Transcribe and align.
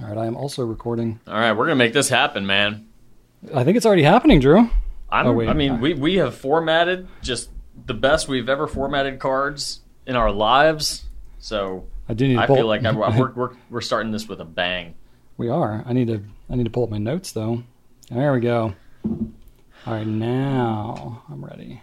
All 0.00 0.06
right, 0.08 0.18
I 0.18 0.26
am 0.26 0.36
also 0.36 0.64
recording. 0.64 1.20
All 1.26 1.34
right, 1.34 1.52
we're 1.52 1.66
gonna 1.66 1.76
make 1.76 1.92
this 1.92 2.08
happen, 2.08 2.46
man. 2.46 2.86
I 3.54 3.64
think 3.64 3.76
it's 3.76 3.86
already 3.86 4.02
happening, 4.02 4.40
Drew. 4.40 4.70
I'm, 5.10 5.26
Oh, 5.26 5.32
wait. 5.32 5.48
I 5.48 5.54
mean, 5.54 5.80
we 5.80 5.94
we 5.94 6.16
have 6.16 6.34
formatted 6.34 7.08
just 7.22 7.50
the 7.86 7.94
best 7.94 8.28
we've 8.28 8.48
ever 8.48 8.66
formatted 8.66 9.18
cards 9.18 9.80
in 10.06 10.16
our 10.16 10.30
lives. 10.30 11.04
So 11.38 11.86
I 12.08 12.14
do 12.14 12.26
need 12.28 12.34
to 12.34 12.42
I 12.42 12.46
pull. 12.46 12.56
feel 12.56 12.66
like 12.66 12.84
I, 12.84 12.92
we're, 13.18 13.32
we're 13.32 13.50
we're 13.70 13.80
starting 13.80 14.12
this 14.12 14.28
with 14.28 14.40
a 14.40 14.44
bang. 14.44 14.94
we 15.36 15.48
are. 15.48 15.82
I 15.86 15.92
need 15.92 16.08
to. 16.08 16.22
I 16.50 16.54
need 16.56 16.64
to 16.64 16.70
pull 16.70 16.84
up 16.84 16.90
my 16.90 16.98
notes 16.98 17.32
though. 17.32 17.62
There 18.10 18.32
we 18.32 18.40
go. 18.40 18.74
All 19.04 19.94
right, 19.94 20.06
now 20.06 21.22
I'm 21.30 21.44
ready. 21.44 21.80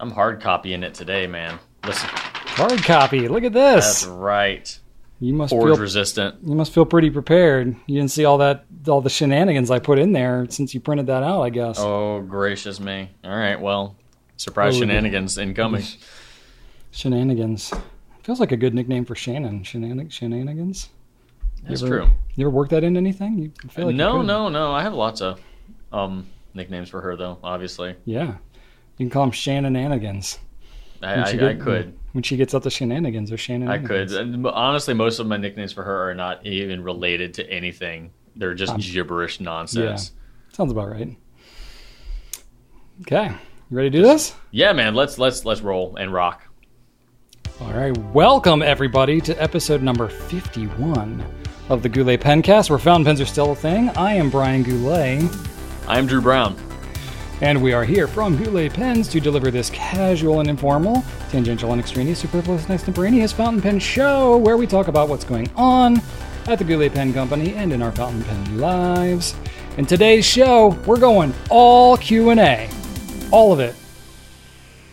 I'm 0.00 0.10
hard 0.10 0.40
copying 0.40 0.82
it 0.82 0.94
today, 0.94 1.26
man. 1.26 1.58
Listen, 1.84 2.08
Hard 2.12 2.82
copy. 2.84 3.28
Look 3.28 3.44
at 3.44 3.52
this. 3.52 4.02
that's 4.02 4.04
right. 4.06 4.78
You 5.22 5.32
must 5.34 5.50
Forge 5.50 5.74
feel. 5.74 5.76
resistant. 5.80 6.36
You 6.44 6.56
must 6.56 6.72
feel 6.74 6.84
pretty 6.84 7.08
prepared. 7.08 7.76
You 7.86 8.00
didn't 8.00 8.10
see 8.10 8.24
all 8.24 8.38
that, 8.38 8.64
all 8.88 9.00
the 9.00 9.08
shenanigans 9.08 9.70
I 9.70 9.78
put 9.78 10.00
in 10.00 10.10
there 10.12 10.46
since 10.50 10.74
you 10.74 10.80
printed 10.80 11.06
that 11.06 11.22
out. 11.22 11.42
I 11.42 11.50
guess. 11.50 11.78
Oh 11.78 12.22
gracious 12.22 12.80
me! 12.80 13.08
All 13.22 13.30
right, 13.36 13.60
well, 13.60 13.94
surprise 14.36 14.76
Oh, 14.76 14.80
shenanigans 14.80 15.38
incoming. 15.38 15.84
Shenanigans. 16.90 17.72
Feels 18.22 18.38
like 18.40 18.52
a 18.52 18.56
good 18.56 18.74
nickname 18.74 19.04
for 19.04 19.14
Shannon. 19.14 19.62
Shenanig- 19.62 20.12
shenanigans. 20.12 20.90
That's 21.66 21.80
you 21.80 21.86
ever, 21.86 21.98
true. 22.00 22.10
You 22.34 22.46
ever 22.46 22.50
work 22.50 22.68
that 22.70 22.84
into 22.84 22.98
anything? 22.98 23.38
You 23.38 23.52
feel 23.70 23.86
like 23.86 23.94
no, 23.96 24.22
no, 24.22 24.48
no. 24.48 24.72
I 24.72 24.82
have 24.82 24.94
lots 24.94 25.20
of 25.20 25.40
um 25.92 26.26
nicknames 26.54 26.88
for 26.88 27.00
her 27.00 27.16
though. 27.16 27.38
Obviously, 27.42 27.94
Yeah. 28.04 28.34
You 28.98 29.06
can 29.06 29.10
call 29.10 29.22
them 29.22 29.32
Shannonanigans. 29.32 30.38
I, 31.02 31.14
I, 31.14 31.22
I 31.28 31.32
get- 31.32 31.60
could. 31.60 31.98
When 32.12 32.22
she 32.22 32.36
gets 32.36 32.52
up 32.52 32.62
to 32.64 32.70
shenanigans 32.70 33.32
or 33.32 33.38
shenanigans. 33.38 33.84
I 33.84 33.86
could. 33.88 34.12
And 34.12 34.46
honestly, 34.46 34.92
most 34.92 35.18
of 35.18 35.26
my 35.26 35.38
nicknames 35.38 35.72
for 35.72 35.82
her 35.82 36.10
are 36.10 36.14
not 36.14 36.44
even 36.46 36.82
related 36.84 37.34
to 37.34 37.50
anything. 37.50 38.10
They're 38.36 38.54
just 38.54 38.72
Um, 38.74 38.80
gibberish 38.80 39.40
nonsense. 39.40 40.12
Yeah. 40.14 40.54
Sounds 40.56 40.72
about 40.72 40.90
right. 40.90 41.16
Okay. 43.02 43.28
You 43.70 43.76
ready 43.76 43.90
to 43.90 43.96
do 43.98 44.02
this? 44.02 44.34
Yeah. 44.50 44.72
man. 44.74 44.94
Let's 44.94 45.18
let's 45.18 45.44
let's 45.46 45.62
roll 45.62 45.96
and 45.96 46.12
rock. 46.12 46.46
All 47.60 47.72
right. 47.72 47.96
Welcome, 48.12 48.62
everybody, 48.62 49.20
to 49.22 49.42
episode 49.42 49.82
number 49.82 50.08
51 50.08 51.24
of 51.68 51.82
the 51.82 51.88
Goulet 51.88 52.20
Pencast, 52.20 52.68
where 52.70 52.78
fountain 52.78 53.04
pens 53.06 53.20
are 53.20 53.26
still 53.26 53.52
a 53.52 53.56
thing. 53.56 53.88
I 53.90 54.14
am 54.14 54.28
Brian 54.30 54.62
Goulet, 54.62 55.24
I'm 55.88 56.06
Drew 56.06 56.20
Brown. 56.20 56.56
And 57.42 57.60
we 57.60 57.72
are 57.72 57.84
here 57.84 58.06
from 58.06 58.36
Goulet 58.36 58.72
Pens 58.72 59.08
to 59.08 59.18
deliver 59.18 59.50
this 59.50 59.68
casual 59.70 60.38
and 60.38 60.48
informal, 60.48 61.02
tangential 61.28 61.72
and 61.72 61.80
extraneous, 61.80 62.20
superfluous 62.20 62.62
and 62.62 62.70
extemporaneous 62.70 63.32
fountain 63.32 63.60
pen 63.60 63.80
show 63.80 64.36
where 64.36 64.56
we 64.56 64.64
talk 64.64 64.86
about 64.86 65.08
what's 65.08 65.24
going 65.24 65.50
on 65.56 66.00
at 66.46 66.60
the 66.60 66.64
Goulet 66.64 66.94
Pen 66.94 67.12
Company 67.12 67.54
and 67.54 67.72
in 67.72 67.82
our 67.82 67.90
fountain 67.90 68.22
pen 68.22 68.58
lives. 68.58 69.34
In 69.76 69.84
today's 69.84 70.24
show, 70.24 70.68
we're 70.86 71.00
going 71.00 71.34
all 71.50 71.96
Q&A. 71.96 72.70
All 73.32 73.52
of 73.52 73.58
it. 73.58 73.74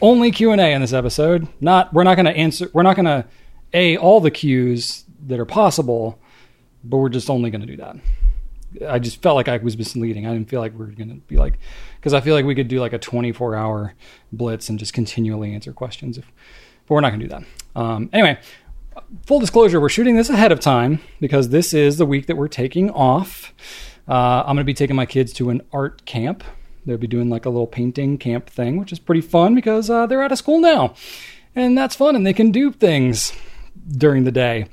only 0.02 0.32
Q 0.32 0.52
and 0.52 0.60
A 0.60 0.74
in 0.74 0.82
this 0.82 0.94
episode. 0.94 1.48
Not 1.62 1.94
we're 1.94 2.04
not 2.04 2.16
going 2.16 2.26
to 2.26 2.36
answer. 2.36 2.68
We're 2.74 2.84
not 2.84 2.96
going 2.96 3.06
to 3.06 3.26
a 3.74 3.98
all 3.98 4.22
the 4.22 4.32
Qs 4.32 5.04
that 5.28 5.40
are 5.40 5.46
possible, 5.46 6.20
but 6.84 6.98
we're 6.98 7.10
just 7.10 7.30
only 7.30 7.52
going 7.52 7.62
to 7.62 7.68
do 7.68 7.78
that. 7.78 7.98
I 8.88 9.00
just 9.00 9.22
felt 9.22 9.36
like 9.36 9.48
I 9.48 9.58
was 9.58 9.78
misleading. 9.78 10.26
I 10.26 10.34
didn't 10.34 10.50
feel 10.50 10.62
like 10.62 10.78
we 10.78 10.86
are 10.86 10.90
going 10.90 11.10
to 11.10 11.16
be 11.16 11.38
like 11.38 11.60
because 12.00 12.14
I 12.14 12.22
feel 12.22 12.34
like 12.34 12.46
we 12.46 12.56
could 12.56 12.68
do 12.68 12.80
like 12.80 12.94
a 12.94 13.00
24 13.00 13.56
hour 13.56 13.94
blitz 14.32 14.70
and 14.70 14.80
just 14.80 14.94
continually 14.94 15.54
answer 15.54 15.74
questions. 15.74 16.18
If, 16.18 16.32
but 16.88 16.96
we're 16.96 17.02
not 17.02 17.10
going 17.10 17.20
to 17.20 17.26
do 17.26 17.30
that. 17.30 17.44
Um, 17.76 18.10
anyway, 18.14 18.40
full 19.26 19.40
disclosure, 19.40 19.80
we're 19.80 19.90
shooting 19.90 20.16
this 20.16 20.30
ahead 20.30 20.52
of 20.52 20.60
time 20.60 21.00
because 21.20 21.50
this 21.50 21.74
is 21.74 21.98
the 21.98 22.06
week 22.06 22.28
that 22.28 22.36
we're 22.36 22.48
taking 22.48 22.90
off. 22.92 23.54
Uh, 24.08 24.42
I'm 24.42 24.56
going 24.56 24.58
to 24.58 24.64
be 24.64 24.74
taking 24.74 24.96
my 24.96 25.06
kids 25.06 25.34
to 25.34 25.50
an 25.50 25.62
art 25.72 26.06
camp. 26.06 26.44
They'll 26.86 26.98
be 26.98 27.08
doing 27.08 27.30
like 27.30 27.46
a 27.46 27.50
little 27.50 27.68
painting 27.68 28.18
camp 28.18 28.50
thing, 28.50 28.78
which 28.78 28.92
is 28.92 29.00
pretty 29.00 29.22
fun 29.22 29.54
because 29.54 29.90
uh, 29.90 30.08
they're 30.08 30.24
out 30.24 30.32
of 30.32 30.38
school 30.38 30.60
now. 30.60 30.96
And 31.56 31.78
that's 31.78 31.96
fun, 31.96 32.16
and 32.16 32.26
they 32.26 32.34
can 32.34 32.52
do 32.52 32.72
things 32.72 33.34
during 33.88 34.24
the 34.24 34.32
day. 34.32 34.68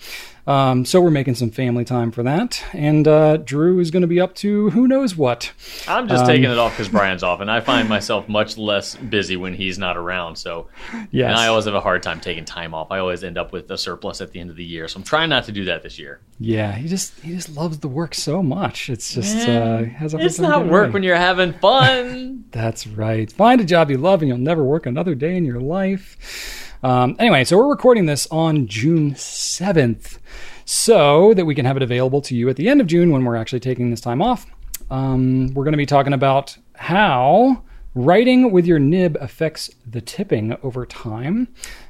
Um, 0.47 0.85
so 0.85 1.01
we're 1.01 1.11
making 1.11 1.35
some 1.35 1.51
family 1.51 1.85
time 1.85 2.13
for 2.13 2.23
that. 2.23 2.63
And 2.73 3.09
uh, 3.09 3.39
Drew 3.39 3.81
is 3.81 3.91
going 3.91 4.03
to 4.03 4.07
be 4.07 4.21
up 4.21 4.35
to 4.37 4.71
who 4.71 4.87
knows 4.87 5.17
what. 5.17 5.53
I'm 5.89 6.07
just 6.09 6.25
taking 6.27 6.45
it 6.51 6.57
off 6.59 6.73
because 6.73 6.89
Brian's 6.89 7.23
off, 7.25 7.41
and 7.41 7.51
I 7.51 7.61
find 7.61 7.89
myself 7.89 8.29
much 8.29 8.57
less 8.57 8.95
busy 8.95 9.37
when 9.37 9.55
he's 9.55 9.77
not 9.79 9.97
around. 9.97 10.37
So, 10.37 10.69
yeah, 11.11 11.37
I 11.37 11.49
always 11.49 11.65
have 11.65 11.75
a 11.75 11.81
hard 11.81 12.03
time 12.03 12.21
taking 12.21 12.45
time 12.45 12.75
off. 12.75 12.93
I 12.93 12.99
always 12.99 13.25
end 13.25 13.37
up 13.39 13.53
with 13.53 13.69
a 13.71 13.79
surplus 13.79 14.21
at 14.21 14.31
the 14.31 14.39
end 14.41 14.51
of 14.51 14.57
the 14.57 14.65
year. 14.65 14.87
So 14.87 14.99
I'm 14.99 15.05
trying 15.05 15.31
not 15.31 15.45
to 15.45 15.53
do 15.53 15.65
that 15.65 15.83
this 15.83 15.99
year. 15.99 16.21
Yeah, 16.39 16.73
he 16.73 16.87
just 16.87 17.19
he 17.21 17.33
just 17.35 17.57
loves 17.57 17.79
the 17.79 17.89
work 17.89 18.15
so 18.15 18.43
much. 18.43 18.89
It's 18.89 19.15
just 19.15 19.49
uh, 19.49 19.83
has 19.85 20.15
a 20.15 20.19
It's 20.19 20.39
not 20.39 20.67
work 20.67 20.85
away. 20.85 20.93
when 20.93 21.03
you're 21.03 21.17
having 21.17 21.55
fun. 21.55 22.45
That's 22.53 22.87
right. 22.87 23.31
Find 23.33 23.61
a 23.61 23.65
job 23.65 23.91
you 23.91 23.99
love 23.99 24.23
and 24.23 24.29
you'll 24.29 24.39
never 24.39 24.63
work 24.63 24.87
another 24.87 25.15
day 25.15 25.37
in 25.37 25.45
your 25.45 25.61
life. 25.61 26.66
Um, 26.87 27.17
anyway, 27.19 27.43
so 27.43 27.57
we're 27.57 27.69
recording 27.69 28.07
this 28.07 28.29
on 28.31 28.69
June 28.69 29.15
7th 29.15 30.19
so 30.65 31.35
that 31.35 31.45
we 31.45 31.53
can 31.53 31.65
have 31.65 31.77
it 31.77 31.83
available 31.83 32.21
to 32.21 32.37
you 32.37 32.49
at 32.49 32.55
the 32.55 32.69
end 32.69 32.81
of 32.81 32.87
June 32.87 33.11
when 33.11 33.25
we're 33.25 33.35
actually 33.35 33.59
taking 33.59 33.91
this 33.91 34.01
time 34.01 34.23
off. 34.23 34.47
Um, 34.89 35.53
we're 35.53 35.65
going 35.65 35.73
to 35.73 35.79
be 35.79 35.85
talking 35.85 36.13
about 36.13 36.57
how 36.77 37.65
writing 37.97 38.53
with 38.53 38.67
your 38.67 38.79
nib 38.79 39.19
affects 39.21 39.69
the 39.85 40.01
tipping 40.01 40.57
over 40.63 40.87
time. 40.87 41.49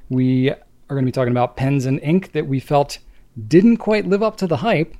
We 0.08 0.48
are 0.48 0.56
going 0.88 1.04
to 1.04 1.06
be 1.06 1.12
talking 1.12 1.32
about 1.32 1.58
pens 1.58 1.84
and 1.84 2.00
ink 2.00 2.32
that 2.32 2.46
we 2.46 2.58
felt 2.58 2.98
didn't 3.46 3.76
quite 3.76 4.06
live 4.06 4.22
up 4.22 4.38
to 4.38 4.46
the 4.46 4.56
hype, 4.56 4.94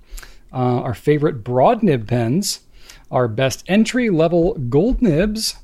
uh, 0.52 0.82
our 0.82 0.92
favorite 0.92 1.42
broad 1.42 1.82
nib 1.82 2.06
pens, 2.06 2.60
our 3.10 3.28
best 3.28 3.64
entry 3.66 4.10
level 4.10 4.56
gold 4.68 5.00
nibs, 5.00 5.56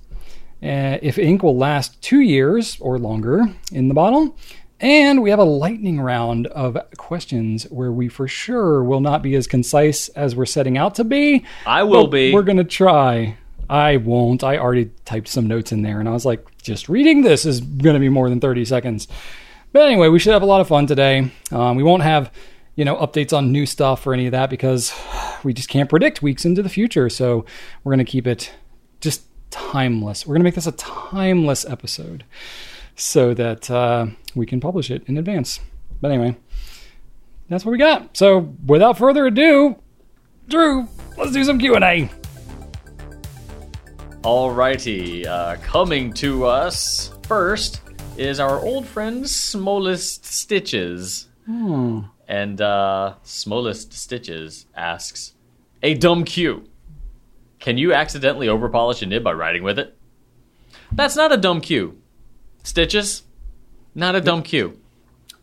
uh, 0.62 0.98
if 1.02 1.18
ink 1.18 1.42
will 1.42 1.56
last 1.56 2.00
two 2.02 2.20
years 2.20 2.76
or 2.80 2.98
longer 2.98 3.44
in 3.72 3.88
the 3.88 3.94
bottle. 3.94 4.36
And 4.80 5.22
we 5.22 5.30
have 5.30 5.38
a 5.38 5.44
lightning 5.44 6.00
round 6.00 6.48
of 6.48 6.76
questions 6.96 7.64
where 7.70 7.92
we 7.92 8.08
for 8.08 8.26
sure 8.26 8.82
will 8.82 9.00
not 9.00 9.22
be 9.22 9.36
as 9.36 9.46
concise 9.46 10.08
as 10.08 10.34
we're 10.34 10.44
setting 10.44 10.76
out 10.76 10.96
to 10.96 11.04
be. 11.04 11.44
I 11.64 11.84
will 11.84 12.06
but 12.06 12.12
be. 12.12 12.34
We're 12.34 12.42
going 12.42 12.56
to 12.56 12.64
try. 12.64 13.36
I 13.70 13.98
won't. 13.98 14.42
I 14.42 14.58
already 14.58 14.90
typed 15.04 15.28
some 15.28 15.46
notes 15.46 15.70
in 15.70 15.82
there 15.82 16.00
and 16.00 16.08
I 16.08 16.12
was 16.12 16.26
like, 16.26 16.44
just 16.62 16.88
reading 16.88 17.22
this 17.22 17.44
is 17.44 17.60
going 17.60 17.94
to 17.94 18.00
be 18.00 18.08
more 18.08 18.28
than 18.28 18.40
30 18.40 18.64
seconds. 18.64 19.06
But 19.72 19.82
anyway, 19.86 20.08
we 20.08 20.18
should 20.18 20.32
have 20.32 20.42
a 20.42 20.46
lot 20.46 20.60
of 20.60 20.68
fun 20.68 20.86
today. 20.86 21.30
Um, 21.50 21.76
we 21.76 21.82
won't 21.82 22.02
have, 22.02 22.32
you 22.74 22.84
know, 22.84 22.96
updates 22.96 23.36
on 23.36 23.52
new 23.52 23.66
stuff 23.66 24.06
or 24.06 24.14
any 24.14 24.26
of 24.26 24.32
that 24.32 24.50
because 24.50 24.92
we 25.44 25.54
just 25.54 25.68
can't 25.68 25.88
predict 25.88 26.22
weeks 26.22 26.44
into 26.44 26.62
the 26.62 26.68
future. 26.68 27.08
So 27.08 27.46
we're 27.82 27.94
going 27.94 28.04
to 28.04 28.10
keep 28.10 28.26
it 28.26 28.52
just 29.00 29.22
timeless. 29.52 30.26
We're 30.26 30.34
going 30.34 30.40
to 30.40 30.44
make 30.44 30.56
this 30.56 30.66
a 30.66 30.72
timeless 30.72 31.64
episode 31.64 32.24
so 32.96 33.34
that 33.34 33.70
uh, 33.70 34.06
we 34.34 34.46
can 34.46 34.60
publish 34.60 34.90
it 34.90 35.04
in 35.06 35.16
advance. 35.16 35.60
But 36.00 36.10
anyway, 36.10 36.36
that's 37.48 37.64
what 37.64 37.70
we 37.70 37.78
got. 37.78 38.16
So 38.16 38.54
without 38.66 38.98
further 38.98 39.26
ado, 39.26 39.76
Drew, 40.48 40.88
let's 41.16 41.32
do 41.32 41.44
some 41.44 41.58
Q 41.58 41.76
and 41.76 41.84
A. 41.84 42.10
Alrighty, 44.22 45.26
uh, 45.26 45.56
coming 45.62 46.12
to 46.14 46.46
us 46.46 47.12
first 47.22 47.80
is 48.16 48.40
our 48.40 48.60
old 48.60 48.86
friend 48.86 49.28
Smallest 49.28 50.24
Stitches. 50.24 51.28
Hmm. 51.46 52.00
And 52.28 52.60
uh, 52.60 53.14
Smolest 53.24 53.92
Stitches 53.92 54.66
asks, 54.74 55.34
A 55.82 55.94
dumb 55.94 56.24
Q. 56.24 56.64
Can 57.62 57.78
you 57.78 57.94
accidentally 57.94 58.48
overpolish 58.48 59.02
a 59.02 59.06
nib 59.06 59.22
by 59.22 59.32
riding 59.32 59.62
with 59.62 59.78
it? 59.78 59.96
That's 60.90 61.14
not 61.14 61.30
a 61.32 61.36
dumb 61.36 61.60
Q. 61.60 61.96
Stitches, 62.64 63.22
not 63.94 64.14
a 64.16 64.20
dumb 64.20 64.42
Q. 64.42 64.78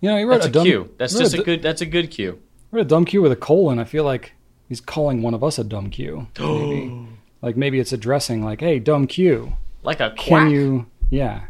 You 0.02 0.10
know, 0.10 0.18
he 0.18 0.24
wrote 0.26 0.42
That's 0.42 0.46
a 0.48 0.50
a 0.50 0.52
dumb 0.52 0.66
Q. 0.66 0.94
That's 0.98 1.18
just 1.18 1.34
a, 1.34 1.42
a 1.42 1.44
good. 1.44 1.62
That's 1.64 1.82
a 1.82 1.86
good 1.86 2.12
Q. 2.12 2.42
wrote 2.72 2.82
a 2.82 2.86
dumb 2.86 3.06
Q 3.06 3.22
with 3.22 3.32
a 3.32 3.38
colon. 3.38 3.80
I 3.80 3.86
feel 3.86 4.04
like 4.04 4.34
he's 4.68 4.82
calling 4.82 5.22
one 5.22 5.34
of 5.34 5.44
us 5.46 5.58
a 5.60 5.64
dumb 5.64 5.90
Q. 5.90 6.28
Maybe, 6.40 7.08
like 7.42 7.56
maybe 7.56 7.80
it's 7.80 7.94
addressing 7.94 8.44
like, 8.44 8.60
"Hey, 8.60 8.80
dumb 8.80 9.08
Q, 9.08 9.54
Like 9.84 10.02
a 10.02 10.10
quack. 10.10 10.18
can 10.18 10.50
you?" 10.52 10.88
Yeah, 11.10 11.44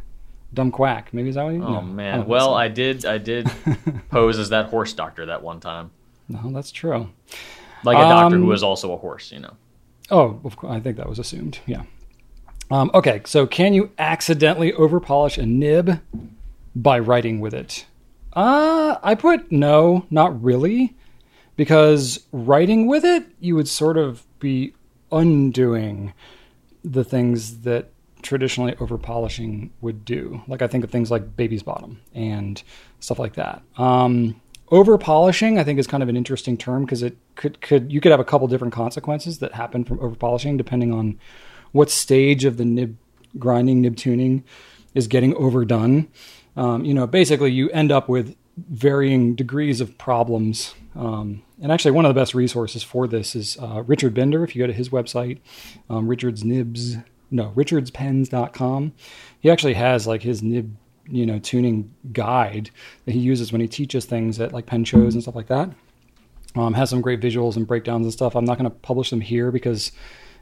dumb 0.53 0.69
quack. 0.71 1.11
Maybe 1.15 1.29
is 1.29 1.35
that 1.35 1.45
what 1.45 1.53
you? 1.55 1.63
Oh 1.63 1.73
no, 1.73 1.81
man. 1.81 2.19
don't 2.19 2.27
Well, 2.27 2.53
I 2.53 2.67
did. 2.67 3.05
I 3.05 3.17
did 3.17 3.49
pose 4.11 4.37
as 4.37 4.49
that 4.49 4.67
horse 4.67 4.93
doctor 4.93 5.25
that 5.25 5.41
one 5.41 5.59
time, 5.59 5.89
no, 6.27 6.39
that's 6.51 6.71
true. 6.71 7.09
like 7.83 7.97
a 7.97 8.01
doctor 8.01 8.35
Um, 8.35 8.41
who 8.43 8.47
was 8.47 8.61
also 8.61 8.93
a 8.93 8.97
horse. 8.97 9.31
You 9.31 9.39
know. 9.39 9.53
Oh, 10.11 10.39
of 10.43 10.57
course, 10.57 10.73
I 10.73 10.79
think 10.79 10.97
that 10.97 11.07
was 11.07 11.19
assumed. 11.19 11.59
Yeah. 11.65 11.83
Um, 12.71 12.91
okay, 12.93 13.21
so 13.25 13.47
can 13.47 13.73
you 13.73 13.91
accidentally 13.97 14.71
overpolish 14.73 15.37
a 15.37 15.45
nib 15.45 15.99
by 16.75 16.99
writing 16.99 17.39
with 17.39 17.53
it? 17.53 17.85
Uh, 18.33 18.97
I 19.01 19.15
put 19.15 19.51
no, 19.51 20.05
not 20.11 20.41
really, 20.43 20.95
because 21.55 22.25
writing 22.31 22.87
with 22.87 23.03
it, 23.03 23.25
you 23.39 23.55
would 23.55 23.67
sort 23.67 23.97
of 23.97 24.23
be 24.39 24.73
undoing 25.11 26.13
the 26.83 27.03
things 27.03 27.61
that 27.61 27.89
traditionally 28.21 28.73
overpolishing 28.73 29.69
would 29.81 30.05
do. 30.05 30.41
Like 30.47 30.61
I 30.61 30.67
think 30.67 30.83
of 30.83 30.91
things 30.91 31.09
like 31.09 31.35
baby's 31.35 31.63
bottom 31.63 32.01
and 32.13 32.61
stuff 32.99 33.17
like 33.17 33.33
that. 33.33 33.61
Um, 33.77 34.39
over 34.71 34.97
polishing, 34.97 35.57
I 35.57 35.63
think, 35.63 35.79
is 35.79 35.87
kind 35.87 36.03
of 36.03 36.09
an 36.09 36.17
interesting 36.17 36.57
term 36.57 36.85
because 36.85 37.01
it 37.01 37.17
could 37.35 37.61
could 37.61 37.91
you 37.91 38.01
could 38.01 38.11
have 38.11 38.19
a 38.19 38.25
couple 38.25 38.47
different 38.47 38.73
consequences 38.73 39.39
that 39.39 39.53
happen 39.53 39.83
from 39.83 39.99
over 39.99 40.15
polishing 40.15 40.57
depending 40.57 40.93
on 40.93 41.19
what 41.71 41.89
stage 41.89 42.45
of 42.45 42.57
the 42.57 42.65
nib 42.65 42.97
grinding 43.37 43.81
nib 43.81 43.95
tuning 43.95 44.43
is 44.93 45.07
getting 45.07 45.35
overdone. 45.35 46.07
Um, 46.55 46.83
you 46.83 46.93
know, 46.93 47.07
basically, 47.07 47.51
you 47.51 47.69
end 47.69 47.91
up 47.91 48.09
with 48.09 48.35
varying 48.57 49.35
degrees 49.35 49.81
of 49.81 49.97
problems. 49.97 50.73
Um, 50.95 51.43
and 51.61 51.71
actually, 51.71 51.91
one 51.91 52.05
of 52.05 52.13
the 52.13 52.19
best 52.19 52.33
resources 52.33 52.83
for 52.83 53.07
this 53.07 53.35
is 53.35 53.57
uh, 53.61 53.83
Richard 53.85 54.13
Binder. 54.13 54.43
If 54.43 54.55
you 54.55 54.63
go 54.63 54.67
to 54.67 54.73
his 54.73 54.89
website, 54.89 55.39
um, 55.89 56.07
Richard's 56.07 56.43
Nibs, 56.43 56.97
no, 57.31 57.53
richardspens.com, 57.55 58.93
he 59.39 59.49
actually 59.49 59.75
has 59.75 60.07
like 60.07 60.23
his 60.23 60.41
nib, 60.41 60.75
you 61.09 61.25
know, 61.25 61.39
tuning 61.39 61.93
guide 62.11 62.69
that 63.05 63.11
he 63.11 63.19
uses 63.19 63.51
when 63.51 63.61
he 63.61 63.67
teaches 63.67 64.05
things 64.05 64.39
at 64.39 64.53
like 64.53 64.65
pen 64.65 64.83
shows 64.83 65.13
and 65.13 65.23
stuff 65.23 65.35
like 65.35 65.47
that. 65.47 65.69
Um, 66.55 66.73
has 66.73 66.89
some 66.89 67.01
great 67.01 67.21
visuals 67.21 67.55
and 67.55 67.67
breakdowns 67.67 68.05
and 68.05 68.13
stuff. 68.13 68.35
I'm 68.35 68.45
not 68.45 68.57
going 68.57 68.69
to 68.69 68.75
publish 68.77 69.11
them 69.11 69.21
here 69.21 69.51
because 69.51 69.91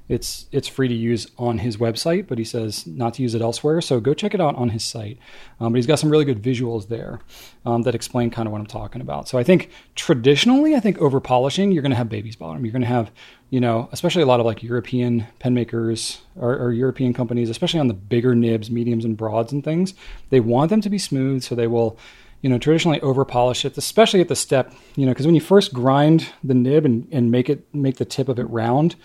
it's 0.10 0.46
it's 0.54 0.68
free 0.68 0.88
to 0.88 0.94
use 0.94 1.28
on 1.38 1.58
his 1.58 1.78
website, 1.78 2.28
but 2.28 2.38
he 2.38 2.44
says 2.46 2.88
not 2.88 3.16
to 3.16 3.22
use 3.22 3.36
it 3.36 3.42
elsewhere. 3.42 3.82
So 3.82 4.00
go 4.00 4.14
check 4.14 4.34
it 4.34 4.40
out 4.40 4.56
on 4.56 4.70
his 4.70 4.84
site. 4.84 5.18
Um, 5.60 5.74
but 5.74 5.78
he's 5.78 5.88
got 5.88 6.00
some 6.00 6.10
really 6.10 6.24
good 6.24 6.42
visuals 6.42 6.88
there 6.88 7.20
um, 7.66 7.82
that 7.82 7.94
explain 7.94 8.30
kind 8.30 8.48
of 8.48 8.54
what 8.54 8.62
I'm 8.62 8.68
talking 8.68 9.02
about. 9.02 9.28
So 9.28 9.38
I 9.38 9.44
think 9.44 9.70
traditionally, 9.96 10.76
I 10.76 10.80
think 10.80 10.98
over 11.00 11.20
polishing, 11.20 11.72
you're 11.72 11.82
going 11.82 11.92
to 11.92 11.98
have 11.98 12.08
baby's 12.08 12.38
bottom. 12.38 12.64
You're 12.64 12.72
going 12.72 12.84
to 12.84 12.88
have, 12.88 13.12
you 13.50 13.60
know, 13.60 13.90
especially 13.92 14.22
a 14.22 14.26
lot 14.26 14.40
of 14.40 14.46
like 14.46 14.64
European 14.64 15.28
pen 15.40 15.54
makers 15.54 16.22
or, 16.38 16.58
or 16.58 16.72
European 16.72 17.14
companies, 17.14 17.50
especially 17.50 17.82
on 17.82 17.88
the 17.88 17.94
bigger 17.94 18.34
nibs, 18.34 18.72
mediums, 18.72 19.04
and 19.04 19.18
broads 19.18 19.52
and 19.52 19.64
things. 19.64 19.94
They 20.30 20.40
want 20.40 20.70
them 20.70 20.82
to 20.82 20.90
be 20.90 21.00
smooth, 21.00 21.44
so 21.44 21.54
they 21.56 21.68
will 21.68 21.98
you 22.42 22.50
know, 22.52 22.60
traditionally 22.60 23.02
over 23.02 23.26
polish 23.26 23.66
it, 23.66 23.76
especially 23.78 24.22
at 24.22 24.28
the 24.28 24.36
step, 24.36 24.72
you 24.96 25.06
know, 25.08 25.12
because 25.12 25.26
when 25.26 25.34
you 25.34 25.42
first 25.42 25.74
grind 25.74 26.30
the 26.44 26.54
nib 26.54 26.86
and, 26.86 27.08
and 27.12 27.32
make 27.32 27.50
it 27.50 27.66
make 27.74 27.98
the 27.98 28.06
tip 28.06 28.30
of 28.30 28.38
it 28.38 28.44
round, 28.44 28.96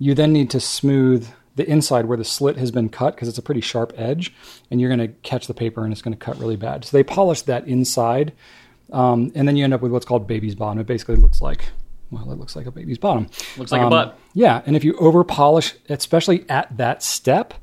you 0.00 0.14
then 0.14 0.32
need 0.32 0.50
to 0.50 0.58
smooth 0.58 1.28
the 1.54 1.68
inside 1.70 2.06
where 2.06 2.16
the 2.16 2.24
slit 2.24 2.56
has 2.56 2.70
been 2.70 2.88
cut 2.88 3.14
because 3.14 3.28
it's 3.28 3.38
a 3.38 3.42
pretty 3.42 3.60
sharp 3.60 3.92
edge, 3.96 4.34
and 4.70 4.80
you're 4.80 4.88
going 4.88 5.06
to 5.06 5.14
catch 5.22 5.46
the 5.46 5.54
paper 5.54 5.84
and 5.84 5.92
it's 5.92 6.02
going 6.02 6.16
to 6.16 6.24
cut 6.24 6.38
really 6.38 6.56
bad. 6.56 6.84
So 6.84 6.96
they 6.96 7.04
polish 7.04 7.42
that 7.42 7.68
inside, 7.68 8.32
um, 8.92 9.30
and 9.36 9.46
then 9.46 9.56
you 9.56 9.62
end 9.62 9.74
up 9.74 9.82
with 9.82 9.92
what's 9.92 10.06
called 10.06 10.26
baby's 10.26 10.56
bottom. 10.56 10.80
It 10.80 10.86
basically 10.86 11.16
looks 11.16 11.40
like 11.40 11.66
well, 12.10 12.32
it 12.32 12.38
looks 12.38 12.56
like 12.56 12.66
a 12.66 12.72
baby's 12.72 12.98
bottom. 12.98 13.28
Looks 13.56 13.70
like 13.70 13.82
um, 13.82 13.86
a 13.86 13.90
butt. 13.90 14.18
Yeah, 14.34 14.62
and 14.66 14.74
if 14.74 14.82
you 14.82 14.96
over 14.96 15.22
polish, 15.22 15.74
especially 15.88 16.44
at 16.48 16.76
that 16.76 17.02
step, 17.02 17.54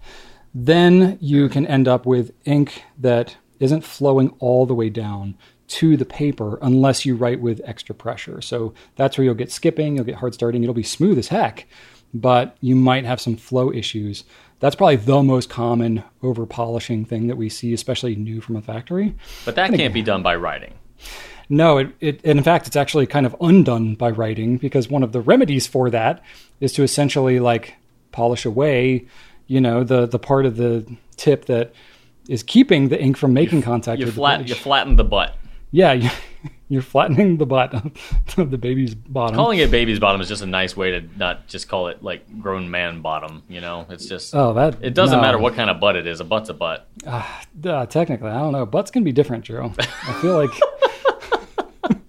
then 0.53 1.17
you 1.19 1.49
can 1.49 1.65
end 1.65 1.87
up 1.87 2.05
with 2.05 2.31
ink 2.45 2.83
that 2.97 3.35
isn't 3.59 3.83
flowing 3.83 4.29
all 4.39 4.65
the 4.65 4.75
way 4.75 4.89
down 4.89 5.35
to 5.67 5.97
the 5.97 6.05
paper 6.05 6.57
unless 6.61 7.05
you 7.05 7.15
write 7.15 7.41
with 7.41 7.61
extra 7.65 7.93
pressure. 7.93 8.41
So 8.41 8.73
that's 8.95 9.17
where 9.17 9.25
you'll 9.25 9.33
get 9.33 9.51
skipping, 9.51 9.95
you'll 9.95 10.05
get 10.05 10.15
hard 10.15 10.33
starting, 10.33 10.63
it'll 10.63 10.73
be 10.73 10.83
smooth 10.83 11.17
as 11.17 11.27
heck, 11.27 11.67
but 12.13 12.57
you 12.61 12.75
might 12.75 13.05
have 13.05 13.21
some 13.21 13.35
flow 13.35 13.71
issues. 13.71 14.23
That's 14.59 14.75
probably 14.75 14.95
the 14.95 15.21
most 15.21 15.49
common 15.49 16.03
over 16.23 16.45
polishing 16.45 17.05
thing 17.05 17.27
that 17.27 17.35
we 17.35 17.49
see, 17.49 17.73
especially 17.73 18.15
new 18.15 18.41
from 18.41 18.55
a 18.55 18.61
factory. 18.61 19.15
But 19.45 19.55
that 19.55 19.73
can't 19.73 19.93
be 19.93 20.01
done 20.01 20.23
by 20.23 20.35
writing. 20.35 20.73
No, 21.49 21.77
it, 21.77 21.93
it, 21.99 22.21
in 22.23 22.43
fact, 22.43 22.67
it's 22.67 22.75
actually 22.75 23.05
kind 23.05 23.25
of 23.25 23.35
undone 23.39 23.95
by 23.95 24.09
writing 24.09 24.57
because 24.57 24.89
one 24.89 25.03
of 25.03 25.11
the 25.11 25.21
remedies 25.21 25.67
for 25.67 25.89
that 25.89 26.23
is 26.59 26.73
to 26.73 26.83
essentially 26.83 27.39
like 27.39 27.75
polish 28.11 28.45
away, 28.45 29.05
you 29.45 29.61
know, 29.61 29.83
the 29.83 30.05
the 30.05 30.19
part 30.19 30.45
of 30.45 30.57
the 30.57 30.85
tip 31.15 31.45
that 31.45 31.73
is 32.27 32.43
keeping 32.43 32.89
the 32.89 33.01
ink 33.01 33.15
from 33.15 33.33
making 33.33 33.61
contact 33.61 33.99
you 33.99 34.05
with 34.05 34.15
flat, 34.15 34.39
the 34.39 34.43
page. 34.43 34.49
You 34.49 34.55
flatten 34.55 34.95
the 34.97 35.05
butt. 35.05 35.37
Yeah, 35.71 35.93
you're 36.69 36.81
flattening 36.81 37.37
the 37.37 37.45
butt 37.45 37.73
of 37.73 37.91
the 38.51 38.57
baby's 38.57 38.93
bottom. 38.93 39.35
Calling 39.35 39.59
it 39.59 39.71
baby's 39.71 39.99
bottom 39.99 40.19
is 40.21 40.27
just 40.27 40.41
a 40.41 40.47
nice 40.47 40.75
way 40.75 40.91
to 40.91 41.01
not 41.17 41.47
just 41.47 41.69
call 41.69 41.87
it 41.87 42.03
like 42.03 42.41
grown 42.41 42.69
man 42.69 43.01
bottom. 43.01 43.43
You 43.47 43.61
know, 43.61 43.85
it's 43.89 44.05
just 44.05 44.35
oh 44.35 44.53
that 44.53 44.77
it 44.81 44.93
doesn't 44.93 45.17
no. 45.17 45.21
matter 45.21 45.37
what 45.37 45.55
kind 45.55 45.69
of 45.69 45.79
butt 45.79 45.95
it 45.95 46.05
is. 46.07 46.19
A 46.19 46.23
butt's 46.23 46.49
a 46.49 46.53
butt. 46.53 46.87
Uh, 47.05 47.25
uh, 47.65 47.85
technically, 47.85 48.29
I 48.29 48.39
don't 48.39 48.51
know. 48.51 48.65
Butts 48.65 48.91
can 48.91 49.03
be 49.03 49.11
different, 49.11 49.45
Joe. 49.45 49.73
I 49.79 50.21
feel 50.21 50.37
like 50.37 50.51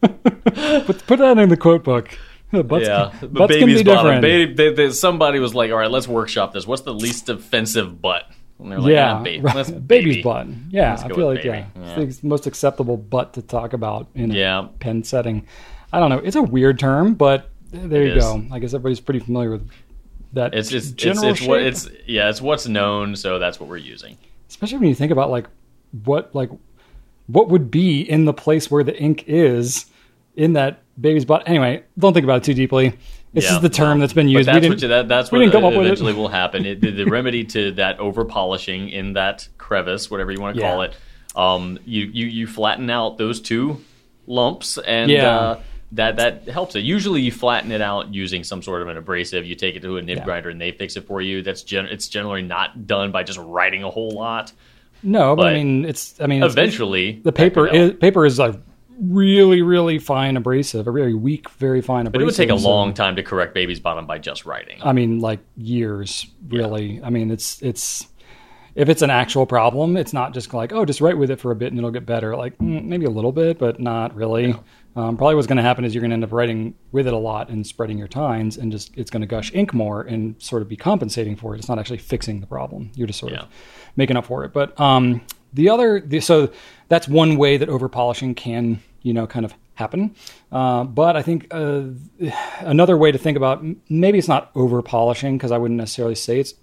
put 0.86 1.06
put 1.06 1.18
that 1.20 1.38
in 1.38 1.48
the 1.48 1.56
quote 1.56 1.84
book. 1.84 2.16
Butts 2.50 2.86
yeah, 2.86 3.10
can, 3.10 3.28
but 3.28 3.32
butts 3.34 3.56
can 3.56 3.66
baby's 3.66 3.82
be 3.82 3.84
bottom. 3.84 4.04
different. 4.04 4.22
Baby, 4.22 4.54
they, 4.54 4.72
they, 4.72 4.90
somebody 4.90 5.38
was 5.38 5.54
like, 5.54 5.70
"All 5.70 5.76
right, 5.76 5.90
let's 5.90 6.08
workshop 6.08 6.54
this. 6.54 6.66
What's 6.66 6.82
the 6.82 6.94
least 6.94 7.28
offensive 7.28 8.00
butt?" 8.00 8.24
And 8.60 8.72
they're 8.72 8.80
like, 8.80 8.92
yeah, 8.92 9.14
ah, 9.14 9.22
baby. 9.22 9.40
right. 9.42 9.54
Baby's 9.86 10.14
baby. 10.16 10.22
butt. 10.22 10.46
Yeah, 10.70 10.94
I 11.04 11.08
feel 11.08 11.26
like 11.26 11.42
baby. 11.42 11.48
yeah, 11.48 11.66
Yeah. 11.80 12.00
it's 12.00 12.18
the 12.18 12.26
most 12.26 12.46
acceptable 12.46 12.96
butt 12.96 13.34
to 13.34 13.42
talk 13.42 13.72
about 13.72 14.08
in 14.14 14.30
Yeah. 14.32 14.60
a 14.64 14.68
pen 14.68 15.04
setting. 15.04 15.46
I 15.92 16.00
don't 16.00 16.10
know. 16.10 16.18
It's 16.18 16.36
a 16.36 16.42
weird 16.42 16.78
term, 16.78 17.14
but 17.14 17.50
there 17.70 18.02
It 18.02 18.08
you 18.08 18.14
is. 18.16 18.24
go. 18.24 18.44
I 18.50 18.58
guess 18.58 18.74
everybody's 18.74 19.00
pretty 19.00 19.20
familiar 19.20 19.50
with 19.52 19.68
that. 20.32 20.54
It's 20.54 20.68
just 20.68 20.92
it's, 20.94 21.02
general 21.02 21.28
it's 21.30 21.40
what 21.42 21.60
shape. 21.60 21.66
it's 21.68 21.88
yeah, 22.06 22.28
it's 22.28 22.40
what's 22.42 22.66
known, 22.66 23.14
so 23.16 23.38
that's 23.38 23.60
what 23.60 23.68
we're 23.68 23.76
using. 23.76 24.16
especially 24.50 24.78
when 24.78 24.88
you 24.88 24.94
think 24.94 25.12
about 25.12 25.30
like 25.30 25.46
what 26.04 26.34
like 26.34 26.50
what 27.26 27.48
would 27.50 27.70
be 27.70 28.00
in 28.00 28.24
the 28.24 28.32
place 28.32 28.70
where 28.70 28.82
the 28.82 28.98
ink 29.00 29.24
is 29.28 29.86
in 30.36 30.54
that 30.54 30.80
baby's 31.00 31.24
butt. 31.24 31.42
Anyway, 31.46 31.82
don't 31.98 32.12
think 32.14 32.24
about 32.24 32.38
it 32.38 32.44
too 32.44 32.54
deeply. 32.54 32.94
This 33.32 33.44
Yeah, 33.44 33.56
is 33.56 33.60
the 33.62 33.68
term 33.68 33.98
that's 34.00 34.12
been 34.14 34.26
But 34.26 34.30
used. 34.32 34.48
that's 34.48 34.62
we 34.62 34.68
what 34.70 34.82
you, 34.82 34.88
that, 34.88 35.08
that's 35.08 35.30
we 35.30 35.38
didn't 35.40 35.52
come 35.52 35.64
up 35.64 35.72
with 35.74 35.80
it. 35.82 35.86
eventually 35.86 36.14
will 36.14 36.28
happen. 36.28 36.64
It, 36.64 36.80
the, 36.80 36.90
the 36.90 37.04
remedy 37.04 37.44
to 37.44 37.72
that 37.72 38.00
over 38.00 38.24
polishing 38.24 38.88
in 38.88 39.12
that 39.14 39.46
crevice, 39.58 40.10
whatever 40.10 40.32
you 40.32 40.40
want 40.40 40.56
to 40.56 40.62
Yeah. 40.62 40.70
call 40.70 40.82
it, 40.82 40.94
um, 41.36 41.78
you, 41.84 42.04
you 42.06 42.26
you 42.26 42.46
flatten 42.46 42.88
out 42.90 43.18
those 43.18 43.40
two 43.40 43.80
lumps, 44.26 44.78
and 44.78 45.10
Yeah. 45.10 45.30
uh, 45.38 45.60
that 45.92 46.16
that 46.16 46.48
helps 46.48 46.74
it. 46.74 46.80
Usually, 46.80 47.20
you 47.20 47.30
flatten 47.32 47.70
it 47.72 47.80
out 47.82 48.12
using 48.14 48.44
some 48.44 48.62
sort 48.62 48.82
of 48.82 48.88
an 48.88 48.96
abrasive. 48.96 49.44
You 49.46 49.54
take 49.54 49.76
it 49.76 49.82
to 49.82 49.98
a 49.98 50.02
nib 50.02 50.24
grinder, 50.24 50.48
and 50.50 50.60
they 50.60 50.72
fix 50.72 50.96
it 50.96 51.06
for 51.06 51.20
you. 51.20 51.42
That's 51.42 51.62
gen- 51.62 51.86
it's 51.86 52.08
generally 52.08 52.42
not 52.42 52.86
done 52.86 53.10
by 53.12 53.22
just 53.24 53.38
writing 53.38 53.84
a 53.84 53.90
whole 53.90 54.10
lot. 54.10 54.52
no, 55.02 55.36
but, 55.36 55.46
I 55.48 55.54
mean 55.54 55.84
it's 55.84 56.18
I 56.20 56.26
mean 56.26 56.42
it's, 56.42 56.52
Eventually, 56.54 57.20
the 57.22 57.32
paper 57.32 57.68
is 57.68 57.92
paper 57.94 58.26
is 58.26 58.38
a 58.38 58.60
really 59.00 59.62
really 59.62 59.98
fine 59.98 60.36
abrasive, 60.36 60.86
a 60.86 60.92
very 60.92 61.14
weak, 61.14 61.48
very 61.50 61.80
fine 61.80 62.06
abrasive. 62.06 62.12
But 62.12 62.22
it 62.22 62.24
would 62.24 62.34
take 62.34 62.50
a 62.50 62.54
long 62.68 62.94
time 62.94 63.16
to 63.16 63.22
correct 63.22 63.54
baby's 63.54 63.80
bottom 63.80 64.06
by 64.06 64.18
just 64.18 64.44
writing. 64.44 64.78
I 64.82 64.92
mean, 64.92 65.20
like 65.20 65.40
years, 65.56 66.26
really. 66.48 67.00
I 67.02 67.10
mean, 67.10 67.30
it's 67.30 67.62
it's 67.62 68.08
if 68.74 68.88
it's 68.88 69.02
an 69.02 69.10
actual 69.10 69.46
problem, 69.46 69.96
it's 69.96 70.12
not 70.12 70.34
just 70.34 70.52
like 70.54 70.72
oh, 70.72 70.84
just 70.84 71.00
write 71.00 71.18
with 71.18 71.30
it 71.30 71.40
for 71.40 71.50
a 71.50 71.56
bit 71.56 71.70
and 71.72 71.78
it'll 71.78 71.90
get 71.90 72.06
better. 72.06 72.36
Like 72.36 72.56
mm, 72.58 72.84
maybe 72.84 73.06
a 73.06 73.10
little 73.10 73.32
bit, 73.32 73.58
but 73.58 73.80
not 73.80 74.14
really. 74.14 74.54
Um, 74.96 75.16
probably 75.16 75.36
what's 75.36 75.46
going 75.46 75.58
to 75.58 75.62
happen 75.62 75.84
is 75.84 75.94
you're 75.94 76.00
going 76.00 76.10
to 76.10 76.14
end 76.14 76.24
up 76.24 76.32
writing 76.32 76.74
with 76.90 77.06
it 77.06 77.12
a 77.12 77.18
lot 77.18 77.50
and 77.50 77.64
spreading 77.64 77.98
your 77.98 78.08
tines, 78.08 78.56
and 78.56 78.72
just 78.72 78.90
it's 78.96 79.10
going 79.12 79.20
to 79.20 79.28
gush 79.28 79.52
ink 79.54 79.72
more 79.72 80.02
and 80.02 80.34
sort 80.42 80.60
of 80.60 80.68
be 80.68 80.76
compensating 80.76 81.36
for 81.36 81.54
it. 81.54 81.58
It's 81.58 81.68
not 81.68 81.78
actually 81.78 81.98
fixing 81.98 82.40
the 82.40 82.48
problem. 82.48 82.90
You're 82.96 83.06
just 83.06 83.20
sort 83.20 83.32
Yeah. 83.32 83.42
of 83.42 83.48
making 83.94 84.16
up 84.16 84.26
for 84.26 84.42
it. 84.44 84.52
But 84.52 84.78
um, 84.80 85.20
the 85.52 85.68
other, 85.68 86.00
the, 86.00 86.18
so 86.18 86.50
that's 86.88 87.06
one 87.06 87.36
way 87.36 87.58
that 87.58 87.68
over 87.68 87.88
polishing 87.88 88.34
can 88.34 88.80
you 89.02 89.12
know 89.12 89.26
kind 89.26 89.44
of 89.44 89.54
happen. 89.74 90.14
Uh, 90.50 90.84
but 90.84 91.16
I 91.16 91.22
think 91.22 91.46
uh, 91.50 91.82
another 92.60 92.96
way 92.96 93.12
to 93.12 93.18
think 93.18 93.36
about 93.36 93.64
maybe 93.88 94.18
it's 94.18 94.28
not 94.28 94.50
over 94.54 94.82
polishing 94.82 95.38
because 95.38 95.52
I 95.52 95.58
wouldn't 95.58 95.78
necessarily 95.78 96.14
say 96.14 96.40
it's. 96.40 96.54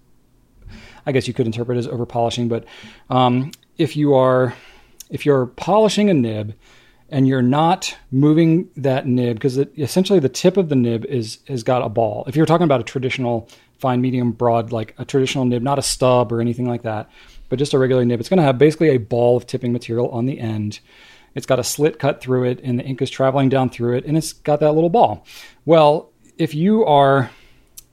I 1.08 1.12
guess 1.12 1.28
you 1.28 1.36
could 1.36 1.46
interpret 1.46 1.78
it 1.78 1.80
as 1.80 1.88
over 1.88 2.06
polishing, 2.06 2.48
but 2.48 2.66
um, 3.10 3.52
if 3.78 3.96
you 3.96 4.16
are 4.16 4.56
if 5.10 5.26
you're 5.26 5.46
polishing 5.46 6.10
a 6.10 6.14
nib 6.14 6.56
and 7.10 7.28
you're 7.28 7.42
not 7.42 7.96
moving 8.12 8.70
that 8.76 9.06
nib 9.06 9.36
because 9.36 9.58
essentially 9.78 10.20
the 10.20 10.30
tip 10.30 10.58
of 10.58 10.70
the 10.70 10.76
nib 10.76 11.06
is 11.06 11.40
has 11.48 11.64
got 11.64 11.84
a 11.84 11.90
ball. 11.90 12.26
If 12.28 12.36
you're 12.36 12.46
talking 12.46 12.66
about 12.66 12.82
a 12.82 12.84
traditional 12.84 13.48
fine, 13.78 14.02
medium, 14.02 14.32
broad, 14.32 14.72
like 14.72 14.96
a 14.98 15.06
traditional 15.06 15.46
nib, 15.46 15.62
not 15.62 15.78
a 15.78 15.82
stub 15.82 16.32
or 16.32 16.42
anything 16.42 16.68
like 16.68 16.84
that, 16.84 17.10
but 17.50 17.60
just 17.60 17.74
a 17.74 17.80
regular 17.80 18.04
nib, 18.06 18.20
it's 18.20 18.30
going 18.30 18.38
to 18.38 18.44
have 18.44 18.58
basically 18.58 18.90
a 18.90 18.98
ball 18.98 19.38
of 19.38 19.46
tipping 19.46 19.72
material 19.72 20.10
on 20.10 20.26
the 20.26 20.40
end. 20.40 20.80
It's 21.36 21.46
got 21.46 21.60
a 21.60 21.64
slit 21.64 22.00
cut 22.00 22.22
through 22.22 22.46
it, 22.46 22.60
and 22.64 22.80
the 22.80 22.84
ink 22.84 23.02
is 23.02 23.10
traveling 23.10 23.50
down 23.50 23.70
through 23.70 23.98
it, 23.98 24.06
and 24.06 24.18
it's 24.18 24.34
got 24.34 24.62
that 24.62 24.72
little 24.72 24.90
ball. 24.90 25.26
Well, 25.66 26.12
if 26.38 26.56
you 26.56 26.86
are 26.86 27.30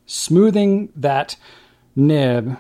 smoothing 0.07 0.91
that 0.97 1.37
nib 1.95 2.57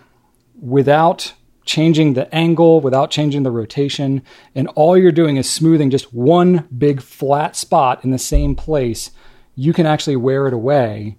without 0.60 1.32
changing 1.64 2.14
the 2.14 2.32
angle, 2.34 2.80
without 2.80 3.10
changing 3.10 3.44
the 3.44 3.50
rotation, 3.50 4.22
and 4.54 4.68
all 4.68 4.98
you're 4.98 5.12
doing 5.12 5.36
is 5.36 5.48
smoothing 5.48 5.90
just 5.90 6.12
one 6.12 6.66
big 6.76 7.00
flat 7.00 7.54
spot 7.54 8.04
in 8.04 8.10
the 8.10 8.18
same 8.18 8.56
place, 8.56 9.12
you 9.54 9.72
can 9.72 9.86
actually 9.86 10.16
wear 10.16 10.48
it 10.48 10.54
away 10.54 11.16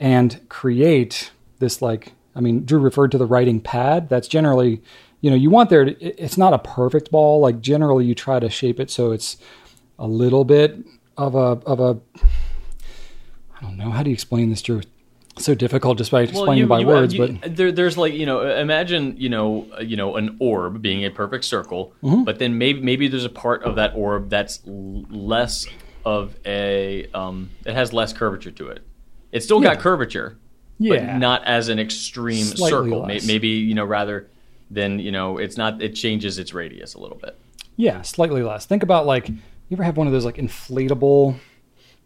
and 0.00 0.40
create 0.48 1.30
this 1.60 1.80
like 1.80 2.12
I 2.34 2.40
mean, 2.40 2.64
Drew 2.64 2.80
referred 2.80 3.12
to 3.12 3.18
the 3.18 3.26
writing 3.26 3.60
pad. 3.60 4.08
That's 4.08 4.28
generally, 4.28 4.82
you 5.24 5.30
know, 5.30 5.36
you 5.36 5.48
want 5.48 5.70
there. 5.70 5.86
To, 5.86 6.22
it's 6.22 6.36
not 6.36 6.52
a 6.52 6.58
perfect 6.58 7.10
ball. 7.10 7.40
Like 7.40 7.62
generally, 7.62 8.04
you 8.04 8.14
try 8.14 8.38
to 8.38 8.50
shape 8.50 8.78
it 8.78 8.90
so 8.90 9.10
it's 9.10 9.38
a 9.98 10.06
little 10.06 10.44
bit 10.44 10.76
of 11.16 11.34
a 11.34 11.58
of 11.64 11.80
a. 11.80 11.98
I 13.56 13.62
don't 13.62 13.78
know 13.78 13.90
how 13.90 14.02
do 14.02 14.10
you 14.10 14.14
explain 14.14 14.50
this, 14.50 14.60
Drew. 14.60 14.82
It's 15.36 15.46
so 15.46 15.54
difficult 15.54 15.96
just 15.96 16.10
by 16.10 16.22
explaining 16.22 16.68
by 16.68 16.80
you- 16.80 16.86
words, 16.86 17.14
you- 17.14 17.38
but 17.42 17.56
there, 17.56 17.72
there's 17.72 17.96
like 17.96 18.12
you 18.12 18.26
know, 18.26 18.42
imagine 18.42 19.14
you 19.18 19.30
know, 19.30 19.66
uh, 19.78 19.82
you 19.82 19.96
know, 19.96 20.16
an 20.16 20.36
orb 20.40 20.82
being 20.82 21.06
a 21.06 21.10
perfect 21.10 21.44
circle, 21.46 21.94
Mm-hmm. 22.02 22.24
but 22.24 22.38
then 22.38 22.58
maybe 22.58 22.80
maybe 22.82 23.08
there's 23.08 23.24
a 23.24 23.30
part 23.30 23.62
of 23.64 23.76
that 23.76 23.94
orb 23.96 24.28
that's 24.28 24.60
l- 24.66 25.04
less 25.10 25.66
of 26.04 26.36
a. 26.44 27.06
Um, 27.14 27.48
it 27.64 27.72
has 27.74 27.94
less 27.94 28.12
curvature 28.12 28.50
to 28.50 28.68
it. 28.68 28.84
It's 29.32 29.46
still 29.46 29.62
Yeah. 29.62 29.70
got 29.74 29.78
curvature, 29.82 30.36
Yeah. 30.78 30.90
but 31.12 31.18
not 31.18 31.44
as 31.46 31.70
an 31.70 31.78
extreme 31.78 32.44
Slightly 32.44 32.70
circle. 32.70 33.06
Less. 33.06 33.26
Maybe 33.26 33.48
you 33.48 33.72
know 33.74 33.86
rather 33.86 34.28
than 34.70 34.98
you 34.98 35.12
know 35.12 35.38
it's 35.38 35.56
not. 35.56 35.80
It 35.82 35.94
changes 35.94 36.38
its 36.38 36.52
radius 36.54 36.94
a 36.94 37.00
little 37.00 37.18
bit. 37.18 37.38
Yeah, 37.76 38.02
slightly 38.02 38.42
less. 38.42 38.66
Think 38.66 38.82
about 38.82 39.06
like 39.06 39.28
you 39.28 39.36
ever 39.72 39.82
have 39.84 39.96
one 39.96 40.06
of 40.06 40.12
those 40.12 40.24
like 40.24 40.36
inflatable, 40.36 41.36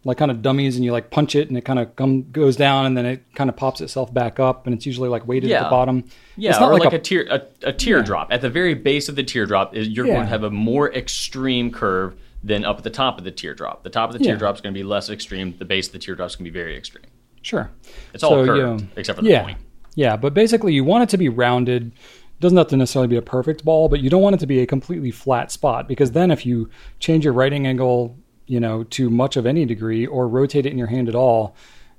like 0.03 0.17
kind 0.17 0.31
of 0.31 0.41
dummies, 0.41 0.75
and 0.75 0.85
you 0.85 0.91
like 0.91 1.11
punch 1.11 1.35
it 1.35 1.49
and 1.49 1.57
it 1.57 1.65
kind 1.65 1.77
of 1.79 1.95
come, 1.95 2.29
goes 2.31 2.55
down 2.55 2.85
and 2.85 2.97
then 2.97 3.05
it 3.05 3.23
kind 3.35 3.49
of 3.49 3.55
pops 3.55 3.81
itself 3.81 4.13
back 4.13 4.39
up, 4.39 4.65
and 4.65 4.73
it's 4.75 4.85
usually 4.85 5.09
like 5.09 5.27
weighted 5.27 5.51
at 5.51 5.63
the 5.63 5.69
bottom. 5.69 6.05
Yeah, 6.37 6.51
it's 6.51 6.59
not 6.59 6.69
or 6.69 6.73
like, 6.73 6.85
like, 6.85 6.93
a, 6.93 6.95
a, 6.95 6.99
tear 6.99 7.27
a, 7.29 7.41
a 7.69 7.73
teardrop 7.73 8.31
at 8.31 8.41
the 8.41 8.49
very 8.49 8.73
base 8.73 9.09
of 9.09 9.15
the 9.15 9.23
teardrop. 9.23 9.75
is- 9.75 9.89
You're 9.89 10.07
Yeah. 10.07 10.13
going 10.13 10.25
to 10.25 10.29
have 10.29 10.43
a 10.43 10.49
more 10.51 10.91
extreme 10.93 11.71
curve 11.71 12.15
than 12.43 12.63
up 12.63 12.77
at 12.77 12.83
the 12.85 12.89
top 12.89 13.17
of 13.17 13.25
the 13.25 13.31
teardrop. 13.31 13.83
The 13.83 13.89
top 13.89 14.09
of 14.13 14.17
the 14.17 14.23
teardrop 14.23 14.55
is 14.55 14.61
going 14.61 14.73
to 14.73 14.79
be 14.79 14.83
less 14.83 15.09
extreme. 15.09 15.53
The 15.57 15.65
base 15.65 15.87
of 15.87 15.93
the 15.93 15.99
teardrop 15.99 16.29
is 16.29 16.35
going 16.37 16.45
to 16.45 16.51
be 16.51 16.57
very 16.57 16.77
extreme. 16.77 17.03
sure. 17.41 17.69
It's 18.13 18.23
all 18.23 18.31
So, 18.31 18.45
curved 18.45 18.81
you- 18.81 18.87
except 18.95 19.17
for 19.17 19.23
the 19.23 19.29
yeah, 19.29 19.43
point. 19.43 19.57
yeah, 19.95 20.15
but 20.15 20.33
basically 20.33 20.73
you 20.73 20.83
want 20.85 21.03
it 21.03 21.09
to 21.09 21.17
be 21.17 21.27
rounded. 21.29 21.91
Doesn't 22.39 22.57
have 22.57 22.67
to 22.67 22.77
necessarily 22.77 23.07
be 23.07 23.17
a 23.17 23.21
perfect 23.21 23.65
ball, 23.65 23.89
but 23.89 23.99
you 23.99 24.09
don't 24.09 24.21
want 24.21 24.35
it 24.35 24.39
to 24.39 24.47
be 24.47 24.59
a 24.59 24.65
completely 24.65 25.11
flat 25.11 25.51
spot 25.51 25.87
because 25.87 26.11
then 26.11 26.31
if 26.31 26.45
you 26.45 26.69
change 26.99 27.25
your 27.25 27.33
writing 27.33 27.67
angle, 27.67 28.17
you 28.47 28.59
know, 28.59 28.83
to 28.85 29.09
much 29.09 29.35
of 29.35 29.45
any 29.45 29.65
degree 29.65 30.05
or 30.05 30.27
rotate 30.27 30.65
it 30.65 30.71
in 30.71 30.77
your 30.77 30.87
hand 30.87 31.09
at 31.09 31.15
all, 31.15 31.55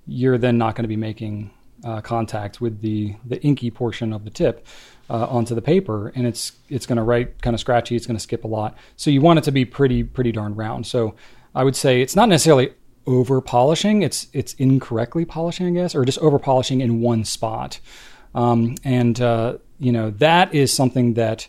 you're 0.06 0.38
then 0.38 0.56
not 0.58 0.74
going 0.74 0.84
to 0.84 0.88
be 0.88 0.96
making 0.96 1.50
uh, 1.84 2.00
contact 2.00 2.60
with 2.60 2.80
the 2.80 3.14
the 3.24 3.40
inky 3.42 3.70
portion 3.70 4.12
of 4.12 4.24
the 4.24 4.30
tip 4.30 4.66
uh, 5.08 5.26
onto 5.26 5.54
the 5.54 5.62
paper, 5.62 6.12
and 6.14 6.26
it's 6.26 6.52
it's 6.68 6.86
going 6.86 6.96
to 6.96 7.02
write 7.02 7.42
kind 7.42 7.54
of 7.54 7.60
scratchy. 7.60 7.96
It's 7.96 8.06
going 8.06 8.16
to 8.16 8.22
skip 8.22 8.44
a 8.44 8.48
lot. 8.48 8.76
So 8.96 9.10
you 9.10 9.20
want 9.20 9.38
it 9.38 9.44
to 9.44 9.52
be 9.52 9.64
pretty 9.64 10.04
pretty 10.04 10.32
darn 10.32 10.54
round. 10.54 10.86
So 10.86 11.14
I 11.54 11.64
would 11.64 11.76
say 11.76 12.00
it's 12.00 12.16
not 12.16 12.28
necessarily 12.28 12.74
over 13.06 13.40
polishing. 13.40 14.02
It's 14.02 14.28
it's 14.32 14.54
incorrectly 14.54 15.24
polishing, 15.24 15.66
I 15.66 15.70
guess, 15.70 15.94
or 15.94 16.04
just 16.04 16.18
over 16.18 16.38
polishing 16.38 16.80
in 16.80 17.00
one 17.00 17.24
spot. 17.24 17.80
Um, 18.34 18.76
and 18.84 19.20
uh, 19.20 19.58
you 19.80 19.92
know 19.92 20.10
that 20.10 20.54
is 20.54 20.72
something 20.72 21.14
that 21.14 21.48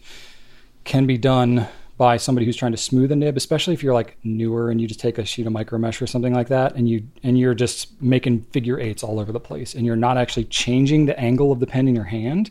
can 0.83 1.05
be 1.05 1.17
done 1.17 1.67
by 2.01 2.17
somebody 2.17 2.47
who's 2.47 2.55
trying 2.55 2.71
to 2.71 2.79
smooth 2.79 3.11
a 3.11 3.15
nib, 3.15 3.37
especially 3.37 3.75
if 3.75 3.83
you're 3.83 3.93
like 3.93 4.17
newer 4.23 4.71
and 4.71 4.81
you 4.81 4.87
just 4.87 4.99
take 4.99 5.19
a 5.19 5.23
sheet 5.23 5.45
of 5.45 5.53
micro 5.53 5.77
mesh 5.77 6.01
or 6.01 6.07
something 6.07 6.33
like 6.33 6.47
that, 6.47 6.73
and 6.75 6.89
you 6.89 7.03
and 7.21 7.37
you're 7.37 7.53
just 7.53 8.01
making 8.01 8.41
figure 8.45 8.79
eights 8.79 9.03
all 9.03 9.19
over 9.19 9.31
the 9.31 9.39
place, 9.39 9.75
and 9.75 9.85
you're 9.85 9.95
not 9.95 10.17
actually 10.17 10.45
changing 10.45 11.05
the 11.05 11.19
angle 11.19 11.51
of 11.51 11.59
the 11.59 11.67
pen 11.67 11.87
in 11.87 11.93
your 11.93 12.05
hand. 12.05 12.49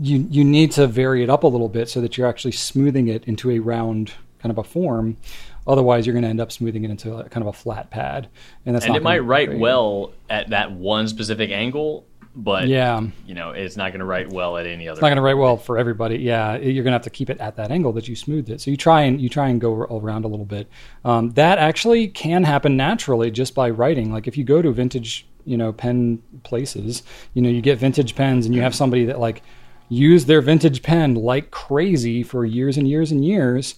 You 0.00 0.26
you 0.30 0.44
need 0.44 0.72
to 0.72 0.86
vary 0.86 1.22
it 1.22 1.28
up 1.28 1.42
a 1.42 1.46
little 1.46 1.68
bit 1.68 1.90
so 1.90 2.00
that 2.00 2.16
you're 2.16 2.26
actually 2.26 2.52
smoothing 2.52 3.08
it 3.08 3.24
into 3.24 3.50
a 3.50 3.58
round 3.58 4.12
kind 4.40 4.50
of 4.50 4.56
a 4.56 4.64
form. 4.64 5.18
Otherwise, 5.66 6.06
you're 6.06 6.14
going 6.14 6.22
to 6.22 6.30
end 6.30 6.40
up 6.40 6.50
smoothing 6.50 6.84
it 6.84 6.90
into 6.90 7.14
a, 7.14 7.28
kind 7.28 7.42
of 7.42 7.48
a 7.48 7.52
flat 7.52 7.90
pad, 7.90 8.28
and 8.64 8.74
that's 8.74 8.86
And 8.86 8.96
it 8.96 9.02
might 9.02 9.18
write 9.18 9.48
great. 9.48 9.60
well 9.60 10.12
at 10.30 10.48
that 10.50 10.72
one 10.72 11.06
specific 11.06 11.50
angle, 11.50 12.06
but 12.40 12.68
Yeah. 12.68 13.02
you 13.26 13.34
know, 13.34 13.50
it's 13.50 13.76
not 13.76 13.90
going 13.90 13.98
to 13.98 14.06
write 14.06 14.30
well 14.30 14.56
at 14.56 14.64
any 14.66 14.88
other. 14.88 14.96
It's 14.98 15.02
not 15.02 15.08
going 15.08 15.16
to 15.16 15.22
write 15.22 15.34
well 15.36 15.56
for 15.56 15.76
everybody. 15.76 16.18
Yeah, 16.18 16.56
you're 16.56 16.84
going 16.84 16.92
to 16.92 16.96
have 16.96 17.02
to 17.02 17.10
keep 17.10 17.28
it 17.28 17.38
at 17.40 17.56
that 17.56 17.70
angle 17.72 17.92
that 17.94 18.06
you 18.08 18.14
smoothed 18.14 18.48
it. 18.48 18.60
So 18.60 18.70
you 18.70 18.76
try 18.76 19.02
and 19.02 19.20
you 19.20 19.28
try 19.28 19.48
and 19.48 19.60
go 19.60 19.72
around 19.74 20.24
a 20.24 20.28
little 20.28 20.46
bit. 20.46 20.68
Um, 21.04 21.30
that 21.32 21.58
actually 21.58 22.08
can 22.08 22.44
happen 22.44 22.76
naturally 22.76 23.30
just 23.30 23.54
by 23.54 23.68
writing. 23.70 24.12
Like 24.12 24.28
if 24.28 24.38
you 24.38 24.44
go 24.44 24.62
to 24.62 24.70
vintage, 24.72 25.26
you 25.44 25.56
know, 25.56 25.72
pen 25.72 26.22
places, 26.44 27.02
you 27.34 27.42
know, 27.42 27.48
you 27.48 27.60
get 27.60 27.78
vintage 27.78 28.14
pens 28.14 28.46
and 28.46 28.54
you 28.54 28.62
have 28.62 28.74
somebody 28.74 29.04
that 29.06 29.18
like 29.18 29.42
used 29.88 30.26
their 30.28 30.40
vintage 30.40 30.82
pen 30.82 31.14
like 31.16 31.50
crazy 31.50 32.22
for 32.22 32.44
years 32.44 32.76
and 32.76 32.88
years 32.88 33.10
and 33.10 33.24
years. 33.24 33.74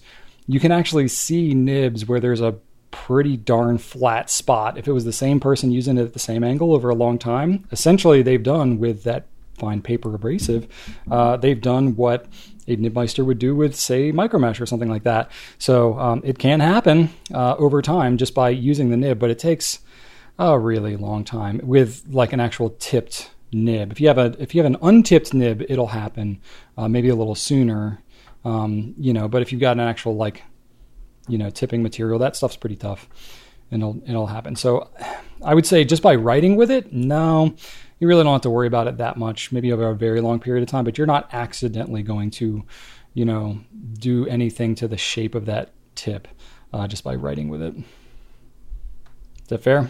You 0.47 0.59
can 0.59 0.71
actually 0.71 1.07
see 1.07 1.53
nibs 1.53 2.05
where 2.05 2.19
there's 2.19 2.41
a 2.41 2.55
pretty 2.91 3.37
darn 3.37 3.77
flat 3.77 4.29
spot. 4.29 4.77
If 4.77 4.87
it 4.87 4.91
was 4.91 5.05
the 5.05 5.13
same 5.13 5.39
person 5.39 5.71
using 5.71 5.97
it 5.97 6.03
at 6.03 6.13
the 6.13 6.19
same 6.19 6.43
angle 6.43 6.73
over 6.73 6.89
a 6.89 6.95
long 6.95 7.17
time, 7.17 7.67
essentially 7.71 8.21
they've 8.21 8.43
done 8.43 8.79
with 8.79 9.03
that 9.03 9.25
fine 9.57 9.81
paper 9.81 10.13
abrasive, 10.13 10.67
uh, 11.09 11.37
they've 11.37 11.61
done 11.61 11.95
what 11.95 12.25
a 12.67 12.75
nibmeister 12.75 13.25
would 13.25 13.39
do 13.39 13.55
with, 13.55 13.75
say, 13.75 14.11
micromesh 14.11 14.61
or 14.61 14.65
something 14.65 14.89
like 14.89 15.03
that. 15.03 15.31
So 15.57 15.97
um, 15.99 16.21
it 16.23 16.39
can 16.39 16.59
happen 16.59 17.09
uh, 17.33 17.55
over 17.57 17.81
time 17.81 18.17
just 18.17 18.33
by 18.33 18.49
using 18.49 18.89
the 18.89 18.97
nib, 18.97 19.19
but 19.19 19.29
it 19.29 19.39
takes 19.39 19.79
a 20.39 20.57
really 20.57 20.95
long 20.95 21.23
time 21.23 21.61
with 21.63 22.03
like 22.09 22.33
an 22.33 22.39
actual 22.39 22.71
tipped 22.79 23.29
nib. 23.51 23.91
If 23.91 24.01
you 24.01 24.07
have 24.07 24.17
a 24.17 24.35
if 24.39 24.55
you 24.55 24.63
have 24.63 24.71
an 24.71 24.79
untipped 24.81 25.33
nib, 25.33 25.63
it'll 25.69 25.87
happen 25.87 26.41
uh, 26.77 26.87
maybe 26.87 27.09
a 27.09 27.15
little 27.15 27.35
sooner. 27.35 28.01
Um, 28.43 28.95
you 28.97 29.13
know, 29.13 29.27
but 29.27 29.43
if 29.43 29.51
you've 29.51 29.61
got 29.61 29.73
an 29.73 29.81
actual 29.81 30.15
like 30.15 30.43
you 31.27 31.37
know 31.37 31.49
tipping 31.49 31.83
material, 31.83 32.19
that 32.19 32.35
stuff's 32.35 32.55
pretty 32.55 32.75
tough, 32.75 33.07
and 33.69 33.81
it'll 33.81 34.01
it'll 34.07 34.27
happen. 34.27 34.55
So 34.55 34.89
I 35.43 35.53
would 35.53 35.65
say 35.65 35.83
just 35.83 36.03
by 36.03 36.15
writing 36.15 36.55
with 36.55 36.71
it, 36.71 36.91
no, 36.93 37.55
you 37.99 38.07
really 38.07 38.23
don't 38.23 38.33
have 38.33 38.41
to 38.41 38.49
worry 38.49 38.67
about 38.67 38.87
it 38.87 38.97
that 38.97 39.17
much. 39.17 39.51
Maybe 39.51 39.71
over 39.71 39.89
a 39.89 39.95
very 39.95 40.21
long 40.21 40.39
period 40.39 40.63
of 40.63 40.69
time, 40.69 40.83
but 40.83 40.97
you're 40.97 41.07
not 41.07 41.29
accidentally 41.33 42.03
going 42.03 42.31
to, 42.31 42.63
you 43.13 43.25
know, 43.25 43.59
do 43.93 44.27
anything 44.27 44.75
to 44.75 44.87
the 44.87 44.97
shape 44.97 45.35
of 45.35 45.45
that 45.45 45.71
tip 45.95 46.27
uh, 46.73 46.87
just 46.87 47.03
by 47.03 47.15
writing 47.15 47.49
with 47.49 47.61
it. 47.61 47.75
Is 47.75 49.47
that 49.47 49.63
fair? 49.63 49.89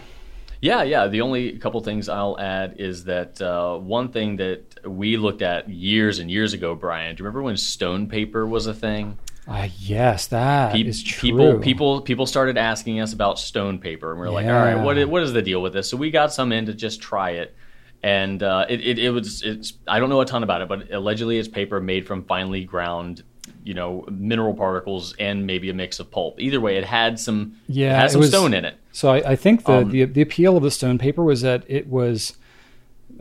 Yeah, 0.61 0.83
yeah. 0.83 1.07
The 1.07 1.21
only 1.21 1.57
couple 1.57 1.81
things 1.81 2.07
I'll 2.07 2.39
add 2.39 2.75
is 2.77 3.05
that 3.05 3.41
uh, 3.41 3.77
one 3.77 4.09
thing 4.09 4.35
that 4.35 4.87
we 4.87 5.17
looked 5.17 5.41
at 5.41 5.69
years 5.69 6.19
and 6.19 6.29
years 6.29 6.53
ago, 6.53 6.75
Brian. 6.75 7.15
Do 7.15 7.21
you 7.21 7.25
remember 7.25 7.41
when 7.41 7.57
stone 7.57 8.07
paper 8.07 8.45
was 8.45 8.67
a 8.67 8.73
thing? 8.73 9.17
Uh, 9.47 9.67
yes, 9.79 10.27
that 10.27 10.75
is 10.77 11.01
Pe- 11.03 11.09
true. 11.09 11.29
People, 11.31 11.59
people, 11.59 12.01
people 12.01 12.25
started 12.25 12.57
asking 12.57 12.99
us 12.99 13.11
about 13.13 13.39
stone 13.39 13.79
paper, 13.79 14.11
and 14.11 14.21
we 14.21 14.27
are 14.27 14.29
like, 14.31 14.45
"All 14.45 14.51
right, 14.51 14.75
what? 14.75 15.03
What 15.09 15.23
is 15.23 15.33
the 15.33 15.41
deal 15.41 15.61
with 15.61 15.73
this?" 15.73 15.89
So 15.89 15.97
we 15.97 16.11
got 16.11 16.31
some 16.31 16.51
in 16.51 16.67
to 16.67 16.73
just 16.73 17.01
try 17.01 17.31
it, 17.31 17.55
and 18.03 18.41
uh, 18.43 18.65
it, 18.69 18.81
it, 18.81 18.99
it 18.99 19.09
was. 19.09 19.41
It's, 19.43 19.73
I 19.87 19.99
don't 19.99 20.09
know 20.09 20.21
a 20.21 20.25
ton 20.25 20.43
about 20.43 20.61
it, 20.61 20.69
but 20.69 20.91
allegedly 20.93 21.39
it's 21.39 21.47
paper 21.47 21.81
made 21.81 22.05
from 22.05 22.23
finely 22.25 22.63
ground, 22.65 23.23
you 23.63 23.73
know, 23.73 24.05
mineral 24.11 24.53
particles 24.53 25.15
and 25.17 25.47
maybe 25.47 25.69
a 25.71 25.73
mix 25.73 25.99
of 25.99 26.11
pulp. 26.11 26.39
Either 26.39 26.61
way, 26.61 26.77
it 26.77 26.85
had 26.85 27.19
some. 27.19 27.55
Yeah, 27.67 27.93
it 27.97 27.99
had 28.01 28.11
some 28.11 28.21
was- 28.21 28.29
stone 28.29 28.53
in 28.53 28.63
it. 28.63 28.75
So 28.91 29.09
I, 29.09 29.31
I 29.31 29.35
think 29.35 29.65
the, 29.65 29.73
Um, 29.77 29.89
the 29.89 30.05
the 30.05 30.21
appeal 30.21 30.55
of 30.55 30.61
the 30.63 30.71
stone 30.71 30.97
paper 30.99 31.23
was 31.23 31.41
that 31.41 31.63
it 31.67 31.87
was 31.87 32.37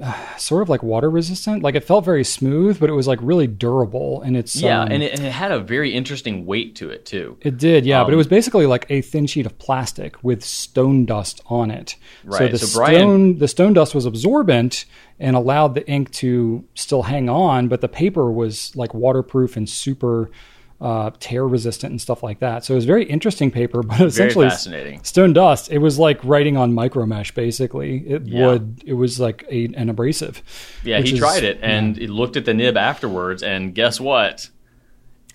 uh, 0.02 0.36
sort 0.38 0.62
of 0.62 0.68
like 0.68 0.82
water 0.82 1.08
resistant. 1.10 1.62
Like 1.62 1.74
it 1.74 1.84
felt 1.84 2.04
very 2.04 2.24
smooth, 2.24 2.78
but 2.78 2.90
it 2.90 2.92
was 2.92 3.06
like 3.06 3.18
really 3.22 3.46
durable. 3.46 4.22
And 4.22 4.36
it's 4.36 4.56
Yeah, 4.56 4.82
um, 4.82 4.92
and, 4.92 5.02
it, 5.02 5.14
and 5.14 5.26
it 5.26 5.32
had 5.32 5.52
a 5.52 5.58
very 5.60 5.92
interesting 5.94 6.46
weight 6.46 6.76
to 6.76 6.90
it 6.90 7.06
too. 7.06 7.36
It 7.40 7.58
did, 7.58 7.86
yeah, 7.86 8.02
but 8.04 8.10
it 8.10 8.14
Um, 8.14 8.18
was 8.18 8.26
basically 8.28 8.66
like 8.66 8.86
a 8.90 9.00
thin 9.00 9.26
sheet 9.26 9.46
of 9.46 9.58
plastic 9.58 10.22
with 10.22 10.44
stone 10.44 11.04
dust 11.06 11.40
on 11.46 11.70
it. 11.70 11.96
So 12.24 12.38
Right, 12.38 12.50
the 12.50 12.58
so 12.58 12.78
Brian- 12.78 12.96
stone 13.00 13.38
the 13.38 13.48
stone 13.48 13.72
dust 13.72 13.94
was 13.94 14.06
absorbent 14.06 14.84
and 15.18 15.36
allowed 15.36 15.74
the 15.74 15.86
ink 15.88 16.10
to 16.12 16.64
still 16.74 17.02
hang 17.02 17.28
on, 17.28 17.68
but 17.68 17.80
the 17.80 17.88
paper 17.88 18.30
was 18.30 18.74
like 18.76 18.94
waterproof 18.94 19.56
and 19.56 19.68
super 19.68 20.30
uh, 20.80 21.10
tear 21.20 21.46
resistant 21.46 21.90
and 21.90 22.00
stuff 22.00 22.22
like 22.22 22.38
that. 22.38 22.64
So 22.64 22.72
it 22.72 22.76
was 22.76 22.86
very 22.86 23.04
interesting 23.04 23.50
paper, 23.50 23.82
but 23.84 24.00
essentially 24.00 24.48
fascinating. 24.48 25.02
stone 25.04 25.32
dust. 25.34 25.70
It 25.70 25.78
was 25.78 25.98
like 25.98 26.22
writing 26.24 26.56
on 26.56 26.72
micro 26.72 27.04
mesh, 27.06 27.32
basically. 27.34 27.98
It 28.08 28.26
Yeah. 28.26 28.46
would 28.46 28.82
it 28.86 28.94
was 28.94 29.20
like 29.20 29.44
a, 29.50 29.66
an 29.76 29.88
abrasive. 29.90 30.42
Yeah, 30.84 31.00
he 31.00 31.12
is- 31.12 31.18
tried 31.18 31.44
it 31.44 31.58
and 31.62 31.96
he 31.96 32.06
looked 32.06 32.36
at 32.36 32.44
the 32.46 32.54
nib 32.54 32.76
afterwards, 32.76 33.42
and 33.42 33.74
guess 33.74 34.00
what? 34.00 34.48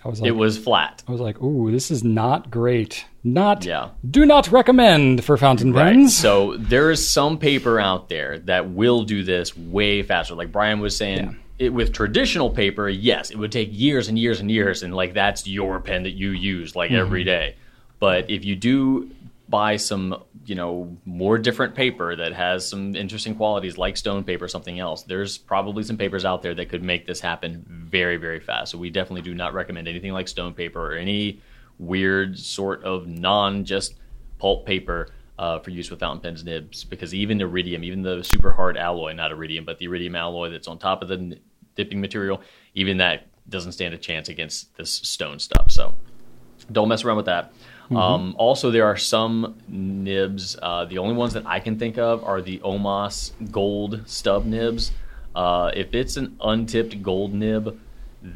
I 0.04 0.08
was 0.08 0.22
like, 0.22 0.28
It 0.30 0.32
was 0.34 0.58
flat. 0.58 1.02
I 1.08 1.12
was 1.12 1.20
like, 1.22 1.42
ooh, 1.42 1.72
this 1.72 1.90
is 1.90 2.04
not 2.04 2.52
great. 2.52 3.06
Not 3.24 3.66
Yeah. 3.66 3.90
do 4.08 4.24
not 4.26 4.52
recommend 4.52 5.24
for 5.24 5.36
fountain 5.36 5.74
Right. 5.74 5.94
pens. 5.94 6.16
So 6.16 6.56
there 6.58 6.92
is 6.92 7.10
some 7.10 7.40
paper 7.40 7.80
out 7.80 8.08
there 8.10 8.38
that 8.40 8.70
will 8.70 9.02
do 9.04 9.24
this 9.24 9.58
way 9.58 10.04
faster. 10.04 10.36
Like 10.36 10.52
Brian 10.52 10.80
was 10.80 10.96
saying, 10.96 11.38
it, 11.58 11.70
with 11.70 11.94
traditional 11.94 12.50
paper, 12.50 12.90
yes, 12.90 13.32
it 13.32 13.38
would 13.38 13.52
take 13.52 13.70
years 13.72 14.08
and 14.08 14.20
years 14.20 14.40
and 14.40 14.52
years, 14.52 14.84
and 14.84 14.94
like 14.94 15.14
that's 15.14 15.48
your 15.48 15.80
pen 15.80 16.04
that 16.04 16.12
you 16.12 16.32
use 16.32 16.76
like 16.76 16.92
mm-hmm. 16.92 17.02
every 17.02 17.24
day. 17.24 17.56
But 18.00 18.30
if 18.30 18.44
you 18.44 18.56
do 18.56 19.10
buy 19.48 19.78
some, 19.78 20.24
you 20.46 20.56
know, 20.56 20.98
more 21.06 21.38
different 21.38 21.76
paper 21.76 22.16
that 22.16 22.34
has 22.34 22.68
some 22.68 22.96
interesting 22.96 23.36
qualities, 23.36 23.78
like 23.78 23.96
stone 23.96 24.24
paper 24.24 24.46
or 24.46 24.48
something 24.48 24.80
else, 24.80 25.04
there's 25.04 25.38
probably 25.38 25.84
some 25.84 25.98
papers 25.98 26.26
out 26.26 26.42
there 26.42 26.56
that 26.56 26.68
could 26.68 26.84
make 26.84 27.06
this 27.06 27.22
happen 27.22 27.64
very, 27.70 28.18
very 28.18 28.40
fast. 28.40 28.72
So 28.72 28.78
we 28.78 28.90
definitely 28.90 29.22
do 29.22 29.34
not 29.34 29.54
recommend 29.54 29.88
anything 29.88 30.12
like 30.12 30.28
stone 30.28 30.54
paper 30.54 30.94
or 30.94 30.98
any 30.98 31.42
weird 31.78 32.38
sort 32.40 32.84
of 32.84 33.08
non 33.08 33.66
just 33.66 33.96
pulp 34.40 34.66
paper 34.66 35.10
uh, 35.38 35.60
for 35.60 35.70
use 35.72 35.90
with 35.90 36.00
fountain 36.00 36.22
pens 36.22 36.44
nibs 36.44 36.84
because 36.84 37.14
even 37.14 37.42
iridium, 37.42 37.84
even 37.84 38.02
the 38.02 38.24
super 38.24 38.52
hard 38.54 38.78
alloy, 38.78 39.14
not 39.14 39.32
iridium, 39.32 39.66
but 39.66 39.78
the 39.78 39.86
iridium 39.86 40.16
alloy 40.16 40.50
that's 40.50 40.68
on 40.68 40.78
top 40.78 41.02
of 41.02 41.10
the 41.10 41.16
n- 41.16 41.40
tipping 41.76 42.00
material, 42.00 42.42
even 42.74 42.98
that 42.98 43.28
doesn't 43.50 43.74
stand 43.74 43.94
a 43.94 43.98
chance 43.98 44.30
against 44.30 44.76
this 44.78 44.92
stone 44.92 45.40
stuff. 45.40 45.70
So 45.72 45.94
don't 46.72 46.88
mess 46.88 47.04
around 47.04 47.18
with 47.18 47.26
that. 47.28 47.54
Um, 47.92 48.36
also, 48.40 48.72
there 48.72 48.86
are 48.86 48.98
some 48.98 49.58
nibs. 49.68 50.58
Uh, 50.60 50.86
the 50.86 50.98
only 50.98 51.14
ones 51.14 51.34
that 51.34 51.46
I 51.46 51.60
can 51.60 51.78
think 51.78 52.00
of 52.00 52.24
are 52.24 52.42
the 52.42 52.60
Omas 52.64 53.32
gold 53.52 54.02
stub 54.08 54.46
nibs. 54.46 54.92
Uh, 55.36 55.70
if 55.76 55.94
it's 55.94 56.18
an 56.18 56.36
untipped 56.42 57.04
gold 57.04 57.34
nib, 57.34 57.80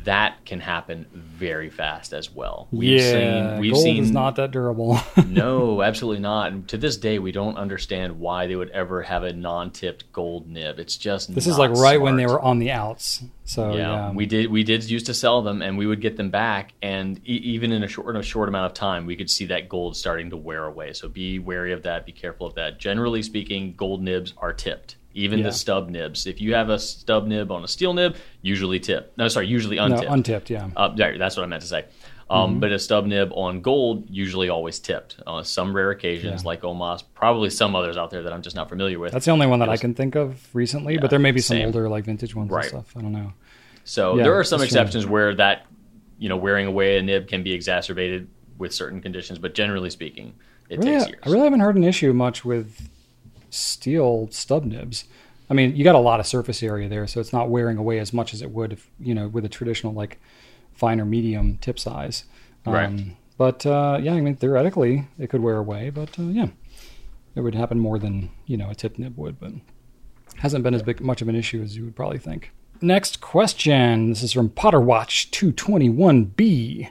that 0.05 0.45
can 0.45 0.59
happen 0.59 1.07
very 1.11 1.69
fast 1.71 2.13
as 2.13 2.29
well. 2.31 2.67
We've 2.71 3.01
yeah, 3.01 3.11
seen 3.11 3.59
we've 3.59 3.73
gold 3.73 3.83
seen 3.83 4.03
is 4.03 4.11
not 4.11 4.35
that 4.35 4.51
durable. 4.51 4.99
no, 5.27 5.81
absolutely 5.83 6.21
not. 6.21 6.51
And 6.51 6.67
to 6.69 6.77
this 6.77 6.95
day, 6.95 7.17
we 7.17 7.31
don't 7.31 7.57
understand 7.57 8.19
why 8.19 8.45
they 8.45 8.55
would 8.55 8.69
ever 8.69 9.01
have 9.01 9.23
a 9.23 9.33
non-tipped 9.33 10.11
gold 10.11 10.47
nib. 10.47 10.77
It's 10.77 10.95
just 10.95 11.33
this 11.33 11.47
is 11.47 11.57
like 11.57 11.71
right 11.71 11.99
when 11.99 12.17
they 12.17 12.27
were 12.27 12.39
on 12.39 12.59
the 12.59 12.69
outs. 12.69 13.23
So 13.45 13.75
yeah, 13.75 13.77
yeah, 13.77 14.11
we 14.11 14.27
did 14.27 14.51
we 14.51 14.63
did 14.63 14.87
used 14.87 15.07
to 15.07 15.13
sell 15.15 15.41
them, 15.41 15.63
and 15.63 15.75
we 15.75 15.87
would 15.87 16.01
get 16.01 16.17
them 16.17 16.29
back, 16.29 16.73
and 16.83 17.17
e- 17.27 17.41
even 17.43 17.71
in 17.71 17.81
a 17.81 17.87
short 17.87 18.15
in 18.15 18.19
a 18.19 18.23
short 18.23 18.47
amount 18.47 18.67
of 18.67 18.73
time, 18.75 19.07
we 19.07 19.15
could 19.15 19.29
see 19.29 19.45
that 19.47 19.69
gold 19.69 19.97
starting 19.97 20.29
to 20.29 20.37
wear 20.37 20.65
away. 20.65 20.93
So 20.93 21.07
be 21.09 21.39
wary 21.39 21.73
of 21.73 21.81
that. 21.83 22.05
Be 22.05 22.11
careful 22.11 22.45
of 22.45 22.53
that. 22.55 22.79
Generally 22.79 23.23
speaking, 23.23 23.73
gold 23.75 24.03
nibs 24.03 24.35
are 24.37 24.53
tipped. 24.53 24.97
Even 25.13 25.39
Yeah. 25.39 25.45
the 25.45 25.51
stub 25.51 25.89
nibs. 25.89 26.27
If 26.27 26.39
you 26.39 26.53
have 26.53 26.69
a 26.69 26.77
stub 26.77 27.25
nib 27.27 27.51
on 27.51 27.63
a 27.63 27.67
steel 27.67 27.93
nib, 27.93 28.15
usually 28.41 28.79
tipped. 28.79 29.17
No, 29.17 29.27
sorry, 29.27 29.47
usually 29.47 29.77
no, 29.77 29.85
untipped. 29.85 30.11
untipped. 30.11 30.49
Yeah, 30.51 30.69
Uh, 30.75 30.89
that's 30.89 31.35
what 31.35 31.43
I 31.43 31.47
meant 31.47 31.61
to 31.63 31.67
say. 31.67 31.85
Um, 32.29 32.51
Mm-hmm. 32.51 32.59
But 32.59 32.71
a 32.73 32.77
stub 32.79 33.07
nib 33.07 33.31
on 33.33 33.61
gold 33.61 34.05
usually 34.07 34.49
always 34.49 34.77
tipped. 34.77 35.15
On 35.25 35.43
some 35.43 35.75
rare 35.75 35.89
occasions, 35.89 36.43
Yeah. 36.43 36.47
like 36.47 36.61
Omas, 36.63 37.03
probably 37.15 37.49
some 37.49 37.75
others 37.75 37.97
out 37.97 38.11
there 38.11 38.21
that 38.21 38.31
I'm 38.31 38.43
just 38.43 38.55
not 38.55 38.69
familiar 38.69 38.99
with. 38.99 39.11
that's 39.13 39.25
the 39.25 39.31
only 39.31 39.47
one 39.47 39.59
that 39.59 39.69
I 39.69 39.77
can 39.77 39.95
think 39.95 40.13
of 40.15 40.47
recently. 40.53 40.93
Yeah, 40.93 41.01
but 41.01 41.09
there 41.09 41.17
may 41.17 41.31
be 41.31 41.41
some 41.41 41.57
same. 41.57 41.65
older 41.65 41.89
like 41.89 42.05
vintage 42.05 42.35
ones 42.35 42.51
Right. 42.51 42.65
and 42.65 42.69
stuff. 42.85 42.93
I 42.95 43.01
don't 43.01 43.11
know. 43.13 43.33
so 43.83 44.17
Yeah, 44.17 44.23
there 44.25 44.35
are 44.37 44.43
some 44.43 44.59
that's 44.59 44.71
true. 44.71 44.79
exceptions 44.81 45.07
where 45.07 45.33
that, 45.35 45.65
you 46.19 46.29
know, 46.29 46.37
wearing 46.37 46.67
away 46.67 46.99
a 46.99 47.01
nib 47.01 47.27
can 47.27 47.41
be 47.41 47.53
exacerbated 47.53 48.27
with 48.59 48.71
certain 48.75 49.01
conditions. 49.01 49.39
But 49.39 49.55
generally 49.55 49.89
speaking, 49.89 50.33
it 50.69 50.77
Really, 50.77 50.91
takes 50.99 51.07
years. 51.09 51.19
I 51.23 51.29
really 51.29 51.45
haven't 51.45 51.61
heard 51.61 51.77
an 51.77 51.83
issue 51.83 52.13
much 52.13 52.45
with 52.45 52.89
steel 53.49 54.27
stub 54.31 54.65
nibs. 54.65 55.05
I 55.49 55.53
mean, 55.53 55.75
you 55.75 55.83
got 55.83 55.95
a 55.95 55.99
lot 55.99 56.19
of 56.19 56.27
surface 56.27 56.61
area 56.61 56.87
there, 56.87 57.07
so 57.07 57.19
it's 57.19 57.33
not 57.33 57.49
wearing 57.49 57.77
away 57.77 57.99
as 57.99 58.13
much 58.13 58.33
as 58.33 58.41
it 58.41 58.51
would 58.51 58.73
if 58.73 58.89
you 58.99 59.13
know 59.13 59.27
with 59.27 59.45
a 59.45 59.49
traditional 59.49 59.93
like 59.93 60.19
finer 60.73 61.05
medium 61.05 61.57
tip 61.59 61.79
size. 61.79 62.23
Um, 62.65 62.73
Right. 62.73 63.15
But 63.37 63.65
uh, 63.65 63.99
yeah, 64.01 64.13
I 64.13 64.21
mean 64.21 64.35
theoretically 64.35 65.07
it 65.17 65.29
could 65.29 65.41
wear 65.41 65.57
away, 65.57 65.89
but 65.89 66.19
uh, 66.19 66.23
yeah, 66.23 66.47
it 67.35 67.41
would 67.41 67.55
happen 67.55 67.79
more 67.79 67.97
than 67.97 68.31
you 68.45 68.57
know 68.57 68.69
a 68.69 68.75
tip 68.75 68.99
nib 68.99 69.17
would, 69.17 69.39
but 69.39 69.53
hasn't 70.37 70.63
been 70.63 70.73
as 70.73 70.83
big 70.83 70.99
much 71.01 71.21
of 71.21 71.29
an 71.29 71.35
issue 71.35 71.61
as 71.61 71.75
you 71.77 71.85
would 71.85 71.95
probably 71.95 72.19
think. 72.19 72.51
Next 72.81 73.19
question. 73.19 74.09
This 74.09 74.23
is 74.23 74.31
from 74.31 74.49
PotterWatch 74.49 75.31
221B. 75.31 76.89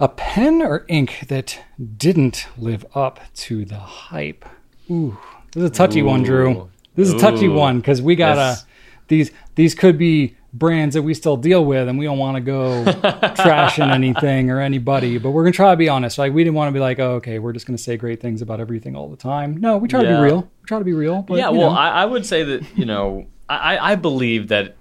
A 0.00 0.08
pen 0.08 0.62
or 0.62 0.84
ink 0.88 1.24
that 1.26 1.60
didn't 1.96 2.46
live 2.56 2.86
up 2.94 3.18
to 3.34 3.64
the 3.64 3.78
hype. 3.78 4.44
Ooh, 4.88 5.18
this 5.52 5.64
is 5.64 5.70
a 5.70 5.72
touchy 5.72 6.02
one, 6.02 6.22
Drew. 6.22 6.70
This 6.94 7.08
is 7.08 7.14
a 7.14 7.18
touchy 7.18 7.46
Ooh. 7.46 7.54
one 7.54 7.78
because 7.78 8.02
we 8.02 8.16
gotta 8.16 8.40
Yes. 8.40 8.66
these 9.08 9.30
these 9.54 9.74
could 9.74 9.98
be 9.98 10.34
brands 10.52 10.94
that 10.94 11.02
we 11.02 11.14
still 11.14 11.36
deal 11.36 11.64
with, 11.64 11.88
and 11.88 11.98
we 11.98 12.06
don't 12.06 12.18
want 12.18 12.36
to 12.36 12.40
go 12.40 12.84
trashing 12.86 13.92
anything 13.92 14.50
or 14.50 14.60
anybody. 14.60 15.18
But 15.18 15.30
we're 15.30 15.44
gonna 15.44 15.52
try 15.52 15.70
to 15.70 15.76
be 15.76 15.88
honest. 15.88 16.18
Like 16.18 16.32
we 16.32 16.42
didn't 16.42 16.56
want 16.56 16.68
to 16.68 16.72
be 16.72 16.80
like, 16.80 16.98
oh, 16.98 17.16
okay, 17.16 17.38
we're 17.38 17.52
just 17.52 17.66
gonna 17.66 17.78
say 17.78 17.96
great 17.96 18.20
things 18.20 18.42
about 18.42 18.60
everything 18.60 18.96
all 18.96 19.08
the 19.08 19.16
time. 19.16 19.56
No, 19.58 19.78
we 19.78 19.88
try 19.88 20.02
to 20.02 20.08
be 20.08 20.14
real. 20.14 20.42
We 20.62 20.66
try 20.66 20.78
to 20.78 20.84
be 20.84 20.92
real. 20.92 21.22
But, 21.22 21.38
yeah, 21.38 21.50
well. 21.50 21.70
I, 21.70 21.88
I 21.90 22.04
would 22.04 22.26
say 22.26 22.42
that 22.44 22.76
you 22.76 22.86
know, 22.86 23.26
I, 23.48 23.92
I 23.92 23.94
believe 23.94 24.48
that 24.48 24.76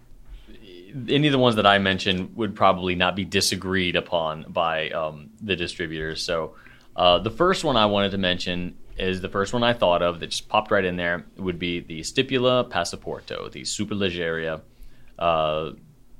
any 1.07 1.27
of 1.27 1.31
the 1.31 1.39
ones 1.39 1.55
that 1.57 1.67
I 1.67 1.77
mentioned 1.77 2.35
would 2.35 2.55
probably 2.55 2.95
not 2.95 3.15
be 3.15 3.25
disagreed 3.25 3.95
upon 3.95 4.45
by 4.49 4.89
um, 4.89 5.29
the 5.41 5.55
distributors. 5.55 6.23
So 6.23 6.55
uh, 6.95 7.19
the 7.19 7.29
first 7.29 7.63
one 7.63 7.77
I 7.77 7.85
wanted 7.85 8.11
to 8.11 8.17
mention 8.17 8.75
is 8.97 9.21
the 9.21 9.29
first 9.29 9.53
one 9.53 9.63
I 9.63 9.73
thought 9.73 10.01
of 10.01 10.19
that 10.19 10.27
just 10.27 10.49
popped 10.49 10.71
right 10.71 10.85
in 10.85 10.95
there. 10.95 11.25
Would 11.37 11.59
be 11.59 11.79
the 11.79 12.01
Stipula 12.01 12.69
Passaporto, 12.69 13.51
the 13.51 13.61
Superleggera 13.61 14.61
uh, 15.19 15.71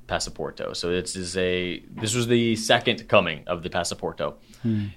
Passaporto. 0.06 0.74
So 0.74 0.90
this 0.90 1.16
is 1.16 1.36
a 1.36 1.80
this 1.90 2.14
was 2.14 2.26
the 2.26 2.56
second 2.56 3.08
coming 3.08 3.44
of 3.46 3.62
the 3.62 3.70
Passaporto. 3.70 4.34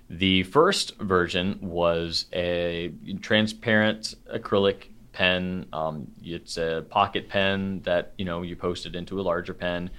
The 0.09 0.43
first 0.43 0.97
version 0.97 1.59
was 1.61 2.25
a 2.33 2.91
transparent 3.21 4.15
acrylic 4.33 4.87
pen. 5.11 5.67
Um, 5.73 6.07
it's 6.23 6.57
a 6.57 6.85
pocket 6.89 7.29
pen 7.29 7.81
that 7.81 8.13
you 8.17 8.25
know 8.25 8.41
you 8.41 8.55
posted 8.55 8.95
into 8.95 9.19
a 9.19 9.23
larger 9.23 9.53
pen. 9.53 9.89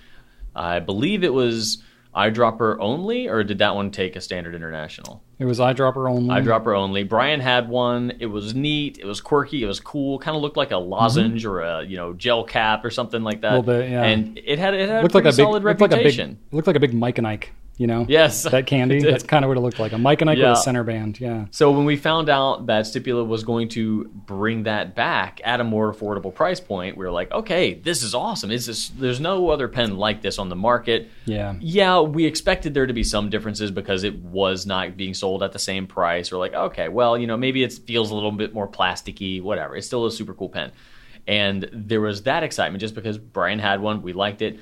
I 0.54 0.80
believe 0.80 1.24
it 1.24 1.32
was 1.32 1.82
eyedropper 2.14 2.76
only, 2.80 3.28
or 3.28 3.42
did 3.44 3.58
that 3.58 3.74
one 3.74 3.90
take 3.90 4.16
a 4.16 4.20
standard 4.20 4.54
international? 4.54 5.22
It 5.42 5.46
was 5.46 5.58
eyedropper 5.58 6.08
only. 6.08 6.28
Eyedropper 6.28 6.76
only. 6.76 7.02
Brian 7.02 7.40
had 7.40 7.68
one. 7.68 8.12
It 8.20 8.26
was 8.26 8.54
neat. 8.54 8.98
It 8.98 9.04
was 9.04 9.20
quirky. 9.20 9.62
It 9.62 9.66
was 9.66 9.80
cool. 9.80 10.18
Kind 10.18 10.36
of 10.36 10.42
looked 10.42 10.56
like 10.56 10.70
a 10.70 10.76
lozenge 10.76 11.44
or 11.44 11.60
a 11.60 11.84
you 11.84 11.96
know 11.96 12.12
gel 12.12 12.44
cap 12.44 12.84
or 12.84 12.90
something 12.90 13.22
like 13.22 13.40
that. 13.40 13.52
Mm-hmm. 13.52 13.68
Little 13.68 13.82
bit, 13.82 13.90
yeah. 13.90 14.04
And 14.04 14.38
it 14.44 14.58
had 14.58 14.74
it 14.74 14.88
had 14.88 15.02
looked 15.02 15.14
a 15.14 15.18
like 15.18 15.24
a 15.24 15.28
big, 15.28 15.34
solid 15.34 15.64
looked 15.64 15.80
like 15.80 15.90
a 15.90 15.96
big, 15.96 16.04
reputation. 16.04 16.38
looked 16.52 16.66
like 16.68 16.76
a 16.76 16.80
big 16.80 16.94
Mike 16.94 17.18
and 17.18 17.26
Ike. 17.26 17.52
You 17.82 17.88
know, 17.88 18.06
Yes, 18.08 18.44
that 18.44 18.68
candy. 18.68 19.00
That's 19.02 19.24
kind 19.24 19.44
of 19.44 19.48
what 19.48 19.56
it 19.56 19.60
looked 19.60 19.80
like. 19.80 19.92
A 19.92 19.98
Mike 19.98 20.20
and 20.20 20.30
Ike 20.30 20.38
Yeah. 20.38 20.50
with 20.50 20.58
a 20.60 20.62
center 20.62 20.84
band. 20.84 21.18
Yeah. 21.18 21.46
So 21.50 21.72
when 21.72 21.84
we 21.84 21.96
found 21.96 22.28
out 22.28 22.66
that 22.66 22.84
Stipula 22.84 23.26
was 23.26 23.42
going 23.42 23.70
to 23.70 24.04
bring 24.14 24.62
that 24.62 24.94
back 24.94 25.40
at 25.42 25.60
a 25.60 25.64
more 25.64 25.92
affordable 25.92 26.32
price 26.32 26.60
point, 26.60 26.96
we 26.96 27.04
were 27.04 27.10
like, 27.10 27.32
okay, 27.32 27.74
this 27.74 28.04
is 28.04 28.14
awesome. 28.14 28.52
Is 28.52 28.66
this? 28.66 28.90
There's 28.90 29.18
no 29.18 29.48
other 29.48 29.66
pen 29.66 29.96
like 29.96 30.22
this 30.22 30.38
on 30.38 30.48
the 30.48 30.54
market. 30.54 31.08
Yeah. 31.24 31.56
Yeah, 31.58 31.98
we 32.00 32.24
expected 32.24 32.72
there 32.72 32.86
to 32.86 32.92
be 32.92 33.02
some 33.02 33.30
differences 33.30 33.72
because 33.72 34.04
it 34.04 34.14
was 34.16 34.64
not 34.64 34.96
being 34.96 35.12
sold 35.14 35.42
at 35.42 35.50
the 35.50 35.58
same 35.58 35.88
price. 35.88 36.30
We're 36.30 36.38
like, 36.38 36.54
okay, 36.54 36.88
well, 36.88 37.18
you 37.18 37.26
know, 37.26 37.36
maybe 37.36 37.64
it 37.64 37.72
feels 37.72 38.12
a 38.12 38.14
little 38.14 38.30
bit 38.30 38.54
more 38.54 38.68
plasticky, 38.68 39.42
whatever. 39.42 39.74
It's 39.74 39.88
still 39.88 40.06
a 40.06 40.12
super 40.12 40.34
cool 40.34 40.50
pen. 40.50 40.70
And 41.26 41.68
there 41.72 42.00
was 42.00 42.22
that 42.22 42.44
excitement 42.44 42.80
just 42.80 42.94
because 42.94 43.18
Brian 43.18 43.58
had 43.58 43.80
one, 43.80 44.02
we 44.02 44.12
liked 44.12 44.40
it. 44.40 44.60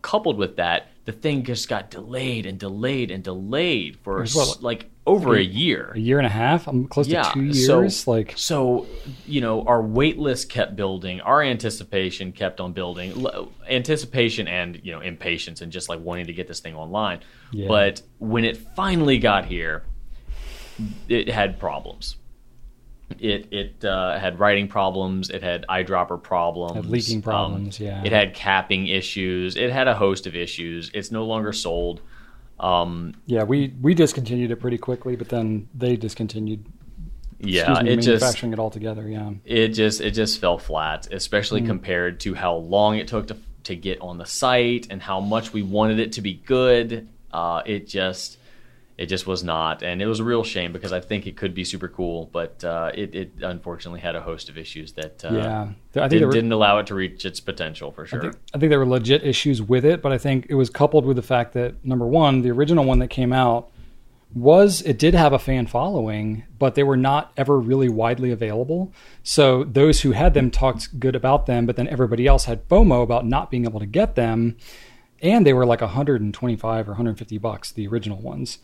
Coupled 0.00 0.38
with 0.38 0.56
that, 0.56 0.86
the 1.04 1.12
thing 1.12 1.42
just 1.44 1.68
got 1.68 1.90
delayed 1.90 2.46
and 2.46 2.58
delayed 2.58 3.10
and 3.10 3.24
delayed 3.24 3.96
for 4.04 4.20
was 4.20 4.34
what, 4.36 4.48
s- 4.48 4.62
like 4.62 4.88
over 5.04 5.34
a 5.34 5.42
year. 5.42 5.90
A 5.96 5.98
year 5.98 6.18
and 6.18 6.26
a 6.26 6.30
half. 6.30 6.68
I'm 6.68 6.86
close 6.86 7.08
Yeah, 7.08 7.22
to 7.24 7.32
two 7.34 7.52
so- 7.52 7.80
years. 7.80 8.06
like 8.06 8.34
So, 8.36 8.86
you 9.26 9.40
know, 9.40 9.62
our 9.64 9.82
wait 9.82 10.16
list 10.18 10.48
kept 10.48 10.76
building, 10.76 11.20
our 11.20 11.42
anticipation 11.42 12.30
kept 12.30 12.60
on 12.60 12.72
building, 12.72 13.26
anticipation 13.68 14.46
and, 14.46 14.80
you 14.84 14.92
know, 14.92 15.00
impatience 15.00 15.60
and 15.60 15.72
just 15.72 15.88
like 15.88 15.98
wanting 16.00 16.26
to 16.26 16.32
get 16.32 16.46
this 16.46 16.60
thing 16.60 16.76
online. 16.76 17.18
Yeah. 17.50 17.66
But 17.66 18.02
when 18.18 18.44
it 18.44 18.56
finally 18.56 19.18
got 19.18 19.46
here, 19.46 19.82
it 21.08 21.28
had 21.28 21.58
problems. 21.58 22.16
It 23.18 23.52
it 23.52 23.84
uh, 23.84 24.18
had 24.18 24.38
writing 24.38 24.68
problems. 24.68 25.30
It 25.30 25.42
had 25.42 25.64
eyedropper 25.68 26.22
problems. 26.22 26.74
Had 26.76 26.86
leaking 26.86 27.18
um, 27.18 27.22
problems, 27.22 27.80
yeah. 27.80 28.02
It 28.04 28.12
had 28.12 28.34
capping 28.34 28.86
issues. 28.86 29.56
It 29.56 29.70
had 29.70 29.88
a 29.88 29.94
host 29.94 30.26
of 30.26 30.34
issues. 30.34 30.90
It's 30.94 31.10
no 31.10 31.24
longer 31.24 31.52
sold. 31.52 32.00
Um, 32.60 33.14
yeah, 33.26 33.42
we 33.44 33.74
we 33.80 33.94
discontinued 33.94 34.50
it 34.50 34.56
pretty 34.56 34.78
quickly, 34.78 35.16
but 35.16 35.28
then 35.28 35.68
they 35.74 35.96
discontinued. 35.96 36.64
yeah, 37.40 37.82
me, 37.82 37.90
it 37.90 37.96
just 37.96 38.06
manufacturing 38.22 38.52
it 38.52 38.58
altogether. 38.58 39.08
Yeah. 39.08 39.30
it 39.44 39.68
just 39.68 40.00
it 40.00 40.12
just 40.12 40.40
fell 40.40 40.58
flat, 40.58 41.08
especially 41.12 41.62
Mm. 41.62 41.66
compared 41.66 42.20
to 42.20 42.34
how 42.34 42.54
long 42.56 42.98
it 42.98 43.08
took 43.08 43.26
to 43.28 43.36
to 43.64 43.76
get 43.76 44.00
on 44.00 44.18
the 44.18 44.26
site 44.26 44.88
and 44.90 45.00
how 45.02 45.20
much 45.20 45.52
we 45.52 45.62
wanted 45.62 45.98
it 46.00 46.12
to 46.12 46.20
be 46.20 46.34
good. 46.34 47.08
Uh, 47.32 47.62
it 47.64 47.86
just 47.88 48.38
it 48.98 49.06
just 49.06 49.26
was 49.26 49.42
not, 49.42 49.82
and 49.82 50.02
it 50.02 50.06
was 50.06 50.20
a 50.20 50.24
real 50.24 50.44
shame 50.44 50.72
because 50.72 50.92
I 50.92 51.00
think 51.00 51.26
it 51.26 51.36
could 51.36 51.54
be 51.54 51.64
super 51.64 51.88
cool, 51.88 52.28
but 52.32 52.62
uh, 52.62 52.92
it, 52.94 53.14
it 53.14 53.32
unfortunately 53.40 54.00
had 54.00 54.14
a 54.14 54.20
host 54.20 54.48
of 54.48 54.58
issues 54.58 54.92
that 54.92 55.24
uh, 55.24 55.32
yeah. 55.32 55.62
I 55.62 55.68
think 55.92 56.10
didn't, 56.10 56.26
were, 56.28 56.32
didn't 56.32 56.52
allow 56.52 56.78
it 56.78 56.86
to 56.88 56.94
reach 56.94 57.24
its 57.24 57.40
potential 57.40 57.90
for 57.90 58.04
I 58.04 58.06
sure. 58.06 58.20
think, 58.20 58.36
I 58.54 58.58
think 58.58 58.70
there 58.70 58.78
were 58.78 58.86
legit 58.86 59.24
issues 59.24 59.62
with 59.62 59.84
it, 59.84 60.02
but 60.02 60.12
I 60.12 60.18
think 60.18 60.46
it 60.48 60.54
was 60.54 60.68
coupled 60.68 61.06
with 61.06 61.16
the 61.16 61.22
fact 61.22 61.54
that 61.54 61.84
number 61.84 62.06
one, 62.06 62.42
the 62.42 62.50
original 62.50 62.84
one 62.84 62.98
that 62.98 63.08
came 63.08 63.32
out 63.32 63.70
was 64.34 64.82
it 64.82 64.98
did 64.98 65.14
have 65.14 65.32
a 65.32 65.38
fan 65.38 65.66
following, 65.66 66.44
but 66.58 66.74
they 66.74 66.82
were 66.82 66.96
not 66.96 67.32
ever 67.36 67.58
really 67.58 67.88
widely 67.88 68.30
available. 68.30 68.92
So 69.22 69.64
those 69.64 70.00
who 70.02 70.12
had 70.12 70.34
them 70.34 70.50
talked 70.50 70.98
good 70.98 71.16
about 71.16 71.46
them, 71.46 71.66
but 71.66 71.76
then 71.76 71.88
everybody 71.88 72.26
else 72.26 72.46
had 72.46 72.66
FOMO 72.68 73.02
about 73.02 73.26
not 73.26 73.50
being 73.50 73.64
able 73.64 73.80
to 73.80 73.86
get 73.86 74.14
them, 74.14 74.56
and 75.20 75.46
they 75.46 75.52
were 75.52 75.66
like 75.66 75.80
125 75.80 76.88
or 76.88 76.92
150 76.92 77.38
bucks 77.38 77.72
the 77.72 77.86
original 77.86 78.20
ones. 78.20 78.58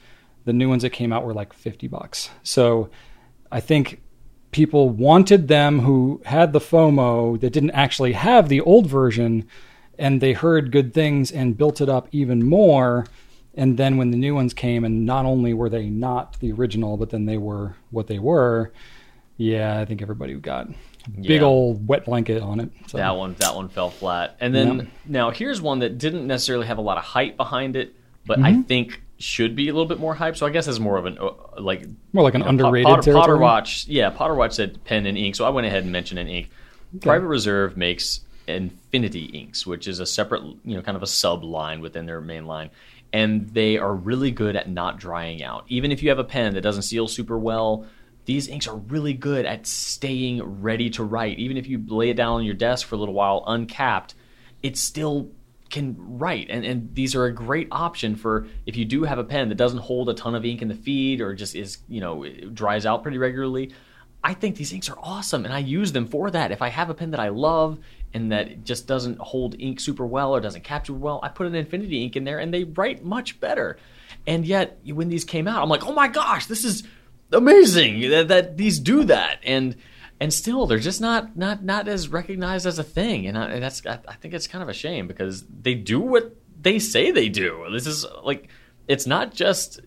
The 0.48 0.54
new 0.54 0.70
ones 0.70 0.80
that 0.82 0.90
came 0.90 1.12
out 1.12 1.26
were 1.26 1.34
like 1.34 1.52
50 1.52 1.88
bucks. 1.88 2.30
So 2.42 2.88
I 3.52 3.60
think 3.60 4.00
people 4.50 4.88
wanted 4.88 5.46
them 5.46 5.80
who 5.80 6.22
had 6.24 6.54
the 6.54 6.58
FOMO 6.58 7.38
that 7.40 7.52
didn't 7.52 7.72
actually 7.72 8.14
have 8.14 8.48
the 8.48 8.62
old 8.62 8.86
version 8.86 9.46
and 9.98 10.22
they 10.22 10.32
heard 10.32 10.72
good 10.72 10.94
things 10.94 11.30
and 11.30 11.54
built 11.58 11.82
it 11.82 11.90
up 11.90 12.08
even 12.12 12.42
more. 12.48 13.04
And 13.54 13.76
then 13.76 13.98
when 13.98 14.10
the 14.10 14.16
new 14.16 14.34
ones 14.34 14.54
came, 14.54 14.84
and 14.86 15.04
not 15.04 15.26
only 15.26 15.52
were 15.52 15.68
they 15.68 15.90
not 15.90 16.40
the 16.40 16.50
original, 16.52 16.96
but 16.96 17.10
then 17.10 17.26
they 17.26 17.36
were 17.36 17.74
what 17.90 18.06
they 18.06 18.18
were, 18.18 18.72
yeah, 19.36 19.78
I 19.78 19.84
think 19.84 20.00
everybody 20.00 20.32
got 20.34 20.68
big 21.14 21.40
Yeah. 21.42 21.46
old 21.46 21.86
wet 21.86 22.06
blanket 22.06 22.40
on 22.40 22.58
it. 22.60 22.70
So, 22.86 22.96
That 22.96 23.16
one 23.16 23.34
that 23.40 23.54
one 23.54 23.68
fell 23.68 23.90
flat. 23.90 24.36
And 24.40 24.54
then 24.54 24.90
now 25.04 25.30
here's 25.30 25.60
one 25.60 25.80
that 25.80 25.98
didn't 25.98 26.26
necessarily 26.26 26.68
have 26.68 26.78
a 26.78 26.82
lot 26.82 26.96
of 26.96 27.04
hype 27.04 27.36
behind 27.36 27.76
it, 27.76 27.94
but 28.24 28.38
Mm-hmm. 28.38 28.46
I 28.60 28.62
think 28.62 29.02
should 29.18 29.56
be 29.56 29.68
a 29.68 29.72
little 29.72 29.86
bit 29.86 29.98
more 29.98 30.14
hype. 30.14 30.36
So 30.36 30.46
I 30.46 30.50
guess 30.50 30.68
it's 30.68 30.78
more 30.78 30.96
of 30.96 31.06
an 31.06 31.18
uh, 31.18 31.32
like 31.58 31.84
more 32.12 32.24
like 32.24 32.34
an 32.34 32.40
you 32.40 32.44
know, 32.44 32.50
underrated 32.50 32.86
Potter, 32.86 33.12
Potter. 33.12 33.36
Watch. 33.36 33.86
Yeah, 33.88 34.10
Potter 34.10 34.34
Watch 34.34 34.54
said 34.54 34.82
pen 34.84 35.06
and 35.06 35.18
ink, 35.18 35.34
so 35.34 35.44
I 35.44 35.50
went 35.50 35.66
ahead 35.66 35.82
and 35.82 35.92
mentioned 35.92 36.20
an 36.20 36.28
ink. 36.28 36.50
Private 37.00 37.26
Reserve 37.26 37.76
makes 37.76 38.20
Infinity 38.46 39.26
Inks, 39.26 39.66
which 39.66 39.86
is 39.86 40.00
a 40.00 40.06
separate, 40.06 40.42
you 40.64 40.74
know, 40.74 40.82
kind 40.82 40.96
of 40.96 41.02
a 41.02 41.06
sub 41.06 41.44
line 41.44 41.80
within 41.80 42.06
their 42.06 42.20
main 42.20 42.46
line. 42.46 42.70
And 43.12 43.48
they 43.50 43.78
are 43.78 43.94
really 43.94 44.30
good 44.30 44.56
at 44.56 44.68
not 44.68 44.98
drying 44.98 45.42
out. 45.42 45.64
Even 45.68 45.92
if 45.92 46.02
you 46.02 46.08
have 46.10 46.18
a 46.18 46.24
pen 46.24 46.54
that 46.54 46.60
doesn't 46.60 46.82
seal 46.82 47.08
super 47.08 47.38
well, 47.38 47.86
these 48.26 48.48
inks 48.48 48.66
are 48.66 48.76
really 48.76 49.14
good 49.14 49.46
at 49.46 49.66
staying 49.66 50.42
ready 50.60 50.90
to 50.90 51.04
write. 51.04 51.38
Even 51.38 51.56
if 51.56 51.66
you 51.66 51.82
lay 51.86 52.10
it 52.10 52.14
down 52.14 52.34
on 52.34 52.44
your 52.44 52.54
desk 52.54 52.86
for 52.86 52.94
a 52.94 52.98
little 52.98 53.14
while 53.14 53.44
uncapped, 53.46 54.14
it's 54.62 54.80
still 54.80 55.30
can 55.70 55.96
write. 55.98 56.48
And, 56.50 56.64
and 56.64 56.94
these 56.94 57.14
are 57.14 57.26
a 57.26 57.32
great 57.32 57.68
option 57.70 58.16
for 58.16 58.46
if 58.66 58.76
you 58.76 58.84
do 58.84 59.04
have 59.04 59.18
a 59.18 59.24
pen 59.24 59.48
that 59.48 59.56
doesn't 59.56 59.78
hold 59.78 60.08
a 60.08 60.14
ton 60.14 60.34
of 60.34 60.44
ink 60.44 60.62
in 60.62 60.68
the 60.68 60.74
feed 60.74 61.20
or 61.20 61.34
just 61.34 61.54
is, 61.54 61.78
you 61.88 62.00
know, 62.00 62.26
dries 62.52 62.86
out 62.86 63.02
pretty 63.02 63.18
regularly. 63.18 63.72
I 64.22 64.34
think 64.34 64.56
these 64.56 64.72
inks 64.72 64.88
are 64.88 64.98
awesome 65.00 65.44
and 65.44 65.54
I 65.54 65.58
use 65.58 65.92
them 65.92 66.06
for 66.06 66.30
that. 66.30 66.50
If 66.50 66.62
I 66.62 66.68
have 66.68 66.90
a 66.90 66.94
pen 66.94 67.12
that 67.12 67.20
I 67.20 67.28
love 67.28 67.78
and 68.12 68.32
that 68.32 68.64
just 68.64 68.86
doesn't 68.86 69.18
hold 69.18 69.60
ink 69.60 69.80
super 69.80 70.06
well 70.06 70.34
or 70.34 70.40
doesn't 70.40 70.64
capture 70.64 70.94
well, 70.94 71.20
I 71.22 71.28
put 71.28 71.46
an 71.46 71.54
infinity 71.54 72.02
ink 72.02 72.16
in 72.16 72.24
there 72.24 72.38
and 72.38 72.52
they 72.52 72.64
write 72.64 73.04
much 73.04 73.38
better. 73.38 73.78
And 74.26 74.44
yet 74.44 74.78
when 74.84 75.08
these 75.08 75.24
came 75.24 75.46
out, 75.46 75.62
I'm 75.62 75.68
like, 75.68 75.86
"Oh 75.86 75.92
my 75.92 76.08
gosh, 76.08 76.46
this 76.46 76.64
is 76.64 76.82
amazing 77.30 78.10
that, 78.10 78.28
that 78.28 78.56
these 78.56 78.78
do 78.78 79.04
that." 79.04 79.38
And 79.42 79.76
and 80.20 80.32
still 80.32 80.66
they're 80.66 80.78
just 80.78 81.00
not 81.00 81.36
not 81.36 81.62
not 81.64 81.88
as 81.88 82.08
recognized 82.08 82.66
as 82.66 82.78
a 82.78 82.84
thing 82.84 83.26
and, 83.26 83.38
I, 83.38 83.44
and 83.50 83.62
that's 83.62 83.84
I, 83.86 83.98
I 84.08 84.14
think 84.14 84.34
it's 84.34 84.46
kind 84.46 84.62
of 84.62 84.68
a 84.68 84.74
shame 84.74 85.06
because 85.06 85.44
they 85.44 85.74
do 85.74 86.00
what 86.00 86.34
they 86.60 86.78
say 86.78 87.10
they 87.12 87.28
do. 87.28 87.66
This 87.70 87.86
is 87.86 88.04
like 88.24 88.48
it's 88.88 89.06
not 89.06 89.32
just 89.34 89.80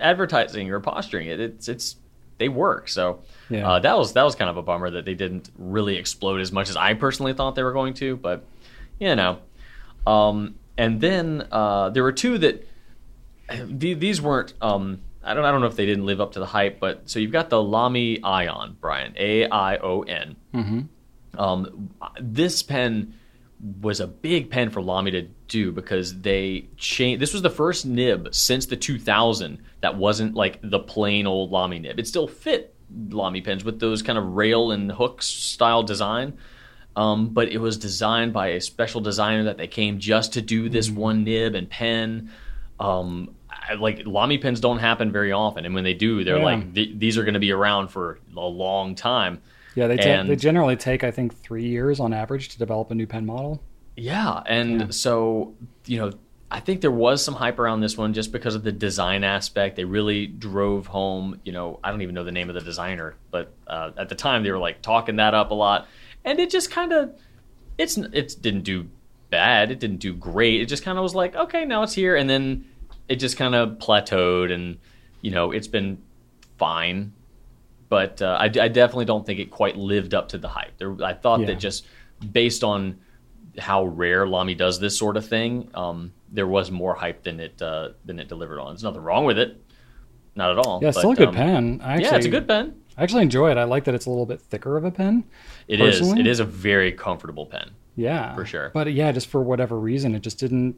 advertising 0.00 0.70
or 0.70 0.78
posturing. 0.80 1.26
It, 1.28 1.40
it's 1.40 1.68
it's 1.68 1.96
they 2.38 2.48
work. 2.48 2.88
So 2.88 3.20
Yeah. 3.50 3.68
uh, 3.68 3.78
that 3.80 3.96
was 3.98 4.12
that 4.14 4.22
was 4.22 4.34
kind 4.34 4.48
of 4.50 4.56
a 4.56 4.62
bummer 4.62 4.90
that 4.90 5.04
they 5.04 5.14
didn't 5.14 5.50
really 5.58 5.96
explode 5.96 6.40
as 6.40 6.52
much 6.52 6.68
as 6.70 6.76
I 6.76 6.94
personally 6.94 7.32
thought 7.34 7.54
they 7.56 7.62
were 7.62 7.72
going 7.72 7.94
to. 7.94 8.16
But 8.16 8.44
you 9.00 9.14
know, 9.16 9.38
um, 10.06 10.54
and 10.78 11.00
then 11.00 11.46
uh, 11.50 11.90
there 11.90 12.02
were 12.04 12.12
two 12.12 12.38
that 12.38 12.66
the- 13.64 13.94
these 13.94 14.20
weren't. 14.22 14.54
Um, 14.60 15.00
I 15.22 15.34
don't 15.34 15.44
I 15.44 15.50
don't 15.50 15.60
know 15.60 15.66
if 15.66 15.76
they 15.76 15.86
didn't 15.86 16.06
live 16.06 16.20
up 16.20 16.32
to 16.32 16.40
the 16.40 16.46
hype. 16.46 16.80
But 16.80 17.08
so 17.08 17.18
you've 17.18 17.32
got 17.32 17.50
the 17.50 17.62
Lamy 17.62 18.18
Aion, 18.18 18.76
Brian 18.80 19.14
A 19.16 19.46
I 19.48 19.76
O 19.76 20.02
N. 20.02 20.36
Um, 21.38 21.90
this 22.20 22.62
pen 22.62 23.14
was 23.80 24.00
a 24.00 24.06
big 24.08 24.50
pen 24.50 24.70
for 24.70 24.82
Lamy 24.82 25.12
to 25.12 25.28
do 25.48 25.70
because 25.72 26.20
they 26.20 26.66
changed. 26.76 27.22
This 27.22 27.32
was 27.32 27.42
the 27.42 27.50
first 27.50 27.86
nib 27.86 28.34
since 28.34 28.66
the 28.66 28.76
2000 28.76 29.58
that 29.80 29.96
wasn't 29.96 30.34
like 30.34 30.58
the 30.62 30.80
plain 30.80 31.26
old 31.26 31.52
Lamy 31.52 31.78
nib. 31.78 31.98
It 31.98 32.08
still 32.08 32.26
fit 32.26 32.74
Lamy 33.10 33.40
pens 33.40 33.64
with 33.64 33.78
those 33.80 34.02
kind 34.02 34.18
of 34.18 34.24
rail 34.34 34.72
and 34.72 34.90
hook 34.90 35.22
style 35.22 35.82
design. 35.82 36.38
Um, 36.94 37.28
but 37.30 37.48
it 37.48 37.58
was 37.58 37.78
designed 37.78 38.32
by 38.34 38.48
a 38.48 38.60
special 38.60 39.00
designer 39.00 39.44
that 39.44 39.56
they 39.56 39.66
came 39.66 39.98
just 39.98 40.34
to 40.34 40.42
do 40.42 40.68
this 40.68 40.90
one 40.90 41.24
nib 41.24 41.54
and 41.54 41.70
pen. 41.70 42.30
Um, 42.78 43.34
like 43.78 44.06
Lamy 44.06 44.38
pens 44.38 44.60
don't 44.60 44.78
happen 44.78 45.12
very 45.12 45.32
often, 45.32 45.64
and 45.64 45.74
when 45.74 45.84
they 45.84 45.94
do, 45.94 46.24
they're 46.24 46.38
Yeah. 46.38 46.44
like 46.44 46.74
th- 46.74 46.90
these 46.98 47.16
are 47.18 47.22
going 47.24 47.34
to 47.34 47.40
be 47.40 47.52
around 47.52 47.88
for 47.88 48.18
a 48.36 48.40
long 48.40 48.94
time. 48.94 49.40
Yeah, 49.74 49.86
they, 49.86 49.96
ta- 49.96 50.22
they 50.24 50.36
generally 50.36 50.76
take, 50.76 51.02
I 51.02 51.10
think, 51.10 51.34
three 51.34 51.64
years 51.66 51.98
on 52.00 52.12
average 52.12 52.50
to 52.50 52.58
develop 52.58 52.90
a 52.90 52.94
new 52.94 53.06
pen 53.06 53.24
model. 53.24 53.62
Yeah, 53.96 54.42
and 54.46 54.80
Yeah. 54.80 54.86
so 54.90 55.54
you 55.86 55.98
know, 55.98 56.12
I 56.50 56.60
think 56.60 56.82
there 56.82 56.90
was 56.90 57.24
some 57.24 57.34
hype 57.34 57.58
around 57.58 57.80
this 57.80 57.96
one 57.96 58.12
just 58.12 58.30
because 58.32 58.54
of 58.54 58.62
the 58.62 58.72
design 58.72 59.24
aspect. 59.24 59.76
They 59.76 59.84
really 59.84 60.26
drove 60.26 60.86
home. 60.88 61.40
You 61.44 61.52
know, 61.52 61.80
I 61.82 61.90
don't 61.90 62.02
even 62.02 62.14
know 62.14 62.24
the 62.24 62.32
name 62.32 62.48
of 62.50 62.54
the 62.54 62.60
designer, 62.60 63.14
but 63.30 63.52
uh, 63.66 63.90
at 63.96 64.08
the 64.10 64.14
time 64.14 64.42
they 64.42 64.50
were 64.50 64.58
like 64.58 64.82
talking 64.82 65.16
that 65.16 65.32
up 65.34 65.50
a 65.50 65.54
lot, 65.54 65.88
and 66.24 66.38
it 66.38 66.50
just 66.50 66.70
kind 66.70 66.92
of 66.92 67.14
it's 67.78 67.96
it 67.96 68.36
didn't 68.40 68.62
do 68.64 68.88
bad. 69.30 69.70
It 69.70 69.80
didn't 69.80 70.00
do 70.00 70.12
great. 70.12 70.60
It 70.60 70.66
just 70.66 70.84
kind 70.84 70.98
of 70.98 71.02
was 71.02 71.14
like, 71.14 71.34
okay, 71.34 71.64
now 71.64 71.82
it's 71.82 71.94
here, 71.94 72.14
and 72.16 72.28
then 72.28 72.66
it 73.12 73.16
just 73.16 73.36
kind 73.36 73.54
of 73.54 73.72
plateaued, 73.78 74.50
and 74.50 74.78
you 75.20 75.30
know, 75.30 75.52
it's 75.52 75.68
been 75.68 75.98
fine. 76.58 77.12
But 77.90 78.22
uh, 78.22 78.38
I, 78.40 78.44
I 78.44 78.68
definitely 78.68 79.04
don't 79.04 79.26
think 79.26 79.38
it 79.38 79.50
quite 79.50 79.76
lived 79.76 80.14
up 80.14 80.30
to 80.30 80.38
the 80.38 80.48
hype. 80.48 80.78
There, 80.78 80.96
I 81.04 81.12
thought 81.12 81.40
Yeah. 81.40 81.46
that 81.46 81.58
just 81.58 81.86
based 82.32 82.64
on 82.64 82.98
how 83.58 83.84
rare 83.84 84.26
Lamy 84.26 84.54
does 84.54 84.80
this 84.80 84.96
sort 84.98 85.18
of 85.18 85.26
thing, 85.26 85.68
um, 85.74 86.12
there 86.30 86.46
was 86.46 86.70
more 86.70 86.94
hype 86.94 87.22
than 87.22 87.38
it 87.38 87.60
uh, 87.60 87.90
than 88.06 88.18
it 88.18 88.28
delivered 88.28 88.58
on. 88.58 88.72
There's 88.72 88.82
nothing 88.82 89.02
wrong 89.02 89.26
with 89.26 89.38
it, 89.38 89.60
not 90.34 90.58
at 90.58 90.66
all. 90.66 90.80
Yeah, 90.82 90.88
but, 90.88 90.98
still 91.00 91.10
a 91.12 91.16
good 91.16 91.28
um, 91.28 91.34
pen. 91.34 91.80
Actually, 91.82 92.04
yeah, 92.04 92.16
it's 92.16 92.26
a 92.26 92.30
good 92.30 92.48
pen. 92.48 92.74
I 92.96 93.02
actually 93.02 93.22
enjoy 93.22 93.50
it. 93.50 93.58
I 93.58 93.64
like 93.64 93.84
that 93.84 93.94
it's 93.94 94.06
a 94.06 94.10
little 94.10 94.26
bit 94.26 94.40
thicker 94.40 94.78
of 94.78 94.84
a 94.84 94.90
pen. 94.90 95.24
It 95.68 95.80
is. 95.80 95.98
personally. 95.98 96.20
It 96.20 96.26
is 96.26 96.40
a 96.40 96.44
very 96.44 96.92
comfortable 96.92 97.44
pen. 97.46 97.72
Yeah, 97.94 98.34
For 98.34 98.46
sure. 98.46 98.70
But 98.72 98.92
yeah, 98.92 99.12
just 99.12 99.26
for 99.26 99.42
whatever 99.42 99.78
reason, 99.78 100.14
it 100.14 100.22
just 100.22 100.38
didn't 100.38 100.76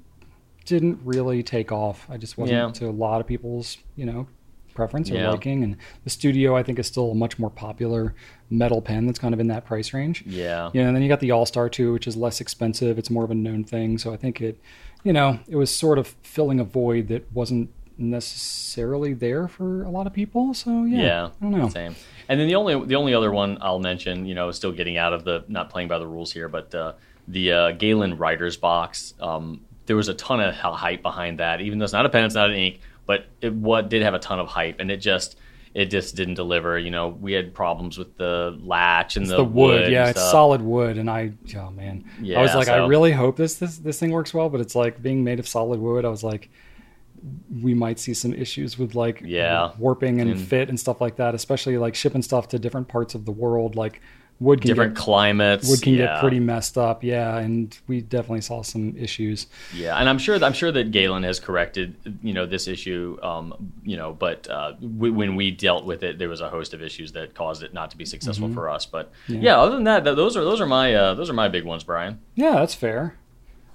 didn't 0.65 0.99
really 1.05 1.43
take 1.43 1.71
off. 1.73 2.07
I 2.11 2.17
just 2.17 2.39
wasn't 2.39 2.59
Yeah. 2.59 2.71
to 2.81 2.89
a 2.89 2.93
lot 2.93 3.21
of 3.21 3.27
people's 3.27 3.79
you 3.97 4.07
know 4.07 4.27
preference 4.75 5.09
or 5.11 5.15
Yeah. 5.15 5.31
liking. 5.31 5.63
And 5.63 5.77
the 6.03 6.11
Studio, 6.11 6.57
I 6.57 6.65
think, 6.65 6.81
is 6.81 6.87
still 6.89 7.13
a 7.13 7.15
much 7.15 7.39
more 7.39 7.51
popular 7.51 8.13
metal 8.51 8.83
pen 8.83 9.07
that's 9.07 9.21
kind 9.21 9.33
of 9.33 9.39
in 9.39 9.47
that 9.47 9.65
price 9.65 9.95
range. 9.95 10.25
Yeah. 10.27 10.71
Yeah, 10.75 10.87
and 10.89 10.97
then 10.97 11.03
you 11.03 11.09
got 11.09 11.21
the 11.21 11.31
All 11.31 11.47
Star 11.47 11.69
too, 11.69 11.93
which 11.93 12.07
is 12.09 12.17
less 12.17 12.41
expensive. 12.41 12.99
It's 12.99 13.09
more 13.11 13.23
of 13.25 13.31
a 13.31 13.37
known 13.37 13.63
thing, 13.63 13.99
so 13.99 14.13
I 14.13 14.17
think 14.17 14.41
it, 14.41 14.59
you 15.05 15.13
know, 15.13 15.39
it 15.49 15.55
was 15.55 15.75
sort 15.75 15.97
of 15.99 16.09
filling 16.25 16.59
a 16.59 16.65
void 16.65 17.07
that 17.09 17.31
wasn't 17.33 17.71
necessarily 18.29 19.13
there 19.13 19.47
for 19.49 19.83
a 19.85 19.91
lot 19.91 20.07
of 20.07 20.13
people. 20.13 20.55
So 20.55 20.85
yeah, 20.85 21.03
Yeah, 21.03 21.25
I 21.27 21.31
don't 21.51 21.51
know. 21.53 21.69
Same. 21.69 21.95
And 22.29 22.41
then 22.41 22.49
the 22.49 22.55
only 22.55 22.85
the 22.87 22.97
only 22.97 23.15
other 23.15 23.31
one 23.31 23.59
I'll 23.61 23.79
mention, 23.79 24.27
you 24.27 24.35
know, 24.35 24.51
still 24.51 24.73
getting 24.73 24.97
out 24.97 25.13
of 25.13 25.25
the 25.25 25.45
not 25.49 25.71
playing 25.71 25.89
by 25.89 25.99
the 25.99 26.07
rules 26.07 26.33
here, 26.33 26.49
but 26.49 26.75
uh, 26.75 26.93
the 27.29 27.53
uh, 27.53 27.71
Galen 27.73 28.17
Writers 28.17 28.57
box. 28.57 29.15
Um, 29.21 29.61
there 29.87 29.97
was 29.97 30.09
a 30.09 30.15
ton 30.15 30.41
of 30.41 30.55
hype 30.55 31.03
behind 31.03 31.39
that, 31.41 31.61
even 31.61 31.79
though 31.79 31.85
it's 31.85 31.93
not 31.93 32.07
a 32.07 32.09
pen, 32.09 32.25
it's 32.25 32.35
not 32.35 32.51
an 32.51 32.57
ink, 32.57 32.81
but 33.07 33.27
it 33.41 33.53
what 33.53 33.89
did 33.89 34.03
have 34.03 34.15
a 34.15 34.19
ton 34.19 34.39
of 34.39 34.47
hype, 34.49 34.81
and 34.81 34.91
it 34.91 34.99
just 34.99 35.37
it 35.75 35.87
just 35.87 36.15
didn't 36.15 36.35
deliver. 36.35 36.79
You 36.79 36.91
know, 36.91 37.09
we 37.09 37.33
had 37.33 37.53
problems 37.53 37.99
with 37.99 38.17
the 38.17 38.57
latch 38.63 39.17
and 39.17 39.27
the, 39.27 39.37
the 39.39 39.45
wood, 39.45 39.91
yeah, 39.91 40.03
and 40.07 40.11
it's 40.17 40.31
solid 40.31 40.63
wood, 40.63 40.99
and 40.99 41.11
I, 41.11 41.33
oh 41.57 41.71
man, 41.71 42.05
I 42.37 42.41
was 42.43 42.55
like, 42.55 42.69
I 42.69 42.87
really 42.87 43.13
hope 43.13 43.37
this 43.37 43.55
this 43.57 43.79
this 43.79 43.99
thing 43.99 44.11
works 44.13 44.33
well, 44.33 44.49
but 44.49 44.61
it's 44.61 44.75
like 44.75 45.03
being 45.03 45.25
made 45.25 45.39
of 45.41 45.49
solid 45.49 45.81
wood. 45.81 46.05
I 46.05 46.09
was 46.11 46.23
like, 46.25 46.49
we 47.63 47.75
might 47.75 47.99
see 47.99 48.15
some 48.15 48.33
issues 48.35 48.79
with 48.79 48.95
like 48.95 49.23
Yeah. 49.25 49.73
warping 49.79 50.21
and, 50.21 50.31
And- 50.31 50.41
fit 50.41 50.69
and 50.69 50.79
stuff 50.79 51.01
like 51.01 51.17
that, 51.17 51.35
especially 51.35 51.79
like 51.79 51.95
shipping 51.95 52.23
stuff 52.23 52.49
to 52.49 52.59
different 52.59 52.89
parts 52.89 53.15
of 53.15 53.25
the 53.25 53.33
world. 53.33 53.77
Like 53.77 54.01
wood 54.41 54.61
can 54.61 54.69
Different 54.69 54.95
get, 54.95 55.03
climates. 55.03 55.69
wood 55.69 55.81
can 55.83 55.95
yeah. 55.95 56.07
get 56.07 56.21
pretty 56.21 56.41
messed 56.41 56.77
up, 56.77 57.05
yeah, 57.05 57.39
and 57.39 57.77
we 57.87 58.01
definitely 58.01 58.41
saw 58.41 58.63
some 58.63 58.97
issues. 58.97 59.47
Yeah, 59.75 59.97
and 59.97 60.09
I'm 60.09 60.19
sure 60.19 60.43
I'm 60.45 60.53
sure 60.53 60.73
that 60.73 60.91
Galen 60.91 61.23
has 61.23 61.39
corrected 61.41 61.95
you 62.23 62.33
know 62.35 62.45
this 62.47 62.67
issue. 62.69 63.19
Um, 63.23 63.73
you 63.85 63.97
know, 63.97 64.13
but 64.13 64.49
uh, 64.51 64.73
w- 64.73 65.13
when 65.15 65.37
we 65.37 65.51
dealt 65.51 65.85
with 65.85 66.03
it, 66.03 66.19
there 66.19 66.29
was 66.29 66.41
a 66.41 66.49
host 66.51 66.75
of 66.75 66.83
issues 66.83 67.13
that 67.13 67.35
caused 67.35 67.63
it 67.63 67.73
not 67.73 67.91
to 67.93 67.97
be 67.97 68.05
successful 68.05 68.53
for 68.53 68.69
us. 68.69 68.87
But 68.87 69.13
Mm-hmm. 69.29 69.35
Yeah. 69.35 69.41
yeah. 69.43 69.59
other 69.61 69.75
than 69.77 69.85
that, 69.85 70.05
those 70.05 70.37
are 70.37 70.45
those 70.45 70.61
are 70.61 70.67
my 70.67 70.95
uh, 70.95 71.15
those 71.15 71.31
are 71.31 71.35
my 71.35 71.49
big 71.49 71.65
ones, 71.65 71.85
Brian. 71.85 72.21
Yeah, 72.35 72.55
that's 72.57 72.75
fair. 72.75 73.17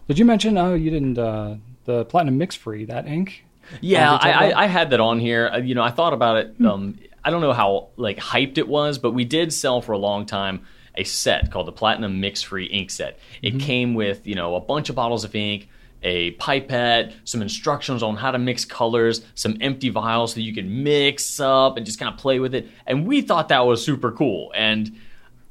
Did 0.08 0.20
you 0.20 0.26
mention? 0.26 0.58
Oh, 0.58 0.74
you 0.74 0.90
didn't. 0.92 1.18
Uh, 1.18 1.56
the 1.86 2.06
platinum 2.06 2.38
mix 2.38 2.56
free 2.56 2.86
that 2.86 3.08
ink. 3.08 3.46
Yeah, 3.82 4.14
Uh, 4.14 4.18
I, 4.22 4.32
I, 4.52 4.64
I 4.64 4.66
had 4.68 4.90
that 4.90 5.00
on 5.00 5.20
here. 5.20 5.48
Uh, 5.54 5.58
You 5.58 5.76
know, 5.76 5.84
I 5.84 5.92
thought 5.92 6.14
about 6.14 6.38
it. 6.38 6.56
Um, 6.66 6.98
I 7.24 7.30
don't 7.30 7.42
know 7.42 7.54
how 7.54 7.90
like 7.98 8.18
hyped 8.18 8.58
it 8.58 8.68
was, 8.68 8.98
but 8.98 9.12
we 9.12 9.26
did 9.26 9.54
sell 9.54 9.82
for 9.82 9.92
a 9.92 9.98
long 9.98 10.26
time 10.26 10.66
a 10.96 11.04
set 11.04 11.52
called 11.52 11.68
the 11.68 11.72
Platinum 11.72 12.20
Mix 12.20 12.42
Free 12.42 12.66
Ink 12.66 12.90
Set. 12.90 13.20
It 13.42 13.60
came 13.60 13.94
with 13.94 14.26
you 14.28 14.36
know 14.36 14.56
a 14.56 14.62
bunch 14.62 14.90
of 14.90 14.96
bottles 14.96 15.24
of 15.24 15.36
ink, 15.36 15.70
a 16.04 16.32
pipette, 16.32 17.14
some 17.24 17.42
instructions 17.42 18.04
on 18.04 18.16
how 18.16 18.32
to 18.32 18.40
mix 18.40 18.66
colors, 18.66 19.22
some 19.36 19.58
empty 19.62 19.90
vials 19.90 20.34
so 20.34 20.40
you 20.40 20.54
can 20.54 20.84
mix 20.84 21.40
up 21.40 21.78
and 21.78 21.86
just 21.86 22.00
kind 22.00 22.14
of 22.14 22.20
play 22.20 22.40
with 22.40 22.56
it. 22.56 22.68
And 22.86 23.06
we 23.06 23.22
thought 23.22 23.50
that 23.50 23.66
was 23.66 23.84
super 23.84 24.12
cool. 24.12 24.52
And 24.56 24.98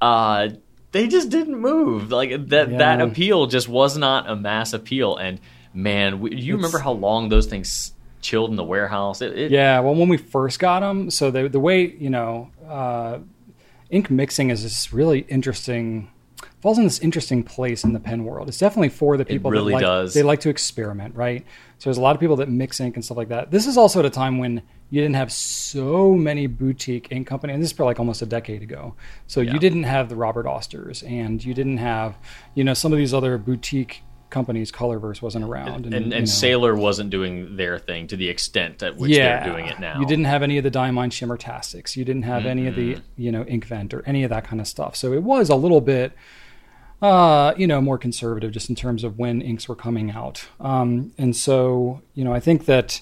uh, 0.00 0.50
they 0.92 1.08
just 1.08 1.30
didn't 1.30 1.58
move. 1.58 2.10
Like 2.10 2.30
that 2.48 2.78
that 2.78 3.00
appeal 3.00 3.46
just 3.46 3.68
was 3.68 3.96
not 3.96 4.28
a 4.28 4.36
mass 4.36 4.72
appeal. 4.72 5.16
And 5.16 5.40
man, 5.74 6.20
we, 6.20 6.34
you 6.34 6.56
remember 6.56 6.78
how 6.78 6.92
long 6.92 7.28
those 7.28 7.46
things 7.46 7.92
chilled 8.20 8.50
in 8.50 8.56
the 8.56 8.64
warehouse? 8.64 9.22
It, 9.22 9.38
it, 9.38 9.50
Yeah, 9.50 9.80
well, 9.80 9.94
when 9.94 10.08
we 10.08 10.16
first 10.16 10.58
got 10.58 10.80
them, 10.80 11.10
so 11.10 11.30
the 11.30 11.48
the 11.48 11.60
way 11.60 11.86
you 11.86 12.10
know, 12.10 12.50
uh, 12.68 13.18
ink 13.90 14.10
mixing 14.10 14.50
is 14.50 14.62
this 14.62 14.92
really 14.92 15.20
interesting. 15.28 16.10
Falls 16.60 16.76
in 16.76 16.84
this 16.84 16.98
interesting 17.00 17.44
place 17.44 17.84
in 17.84 17.92
the 17.92 18.00
pen 18.00 18.24
world. 18.24 18.48
It's 18.48 18.58
definitely 18.58 18.88
for 18.88 19.16
the 19.16 19.24
people 19.24 19.50
really 19.50 19.72
that 19.72 19.76
like, 19.76 19.82
does. 19.82 20.14
they 20.14 20.24
like 20.24 20.40
to 20.40 20.48
experiment, 20.48 21.14
right? 21.14 21.44
So 21.78 21.88
there's 21.88 21.98
a 21.98 22.00
lot 22.00 22.16
of 22.16 22.20
people 22.20 22.34
that 22.36 22.48
mix 22.48 22.80
ink 22.80 22.96
and 22.96 23.04
stuff 23.04 23.16
like 23.16 23.28
that. 23.28 23.52
This 23.52 23.66
is 23.68 23.76
also 23.76 24.00
at 24.00 24.06
a 24.06 24.10
time 24.10 24.38
when 24.38 24.62
you 24.90 25.00
didn't 25.00 25.14
have 25.14 25.30
so 25.30 26.14
many 26.14 26.48
boutique 26.48 27.12
ink 27.12 27.28
companies. 27.28 27.54
And 27.54 27.62
this 27.62 27.70
is 27.70 27.76
for 27.76 27.84
like 27.84 28.00
almost 28.00 28.22
a 28.22 28.26
decade 28.26 28.62
ago. 28.62 28.94
So 29.28 29.40
Yeah. 29.40 29.52
you 29.52 29.60
didn't 29.60 29.84
have 29.84 30.08
the 30.08 30.16
Robert 30.16 30.46
Osters, 30.46 31.08
and 31.08 31.44
you 31.44 31.54
didn't 31.54 31.78
have, 31.78 32.16
you 32.54 32.64
know, 32.64 32.74
some 32.74 32.92
of 32.92 32.98
these 32.98 33.14
other 33.14 33.38
boutique 33.38 34.02
companies. 34.30 34.70
Colorverse 34.70 35.22
wasn't 35.22 35.44
around, 35.44 35.86
and, 35.86 35.92
you 35.92 35.98
and 36.00 36.10
know. 36.10 36.24
Sailor 36.24 36.74
wasn't 36.74 37.10
doing 37.10 37.56
their 37.56 37.78
thing 37.78 38.06
to 38.08 38.16
the 38.16 38.28
extent 38.28 38.82
at 38.82 38.96
which 38.96 39.14
they're 39.14 39.44
doing 39.44 39.66
it 39.66 39.78
now. 39.80 40.00
You 40.00 40.06
didn't 40.06 40.26
have 40.26 40.42
any 40.42 40.58
of 40.58 40.64
the 40.64 40.70
Diamine 40.70 41.10
Shimmertastics. 41.10 41.96
You 41.96 42.04
didn't 42.04 42.22
have 42.22 42.46
any 42.46 42.66
of 42.66 42.74
the, 42.76 42.94
Mm-hmm. 42.94 43.22
you 43.22 43.32
know, 43.32 43.44
Inkvent 43.44 43.92
or 43.94 44.02
any 44.06 44.24
of 44.24 44.30
that 44.30 44.44
kind 44.44 44.60
of 44.60 44.66
stuff. 44.66 44.96
So 44.96 45.12
it 45.12 45.22
was 45.22 45.48
a 45.48 45.56
little 45.56 45.80
bit, 45.80 46.12
uh, 47.02 47.54
you 47.56 47.66
know, 47.66 47.80
more 47.80 47.98
conservative 47.98 48.52
just 48.52 48.68
in 48.68 48.74
terms 48.74 49.04
of 49.04 49.18
when 49.18 49.40
inks 49.40 49.68
were 49.68 49.76
coming 49.76 50.10
out. 50.10 50.46
Um, 50.60 51.12
and 51.18 51.34
so, 51.36 52.02
you 52.14 52.24
know, 52.24 52.32
I 52.32 52.40
think 52.40 52.64
that 52.66 53.00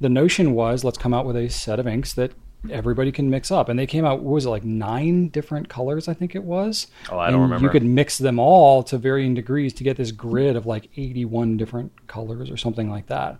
the 0.00 0.08
notion 0.08 0.52
was 0.52 0.84
let's 0.84 0.98
come 0.98 1.14
out 1.14 1.26
with 1.26 1.36
a 1.36 1.48
set 1.48 1.78
of 1.78 1.86
inks 1.86 2.12
that 2.14 2.32
everybody 2.68 3.12
can 3.12 3.30
mix 3.30 3.50
up. 3.50 3.68
And 3.68 3.78
they 3.78 3.86
came 3.86 4.04
out, 4.04 4.20
what 4.20 4.34
was 4.34 4.46
it, 4.46 4.50
like 4.50 4.64
nine 4.64 5.28
different 5.28 5.68
colors, 5.68 6.08
I 6.08 6.14
think 6.14 6.34
it 6.34 6.44
was? 6.44 6.88
Oh, 7.10 7.18
I 7.18 7.26
don't 7.26 7.34
And 7.34 7.42
remember. 7.42 7.64
You 7.64 7.70
could 7.70 7.84
mix 7.84 8.18
them 8.18 8.38
all 8.38 8.82
to 8.84 8.98
varying 8.98 9.34
degrees 9.34 9.72
to 9.74 9.84
get 9.84 9.96
this 9.96 10.12
grid 10.12 10.56
of 10.56 10.66
like 10.66 10.88
81 10.96 11.56
different 11.56 12.06
colors 12.06 12.50
or 12.50 12.56
something 12.56 12.90
like 12.90 13.06
that. 13.06 13.38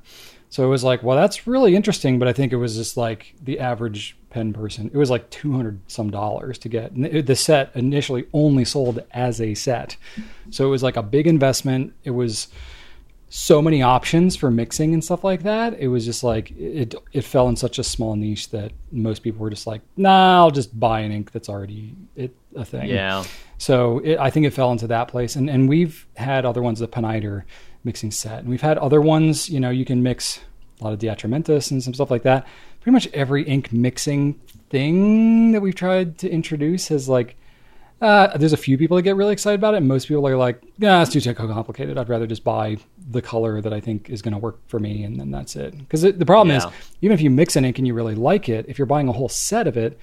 So 0.48 0.64
it 0.64 0.68
was 0.68 0.82
like, 0.82 1.02
well, 1.02 1.16
that's 1.16 1.46
really 1.46 1.76
interesting, 1.76 2.18
but 2.18 2.26
I 2.26 2.32
think 2.32 2.52
it 2.52 2.56
was 2.56 2.74
just 2.76 2.96
like 2.96 3.34
the 3.40 3.60
average 3.60 4.16
pen 4.30 4.52
person. 4.52 4.90
It 4.92 4.96
was 4.96 5.10
like 5.10 5.30
200 5.30 5.80
some 5.86 6.10
dollars 6.10 6.58
to 6.58 6.68
get. 6.68 6.92
And 6.92 7.04
the 7.26 7.36
set 7.36 7.70
initially 7.76 8.26
only 8.32 8.64
sold 8.64 9.04
as 9.12 9.40
a 9.40 9.54
set. 9.54 9.96
So 10.50 10.66
it 10.66 10.70
was 10.70 10.82
like 10.82 10.96
a 10.96 11.02
big 11.02 11.28
investment. 11.28 11.92
It 12.02 12.10
was 12.10 12.48
so 13.32 13.62
many 13.62 13.80
options 13.80 14.34
for 14.34 14.50
mixing 14.50 14.92
and 14.92 15.04
stuff 15.04 15.22
like 15.22 15.44
that. 15.44 15.78
It 15.78 15.86
was 15.86 16.04
just 16.04 16.24
like 16.24 16.50
it 16.50 16.96
it 17.12 17.22
fell 17.22 17.48
in 17.48 17.54
such 17.54 17.78
a 17.78 17.84
small 17.84 18.16
niche 18.16 18.50
that 18.50 18.72
most 18.90 19.22
people 19.22 19.40
were 19.40 19.50
just 19.50 19.68
like, 19.68 19.82
"Nah, 19.96 20.38
I'll 20.38 20.50
just 20.50 20.78
buy 20.78 21.00
an 21.00 21.12
ink 21.12 21.30
that's 21.30 21.48
already 21.48 21.94
it, 22.16 22.34
a 22.56 22.64
thing." 22.64 22.88
Yeah. 22.88 23.24
So 23.56 24.00
it, 24.00 24.18
I 24.18 24.30
think 24.30 24.46
it 24.46 24.50
fell 24.50 24.72
into 24.72 24.88
that 24.88 25.06
place, 25.06 25.36
and 25.36 25.48
and 25.48 25.68
we've 25.68 26.06
had 26.16 26.44
other 26.44 26.60
ones, 26.60 26.80
the 26.80 26.88
Peniter 26.88 27.44
mixing 27.84 28.10
set, 28.10 28.40
and 28.40 28.48
we've 28.48 28.60
had 28.60 28.78
other 28.78 29.00
ones. 29.00 29.48
You 29.48 29.60
know, 29.60 29.70
you 29.70 29.84
can 29.84 30.02
mix 30.02 30.40
a 30.80 30.84
lot 30.84 30.92
of 30.92 30.98
De 30.98 31.06
Atramentis 31.06 31.70
and 31.70 31.80
some 31.80 31.94
stuff 31.94 32.10
like 32.10 32.24
that. 32.24 32.48
Pretty 32.80 32.92
much 32.92 33.06
every 33.14 33.44
ink 33.44 33.72
mixing 33.72 34.40
thing 34.70 35.52
that 35.52 35.60
we've 35.60 35.74
tried 35.74 36.18
to 36.18 36.28
introduce 36.28 36.88
has 36.88 37.08
like. 37.08 37.36
Uh, 38.00 38.36
there's 38.38 38.54
a 38.54 38.56
few 38.56 38.78
people 38.78 38.96
that 38.96 39.02
get 39.02 39.14
really 39.16 39.32
excited 39.32 39.60
about 39.60 39.74
it, 39.74 39.78
and 39.78 39.88
most 39.88 40.08
people 40.08 40.26
are 40.26 40.36
like, 40.36 40.62
"Yeah, 40.78 41.02
it's 41.02 41.12
too 41.12 41.20
too 41.20 41.34
complicated. 41.34 41.98
I'd 41.98 42.08
rather 42.08 42.26
just 42.26 42.44
buy 42.44 42.78
the 43.10 43.20
color 43.20 43.60
that 43.60 43.72
I 43.74 43.80
think 43.80 44.08
is 44.08 44.22
going 44.22 44.32
to 44.32 44.38
work 44.38 44.58
for 44.68 44.78
me, 44.80 45.04
and 45.04 45.20
then 45.20 45.30
that's 45.30 45.54
it." 45.54 45.76
Because 45.76 46.00
the 46.02 46.24
problem 46.26 46.48
Yeah. 46.48 46.66
is, 46.68 46.72
even 47.02 47.14
if 47.14 47.20
you 47.20 47.28
mix 47.28 47.56
an 47.56 47.64
ink 47.66 47.76
and 47.78 47.86
you 47.86 47.92
really 47.92 48.14
like 48.14 48.48
it, 48.48 48.64
if 48.68 48.78
you're 48.78 48.86
buying 48.86 49.08
a 49.08 49.12
whole 49.12 49.28
set 49.28 49.66
of 49.66 49.76
it, 49.76 49.98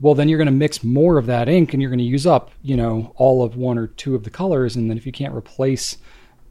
well 0.00 0.14
then 0.14 0.28
you're 0.28 0.36
going 0.38 0.46
to 0.46 0.52
mix 0.52 0.82
more 0.84 1.16
of 1.16 1.26
that 1.26 1.48
ink 1.48 1.72
and 1.72 1.80
you're 1.80 1.90
going 1.90 1.98
to 1.98 2.04
use 2.04 2.26
up 2.26 2.50
you 2.62 2.76
know 2.76 3.12
all 3.16 3.42
of 3.44 3.56
one 3.56 3.78
or 3.78 3.86
two 3.86 4.14
of 4.16 4.24
the 4.24 4.30
colors 4.30 4.74
and 4.74 4.90
then 4.90 4.96
if 4.96 5.06
you 5.06 5.12
can't 5.12 5.32
replace 5.34 5.96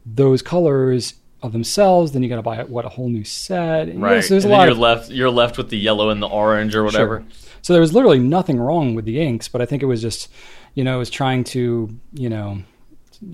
those 0.06 0.40
colors 0.40 1.14
of 1.42 1.52
themselves 1.52 2.12
then 2.12 2.22
you 2.22 2.28
got 2.30 2.36
to 2.36 2.42
buy 2.42 2.62
what 2.64 2.84
a 2.86 2.88
whole 2.88 3.08
new 3.10 3.24
set 3.24 3.88
And 3.88 4.00
Right. 4.00 4.14
yes, 4.16 4.28
there's 4.30 4.44
and 4.44 4.52
a 4.52 4.56
then 4.56 4.58
lot 4.58 4.64
you're 4.64 4.72
of 4.72 4.78
left 4.78 5.10
you're 5.10 5.30
left 5.30 5.58
with 5.58 5.68
the 5.68 5.76
yellow 5.76 6.08
and 6.08 6.22
the 6.22 6.28
orange 6.28 6.74
or 6.74 6.82
whatever. 6.82 7.18
Sure. 7.20 7.26
so 7.60 7.72
there 7.74 7.82
was 7.82 7.92
literally 7.92 8.20
nothing 8.20 8.58
wrong 8.58 8.94
with 8.94 9.04
the 9.04 9.20
inks 9.20 9.48
but 9.48 9.60
i 9.60 9.66
think 9.66 9.82
it 9.82 9.86
was 9.86 10.00
just 10.00 10.28
you 10.74 10.84
know 10.84 10.98
was 10.98 11.10
trying 11.10 11.44
to 11.44 11.88
you 12.12 12.28
know 12.28 12.62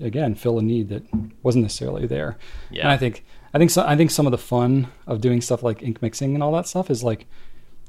again 0.01 0.35
fill 0.35 0.59
a 0.59 0.61
need 0.61 0.89
that 0.89 1.03
wasn't 1.43 1.63
necessarily 1.63 2.05
there. 2.05 2.37
Yeah. 2.69 2.83
and 2.83 2.91
i 2.91 2.97
think 2.97 3.25
i 3.53 3.57
think 3.57 3.71
so, 3.71 3.83
i 3.85 3.95
think 3.95 4.11
some 4.11 4.27
of 4.27 4.31
the 4.31 4.37
fun 4.37 4.87
of 5.07 5.21
doing 5.21 5.41
stuff 5.41 5.63
like 5.63 5.81
ink 5.81 6.01
mixing 6.01 6.35
and 6.35 6.43
all 6.43 6.51
that 6.51 6.67
stuff 6.67 6.89
is 6.89 7.03
like 7.03 7.25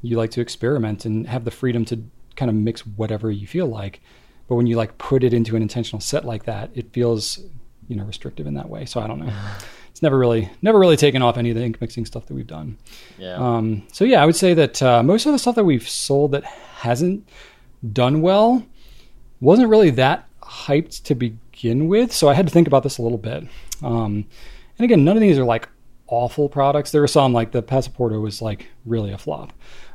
you 0.02 0.16
like 0.16 0.30
to 0.30 0.40
experiment 0.40 1.04
and 1.04 1.26
have 1.26 1.44
the 1.44 1.50
freedom 1.50 1.84
to 1.86 2.02
kind 2.36 2.48
of 2.48 2.54
mix 2.54 2.86
whatever 2.86 3.30
you 3.30 3.46
feel 3.46 3.66
like. 3.66 4.00
But 4.48 4.54
when 4.54 4.66
you 4.66 4.76
like 4.76 4.96
put 4.96 5.22
it 5.22 5.34
into 5.34 5.56
an 5.56 5.62
intentional 5.62 6.00
set 6.00 6.24
like 6.24 6.44
that 6.44 6.70
it 6.74 6.92
feels 6.92 7.38
you 7.86 7.96
know 7.96 8.04
restrictive 8.04 8.46
in 8.46 8.54
that 8.54 8.68
way. 8.68 8.86
So 8.86 9.00
i 9.00 9.06
don't 9.06 9.18
know. 9.18 9.32
It's 9.90 10.02
never 10.02 10.16
really 10.16 10.48
never 10.62 10.78
really 10.78 10.96
taken 10.96 11.20
off 11.20 11.36
any 11.36 11.50
of 11.50 11.56
the 11.56 11.64
ink 11.64 11.80
mixing 11.80 12.06
stuff 12.06 12.24
that 12.26 12.34
we've 12.34 12.46
done. 12.46 12.78
Yeah. 13.18 13.34
um, 13.34 13.82
so 13.92 14.04
yeah, 14.04 14.22
I 14.22 14.24
would 14.24 14.36
say 14.36 14.54
that 14.54 14.80
uh, 14.80 15.02
most 15.02 15.26
of 15.26 15.32
the 15.32 15.38
stuff 15.38 15.56
that 15.56 15.64
we've 15.64 15.86
sold 15.86 16.30
that 16.32 16.44
hasn't 16.44 17.28
done 17.92 18.22
well 18.22 18.64
wasn't 19.40 19.68
really 19.68 19.90
that 19.90 20.29
hyped 20.42 21.03
to 21.05 21.14
begin 21.14 21.88
with. 21.88 22.12
So 22.12 22.29
I 22.29 22.35
had 22.35 22.46
to 22.46 22.53
think 22.53 22.66
about 22.66 22.83
this 22.83 22.98
a 22.98 23.03
little 23.03 23.18
bit. 23.18 23.44
Um, 23.83 24.26
and 24.79 24.85
again, 24.85 25.05
none 25.05 25.16
of 25.16 25.20
these 25.20 25.38
are 25.38 25.44
like 25.44 25.68
awful 26.07 26.48
products. 26.48 26.90
There 26.90 27.00
were 27.00 27.09
some 27.09 27.33
like 27.33 27.53
the 27.53 27.62
Passaporto 27.62 28.20
was 28.20 28.42
like 28.42 28.68
really 28.85 29.12
a 29.12 29.18
flop. 29.18 29.53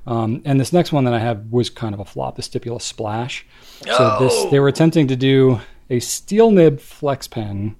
Um, 0.07 0.41
and 0.45 0.59
this 0.59 0.71
next 0.71 0.91
one 0.91 1.03
that 1.05 1.13
I 1.13 1.19
have 1.19 1.51
was 1.51 1.69
kind 1.69 1.93
of 1.93 1.99
a 1.99 2.05
flop, 2.05 2.35
the 2.35 2.41
Stipula 2.41 2.81
Splash. 2.81 3.45
So 3.85 4.17
this 4.19 4.51
they 4.51 4.59
were 4.59 4.67
attempting 4.67 5.07
to 5.07 5.15
do 5.15 5.59
a 5.89 5.99
steel 5.99 6.51
nib 6.51 6.79
flex 6.79 7.27
pen 7.27 7.75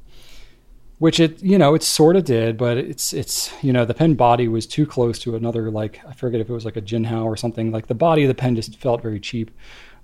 which 0.97 1.19
it 1.19 1.41
you 1.43 1.57
know 1.57 1.73
it 1.73 1.83
sort 1.83 2.15
of 2.15 2.23
did 2.23 2.57
but 2.57 2.77
it's 2.77 3.13
it's 3.13 3.51
you 3.63 3.73
know 3.73 3.85
the 3.85 3.93
pen 3.93 4.13
body 4.13 4.47
was 4.47 4.65
too 4.65 4.85
close 4.85 5.19
to 5.19 5.35
another 5.35 5.69
like 5.69 5.99
i 6.07 6.13
forget 6.13 6.39
if 6.39 6.49
it 6.49 6.53
was 6.53 6.65
like 6.65 6.77
a 6.77 6.81
jinhao 6.81 7.25
or 7.25 7.35
something 7.35 7.71
like 7.71 7.87
the 7.87 7.95
body 7.95 8.23
of 8.23 8.27
the 8.27 8.35
pen 8.35 8.55
just 8.55 8.77
felt 8.77 9.01
very 9.01 9.19
cheap 9.19 9.51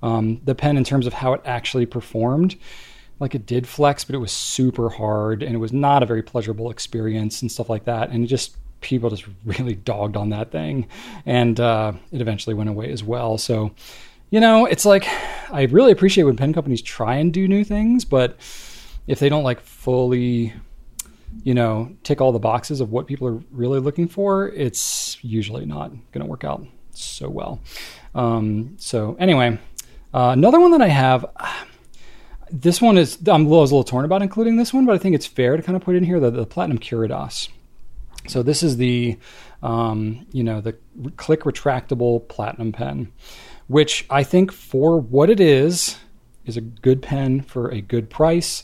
um, 0.01 0.41
the 0.43 0.55
pen 0.55 0.77
in 0.77 0.83
terms 0.83 1.07
of 1.07 1.13
how 1.13 1.33
it 1.33 1.41
actually 1.45 1.85
performed 1.85 2.55
like 3.19 3.35
it 3.35 3.45
did 3.45 3.67
flex 3.67 4.03
but 4.03 4.15
it 4.15 4.19
was 4.19 4.31
super 4.31 4.89
hard 4.89 5.43
and 5.43 5.55
it 5.55 5.59
was 5.59 5.71
not 5.71 6.03
a 6.03 6.05
very 6.05 6.23
pleasurable 6.23 6.71
experience 6.71 7.41
and 7.41 7.51
stuff 7.51 7.69
like 7.69 7.85
that 7.85 8.09
and 8.09 8.27
just 8.27 8.57
people 8.81 9.09
just 9.09 9.25
really 9.45 9.75
dogged 9.75 10.17
on 10.17 10.29
that 10.29 10.51
thing 10.51 10.87
and 11.25 11.59
uh, 11.59 11.93
it 12.11 12.21
eventually 12.21 12.53
went 12.53 12.69
away 12.69 12.91
as 12.91 13.03
well 13.03 13.37
so 13.37 13.71
you 14.29 14.39
know 14.39 14.65
it's 14.65 14.85
like 14.85 15.07
i 15.51 15.63
really 15.71 15.91
appreciate 15.91 16.23
when 16.23 16.35
pen 16.35 16.53
companies 16.53 16.81
try 16.81 17.15
and 17.15 17.33
do 17.33 17.47
new 17.47 17.63
things 17.63 18.05
but 18.05 18.37
if 19.07 19.19
they 19.19 19.29
don't 19.29 19.43
like 19.43 19.59
fully 19.59 20.53
you 21.43 21.53
know, 21.53 21.95
tick 22.03 22.21
all 22.21 22.31
the 22.31 22.39
boxes 22.39 22.81
of 22.81 22.91
what 22.91 23.07
people 23.07 23.27
are 23.27 23.41
really 23.51 23.79
looking 23.79 24.07
for, 24.07 24.49
it's 24.49 25.17
usually 25.23 25.65
not 25.65 25.91
going 26.11 26.23
to 26.23 26.25
work 26.25 26.43
out 26.43 26.65
so 26.91 27.29
well. 27.29 27.61
Um, 28.13 28.75
so 28.77 29.15
anyway, 29.19 29.57
uh, 30.13 30.29
another 30.33 30.59
one 30.59 30.71
that 30.71 30.81
I 30.81 30.87
have. 30.87 31.25
This 32.49 32.81
one 32.81 32.97
is 32.97 33.17
I'm 33.27 33.41
a 33.41 33.43
little, 33.43 33.59
I 33.59 33.61
was 33.61 33.71
a 33.71 33.75
little 33.75 33.83
torn 33.85 34.05
about 34.05 34.21
including 34.21 34.57
this 34.57 34.73
one, 34.73 34.85
but 34.85 34.93
I 34.93 34.97
think 34.97 35.15
it's 35.15 35.25
fair 35.25 35.55
to 35.55 35.63
kind 35.63 35.75
of 35.75 35.83
put 35.83 35.95
in 35.95 36.03
here 36.03 36.19
the, 36.19 36.31
the 36.31 36.45
Platinum 36.45 36.79
Curidas. 36.79 37.49
So 38.27 38.43
this 38.43 38.61
is 38.61 38.77
the, 38.77 39.17
um, 39.63 40.27
you 40.31 40.43
know, 40.43 40.61
the 40.61 40.73
click 41.17 41.41
retractable 41.41 42.27
platinum 42.27 42.71
pen, 42.71 43.11
which 43.67 44.05
I 44.09 44.23
think 44.23 44.51
for 44.51 44.99
what 44.99 45.29
it 45.29 45.39
is 45.39 45.97
is 46.45 46.57
a 46.57 46.61
good 46.61 47.01
pen 47.01 47.41
for 47.41 47.69
a 47.69 47.81
good 47.81 48.09
price. 48.09 48.63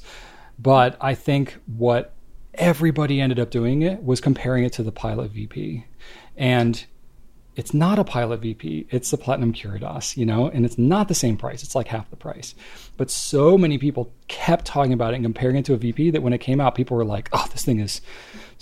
But 0.60 0.98
I 1.00 1.16
think 1.16 1.58
what 1.66 2.14
everybody 2.56 3.22
ended 3.22 3.40
up 3.40 3.52
doing 3.52 3.84
it 3.84 4.04
was 4.04 4.20
comparing 4.20 4.64
it 4.64 4.74
to 4.74 4.84
the 4.84 4.92
Pilot 4.92 5.32
VP, 5.32 5.86
and 6.36 6.86
it's 7.58 7.74
not 7.74 7.98
a 7.98 8.04
Pilot 8.04 8.42
VP. 8.42 8.86
It's 8.92 9.10
the 9.10 9.18
Platinum 9.18 9.52
Curidas, 9.52 10.16
you 10.16 10.28
know, 10.28 10.48
and 10.48 10.64
it's 10.64 10.78
not 10.78 11.08
the 11.08 11.16
same 11.16 11.38
price. 11.38 11.64
It's 11.64 11.74
like 11.74 11.88
half 11.88 12.08
the 12.12 12.16
price. 12.16 12.54
But 12.98 13.10
so 13.10 13.58
many 13.58 13.80
people 13.80 14.14
kept 14.28 14.66
talking 14.66 14.94
about 14.94 15.14
it 15.14 15.16
and 15.16 15.26
comparing 15.26 15.56
it 15.56 15.66
to 15.66 15.74
a 15.74 15.78
VP 15.78 16.12
that 16.12 16.22
when 16.22 16.34
it 16.34 16.38
came 16.38 16.62
out, 16.62 16.76
people 16.76 16.96
were 16.96 17.04
like, 17.04 17.30
"Oh, 17.34 17.48
this 17.52 17.66
thing 17.66 17.80
is 17.80 18.00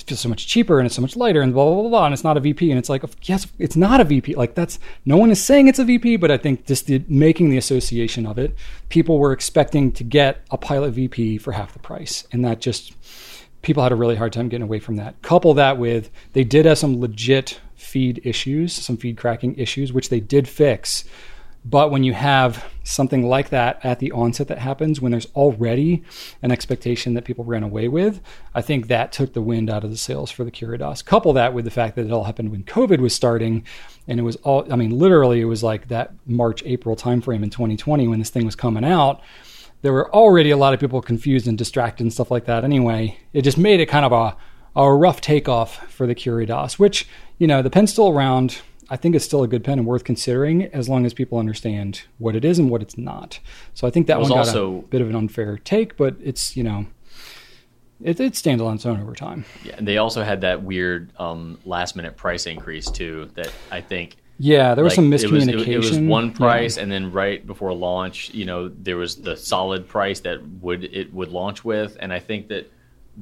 feels 0.08 0.20
so 0.20 0.30
much 0.30 0.48
cheaper 0.48 0.80
and 0.80 0.86
it's 0.86 0.96
so 0.96 1.02
much 1.02 1.16
lighter 1.16 1.42
and 1.42 1.54
blah 1.54 1.66
blah 1.66 1.82
blah, 1.82 1.90
blah 1.90 2.06
and 2.06 2.14
it's 2.14 2.24
not 2.24 2.38
a 2.38 2.40
VP." 2.40 2.72
And 2.72 2.80
it's 2.80 2.88
like, 2.88 3.04
yes, 3.24 3.48
it's 3.60 3.76
not 3.76 4.00
a 4.00 4.06
VP. 4.06 4.36
Like 4.36 4.56
that's 4.56 4.80
no 5.04 5.18
one 5.18 5.30
is 5.30 5.44
saying 5.44 5.68
it's 5.68 5.80
a 5.80 5.84
VP, 5.84 6.16
but 6.16 6.32
I 6.32 6.38
think 6.38 6.66
just 6.66 6.88
the, 6.88 7.04
making 7.10 7.50
the 7.50 7.58
association 7.58 8.26
of 8.26 8.40
it, 8.40 8.56
people 8.88 9.20
were 9.20 9.34
expecting 9.34 9.92
to 9.92 10.06
get 10.06 10.42
a 10.52 10.58
Pilot 10.58 10.92
VP 10.92 11.40
for 11.40 11.52
half 11.52 11.74
the 11.74 11.80
price, 11.80 12.26
and 12.32 12.46
that 12.46 12.62
just 12.62 12.94
people 13.62 13.84
had 13.84 13.92
a 13.92 13.96
really 13.96 14.16
hard 14.16 14.32
time 14.32 14.48
getting 14.48 14.64
away 14.64 14.80
from 14.80 14.96
that. 14.96 15.22
Couple 15.22 15.54
that 15.56 15.78
with 15.78 16.10
they 16.32 16.46
did 16.46 16.66
have 16.66 16.78
some 16.78 17.02
legit 17.02 17.60
feed 17.76 18.22
issues, 18.24 18.74
some 18.74 18.98
feed 18.98 19.18
cracking 19.18 19.56
issues, 19.56 19.94
which 19.94 20.10
they 20.10 20.20
did 20.20 20.48
fix. 20.48 21.06
But 21.68 21.90
when 21.90 22.04
you 22.04 22.14
have 22.14 22.64
something 22.84 23.28
like 23.28 23.50
that 23.50 23.84
at 23.84 23.98
the 23.98 24.12
onset 24.12 24.50
that 24.50 24.60
happens, 24.60 25.02
when 25.02 25.12
there's 25.12 25.26
already 25.34 26.04
an 26.44 26.52
expectation 26.52 27.16
that 27.16 27.26
people 27.26 27.44
ran 27.44 27.64
away 27.64 27.88
with, 27.88 28.22
I 28.54 28.62
think 28.62 28.88
that 28.88 29.12
took 29.12 29.34
the 29.34 29.42
wind 29.42 29.72
out 29.72 29.84
of 29.84 29.90
the 29.90 29.98
sails 29.98 30.30
for 30.30 30.44
the 30.44 30.52
Curidas. 30.52 31.04
Couple 31.04 31.34
that 31.34 31.56
with 31.56 31.66
the 31.66 31.72
fact 31.72 31.96
that 31.96 32.06
it 32.06 32.12
all 32.12 32.26
happened 32.26 32.52
when 32.52 32.64
COVID 32.64 33.00
was 33.00 33.16
starting, 33.16 33.66
and 34.08 34.20
it 34.20 34.24
was 34.24 34.36
all, 34.38 34.72
I 34.72 34.76
mean, 34.76 34.92
literally, 34.92 35.42
it 35.42 35.46
was 35.46 35.64
like 35.64 35.88
that 35.88 36.14
March, 36.28 36.62
April 36.68 36.96
timeframe 36.96 37.42
in 37.44 37.50
2020 37.50 38.08
when 38.08 38.20
this 38.20 38.30
thing 38.30 38.46
was 38.46 38.56
coming 38.56 38.86
out 38.86 39.22
there 39.82 39.94
were 39.94 40.12
already 40.16 40.50
a 40.50 40.58
lot 40.58 40.74
of 40.74 40.80
people 40.80 41.00
confused 41.00 41.48
and 41.48 41.60
distracted 41.60 42.04
and 42.04 42.12
stuff 42.12 42.32
like 42.32 42.46
that 42.46 42.64
anyway. 42.64 43.20
It 43.34 43.44
just 43.44 43.60
made 43.60 43.80
it 43.80 43.86
kind 43.86 44.04
of 44.04 44.12
a, 44.12 44.36
a 44.76 44.94
rough 44.94 45.22
takeoff 45.22 45.90
for 45.92 46.06
the 46.08 46.16
Curidas, 46.16 46.78
which, 46.80 47.08
you 47.38 47.48
know, 47.48 47.62
the 47.62 47.70
pen's 47.70 47.92
still 47.92 48.10
around. 48.10 48.62
I 48.90 48.98
think 48.98 49.16
it's 49.16 49.26
still 49.26 49.42
a 49.42 49.48
good 49.48 49.64
pen 49.64 49.80
and 49.80 49.88
worth 49.88 50.04
considering 50.04 50.64
as 50.66 50.88
long 50.88 51.06
as 51.06 51.14
people 51.14 51.40
understand 51.40 52.04
what 52.20 52.36
it 52.36 52.46
is 52.46 52.60
and 52.60 52.70
what 52.70 52.82
it's 52.84 52.98
not. 52.98 53.40
So 53.74 53.88
I 53.88 53.90
think 53.90 54.06
that 54.08 54.20
was 54.20 54.30
one 54.30 54.38
got 54.40 54.48
also- 54.48 54.80
a 54.80 54.82
bit 54.84 55.02
of 55.02 55.10
an 55.10 55.16
unfair 55.16 55.58
take, 55.58 55.98
but 55.98 56.16
it's, 56.22 56.56
you 56.56 56.64
know, 56.64 56.86
it, 58.04 58.20
it 58.20 58.36
stands 58.36 58.62
on 58.62 58.76
its 58.76 58.86
own 58.86 59.02
over 59.02 59.14
time. 59.16 59.46
Yeah, 59.64 59.76
and 59.78 59.88
they 59.88 59.98
also 59.98 60.22
had 60.24 60.42
that 60.42 60.62
weird 60.62 61.12
um, 61.18 61.58
last 61.66 61.96
minute 61.96 62.16
price 62.18 62.46
increase 62.46 62.92
too. 62.92 63.32
That 63.36 63.52
I 63.72 63.82
think 63.82 64.18
Yeah, 64.38 64.76
there 64.76 64.84
was 64.84 64.92
like, 64.92 64.96
some 64.98 65.12
it 65.14 65.32
was- 65.32 65.46
miscommunication. 65.48 65.68
It 65.68 65.78
was, 65.78 65.98
one 66.00 66.28
Yeah. 66.28 66.34
price, 66.34 66.78
and 66.78 66.92
then 66.92 67.12
right 67.12 67.46
before 67.48 67.74
launch, 67.74 68.34
you 68.34 68.46
know, 68.46 68.68
there 68.70 68.98
was 68.98 69.16
the 69.16 69.36
solid 69.38 69.88
price 69.88 70.20
that 70.20 70.46
would 70.62 70.84
it 70.84 71.12
would 71.14 71.30
launch 71.30 71.64
with, 71.66 71.96
and 72.00 72.12
I 72.14 72.20
think 72.20 72.50
that 72.50 72.70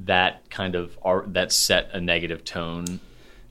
that 0.05 0.49
kind 0.49 0.75
of 0.75 0.97
are, 1.03 1.23
that 1.27 1.51
set 1.51 1.89
a 1.93 2.01
negative 2.01 2.43
tone. 2.43 2.99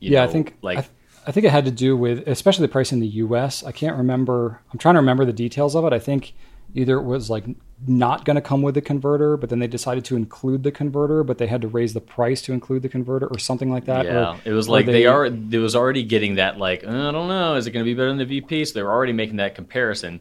You 0.01 0.13
yeah, 0.13 0.21
know, 0.21 0.25
I 0.25 0.33
think 0.33 0.57
like 0.63 0.79
I, 0.79 0.85
I 1.29 1.33
think 1.33 1.47
it 1.47 1.51
had 1.51 1.65
to 1.67 1.71
do 1.71 1.97
with 1.97 2.27
especially 2.27 2.67
the 2.67 2.73
price 2.73 2.93
in 2.93 3.01
the 3.01 3.07
U.S. 3.07 3.63
I 3.63 3.73
can't 3.73 3.97
remember. 3.97 4.61
I'm 4.73 4.79
trying 4.79 4.95
to 4.95 5.01
remember 5.01 5.25
the 5.25 5.33
details 5.33 5.77
of 5.77 5.85
it. 5.85 5.93
I 5.93 5.99
think 5.99 6.35
either 6.75 6.99
it 6.99 7.05
was 7.05 7.31
like 7.31 7.45
not 7.87 8.25
going 8.25 8.37
to 8.37 8.41
come 8.41 8.63
with 8.63 8.75
the 8.75 8.81
converter, 8.81 9.37
but 9.37 9.51
then 9.51 9.59
they 9.59 9.67
decided 9.67 10.05
to 10.07 10.17
include 10.17 10.63
the 10.63 10.73
converter, 10.73 11.25
but 11.25 11.39
they 11.39 11.47
had 11.47 11.61
to 11.63 11.69
raise 11.69 11.95
the 11.95 12.01
price 12.01 12.41
to 12.43 12.53
include 12.53 12.83
the 12.83 12.89
converter 12.89 13.27
or 13.27 13.39
something 13.39 13.71
like 13.71 13.85
that. 13.87 14.07
Yeah, 14.07 14.33
or, 14.33 14.41
it 14.45 14.53
was 14.53 14.69
like 14.69 14.87
they, 14.87 15.07
are. 15.07 15.27
It 15.27 15.59
was 15.59 15.77
already 15.77 16.03
getting 16.03 16.37
that 16.37 16.59
like 16.59 16.85
uh, 16.85 17.09
I 17.09 17.13
don't 17.13 17.29
know, 17.29 17.55
is 17.55 17.67
it 17.67 17.71
going 17.71 17.85
to 17.85 17.91
be 17.91 17.95
better 17.95 18.09
than 18.09 18.19
the 18.19 18.25
VP? 18.25 18.65
So 18.65 18.75
they 18.75 18.83
were 18.83 18.93
already 18.93 19.13
making 19.13 19.37
that 19.37 19.55
comparison. 19.55 20.21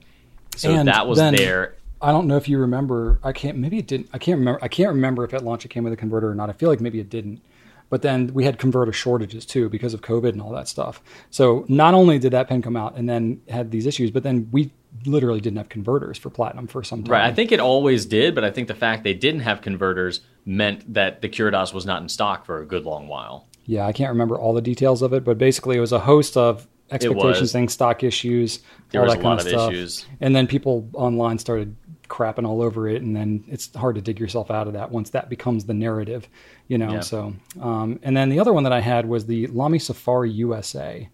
So 0.56 0.72
And 0.72 0.88
that 0.88 1.08
was 1.08 1.18
then- 1.18 1.36
there. 1.36 1.76
I 2.02 2.12
don't 2.12 2.28
know 2.28 2.38
if 2.38 2.48
you 2.50 2.58
remember. 2.58 3.20
I 3.24 3.32
can't. 3.32 3.58
Maybe 3.58 3.78
it 3.78 3.88
didn't. 3.88 4.10
I 4.14 4.18
can't 4.18 4.40
remember. 4.40 4.60
I 4.64 4.68
can't 4.68 4.90
remember 4.90 5.24
if 5.24 5.34
at 5.34 5.44
launch 5.44 5.66
it 5.66 5.70
came 5.70 5.84
with 5.84 5.94
a 5.94 5.98
converter 5.98 6.30
or 6.30 6.36
not. 6.36 6.50
I 6.50 6.54
feel 6.54 6.70
like 6.70 6.82
maybe 6.82 7.00
it 7.00 7.10
didn't. 7.10 7.42
But 7.90 8.04
then 8.04 8.34
we 8.34 8.46
had 8.46 8.58
converter 8.58 8.94
shortages 8.94 9.46
too 9.46 9.68
because 9.68 9.94
of 9.94 10.00
COVID 10.02 10.30
and 10.30 10.42
all 10.42 10.52
that 10.52 10.70
stuff. 10.70 11.02
So 11.30 11.66
not 11.68 11.94
only 11.94 12.20
did 12.20 12.32
that 12.32 12.48
pen 12.48 12.62
come 12.62 12.78
out 12.78 12.96
and 12.96 13.10
then 13.10 13.42
had 13.50 13.70
these 13.70 13.86
issues, 13.86 14.12
but 14.12 14.24
then 14.24 14.48
we 14.52 14.72
literally 15.06 15.42
didn't 15.42 15.58
have 15.58 15.68
converters 15.68 16.18
for 16.18 16.30
platinum 16.30 16.68
for 16.68 16.84
some 16.84 17.04
time. 17.04 17.12
Right, 17.12 17.26
I 17.26 17.34
think 17.34 17.52
it 17.52 17.60
always 17.60 18.06
did, 18.06 18.34
but 18.34 18.46
I 18.46 18.50
think 18.52 18.70
the 18.70 18.76
fact 18.76 19.04
they 19.04 19.14
didn't 19.14 19.42
have 19.42 19.62
converters 19.62 20.22
meant 20.46 20.94
that 20.94 21.22
the 21.22 21.28
Curidas 21.28 21.74
was 21.74 21.86
not 21.86 22.02
in 22.02 22.08
stock 22.08 22.46
for 22.46 22.62
a 22.62 22.66
good 22.66 22.86
long 22.86 23.10
while. 23.10 23.48
Yeah, 23.66 23.86
I 23.86 23.92
can't 23.92 24.10
remember 24.10 24.40
all 24.40 24.54
the 24.54 24.62
details 24.62 25.02
of 25.02 25.12
it, 25.12 25.26
but 25.26 25.38
basically 25.38 25.76
it 25.76 25.82
was 25.82 25.92
a 25.92 26.00
host 26.00 26.38
of 26.38 26.68
expectations 26.92 27.52
things, 27.52 27.74
stock 27.74 28.04
issues, 28.04 28.60
There 28.92 29.02
all 29.02 29.08
was 29.08 29.16
that 29.16 29.20
a 29.20 29.24
kind 29.24 29.38
lot 29.38 29.40
of 29.42 29.46
of 29.48 29.52
stuff. 29.52 29.72
issues. 29.72 30.06
And 30.20 30.36
then 30.36 30.48
people 30.48 30.90
online 30.94 31.38
started 31.40 31.76
crapping 32.12 32.46
all 32.46 32.62
over 32.62 32.88
it, 32.90 33.02
and 33.02 33.16
then 33.16 33.44
it's 33.48 33.74
hard 33.74 33.96
to 33.96 34.02
dig 34.02 34.20
yourself 34.20 34.52
out 34.52 34.68
of 34.68 34.74
that 34.74 34.92
once 34.92 35.10
that 35.12 35.30
becomes 35.30 35.66
the 35.66 35.74
narrative, 35.74 36.28
you 36.68 36.78
know. 36.78 36.92
Yeah. 36.94 37.00
So, 37.00 37.34
um, 37.62 38.00
and 38.04 38.16
then 38.16 38.30
the 38.30 38.40
other 38.40 38.52
one 38.54 38.64
that 38.66 38.74
I 38.74 38.82
had 38.82 39.08
was 39.08 39.26
the 39.26 39.48
Lamy 39.48 39.80
Safari 39.80 40.30
USA, 40.32 41.10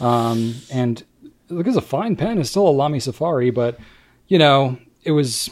um, 0.00 0.54
and 0.70 1.02
look, 1.48 1.66
it's 1.66 1.76
a 1.76 1.80
fine 1.80 2.16
pen. 2.16 2.38
It's 2.38 2.50
still 2.50 2.68
a 2.68 2.70
Lamy 2.70 2.98
Safari, 3.00 3.50
but 3.50 3.78
you 4.26 4.38
know, 4.38 4.76
it 5.04 5.12
was 5.12 5.48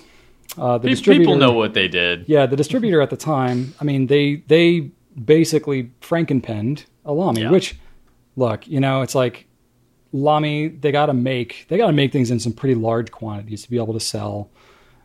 uh, 0.59 0.79
the. 0.79 0.95
People 0.97 1.37
know 1.37 1.53
what 1.53 1.73
they 1.75 1.87
did. 1.89 2.25
Yeah, 2.29 2.47
the 2.47 2.57
distributor 2.57 3.01
at 3.01 3.11
the 3.11 3.17
time. 3.17 3.75
I 3.81 3.85
mean, 3.85 4.09
they 4.09 4.43
they 4.49 4.91
basically 5.25 5.93
frankenpenned 6.01 6.85
a 7.05 7.13
Lamy, 7.13 7.43
Yeah. 7.43 7.51
which 7.51 7.79
look, 8.37 8.67
you 8.67 8.81
know, 8.81 9.03
it's 9.03 9.15
like 9.15 9.47
Lamy. 10.13 10.69
They 10.69 10.91
got 10.91 11.07
to 11.07 11.15
make 11.15 11.67
they 11.69 11.77
got 11.77 11.87
to 11.87 11.93
make 11.93 12.13
things 12.13 12.31
in 12.31 12.41
some 12.41 12.53
pretty 12.53 12.75
large 12.75 13.11
quantities 13.13 13.63
to 13.63 13.71
be 13.71 13.77
able 13.77 13.95
to 13.95 14.01
sell. 14.01 14.51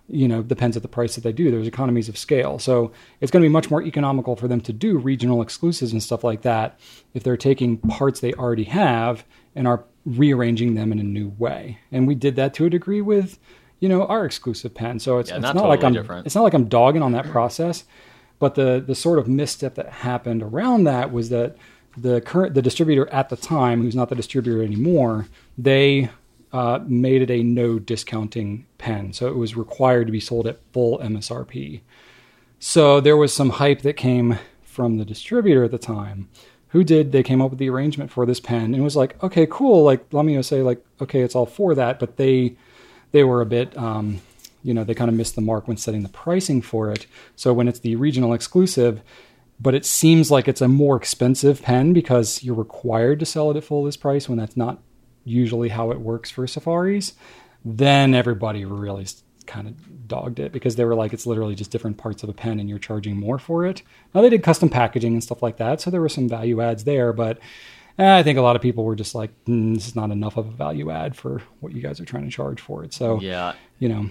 You 0.08 0.28
know, 0.28 0.44
depends 0.44 0.78
at 0.78 0.84
the 0.84 0.90
price 0.90 1.16
that 1.16 1.22
they 1.24 1.32
do. 1.32 1.50
There's 1.50 1.68
economies 1.68 2.10
of 2.10 2.18
scale, 2.18 2.60
so 2.60 2.92
it's 3.22 3.32
going 3.32 3.42
to 3.42 3.50
be 3.50 3.52
much 3.52 3.72
more 3.72 3.82
economical 3.82 4.36
for 4.36 4.48
them 4.48 4.62
to 4.62 4.72
do 4.74 4.98
regional 5.00 5.42
exclusives 5.42 5.92
and 5.92 6.04
stuff 6.04 6.24
like 6.24 6.44
that 6.44 6.80
if 7.16 7.24
they're 7.24 7.38
taking 7.38 7.78
parts 7.80 8.20
they 8.20 8.32
already 8.34 8.66
have 8.66 9.26
and 9.56 9.68
are 9.68 9.84
rearranging 10.06 10.76
them 10.76 10.92
in 10.92 11.00
a 11.00 11.04
new 11.04 11.30
way. 11.40 11.80
And 11.92 12.08
we 12.08 12.14
did 12.14 12.36
that 12.36 12.54
to 12.56 12.66
a 12.66 12.70
degree 12.70 13.02
with, 13.02 13.40
you 13.80 13.90
know, 13.90 14.06
our 14.06 14.26
exclusive 14.26 14.76
pen. 14.76 15.00
So 15.00 15.18
it's, 15.18 15.32
Yeah, 15.32 15.38
it's 15.38 15.44
not 15.44 15.56
not, 15.56 15.68
like 15.70 15.84
I'm 15.84 15.94
different. 15.94 16.28
it's 16.28 16.36
not 16.36 16.44
like 16.44 16.54
I'm 16.54 16.66
dogging 16.66 17.02
on 17.02 17.12
that 17.14 17.26
process, 17.32 17.86
but 18.38 18.54
the 18.54 18.84
the 18.86 18.94
sort 18.96 19.18
of 19.18 19.28
misstep 19.28 19.74
that 19.76 19.90
happened 19.90 20.44
around 20.44 20.84
that 20.84 21.12
was 21.12 21.30
that 21.30 21.56
the 21.98 22.22
current 22.22 22.54
the 22.54 22.62
distributor 22.62 23.08
at 23.12 23.30
the 23.30 23.36
time, 23.38 23.82
who's 23.82 23.96
not 23.96 24.10
the 24.10 24.16
distributor 24.16 24.62
anymore, 24.62 25.26
they 25.58 26.12
uh, 26.52 26.80
made 26.86 27.22
it 27.22 27.32
a 27.32 27.44
no 27.44 27.80
discounting 27.80 28.66
pen, 28.78 29.14
so 29.14 29.28
it 29.28 29.36
was 29.36 29.56
required 29.56 30.08
to 30.08 30.12
be 30.12 30.20
sold 30.20 30.48
at 30.48 30.60
full 30.72 31.00
MSRP. 31.00 31.82
So 32.60 33.00
there 33.00 33.18
was 33.18 33.34
some 33.34 33.52
hype 33.52 33.82
that 33.82 33.94
came 33.94 34.40
from 34.64 34.98
the 34.98 35.06
distributor 35.06 35.64
at 35.64 35.72
the 35.72 35.78
time. 35.78 36.30
Who 36.70 36.84
did? 36.84 37.12
They 37.12 37.24
came 37.24 37.42
up 37.42 37.52
with 37.52 37.60
the 37.60 37.70
arrangement 37.70 38.12
for 38.12 38.26
this 38.26 38.40
pen 38.40 38.74
and 38.74 38.84
was 38.84 38.96
like, 38.96 39.22
okay, 39.24 39.48
cool. 39.50 39.84
Like, 39.84 40.06
let 40.12 40.26
me 40.26 40.42
say, 40.44 40.62
like, 40.62 40.84
okay, 41.00 41.22
it's 41.22 41.36
all 41.36 41.46
for 41.46 41.76
that. 41.76 42.00
But 42.00 42.18
they 42.18 42.58
they 43.12 43.24
were 43.24 43.42
a 43.42 43.46
bit, 43.46 43.78
um, 43.78 44.22
you 44.62 44.74
know, 44.74 44.84
they 44.84 44.94
kind 44.94 45.10
of 45.10 45.16
missed 45.16 45.36
the 45.36 45.42
mark 45.42 45.68
when 45.68 45.78
setting 45.78 46.04
the 46.04 46.10
pricing 46.10 46.62
for 46.62 46.92
it. 46.92 47.08
So 47.36 47.54
when 47.54 47.68
it's 47.70 47.80
the 47.80 47.96
regional 47.96 48.34
exclusive, 48.34 49.02
but 49.60 49.74
it 49.74 49.86
seems 49.86 50.32
like 50.32 50.48
it's 50.48 50.62
a 50.62 50.68
more 50.68 50.98
expensive 50.98 51.62
pen 51.62 51.94
because 51.94 52.44
you're 52.44 52.56
required 52.56 53.20
to 53.20 53.26
sell 53.26 53.52
it 53.52 53.58
at 53.58 53.64
full 53.64 53.84
list 53.84 54.02
price 54.02 54.28
when 54.28 54.38
that's 54.38 54.58
not 54.58 54.82
usually 55.26 55.70
how 55.70 55.92
it 55.92 56.00
works 56.00 56.32
for 56.32 56.48
safaris, 56.48 57.14
then 57.66 58.14
everybody 58.14 58.64
really 58.64 59.06
kind 59.46 59.68
of 59.68 60.08
dogged 60.08 60.40
it 60.40 60.52
because 60.52 60.76
they 60.76 60.86
were 60.86 60.96
like, 60.96 61.14
it's 61.14 61.26
literally 61.28 61.56
just 61.56 61.72
different 61.72 61.98
parts 61.98 62.24
of 62.24 62.30
a 62.30 62.34
pen 62.34 62.60
and 62.60 62.70
you're 62.70 62.80
charging 62.80 63.18
more 63.18 63.38
for 63.38 63.66
it. 63.66 63.82
Now 64.14 64.22
they 64.22 64.30
did 64.30 64.44
custom 64.44 64.70
packaging 64.70 65.14
and 65.14 65.24
stuff 65.24 65.44
like 65.44 65.58
that, 65.58 65.82
so 65.82 65.90
there 65.92 66.02
were 66.02 66.10
some 66.10 66.30
value 66.30 66.62
adds 66.62 66.84
there, 66.84 67.12
but 67.14 67.40
eh, 68.00 68.18
I 68.18 68.24
think 68.24 68.38
a 68.38 68.42
lot 68.42 68.56
of 68.56 68.62
people 68.62 68.84
were 68.86 68.96
just 68.96 69.14
like, 69.16 69.32
mm, 69.46 69.74
this 69.76 69.88
is 69.88 69.96
not 69.96 70.12
enough 70.12 70.38
of 70.38 70.48
a 70.48 70.52
value 70.52 70.92
add 70.92 71.16
for 71.16 71.42
what 71.60 71.74
you 71.74 71.82
guys 71.82 72.00
are 72.00 72.06
trying 72.06 72.26
to 72.26 72.32
charge 72.32 72.60
for 72.62 72.84
it. 72.84 72.94
So, 72.94 73.20
Yeah. 73.20 73.54
you 73.80 73.90
know, 73.90 74.10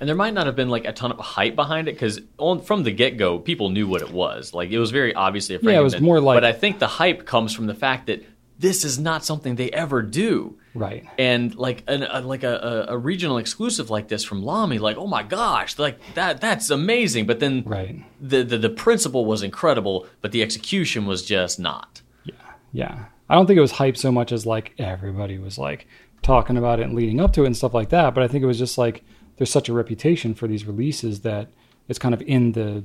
And 0.00 0.08
there 0.08 0.16
might 0.16 0.34
not 0.34 0.46
have 0.46 0.56
been 0.56 0.68
like 0.68 0.84
a 0.84 0.92
ton 0.92 1.12
of 1.12 1.18
hype 1.20 1.54
behind 1.54 1.86
it 1.86 1.92
because 1.94 2.20
from 2.64 2.82
the 2.82 2.90
get 2.90 3.16
go, 3.18 3.38
people 3.38 3.68
knew 3.68 3.86
what 3.86 4.02
it 4.02 4.10
was. 4.10 4.52
Like 4.52 4.70
it 4.70 4.78
was 4.80 4.90
very 4.90 5.14
obviously 5.14 5.54
a 5.54 5.60
Yeah, 5.62 5.78
it 5.78 5.82
was 5.84 6.00
more 6.00 6.20
like- 6.20 6.36
But 6.36 6.44
I 6.44 6.52
think 6.52 6.80
the 6.80 6.88
hype 6.88 7.24
comes 7.24 7.54
from 7.54 7.66
the 7.66 7.74
fact 7.74 8.06
that 8.08 8.24
this 8.62 8.84
is 8.84 8.98
not 8.98 9.24
something 9.24 9.56
they 9.56 9.70
ever 9.70 10.00
do. 10.02 10.56
right. 10.72 11.04
And 11.18 11.54
like 11.56 11.82
an, 11.88 12.04
a, 12.04 12.20
like 12.20 12.44
a, 12.44 12.86
a, 12.88 12.96
regional 12.96 13.36
exclusive 13.38 13.90
like 13.90 14.06
this 14.08 14.24
from 14.24 14.42
Lamy, 14.42 14.78
like 14.78 14.96
oh 14.96 15.08
my 15.08 15.24
gosh, 15.24 15.78
like 15.78 15.98
that 16.14 16.40
that's 16.40 16.70
amazing. 16.70 17.26
But 17.26 17.40
then 17.40 17.64
Right. 17.66 18.02
the, 18.20 18.42
the 18.44 18.56
the 18.56 18.70
principle 18.70 19.26
was 19.26 19.42
incredible, 19.42 20.06
but 20.22 20.30
the 20.32 20.42
execution 20.42 21.04
was 21.04 21.22
just 21.24 21.58
not. 21.58 22.00
Yeah, 22.24 22.34
yeah. 22.72 23.04
I 23.28 23.34
don't 23.34 23.46
think 23.46 23.58
it 23.58 23.62
was 23.62 23.72
hype 23.72 23.96
so 23.96 24.12
much 24.12 24.30
as 24.32 24.46
like 24.46 24.72
everybody 24.78 25.38
was 25.38 25.58
like 25.58 25.86
talking 26.22 26.56
about 26.56 26.78
it 26.78 26.84
and 26.84 26.94
leading 26.94 27.20
up 27.20 27.32
to 27.32 27.42
it 27.42 27.46
and 27.46 27.56
stuff 27.56 27.74
like 27.74 27.88
that. 27.90 28.14
But 28.14 28.22
I 28.22 28.28
think 28.28 28.42
it 28.44 28.46
was 28.46 28.58
just 28.58 28.78
like 28.78 29.02
there's 29.36 29.50
such 29.50 29.68
a 29.68 29.72
reputation 29.72 30.34
for 30.34 30.46
these 30.46 30.64
releases 30.64 31.20
that 31.20 31.48
it's 31.88 31.98
kind 31.98 32.14
of 32.14 32.22
in 32.22 32.52
the 32.52 32.84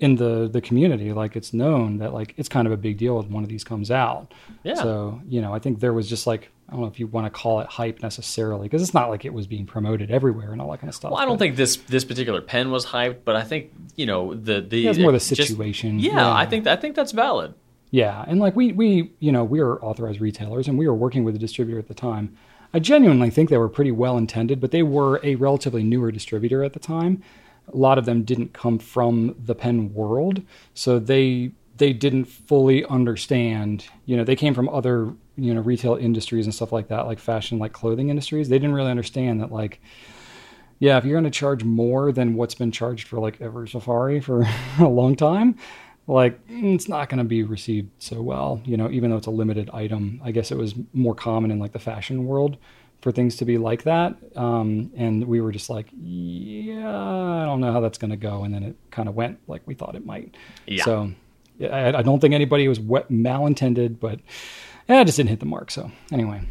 in 0.00 0.16
the 0.16 0.48
the 0.52 0.60
community. 0.60 1.12
Like 1.12 1.36
it's 1.36 1.52
known 1.52 1.98
that 1.98 2.12
like 2.12 2.34
it's 2.36 2.48
kind 2.48 2.66
of 2.66 2.72
a 2.72 2.76
big 2.76 2.98
deal 2.98 3.16
when 3.16 3.30
one 3.30 3.42
of 3.44 3.48
these 3.48 3.64
comes 3.64 3.90
out. 3.90 4.32
Yeah. 4.62 4.74
So, 4.74 5.20
you 5.28 5.40
know, 5.40 5.54
I 5.54 5.58
think 5.58 5.80
there 5.80 5.92
was 5.92 6.08
just 6.08 6.26
like 6.26 6.50
I 6.68 6.72
don't 6.72 6.80
know 6.80 6.86
if 6.86 6.98
you 6.98 7.06
want 7.06 7.26
to 7.26 7.30
call 7.30 7.60
it 7.60 7.66
hype 7.68 8.02
necessarily, 8.02 8.66
because 8.66 8.82
it's 8.82 8.94
not 8.94 9.10
like 9.10 9.24
it 9.26 9.32
was 9.34 9.46
being 9.46 9.66
promoted 9.66 10.10
everywhere 10.10 10.52
and 10.52 10.60
all 10.62 10.70
that 10.70 10.80
kind 10.80 10.88
of 10.88 10.94
stuff. 10.94 11.10
Well, 11.12 11.20
I 11.20 11.24
don't 11.24 11.34
but- 11.34 11.40
think 11.44 11.56
this 11.56 11.76
this 11.76 12.04
particular 12.04 12.40
pen 12.40 12.70
was 12.70 12.86
hyped, 12.86 13.18
but 13.24 13.36
I 13.36 13.42
think 13.42 13.72
you 13.96 14.06
know 14.06 14.34
the 14.34 14.60
the 14.60 14.88
it's 14.88 14.98
more 14.98 15.12
the 15.12 15.18
just- 15.18 15.36
situation. 15.36 15.98
yeah, 15.98 16.12
Yeah. 16.12 16.32
I 16.34 16.46
think 16.46 16.66
I 16.66 16.76
think 16.76 16.96
that's 16.96 17.12
valid. 17.12 17.54
Yeah, 17.90 18.24
and 18.26 18.40
like 18.40 18.56
we 18.56 18.72
we 18.72 19.12
you 19.20 19.30
know 19.30 19.44
we 19.44 19.60
are 19.60 19.78
authorized 19.84 20.20
retailers 20.20 20.66
and 20.66 20.76
we 20.78 20.88
were 20.88 20.94
working 20.94 21.22
with 21.22 21.34
the 21.34 21.38
distributor 21.40 21.78
at 21.78 21.86
the 21.88 21.94
time. 21.94 22.36
I 22.72 22.80
genuinely 22.80 23.30
think 23.30 23.50
they 23.50 23.58
were 23.58 23.68
pretty 23.68 23.92
well 23.92 24.16
intended, 24.18 24.60
but 24.60 24.72
they 24.72 24.82
were 24.82 25.20
a 25.22 25.36
relatively 25.36 25.84
newer 25.84 26.10
distributor 26.10 26.64
at 26.64 26.72
the 26.72 26.80
time. 26.80 27.22
A 27.72 27.76
lot 27.76 27.98
of 27.98 28.04
them 28.04 28.22
didn't 28.22 28.52
come 28.52 28.78
from 28.78 29.34
the 29.42 29.54
pen 29.54 29.94
world, 29.94 30.42
so 30.74 30.98
they 30.98 31.52
they 31.76 31.92
didn't 31.92 32.26
fully 32.26 32.84
understand. 32.86 33.86
You 34.06 34.16
know, 34.16 34.24
they 34.24 34.36
came 34.36 34.54
from 34.54 34.68
other 34.68 35.12
you 35.36 35.54
know 35.54 35.60
retail 35.60 35.96
industries 35.96 36.46
and 36.46 36.54
stuff 36.54 36.72
like 36.72 36.88
that, 36.88 37.06
like 37.06 37.18
fashion, 37.18 37.58
like 37.58 37.72
clothing 37.72 38.10
industries. 38.10 38.48
They 38.48 38.58
didn't 38.58 38.74
really 38.74 38.90
understand 38.90 39.40
that 39.40 39.52
like 39.52 39.80
yeah, 40.78 40.98
if 40.98 41.04
you're 41.04 41.14
going 41.14 41.24
to 41.24 41.30
charge 41.30 41.64
more 41.64 42.12
than 42.12 42.34
what's 42.34 42.54
been 42.54 42.72
charged 42.72 43.08
for 43.08 43.18
like 43.18 43.40
ever 43.40 43.66
Safari 43.66 44.20
for 44.20 44.46
a 44.78 44.88
long 44.88 45.16
time, 45.16 45.56
like 46.06 46.38
it's 46.48 46.88
not 46.88 47.08
going 47.08 47.18
to 47.18 47.24
be 47.24 47.42
received 47.42 47.90
so 47.98 48.20
well. 48.20 48.60
You 48.64 48.76
know, 48.76 48.90
even 48.90 49.10
though 49.10 49.16
it's 49.16 49.26
a 49.26 49.30
limited 49.30 49.70
item, 49.70 50.20
I 50.22 50.30
guess 50.30 50.50
it 50.50 50.58
was 50.58 50.74
more 50.92 51.14
common 51.14 51.50
in 51.50 51.58
like 51.58 51.72
the 51.72 51.78
fashion 51.78 52.26
world 52.26 52.56
for 53.04 53.12
things 53.12 53.36
to 53.36 53.44
be 53.44 53.58
like 53.58 53.82
that. 53.82 54.16
Um, 54.34 54.90
and 54.96 55.26
we 55.26 55.42
were 55.42 55.52
just 55.52 55.68
like, 55.68 55.88
yeah, 55.92 56.88
I 56.88 57.44
don't 57.44 57.60
know 57.60 57.70
how 57.70 57.80
that's 57.80 57.98
going 57.98 58.12
to 58.12 58.16
go. 58.16 58.44
And 58.44 58.54
then 58.54 58.62
it 58.62 58.76
kind 58.90 59.10
of 59.10 59.14
went 59.14 59.40
like 59.46 59.60
we 59.66 59.74
thought 59.74 59.94
it 59.94 60.06
might. 60.06 60.34
Yeah. 60.66 60.84
So 60.84 61.12
I, 61.60 61.96
I 61.96 62.00
don't 62.02 62.18
think 62.18 62.32
anybody 62.32 62.66
was 62.66 62.80
wet, 62.80 63.10
malintended, 63.10 64.00
but 64.00 64.20
yeah, 64.88 65.02
it 65.02 65.04
just 65.04 65.18
didn't 65.18 65.28
hit 65.28 65.40
the 65.40 65.44
mark. 65.44 65.70
So 65.70 65.92
anyway, 66.12 66.48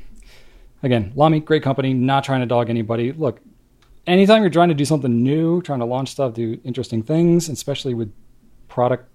again, 0.83 1.11
Lamy, 1.15 1.39
great 1.39 1.63
company, 1.63 1.91
not 1.91 2.23
trying 2.23 2.41
to 2.41 2.45
dog 2.45 2.69
anybody. 2.69 3.13
Look, 3.13 3.41
anytime 4.05 4.43
you're 4.43 4.51
trying 4.51 4.69
to 4.69 4.75
do 4.75 4.85
something 4.85 5.23
new, 5.23 5.59
trying 5.63 5.79
to 5.79 5.85
launch 5.85 6.09
stuff, 6.09 6.35
do 6.35 6.61
interesting 6.63 7.01
things, 7.01 7.49
especially 7.49 7.95
with 7.95 8.13
product 8.67 9.09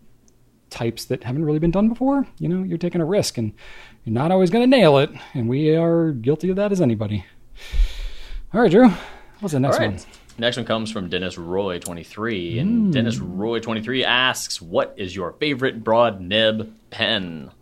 types 0.71 1.05
that 1.07 1.25
haven't 1.25 1.45
really 1.45 1.59
been 1.59 1.71
done 1.71 1.89
before, 1.89 2.27
you 2.39 2.49
know, 2.49 2.63
you're 2.63 2.79
taking 2.79 3.01
a 3.01 3.05
risk 3.05 3.39
and 3.39 3.53
you're 4.05 4.15
not 4.15 4.31
always 4.31 4.51
going 4.51 4.69
to 4.69 4.77
nail 4.77 4.99
it. 4.99 5.11
And 5.35 5.49
we 5.49 5.75
are 5.75 6.12
guilty 6.12 6.51
of 6.51 6.57
that 6.57 6.73
as 6.73 6.81
anybody. 6.81 7.25
All 8.55 8.61
right, 8.61 8.71
Drew, 8.71 8.91
what's 9.41 9.53
the 9.53 9.61
next 9.61 9.77
All 9.77 9.81
right. 9.87 9.91
one? 9.93 10.01
Next 10.41 10.57
one 10.57 10.66
comes 10.66 10.93
from 10.93 11.09
Dennis 11.09 11.37
Roy 11.37 11.79
23 11.81 12.55
Hmm. 12.55 12.59
and 12.61 12.93
Dennis 12.93 13.19
Roy 13.19 13.59
23 13.59 14.05
asks, 14.05 14.62
"What 14.62 14.95
is 14.97 15.16
your 15.16 15.33
favorite 15.33 15.83
broad 15.83 16.21
nib 16.21 16.73
pen?" 16.91 17.51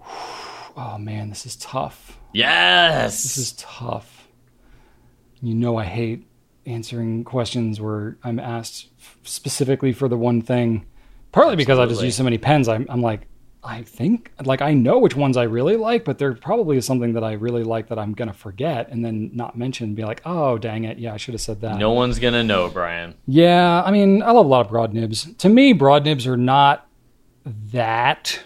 Oh 0.79 0.99
man, 0.99 1.31
this 1.31 1.47
is 1.47 1.57
tough. 1.57 2.19
Yes. 2.35 3.23
This 3.23 3.39
is 3.39 3.53
tough. 3.53 4.29
You 5.41 5.55
know, 5.55 5.79
I 5.79 5.85
hate 5.85 6.27
answering 6.67 7.25
questions 7.25 7.81
where 7.81 8.19
I'm 8.23 8.39
asked 8.39 8.89
specifically 9.23 9.95
for 9.95 10.07
the 10.07 10.19
one 10.19 10.43
thing. 10.43 10.85
Partly 11.37 11.57
because 11.57 11.79
I 11.79 11.85
just 11.85 12.03
use 12.03 12.17
so 12.17 12.25
many 12.25 12.39
pens. 12.39 12.67
I'm, 12.67 12.87
I'm 12.89 13.03
like, 13.03 13.29
I 13.63 13.83
think 13.83 14.33
like 14.47 14.63
I 14.63 14.73
know 14.73 14.99
which 14.99 15.15
ones 15.15 15.37
I 15.37 15.43
really 15.43 15.77
like, 15.77 16.03
but 16.03 16.17
there 16.17 16.33
probably 16.33 16.79
is 16.79 16.87
something 16.87 17.13
that 17.13 17.23
I 17.23 17.33
really 17.33 17.63
like 17.63 17.89
that 17.89 17.99
I'm 17.99 18.15
gonna 18.15 18.33
forget 18.33 18.89
and 18.89 19.05
then 19.05 19.33
not 19.35 19.55
mention. 19.55 19.89
And 19.89 19.97
be 19.97 20.03
like, 20.03 20.23
oh 20.25 20.57
dang 20.57 20.85
it, 20.85 20.99
yeah, 20.99 21.13
I 21.13 21.19
should 21.19 21.35
have 21.35 21.43
said 21.43 21.61
that. 21.61 21.77
No 21.77 21.91
one's 21.91 22.19
gonna 22.19 22.43
know, 22.43 22.71
Brian. 22.71 23.17
Yeah, 23.27 23.83
I 23.85 23.91
mean, 23.91 24.23
I 24.23 24.31
love 24.31 24.47
a 24.47 24.49
lot 24.49 24.65
of 24.65 24.71
broad 24.71 24.95
nibs. 24.95 25.31
To 25.35 25.51
me, 25.51 25.75
broad 25.75 26.07
nibs 26.07 26.27
are 26.27 26.39
not 26.39 26.89
that 27.45 28.41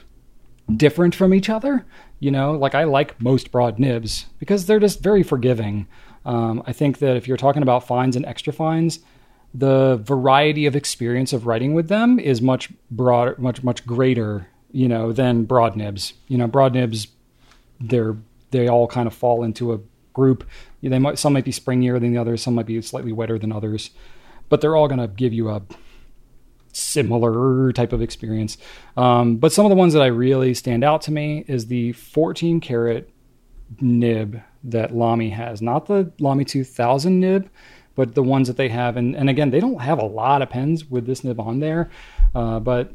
different 0.76 1.14
from 1.14 1.32
each 1.32 1.48
other. 1.48 1.86
You 2.18 2.32
know, 2.32 2.54
like 2.54 2.74
I 2.74 2.82
like 2.82 3.22
most 3.22 3.52
broad 3.52 3.78
nibs 3.78 4.26
because 4.40 4.66
they're 4.66 4.80
just 4.80 5.00
very 5.00 5.22
forgiving. 5.22 5.86
Um, 6.24 6.60
I 6.66 6.72
think 6.72 6.98
that 6.98 7.16
if 7.16 7.28
you're 7.28 7.36
talking 7.36 7.62
about 7.62 7.86
fines 7.86 8.16
and 8.16 8.26
extra 8.26 8.52
fines, 8.52 8.98
the 9.52 10.00
variety 10.02 10.66
of 10.66 10.76
experience 10.76 11.32
of 11.32 11.46
writing 11.46 11.74
with 11.74 11.88
them 11.88 12.18
is 12.18 12.40
much 12.40 12.70
broader, 12.90 13.34
much 13.38 13.62
much 13.62 13.84
greater, 13.86 14.48
you 14.70 14.88
know, 14.88 15.12
than 15.12 15.44
broad 15.44 15.76
nibs. 15.76 16.14
You 16.28 16.38
know, 16.38 16.46
broad 16.46 16.74
nibs, 16.74 17.08
they're 17.80 18.16
they 18.50 18.68
all 18.68 18.86
kind 18.86 19.06
of 19.06 19.14
fall 19.14 19.42
into 19.42 19.72
a 19.72 19.80
group. 20.12 20.48
They 20.82 20.98
might 20.98 21.18
some 21.18 21.32
might 21.32 21.44
be 21.44 21.52
springier 21.52 22.00
than 22.00 22.12
the 22.12 22.18
others, 22.18 22.42
some 22.42 22.54
might 22.54 22.66
be 22.66 22.80
slightly 22.82 23.12
wetter 23.12 23.38
than 23.38 23.52
others, 23.52 23.90
but 24.48 24.60
they're 24.60 24.76
all 24.76 24.88
going 24.88 25.00
to 25.00 25.08
give 25.08 25.32
you 25.32 25.50
a 25.50 25.62
similar 26.72 27.72
type 27.72 27.92
of 27.92 28.00
experience. 28.00 28.56
Um, 28.96 29.36
but 29.36 29.52
some 29.52 29.66
of 29.66 29.70
the 29.70 29.76
ones 29.76 29.92
that 29.94 30.02
I 30.02 30.06
really 30.06 30.54
stand 30.54 30.84
out 30.84 31.02
to 31.02 31.12
me 31.12 31.44
is 31.48 31.66
the 31.66 31.92
14 31.92 32.60
karat 32.60 33.10
nib 33.80 34.40
that 34.64 34.94
Lamy 34.94 35.30
has, 35.30 35.62
not 35.62 35.86
the 35.86 36.12
Lamy 36.18 36.44
2000 36.44 37.18
nib, 37.18 37.50
but 38.00 38.14
the 38.14 38.22
ones 38.22 38.48
that 38.48 38.56
they 38.56 38.70
have. 38.70 38.96
And, 38.96 39.14
and 39.14 39.28
again, 39.28 39.50
they 39.50 39.60
don't 39.60 39.82
have 39.82 39.98
a 39.98 40.06
lot 40.06 40.40
of 40.40 40.48
pens 40.48 40.88
with 40.88 41.04
this 41.04 41.22
nib 41.22 41.38
on 41.38 41.60
there, 41.60 41.90
uh, 42.34 42.58
but 42.58 42.94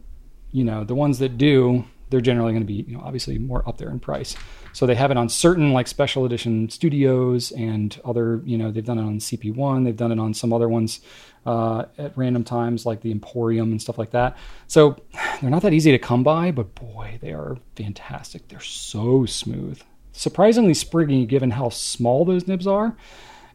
you 0.52 0.64
know 0.64 0.84
the 0.84 0.96
ones 0.96 1.20
that 1.20 1.38
do, 1.38 1.86
they're 2.10 2.22
generally 2.22 2.54
going 2.54 2.64
to 2.64 2.68
be 2.68 2.86
you 2.88 2.98
know 2.98 3.04
obviously 3.06 3.38
more 3.38 3.62
up 3.70 3.78
there 3.78 3.90
in 3.92 4.00
price. 4.00 4.36
So 4.74 4.88
they 4.88 4.96
have 4.96 5.12
it 5.12 5.18
on 5.18 5.30
certain 5.30 5.74
like 5.74 5.86
special 5.86 6.26
edition 6.26 6.70
studios 6.70 7.52
and 7.52 8.02
other 8.04 8.42
you 8.46 8.58
know 8.58 8.72
they've 8.72 8.84
done 8.84 8.98
it 8.98 9.04
on 9.04 9.20
CP1, 9.20 9.86
they've 9.86 9.96
done 9.96 10.12
it 10.12 10.18
on 10.18 10.34
some 10.34 10.52
other 10.52 10.68
ones 10.68 11.02
uh, 11.46 11.86
at 12.00 12.18
random 12.18 12.44
times 12.44 12.84
like 12.88 13.02
the 13.02 13.12
Imporium 13.12 13.70
and 13.70 13.80
stuff 13.80 14.00
like 14.00 14.10
that. 14.10 14.36
So 14.66 14.98
they're 15.40 15.52
not 15.52 15.62
that 15.62 15.74
easy 15.74 15.92
to 15.92 16.00
come 16.00 16.24
by, 16.24 16.50
but 16.50 16.74
boy, 16.74 17.20
they 17.22 17.32
are 17.32 17.58
fantastic. 17.76 18.48
They're 18.48 18.60
so 18.60 19.28
smooth, 19.28 19.84
surprisingly 20.14 20.74
springy 20.74 21.28
given 21.28 21.52
how 21.52 21.70
small 21.70 22.26
those 22.26 22.48
nibs 22.48 22.66
are 22.66 22.98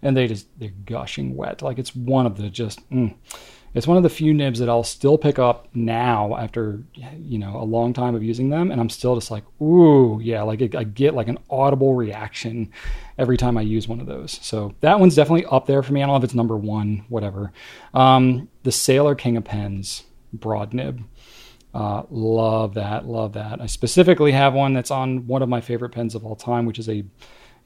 and 0.02 0.16
they 0.16 0.26
just 0.26 0.46
they're 0.58 0.72
gushing 0.86 1.36
wet. 1.36 1.62
Like 1.62 1.78
it's 1.78 1.94
one 1.94 2.26
of 2.26 2.36
the 2.36 2.48
just 2.48 2.88
mm, 2.90 3.14
it's 3.74 3.86
one 3.86 3.96
of 3.96 4.02
the 4.02 4.08
few 4.08 4.34
nibs 4.34 4.58
that 4.58 4.68
I'll 4.68 4.82
still 4.82 5.16
pick 5.16 5.38
up 5.38 5.68
now 5.74 6.36
after 6.36 6.82
you 6.94 7.38
know 7.38 7.56
a 7.56 7.64
long 7.64 7.92
time 7.92 8.14
of 8.14 8.22
using 8.22 8.50
them, 8.50 8.70
and 8.70 8.80
I'm 8.80 8.90
still 8.90 9.14
just 9.14 9.30
like 9.30 9.44
ooh 9.60 10.20
yeah, 10.22 10.42
like 10.42 10.74
I 10.74 10.84
get 10.84 11.14
like 11.14 11.28
an 11.28 11.38
audible 11.48 11.94
reaction 11.94 12.72
every 13.18 13.36
time 13.36 13.56
I 13.56 13.62
use 13.62 13.86
one 13.86 14.00
of 14.00 14.06
those. 14.06 14.38
So 14.42 14.74
that 14.80 14.98
one's 14.98 15.14
definitely 15.14 15.46
up 15.46 15.66
there 15.66 15.82
for 15.82 15.92
me. 15.92 16.02
I 16.02 16.06
don't 16.06 16.14
know 16.14 16.18
if 16.18 16.24
it's 16.24 16.34
number 16.34 16.56
one, 16.56 17.04
whatever. 17.08 17.52
Um, 17.94 18.48
the 18.62 18.72
Sailor 18.72 19.14
King 19.14 19.36
of 19.36 19.44
Pens 19.44 20.04
broad 20.32 20.72
nib. 20.72 21.04
Uh, 21.72 22.02
love 22.10 22.74
that, 22.74 23.06
love 23.06 23.34
that. 23.34 23.60
I 23.60 23.66
specifically 23.66 24.32
have 24.32 24.54
one 24.54 24.72
that's 24.72 24.90
on 24.90 25.26
one 25.28 25.42
of 25.42 25.48
my 25.48 25.60
favorite 25.60 25.90
pens 25.90 26.14
of 26.14 26.24
all 26.24 26.34
time, 26.34 26.66
which 26.66 26.78
is 26.78 26.88
a 26.88 27.04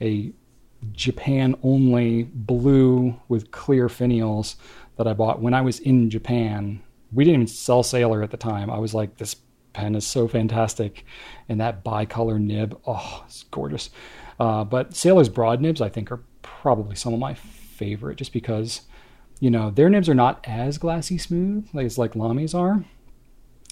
a 0.01 0.32
Japan 0.93 1.57
only 1.62 2.24
blue 2.24 3.20
with 3.28 3.51
clear 3.51 3.89
finials 3.89 4.57
that 4.97 5.07
I 5.07 5.12
bought 5.12 5.41
when 5.41 5.55
I 5.55 5.61
was 5.61 5.80
in 5.80 6.11
Japan. 6.11 6.82
We 7.12 7.24
didn't 7.24 7.43
even 7.43 7.47
sell 7.47 7.82
Sailor 7.82 8.22
at 8.22 8.30
the 8.30 8.37
time. 8.37 8.70
I 8.70 8.78
was 8.78 8.95
like, 8.95 9.16
this 9.16 9.37
pen 9.72 9.95
is 9.95 10.07
so 10.07 10.26
fantastic. 10.26 11.05
And 11.49 11.61
that 11.61 11.85
bicolor 11.85 12.41
nib, 12.41 12.80
oh, 12.87 13.24
it's 13.26 13.45
gorgeous. 13.45 13.91
Uh, 14.41 14.64
but 14.64 14.95
Sailor's 14.95 15.28
broad 15.28 15.61
nibs, 15.61 15.80
I 15.80 15.89
think, 15.89 16.11
are 16.11 16.22
probably 16.43 16.97
some 16.97 17.12
of 17.12 17.20
my 17.20 17.35
favorite 17.35 18.16
just 18.16 18.32
because, 18.32 18.82
you 19.41 19.51
know, 19.51 19.70
their 19.70 19.91
nibs 19.91 20.09
are 20.09 20.14
not 20.14 20.45
as 20.45 20.78
glassy 20.78 21.18
smooth 21.18 21.68
as 21.76 21.99
like 21.99 22.16
Lamy's 22.16 22.55
are. 22.55 22.85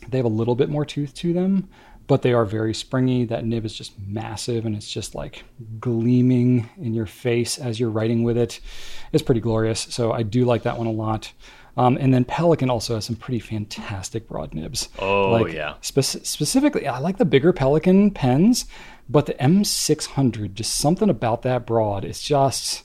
They 0.09 0.19
have 0.19 0.25
a 0.25 0.29
little 0.29 0.57
bit 0.57 0.69
more 0.69 0.85
tooth 0.85 1.15
to 1.15 1.33
them, 1.33 1.69
but 2.07 2.23
they 2.23 2.33
are 2.33 2.45
very 2.45 2.75
springy. 2.75 3.25
That 3.25 3.45
nib 3.45 3.65
is 3.65 3.75
just 3.75 3.99
massive 3.99 4.67
and 4.67 4.75
it's 4.75 4.91
just 4.91 5.15
like 5.15 5.45
gleaming 5.81 6.69
in 6.79 6.95
your 6.95 7.07
face 7.07 7.59
as 7.59 7.79
you're 7.79 7.91
writing 7.91 8.23
with 8.23 8.37
it. 8.37 8.61
It's 9.13 9.23
pretty 9.23 9.41
glorious. 9.41 9.81
So 9.81 10.13
I 10.13 10.23
do 10.23 10.45
like 10.45 10.63
that 10.65 10.79
one 10.79 10.87
a 10.87 10.93
lot. 10.93 11.33
Um, 11.77 11.97
and 11.99 12.13
then 12.13 12.25
Pelikan 12.25 12.69
also 12.69 12.95
has 12.97 13.07
some 13.07 13.17
pretty 13.17 13.41
fantastic 13.41 14.29
broad 14.29 14.53
nibs. 14.53 14.91
Oh, 14.99 15.31
like, 15.31 15.55
yeah. 15.55 15.75
Spe- 15.81 16.25
specifically, 16.25 16.87
I 16.87 16.99
like 16.99 17.17
the 17.17 17.25
bigger 17.25 17.53
Pelikan 17.53 18.15
pens, 18.15 18.67
but 19.09 19.27
the 19.27 19.35
M600, 19.35 20.53
just 20.53 20.77
something 20.77 21.09
about 21.09 21.43
that 21.43 21.65
broad. 21.65 22.05
It's 22.05 22.21
just 22.21 22.83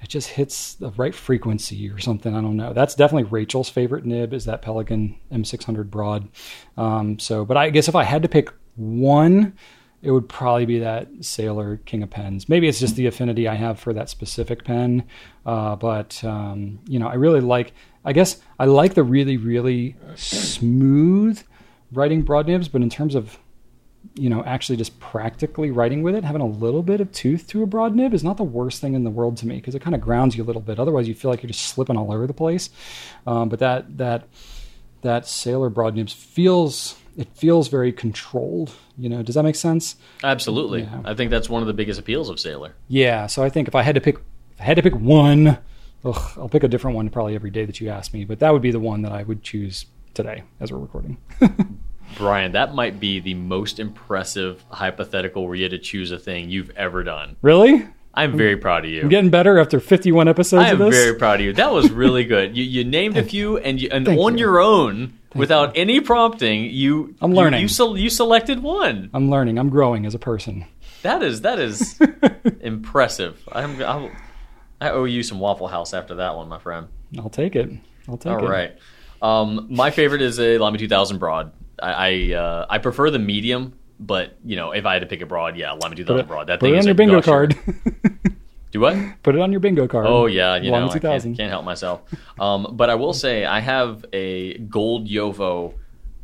it 0.00 0.08
just 0.08 0.28
hits 0.28 0.74
the 0.74 0.90
right 0.92 1.14
frequency 1.14 1.88
or 1.90 1.98
something. 1.98 2.34
I 2.34 2.40
don't 2.40 2.56
know. 2.56 2.72
That's 2.72 2.94
definitely 2.94 3.24
Rachel's 3.24 3.68
favorite 3.68 4.04
nib 4.04 4.32
is 4.32 4.44
that 4.44 4.62
Pelikan 4.62 5.16
M600 5.32 5.90
broad. 5.90 6.28
Um, 6.76 7.18
so, 7.18 7.44
but 7.44 7.56
I 7.56 7.70
guess 7.70 7.88
if 7.88 7.96
I 7.96 8.04
had 8.04 8.22
to 8.22 8.28
pick 8.28 8.52
one, 8.76 9.54
it 10.00 10.12
would 10.12 10.28
probably 10.28 10.66
be 10.66 10.78
that 10.78 11.08
Sailor 11.20 11.78
King 11.78 12.04
of 12.04 12.10
Pens. 12.10 12.48
Maybe 12.48 12.68
it's 12.68 12.78
just 12.78 12.94
the 12.94 13.06
affinity 13.06 13.48
I 13.48 13.56
have 13.56 13.80
for 13.80 13.92
that 13.92 14.08
specific 14.08 14.64
pen, 14.64 15.04
uh, 15.44 15.74
but 15.74 16.22
um, 16.24 16.78
you 16.86 16.98
know, 16.98 17.08
I 17.08 17.14
really 17.14 17.40
like. 17.40 17.72
I 18.04 18.12
guess 18.12 18.40
I 18.58 18.66
like 18.66 18.94
the 18.94 19.02
really, 19.02 19.36
really 19.36 19.96
smooth 20.14 21.42
writing 21.92 22.22
broad 22.22 22.46
nibs, 22.46 22.68
but 22.68 22.80
in 22.80 22.88
terms 22.88 23.14
of 23.14 23.38
you 24.14 24.28
know, 24.28 24.42
actually 24.44 24.76
just 24.76 24.98
practically 25.00 25.70
writing 25.70 26.02
with 26.02 26.14
it, 26.14 26.24
having 26.24 26.42
a 26.42 26.46
little 26.46 26.82
bit 26.82 27.00
of 27.00 27.12
tooth 27.12 27.46
to 27.48 27.62
a 27.62 27.66
broad 27.66 27.94
nib 27.94 28.14
is 28.14 28.24
not 28.24 28.36
the 28.36 28.44
worst 28.44 28.80
thing 28.80 28.94
in 28.94 29.04
the 29.04 29.10
world 29.10 29.36
to 29.38 29.46
me 29.46 29.56
because 29.56 29.74
it 29.74 29.82
kind 29.82 29.94
of 29.94 30.00
grounds 30.00 30.36
you 30.36 30.42
a 30.42 30.46
little 30.46 30.62
bit. 30.62 30.78
Otherwise, 30.78 31.08
you 31.08 31.14
feel 31.14 31.30
like 31.30 31.42
you're 31.42 31.48
just 31.48 31.66
slipping 31.66 31.96
all 31.96 32.12
over 32.12 32.26
the 32.26 32.34
place. 32.34 32.70
Um, 33.26 33.48
but 33.48 33.58
that 33.60 33.98
that 33.98 34.28
that 35.02 35.26
sailor 35.26 35.70
broad 35.70 35.94
nibs 35.94 36.12
feels 36.12 36.96
it 37.18 37.28
feels 37.34 37.68
very 37.68 37.92
controlled. 37.92 38.72
You 38.96 39.08
know, 39.08 39.22
does 39.22 39.34
that 39.34 39.42
make 39.42 39.56
sense? 39.56 39.96
Absolutely. 40.22 40.82
Yeah. 40.82 41.02
I 41.04 41.14
think 41.14 41.30
that's 41.30 41.48
one 41.48 41.62
of 41.62 41.66
the 41.66 41.74
biggest 41.74 41.98
appeals 41.98 42.30
of 42.30 42.38
Sailor. 42.38 42.74
Yeah. 42.86 43.26
So 43.26 43.42
I 43.42 43.50
think 43.50 43.66
if 43.66 43.74
I 43.74 43.82
had 43.82 43.96
to 43.96 44.00
pick, 44.00 44.16
if 44.52 44.60
I 44.60 44.64
had 44.64 44.76
to 44.76 44.82
pick 44.82 44.94
one, 44.94 45.58
ugh, 46.04 46.32
I'll 46.36 46.48
pick 46.48 46.62
a 46.62 46.68
different 46.68 46.96
one 46.96 47.10
probably 47.10 47.34
every 47.34 47.50
day 47.50 47.64
that 47.64 47.80
you 47.80 47.88
ask 47.88 48.14
me. 48.14 48.24
But 48.24 48.38
that 48.38 48.52
would 48.52 48.62
be 48.62 48.70
the 48.70 48.78
one 48.78 49.02
that 49.02 49.12
I 49.12 49.24
would 49.24 49.42
choose 49.42 49.86
today 50.14 50.44
as 50.60 50.70
we're 50.70 50.78
recording. 50.78 51.18
Brian, 52.16 52.52
that 52.52 52.74
might 52.74 52.98
be 52.98 53.20
the 53.20 53.34
most 53.34 53.78
impressive 53.78 54.64
hypothetical 54.70 55.46
where 55.46 55.54
you 55.54 55.64
had 55.64 55.70
to 55.72 55.78
choose 55.78 56.10
a 56.10 56.18
thing 56.18 56.50
you've 56.50 56.70
ever 56.70 57.02
done. 57.04 57.36
really? 57.42 57.86
I'm 58.14 58.36
very 58.36 58.56
proud 58.56 58.84
of 58.84 58.90
you. 58.90 59.02
I'm 59.02 59.08
getting 59.10 59.30
better 59.30 59.58
after 59.60 59.78
51 59.78 60.26
episodes 60.26 60.64
I 60.64 60.70
of 60.70 60.80
am 60.80 60.90
very 60.90 61.14
proud 61.16 61.38
of 61.38 61.46
you. 61.46 61.52
That 61.52 61.72
was 61.72 61.88
really 61.92 62.24
good. 62.24 62.56
You, 62.56 62.64
you 62.64 62.82
named 62.82 63.16
a 63.16 63.22
few, 63.22 63.58
and 63.58 63.80
you, 63.80 63.90
and 63.92 64.04
Thank 64.06 64.18
on 64.18 64.32
you. 64.36 64.44
your 64.46 64.58
own, 64.58 65.12
without 65.36 65.76
any 65.76 66.00
prompting, 66.00 66.64
you 66.64 67.14
I'm 67.20 67.32
learning. 67.32 67.60
You, 67.60 67.68
sel- 67.68 67.96
you 67.96 68.10
selected 68.10 68.60
one. 68.60 69.08
I'm 69.14 69.30
learning. 69.30 69.56
I'm 69.56 69.68
growing 69.68 70.04
as 70.04 70.16
a 70.16 70.18
person. 70.18 70.64
That 71.02 71.22
is 71.22 71.42
that 71.42 71.60
is 71.60 72.00
impressive. 72.60 73.40
I'm, 73.52 73.80
I'll, 73.82 74.10
I 74.80 74.90
owe 74.90 75.04
you 75.04 75.22
some 75.22 75.38
Waffle 75.38 75.68
House 75.68 75.94
after 75.94 76.16
that 76.16 76.34
one, 76.34 76.48
my 76.48 76.58
friend. 76.58 76.88
I'll 77.18 77.30
take 77.30 77.54
it. 77.54 77.70
I'll 78.08 78.16
take 78.16 78.32
All 78.32 78.44
it. 78.44 78.48
right. 78.50 78.78
Um, 79.22 79.68
my 79.70 79.90
favorite 79.92 80.22
is 80.22 80.40
a 80.40 80.58
Lamy 80.58 80.78
2000 80.78 81.18
broad. 81.18 81.52
I 81.82 81.92
I, 81.92 82.34
uh, 82.34 82.66
I 82.68 82.78
prefer 82.78 83.10
the 83.10 83.18
medium, 83.18 83.74
but 84.00 84.36
you 84.44 84.56
know 84.56 84.72
if 84.72 84.84
I 84.86 84.94
had 84.94 85.00
to 85.00 85.06
pick 85.06 85.20
a 85.20 85.26
broad, 85.26 85.56
yeah, 85.56 85.72
Lamy 85.72 85.96
2000 85.96 86.06
Put 86.06 86.20
it, 86.24 86.28
broad. 86.28 86.46
That 86.48 86.60
put 86.60 86.66
thing 86.66 86.74
it 86.74 86.78
is 86.78 86.84
on 86.84 86.88
your 86.88 86.94
bingo 86.94 87.16
gusher. 87.20 87.30
card. 87.30 87.56
Do 88.70 88.80
what? 88.80 88.96
put 89.22 89.34
it 89.34 89.40
on 89.40 89.50
your 89.50 89.60
bingo 89.60 89.88
card. 89.88 90.04
Oh 90.06 90.26
yeah, 90.26 90.56
you 90.56 90.70
know 90.70 90.88
I 90.88 90.92
2000. 90.92 91.00
can't, 91.30 91.38
can't 91.38 91.50
help 91.50 91.64
myself. 91.64 92.02
Um, 92.38 92.66
but 92.72 92.90
I 92.90 92.96
will 92.96 93.14
say 93.14 93.46
I 93.46 93.60
have 93.60 94.04
a 94.12 94.58
gold 94.58 95.08
JoWo 95.08 95.72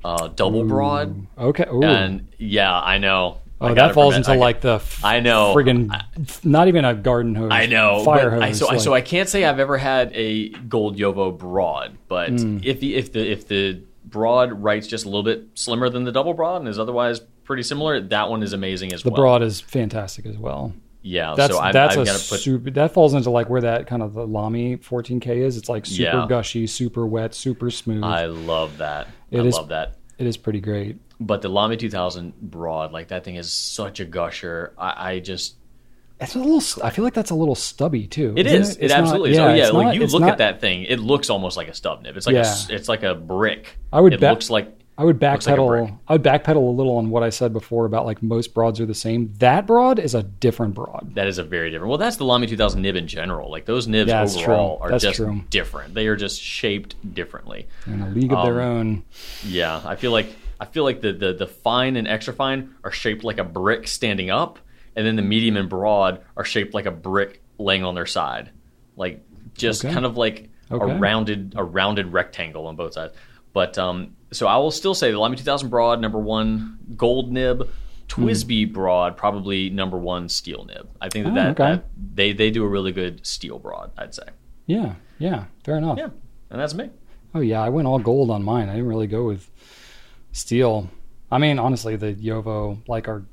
uh, 0.05 0.29
double 0.29 0.65
broad, 0.65 1.27
Okay. 1.39 1.65
Ooh. 1.73 1.83
and 1.83 2.29
yeah, 2.37 2.79
I 2.79 2.99
know. 2.99 3.39
Oh, 3.63 3.73
that 3.73 3.95
falls 3.95 4.13
permit- 4.13 4.29
into 4.29 4.33
I- 4.33 4.45
like 4.45 4.61
the 4.61 4.75
f- 4.75 5.03
I 5.03 5.21
know. 5.21 5.55
friggin' 5.55 6.45
not 6.45 6.69
even 6.69 6.85
a 6.85 6.93
garden 6.93 7.35
hose. 7.35 7.51
I 7.51 7.65
know, 7.65 8.05
fire 8.05 8.31
hose. 8.33 8.43
I, 8.43 8.53
so, 8.53 8.67
I 8.67 8.73
like- 8.73 8.81
so 8.83 8.93
I 8.93 9.01
can't 9.01 9.29
say 9.29 9.47
I've 9.47 9.59
ever 9.61 9.79
had 9.79 10.11
a 10.13 10.51
gold 10.51 10.99
JoWo 10.99 11.39
broad, 11.39 11.97
but 12.09 12.29
Hmm. 12.29 12.59
if 12.63 12.81
the 12.81 12.95
if 12.95 13.13
the 13.15 13.27
if 13.27 13.49
the 13.49 13.81
broad 14.15 14.62
writes 14.62 14.87
just 14.87 15.05
a 15.05 15.09
little 15.09 15.25
bit 15.25 15.49
slimmer 15.55 15.91
than 15.91 16.05
the 16.05 16.12
double 16.12 16.35
broad 16.35 16.61
and 16.61 16.69
is 16.69 16.79
otherwise 16.79 17.19
pretty 17.43 17.65
similar, 17.65 18.01
that 18.01 18.31
one 18.31 18.43
is 18.45 18.53
amazing 18.53 18.93
as 18.93 19.03
the 19.03 19.11
well. 19.11 19.17
The 19.17 19.21
broad 19.23 19.43
is 19.43 19.61
fantastic 19.61 20.25
as 20.25 20.39
well. 20.39 20.73
yeah. 21.03 21.35
That's 21.37 21.53
so 21.53 21.59
I've, 21.59 21.73
that's 21.73 21.97
I've 21.97 22.03
a 22.03 22.05
got 22.07 22.21
to 22.21 22.29
put 22.31 22.41
super. 22.41 22.71
That 22.71 22.93
falls 22.95 23.12
into 23.15 23.31
like 23.31 23.51
where 23.51 23.61
that 23.62 23.87
kind 23.89 24.03
of 24.03 24.15
the 24.15 24.25
Lamy 24.27 24.77
14K 24.77 25.27
is. 25.39 25.57
It's 25.57 25.69
like 25.69 25.85
super 25.85 26.03
Yeah. 26.21 26.27
gushy, 26.29 26.67
super 26.69 27.05
wet, 27.07 27.35
super 27.35 27.71
smooth. 27.71 28.05
I 28.05 28.27
love 28.27 28.79
that. 28.79 29.09
It 29.33 29.41
I 29.41 29.45
is- 29.45 29.55
love 29.57 29.69
that. 29.69 29.97
it 30.19 30.27
is 30.27 30.37
pretty 30.37 30.61
great. 30.61 30.97
But 31.21 31.43
the 31.43 31.49
Lamy 31.49 31.77
2000 31.77 32.35
broad, 32.41 32.93
like 32.93 33.09
that 33.09 33.25
thing 33.25 33.35
is 33.37 33.51
such 33.53 33.99
a 34.01 34.05
gusher. 34.05 34.73
I, 34.79 35.11
I 35.15 35.19
just 35.19 35.57
It's 36.21 36.35
a 36.35 36.39
little. 36.39 36.62
I 36.85 36.91
feel 36.91 37.05
like 37.05 37.15
that's 37.15 37.31
a 37.31 37.35
little 37.35 37.55
stubby 37.57 38.07
too. 38.07 38.35
It 38.37 38.47
isn't. 38.47 38.83
It, 38.83 38.89
not- 38.89 38.99
absolutely 39.01 39.33
is. 39.33 39.39
oh 39.39 39.53
yeah, 39.53 39.69
like 39.71 39.85
not- 39.87 39.95
you 39.97 40.07
look 40.07 40.21
not- 40.21 40.31
at 40.31 40.39
that 40.39 40.61
thing, 40.61 40.85
it 40.85 41.01
looks 41.01 41.29
almost 41.29 41.57
like 41.57 41.69
a 41.69 41.75
stub 41.75 42.03
nib. 42.03 42.17
It's 42.17 42.27
like 42.27 42.35
a 42.35 42.39
Yeah. 42.39 42.43
s 42.43 42.71
it's 42.71 42.89
like 42.89 43.03
a 43.03 43.15
brick. 43.15 43.77
I 43.93 44.01
would 44.01 44.15
It 44.15 44.21
bet- 44.21 44.31
looks 44.33 44.49
like 44.51 44.69
I 44.97 45.03
would 45.05 45.21
Looks 45.21 45.49
like 45.49 45.57
backpedal. 45.59 45.99
I 46.07 46.12
would 46.12 46.23
backpedal 46.23 46.55
a 46.55 46.61
little 46.71 46.99
on 46.99 47.11
what 47.11 47.25
I 47.25 47.31
said 47.31 47.53
before 47.53 47.85
about 47.85 48.07
like 48.07 48.23
most 48.23 48.55
broads 48.55 48.79
are 48.81 48.87
the 48.87 48.95
same. 48.95 49.33
That 49.41 49.67
broad 49.67 49.99
is 49.99 50.15
a 50.15 50.23
different 50.23 50.75
broad. 50.75 51.11
That 51.17 51.27
is 51.27 51.39
a 51.39 51.43
very 51.43 51.71
different. 51.73 51.89
Well, 51.89 51.99
that's 51.99 52.15
the 52.17 52.25
Lamy 52.25 52.47
2000 52.47 52.81
nib 52.81 52.95
in 52.95 53.09
general. 53.09 53.51
Like 53.51 53.65
those 53.65 53.89
nibs 53.89 54.09
Yeah, 54.09 54.23
overall 54.23 54.77
true. 54.79 54.87
are 54.87 54.91
That's 54.93 55.03
just 55.03 55.17
true. 55.17 55.43
different. 55.51 55.95
They 55.95 56.07
are 56.07 56.15
just 56.15 56.41
shaped 56.41 56.95
differently. 57.12 57.67
In 57.87 58.03
a 58.03 58.09
league 58.11 58.33
of 58.33 58.45
their 58.47 58.62
Um, 58.62 58.69
own. 58.79 59.03
Yeah, 59.45 59.81
I 59.85 59.97
feel 59.97 60.12
like 60.12 60.29
I 60.61 60.67
feel 60.67 60.85
like 60.85 61.01
the, 61.01 61.12
the 61.12 61.33
the 61.33 61.47
fine 61.49 61.97
and 61.97 62.07
extra 62.07 62.33
fine 62.33 62.71
are 62.85 62.93
shaped 62.93 63.25
like 63.25 63.39
a 63.39 63.45
brick 63.45 63.89
standing 63.89 64.31
up, 64.31 64.61
and 64.97 65.07
then 65.07 65.16
the 65.16 65.22
medium 65.22 65.57
and 65.57 65.68
broad 65.68 66.22
are 66.36 66.45
shaped 66.45 66.74
like 66.74 66.86
a 66.86 66.90
brick 66.90 67.42
laying 67.59 67.84
on 67.84 67.95
their 67.95 68.07
side, 68.07 68.51
like 68.97 69.22
just 69.55 69.84
Okay. 69.84 69.92
kind 69.95 70.07
of 70.07 70.16
like 70.16 70.51
Okay. 70.70 70.92
a 70.92 70.97
rounded 70.99 71.55
a 71.57 71.62
rounded 71.64 72.12
rectangle 72.12 72.66
on 72.66 72.76
both 72.76 72.95
sides. 72.95 73.14
But 73.53 73.76
um, 73.78 74.16
so 74.32 74.47
I 74.47 74.57
will 74.57 74.70
still 74.70 74.95
say 74.95 75.11
the 75.12 75.18
Lamy 75.18 75.36
2000 75.36 75.68
broad 75.68 76.01
number 76.01 76.18
one 76.18 76.78
gold 76.97 77.30
nib. 77.32 77.68
TWSBI 78.09 78.70
broad 78.72 79.16
probably 79.16 79.70
number 79.70 79.97
one 79.97 80.28
steel 80.28 80.64
nib. 80.66 80.88
I 81.01 81.09
think 81.09 81.24
that, 81.24 81.30
Oh, 81.30 81.34
that, 81.34 81.51
okay. 81.61 81.70
that 81.76 81.84
they 82.14 82.32
they 82.32 82.51
do 82.51 82.62
a 82.64 82.68
really 82.68 82.92
good 82.92 83.24
steel 83.26 83.59
broad. 83.59 83.92
I'd 83.97 84.14
say. 84.14 84.24
Yeah, 84.66 84.95
yeah, 85.18 85.45
fair 85.64 85.76
enough. 85.78 85.97
Yeah, 85.99 86.09
and 86.51 86.61
that's 86.61 86.74
me. 86.74 86.90
Oh 87.34 87.40
yeah, 87.40 87.62
I 87.62 87.70
went 87.70 87.88
all 87.88 87.99
gold 87.99 88.30
on 88.30 88.42
mine. 88.42 88.68
I 88.68 88.72
didn't 88.74 88.88
really 88.88 89.07
go 89.07 89.24
with 89.24 89.51
steel. 90.32 90.90
I 91.30 91.38
mean, 91.38 91.59
honestly, 91.59 91.97
the 91.97 92.14
JoWo 92.14 92.86
like 92.88 93.09
are 93.09 93.24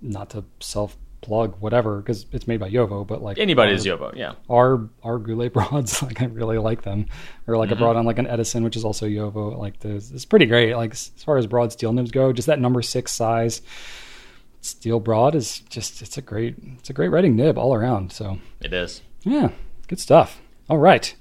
not 0.00 0.30
to 0.30 0.44
self 0.60 0.96
plug 1.20 1.60
whatever 1.60 1.98
because 1.98 2.26
it's 2.32 2.46
made 2.46 2.60
by 2.60 2.70
JoWo, 2.70 3.06
but 3.06 3.22
like 3.22 3.38
Anybody's 3.38 3.86
our, 3.86 3.96
JoWo, 3.96 4.16
yeah. 4.16 4.34
our 4.48 4.88
our 5.02 5.18
Goulet 5.18 5.52
broads, 5.52 6.02
like 6.02 6.22
I 6.22 6.26
really 6.26 6.58
like 6.58 6.82
them. 6.82 7.06
Or 7.46 7.56
like 7.56 7.70
a 7.70 7.74
mm-hmm. 7.74 7.82
broad 7.82 7.96
on 7.96 8.04
like 8.06 8.18
an 8.18 8.26
Edison, 8.26 8.64
which 8.64 8.76
is 8.76 8.84
also 8.84 9.06
JoWo. 9.06 9.56
Like 9.56 9.80
this, 9.80 10.10
it's 10.10 10.24
pretty 10.24 10.46
great. 10.46 10.74
Like 10.74 10.92
as 10.92 11.08
far 11.24 11.36
as 11.36 11.46
broad 11.46 11.72
steel 11.72 11.92
nibs 11.92 12.10
go, 12.10 12.32
just 12.32 12.46
that 12.46 12.60
number 12.60 12.82
six 12.82 13.12
size 13.12 13.62
steel 14.60 14.98
broad 15.00 15.34
is 15.34 15.60
just 15.60 16.02
it's 16.02 16.18
a 16.18 16.22
great 16.22 16.56
it's 16.78 16.90
a 16.90 16.92
great 16.92 17.08
writing 17.08 17.36
nib 17.36 17.58
all 17.58 17.74
around. 17.74 18.12
So 18.12 18.38
It 18.60 18.72
is. 18.72 19.02
yeah, 19.22 19.50
good 19.86 20.00
stuff. 20.00 20.40
All 20.68 20.78
right. 20.78 21.14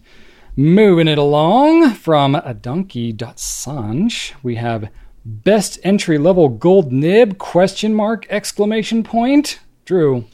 Moving 0.59 1.07
it 1.07 1.19
along 1.19 1.91
from 1.93 2.33
a 2.33 2.51
donkey.sanj, 2.51 4.33
we 4.41 4.55
have 4.55 4.89
best 5.27 5.77
entry 5.83 6.17
level 6.17 6.47
gold 6.47 6.91
nib 6.91 7.37
question 7.37 7.93
mark 7.93 8.25
exclamation 8.29 9.03
point. 9.03 9.59
Drew, 9.83 10.25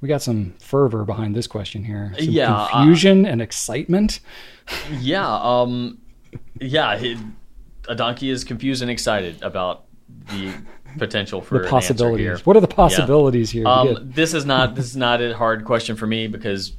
we 0.00 0.08
got 0.08 0.22
some 0.22 0.54
fervor 0.60 1.04
behind 1.04 1.34
this 1.34 1.46
question 1.46 1.82
here. 1.82 2.12
Some 2.18 2.28
Yeah, 2.28 2.54
uh, 2.54 2.68
confusion 2.68 3.26
and 3.26 3.42
excitement. 3.42 4.20
Yeah, 5.00 5.26
um, 5.26 5.96
yeah. 6.60 6.92
It, 6.92 7.16
a 7.88 7.94
donkey 7.94 8.28
is 8.28 8.44
confused 8.44 8.82
and 8.82 8.90
excited 8.90 9.42
about 9.42 9.86
the 10.26 10.52
potential 10.98 11.40
for 11.40 11.62
The 11.62 11.68
possibilities. 11.68 12.44
What 12.44 12.54
are 12.54 12.60
the 12.60 12.68
possibilities 12.68 13.50
here? 13.50 13.66
Um, 13.66 14.10
this 14.14 14.34
is 14.34 14.44
not 14.44 14.74
this 14.74 14.84
is 14.84 14.96
not 14.96 15.22
a 15.22 15.34
hard 15.34 15.64
question 15.64 15.96
for 15.96 16.06
me 16.06 16.26
because 16.26 16.74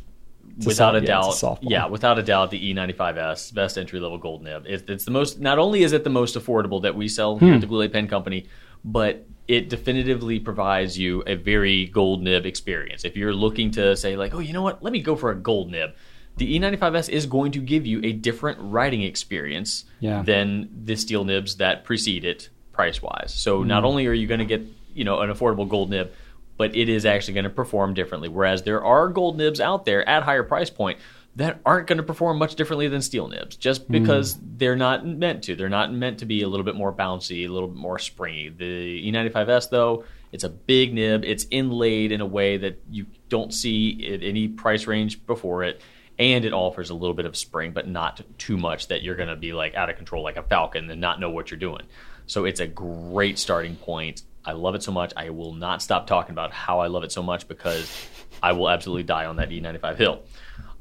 without 0.65 0.95
a 0.95 0.99
yeah, 0.99 1.05
doubt, 1.05 1.29
it's 1.29 1.43
a 1.43 1.57
yeah, 1.61 1.85
without 1.87 2.19
a 2.19 2.23
doubt, 2.23 2.51
the 2.51 2.73
E95S 2.73 3.53
best 3.53 3.77
entry 3.77 3.99
level 3.99 4.17
gold 4.17 4.43
nib. 4.43 4.65
It, 4.67 4.89
it's 4.89 5.05
the 5.05 5.11
most. 5.11 5.39
Not 5.39 5.59
only 5.59 5.83
is 5.83 5.93
it 5.93 6.03
the 6.03 6.09
most 6.09 6.35
affordable 6.35 6.81
that 6.83 6.95
we 6.95 7.07
sell 7.07 7.37
here 7.37 7.49
Hmm. 7.49 7.55
at 7.55 7.61
the 7.61 7.67
Goulet 7.67 7.91
Pen 7.93 8.07
Company, 8.07 8.47
but 8.83 9.25
it 9.47 9.69
definitively 9.69 10.39
provides 10.39 10.97
you 10.97 11.23
a 11.25 11.35
very 11.35 11.87
gold 11.87 12.21
nib 12.21 12.45
experience. 12.45 13.03
If 13.03 13.17
you're 13.17 13.33
looking 13.33 13.71
to 13.71 13.95
say 13.95 14.15
like, 14.15 14.33
oh, 14.35 14.39
you 14.39 14.53
know 14.53 14.61
what, 14.61 14.83
let 14.83 14.93
me 14.93 15.01
go 15.01 15.15
for 15.15 15.31
a 15.31 15.35
gold 15.35 15.71
nib. 15.71 15.91
The 16.37 16.57
E95S 16.59 17.09
is 17.09 17.25
going 17.25 17.51
to 17.53 17.59
give 17.59 17.85
you 17.85 17.99
a 18.03 18.13
different 18.13 18.59
writing 18.61 19.01
experience 19.01 19.85
Yeah. 19.99 20.21
than 20.21 20.69
the 20.85 20.95
steel 20.95 21.25
nibs 21.25 21.55
that 21.57 21.83
precede 21.83 22.23
it 22.23 22.49
price 22.71 23.01
wise. 23.01 23.33
So 23.35 23.61
Hmm. 23.61 23.67
not 23.67 23.83
only 23.85 24.05
are 24.07 24.13
you 24.13 24.27
going 24.27 24.39
to 24.39 24.45
get 24.45 24.61
you 24.93 25.03
know 25.03 25.19
an 25.21 25.29
affordable 25.31 25.67
gold 25.67 25.89
nib, 25.89 26.11
but 26.59 26.75
it 26.75 26.89
is 26.89 27.05
actually 27.05 27.33
going 27.35 27.45
to 27.45 27.49
perform 27.49 27.93
differently. 27.93 28.27
Whereas 28.27 28.63
there 28.63 28.83
are 28.83 29.07
gold 29.07 29.37
nibs 29.37 29.61
out 29.61 29.85
there 29.85 30.07
at 30.07 30.23
higher 30.23 30.43
price 30.43 30.69
point 30.69 30.99
that 31.37 31.61
aren't 31.65 31.87
going 31.87 31.97
to 31.97 32.03
perform 32.03 32.37
much 32.37 32.55
differently 32.55 32.89
than 32.89 33.01
steel 33.01 33.29
nibs, 33.29 33.55
just 33.55 33.83
Hmm. 33.85 33.93
because 33.93 34.37
they're 34.57 34.75
not 34.75 35.07
meant 35.07 35.43
to. 35.45 35.55
They're 35.55 35.69
not 35.69 35.93
meant 35.93 36.19
to 36.19 36.25
be 36.25 36.41
a 36.41 36.49
little 36.49 36.65
bit 36.65 36.75
more 36.75 36.91
bouncy, 36.91 37.45
a 37.45 37.47
little 37.47 37.69
bit 37.69 37.77
more 37.77 37.97
springy. 37.97 38.49
The 38.49 38.99
E95S 39.09 39.69
though, 39.69 40.03
it's 40.33 40.43
a 40.43 40.49
big 40.49 40.93
nib. 40.93 41.23
It's 41.23 41.45
inlaid 41.49 42.11
in 42.11 42.19
a 42.19 42.25
way 42.25 42.57
that 42.57 42.81
you 42.91 43.05
don't 43.29 43.53
see 43.53 44.11
at 44.13 44.21
any 44.21 44.49
price 44.49 44.85
range 44.85 45.25
before 45.25 45.63
it. 45.63 45.81
And 46.17 46.43
it 46.43 46.51
offers 46.51 46.89
a 46.89 46.93
little 46.93 47.13
bit 47.13 47.25
of 47.25 47.37
spring, 47.37 47.71
but 47.71 47.87
not 47.87 48.21
too 48.37 48.57
much 48.57 48.89
that 48.89 49.01
you're 49.03 49.15
going 49.15 49.29
to 49.29 49.37
be 49.37 49.53
like 49.53 49.75
out 49.75 49.89
of 49.89 49.95
control 49.95 50.21
like 50.21 50.35
a 50.35 50.43
falcon 50.43 50.89
and 50.91 50.99
not 50.99 51.21
know 51.21 51.29
what 51.29 51.49
you're 51.51 51.57
doing. 51.59 51.83
So 52.25 52.43
it's 52.43 52.59
a 52.59 52.67
great 52.67 53.39
starting 53.39 53.77
point. 53.77 54.23
I 54.49 54.53
love 54.53 54.73
it 54.73 54.81
so 54.81 54.91
much. 54.91 55.13
I 55.15 55.29
will 55.29 55.53
not 55.53 55.81
stop 55.83 56.07
talking 56.07 56.31
about 56.31 56.51
how 56.51 56.79
I 56.79 56.87
love 56.87 57.03
it 57.03 57.11
so 57.11 57.21
much 57.21 57.47
because 57.47 58.07
I 58.41 58.53
will 58.53 58.67
absolutely 58.67 59.03
die 59.03 59.25
on 59.25 59.35
that 59.35 59.49
E95 59.49 59.95
hill. 59.95 60.23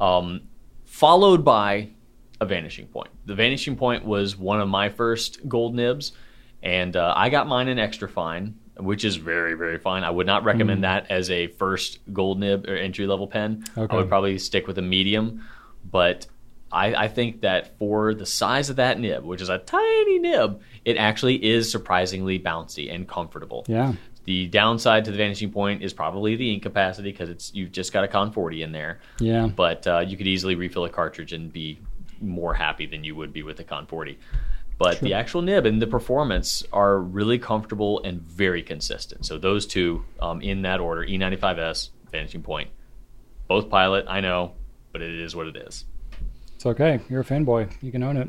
Um, 0.00 0.42
followed 0.86 1.44
by 1.44 1.90
a 2.40 2.46
vanishing 2.46 2.86
point. 2.86 3.10
The 3.26 3.34
vanishing 3.34 3.76
point 3.76 4.04
was 4.04 4.36
one 4.36 4.60
of 4.60 4.68
my 4.68 4.88
first 4.88 5.46
gold 5.46 5.74
nibs, 5.74 6.12
and 6.62 6.96
uh, 6.96 7.12
I 7.14 7.28
got 7.28 7.46
mine 7.46 7.68
in 7.68 7.78
extra 7.78 8.08
fine, 8.08 8.58
which 8.78 9.04
is 9.04 9.16
very, 9.16 9.54
very 9.54 9.78
fine. 9.78 10.02
I 10.02 10.10
would 10.10 10.26
not 10.26 10.44
recommend 10.44 10.84
that 10.84 11.10
as 11.10 11.30
a 11.30 11.48
first 11.48 11.98
gold 12.12 12.40
nib 12.40 12.66
or 12.66 12.74
entry 12.74 13.06
level 13.06 13.26
pen. 13.26 13.64
Okay. 13.76 13.94
I 13.94 13.98
would 13.98 14.08
probably 14.08 14.38
stick 14.38 14.66
with 14.66 14.78
a 14.78 14.82
medium, 14.82 15.44
but 15.84 16.26
I, 16.70 16.94
I 16.94 17.08
think 17.08 17.40
that 17.42 17.78
for 17.78 18.14
the 18.14 18.26
size 18.26 18.70
of 18.70 18.76
that 18.76 19.00
nib, 19.00 19.24
which 19.24 19.40
is 19.40 19.48
a 19.48 19.58
tiny 19.58 20.18
nib, 20.18 20.60
it 20.88 20.96
actually 20.96 21.44
is 21.44 21.70
surprisingly 21.70 22.38
bouncy 22.38 22.90
and 22.92 23.06
comfortable. 23.06 23.62
Yeah. 23.68 23.92
The 24.24 24.46
downside 24.46 25.04
to 25.04 25.10
the 25.10 25.18
vanishing 25.18 25.52
point 25.52 25.82
is 25.82 25.92
probably 25.92 26.34
the 26.34 26.50
ink 26.50 26.62
capacity 26.62 27.12
because 27.12 27.28
it's 27.28 27.52
you've 27.54 27.72
just 27.72 27.92
got 27.92 28.04
a 28.04 28.08
Con 28.08 28.32
40 28.32 28.62
in 28.62 28.72
there. 28.72 29.00
Yeah. 29.20 29.48
But 29.48 29.86
uh, 29.86 29.98
you 30.00 30.16
could 30.16 30.26
easily 30.26 30.54
refill 30.54 30.86
a 30.86 30.88
cartridge 30.88 31.34
and 31.34 31.52
be 31.52 31.78
more 32.22 32.54
happy 32.54 32.86
than 32.86 33.04
you 33.04 33.14
would 33.14 33.34
be 33.34 33.42
with 33.42 33.58
the 33.58 33.64
Con 33.64 33.86
40. 33.86 34.18
But 34.78 35.00
the 35.00 35.12
actual 35.12 35.42
nib 35.42 35.66
and 35.66 35.82
the 35.82 35.86
performance 35.86 36.64
are 36.72 36.98
really 36.98 37.38
comfortable 37.38 38.00
and 38.02 38.22
very 38.22 38.62
consistent. 38.62 39.26
So 39.26 39.36
those 39.36 39.66
two 39.66 40.04
um, 40.20 40.40
in 40.40 40.62
that 40.62 40.80
order: 40.80 41.04
E95S, 41.04 41.90
Vanishing 42.10 42.42
Point, 42.42 42.70
both 43.46 43.68
pilot. 43.68 44.06
I 44.08 44.20
know, 44.20 44.52
but 44.92 45.02
it 45.02 45.20
is 45.20 45.36
what 45.36 45.48
it 45.48 45.56
is. 45.56 45.84
It's 46.54 46.64
okay. 46.64 47.00
You're 47.10 47.20
a 47.20 47.24
fanboy. 47.24 47.70
You 47.82 47.92
can 47.92 48.02
own 48.02 48.16
it. 48.16 48.28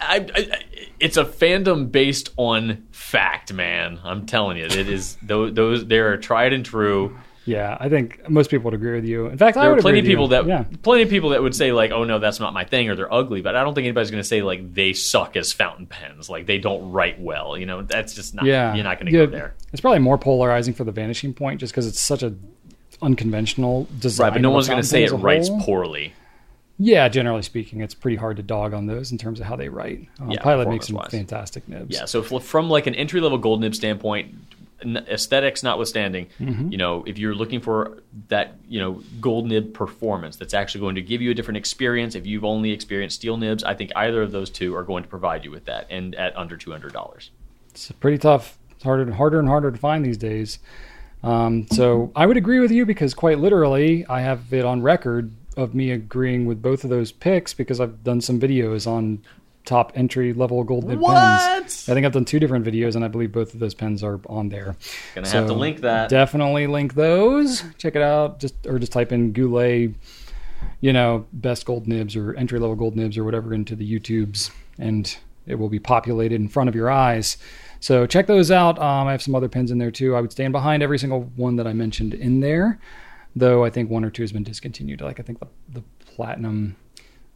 I, 0.00 0.26
I, 0.34 0.62
it's 0.98 1.16
a 1.16 1.24
fandom 1.24 1.90
based 1.92 2.30
on 2.36 2.86
fact, 2.90 3.52
man. 3.52 4.00
I'm 4.04 4.26
telling 4.26 4.56
you, 4.56 4.64
it 4.64 4.88
is 4.88 5.16
those. 5.22 5.54
Those 5.54 5.86
they 5.86 5.98
are 5.98 6.16
tried 6.16 6.52
and 6.52 6.64
true. 6.64 7.18
Yeah, 7.46 7.76
I 7.80 7.88
think 7.88 8.28
most 8.28 8.50
people 8.50 8.64
would 8.64 8.74
agree 8.74 8.92
with 8.94 9.04
you. 9.06 9.26
In 9.26 9.38
fact, 9.38 9.56
I 9.56 9.62
There 9.62 9.70
would 9.70 9.78
are 9.80 9.82
plenty 9.82 10.00
agree 10.00 10.12
of 10.14 10.20
with 10.20 10.30
people 10.30 10.52
you. 10.52 10.56
that 10.58 10.70
yeah. 10.72 10.78
plenty 10.82 11.02
of 11.02 11.08
people 11.08 11.30
that 11.30 11.42
would 11.42 11.54
say 11.56 11.72
like, 11.72 11.90
"Oh 11.90 12.04
no, 12.04 12.18
that's 12.18 12.38
not 12.38 12.52
my 12.52 12.64
thing," 12.64 12.88
or 12.90 12.94
they're 12.96 13.12
ugly. 13.12 13.40
But 13.40 13.56
I 13.56 13.64
don't 13.64 13.74
think 13.74 13.86
anybody's 13.86 14.10
going 14.10 14.22
to 14.22 14.28
say 14.28 14.42
like 14.42 14.74
they 14.74 14.92
suck 14.92 15.36
as 15.36 15.52
fountain 15.52 15.86
pens, 15.86 16.28
like 16.28 16.46
they 16.46 16.58
don't 16.58 16.92
write 16.92 17.18
well. 17.20 17.56
You 17.56 17.66
know, 17.66 17.82
that's 17.82 18.14
just 18.14 18.34
not. 18.34 18.44
Yeah, 18.44 18.74
you're 18.74 18.84
not 18.84 18.98
going 19.00 19.10
to 19.10 19.18
Yeah, 19.18 19.24
go 19.24 19.32
there. 19.32 19.54
It's 19.72 19.80
probably 19.80 20.00
more 20.00 20.18
polarizing 20.18 20.74
for 20.74 20.84
the 20.84 20.92
vanishing 20.92 21.32
point, 21.34 21.60
just 21.60 21.72
because 21.72 21.86
it's 21.86 21.98
such 22.00 22.22
a 22.22 22.34
unconventional 23.02 23.88
design. 23.98 24.26
Right, 24.26 24.32
but 24.34 24.42
no 24.42 24.50
one's 24.50 24.68
going 24.68 24.80
to 24.82 24.86
say 24.86 25.04
it 25.04 25.12
writes 25.12 25.48
poorly. 25.60 26.12
Yeah, 26.82 27.08
generally 27.10 27.42
speaking, 27.42 27.82
it's 27.82 27.92
pretty 27.94 28.16
hard 28.16 28.38
to 28.38 28.42
dog 28.42 28.72
on 28.72 28.86
those 28.86 29.12
in 29.12 29.18
terms 29.18 29.38
of 29.38 29.44
how 29.46 29.54
they 29.54 29.68
write. 29.68 30.08
Um, 30.18 30.30
Yeah, 30.30 30.40
Pilot 30.40 30.68
makes 30.68 30.86
some 30.86 30.96
performance-wise. 30.96 31.20
fantastic 31.20 31.68
nibs. 31.68 31.94
Yeah, 31.94 32.06
so 32.06 32.22
from 32.22 32.70
like 32.70 32.86
an 32.86 32.94
entry 32.94 33.20
level 33.20 33.36
gold 33.36 33.60
nib 33.60 33.74
standpoint, 33.74 34.34
n- 34.82 35.04
aesthetics 35.08 35.62
notwithstanding, 35.62 36.28
Mm-hmm. 36.40 36.72
you 36.72 36.78
know, 36.78 37.04
if 37.06 37.18
you're 37.18 37.34
looking 37.34 37.60
for 37.60 37.98
that, 38.28 38.54
you 38.66 38.80
know, 38.80 39.02
gold 39.20 39.46
nib 39.46 39.74
performance 39.74 40.36
that's 40.36 40.54
actually 40.54 40.80
going 40.80 40.94
to 40.94 41.02
give 41.02 41.20
you 41.20 41.30
a 41.30 41.34
different 41.34 41.58
experience, 41.58 42.14
if 42.14 42.26
you've 42.26 42.46
only 42.46 42.70
experienced 42.70 43.16
steel 43.16 43.36
nibs, 43.36 43.62
I 43.62 43.74
think 43.74 43.90
either 43.94 44.22
of 44.22 44.32
those 44.32 44.48
two 44.48 44.74
are 44.74 44.82
going 44.82 45.02
to 45.02 45.08
provide 45.10 45.44
you 45.44 45.50
with 45.50 45.66
that, 45.66 45.86
and 45.90 46.14
at 46.14 46.34
under 46.34 46.56
two 46.56 46.70
hundred 46.70 46.94
dollars. 46.94 47.30
it's 47.68 47.92
pretty 47.92 48.16
tough. 48.16 48.56
It's 48.70 48.84
harder, 48.84 49.12
harder 49.12 49.38
and 49.38 49.48
harder 49.48 49.70
to 49.70 49.76
find 49.76 50.02
these 50.02 50.16
days. 50.16 50.58
Um, 51.22 51.66
so 51.70 52.10
I 52.16 52.24
would 52.24 52.38
agree 52.38 52.60
with 52.60 52.70
you 52.70 52.86
because 52.86 53.12
quite 53.12 53.38
literally, 53.38 54.06
I 54.06 54.22
have 54.22 54.50
it 54.54 54.64
on 54.64 54.80
record 54.80 55.30
of 55.56 55.74
me 55.74 55.90
agreeing 55.90 56.46
with 56.46 56.62
both 56.62 56.84
of 56.84 56.90
those 56.90 57.12
picks 57.12 57.54
because 57.54 57.80
I've 57.80 58.02
done 58.04 58.20
some 58.20 58.40
videos 58.40 58.86
on 58.86 59.22
top 59.64 59.92
entry 59.94 60.32
level 60.32 60.64
gold 60.64 60.84
nib 60.84 61.00
pens. 61.00 61.88
I 61.88 61.94
think 61.94 62.06
I've 62.06 62.12
done 62.12 62.24
two 62.24 62.40
different 62.40 62.64
videos, 62.64 62.96
and 62.96 63.04
I 63.04 63.08
believe 63.08 63.32
both 63.32 63.54
of 63.54 63.60
those 63.60 63.74
pens 63.74 64.02
are 64.02 64.20
on 64.26 64.48
there. 64.48 64.76
Gonna 65.14 65.28
have 65.28 65.46
to 65.46 65.52
link 65.52 65.80
that. 65.80 66.08
Definitely 66.08 66.66
link 66.66 66.94
those. 66.94 67.62
Check 67.78 67.96
it 67.96 68.02
out. 68.02 68.40
Just 68.40 68.66
or 68.66 68.78
just 68.78 68.92
type 68.92 69.12
in 69.12 69.32
Goulet, 69.32 69.94
you 70.80 70.92
know, 70.92 71.26
best 71.32 71.66
gold 71.66 71.86
nibs 71.86 72.16
or 72.16 72.34
entry 72.34 72.58
level 72.58 72.76
gold 72.76 72.96
nibs 72.96 73.18
or 73.18 73.24
whatever 73.24 73.52
into 73.54 73.76
the 73.76 73.98
YouTubes, 73.98 74.50
and 74.78 75.16
it 75.46 75.56
will 75.56 75.68
be 75.68 75.78
populated 75.78 76.36
in 76.36 76.48
front 76.48 76.68
of 76.68 76.74
your 76.74 76.90
eyes. 76.90 77.36
So 77.80 78.06
check 78.06 78.26
those 78.26 78.50
out. 78.50 78.78
Um, 78.78 79.08
I 79.08 79.12
have 79.12 79.22
some 79.22 79.34
other 79.34 79.48
pens 79.48 79.70
in 79.70 79.78
there 79.78 79.90
too. 79.90 80.14
I 80.14 80.20
would 80.20 80.32
stand 80.32 80.52
behind 80.52 80.82
every 80.82 80.98
single 80.98 81.22
one 81.36 81.56
that 81.56 81.66
I 81.66 81.72
mentioned 81.72 82.14
in 82.14 82.40
there, 82.40 82.78
though 83.36 83.64
I 83.64 83.70
think 83.70 83.90
one 83.90 84.04
or 84.04 84.10
two 84.10 84.22
has 84.22 84.32
been 84.32 84.42
discontinued. 84.44 85.00
Like 85.00 85.20
I 85.20 85.22
think 85.22 85.40
the 85.40 85.48
the 85.68 85.82
platinum 86.04 86.76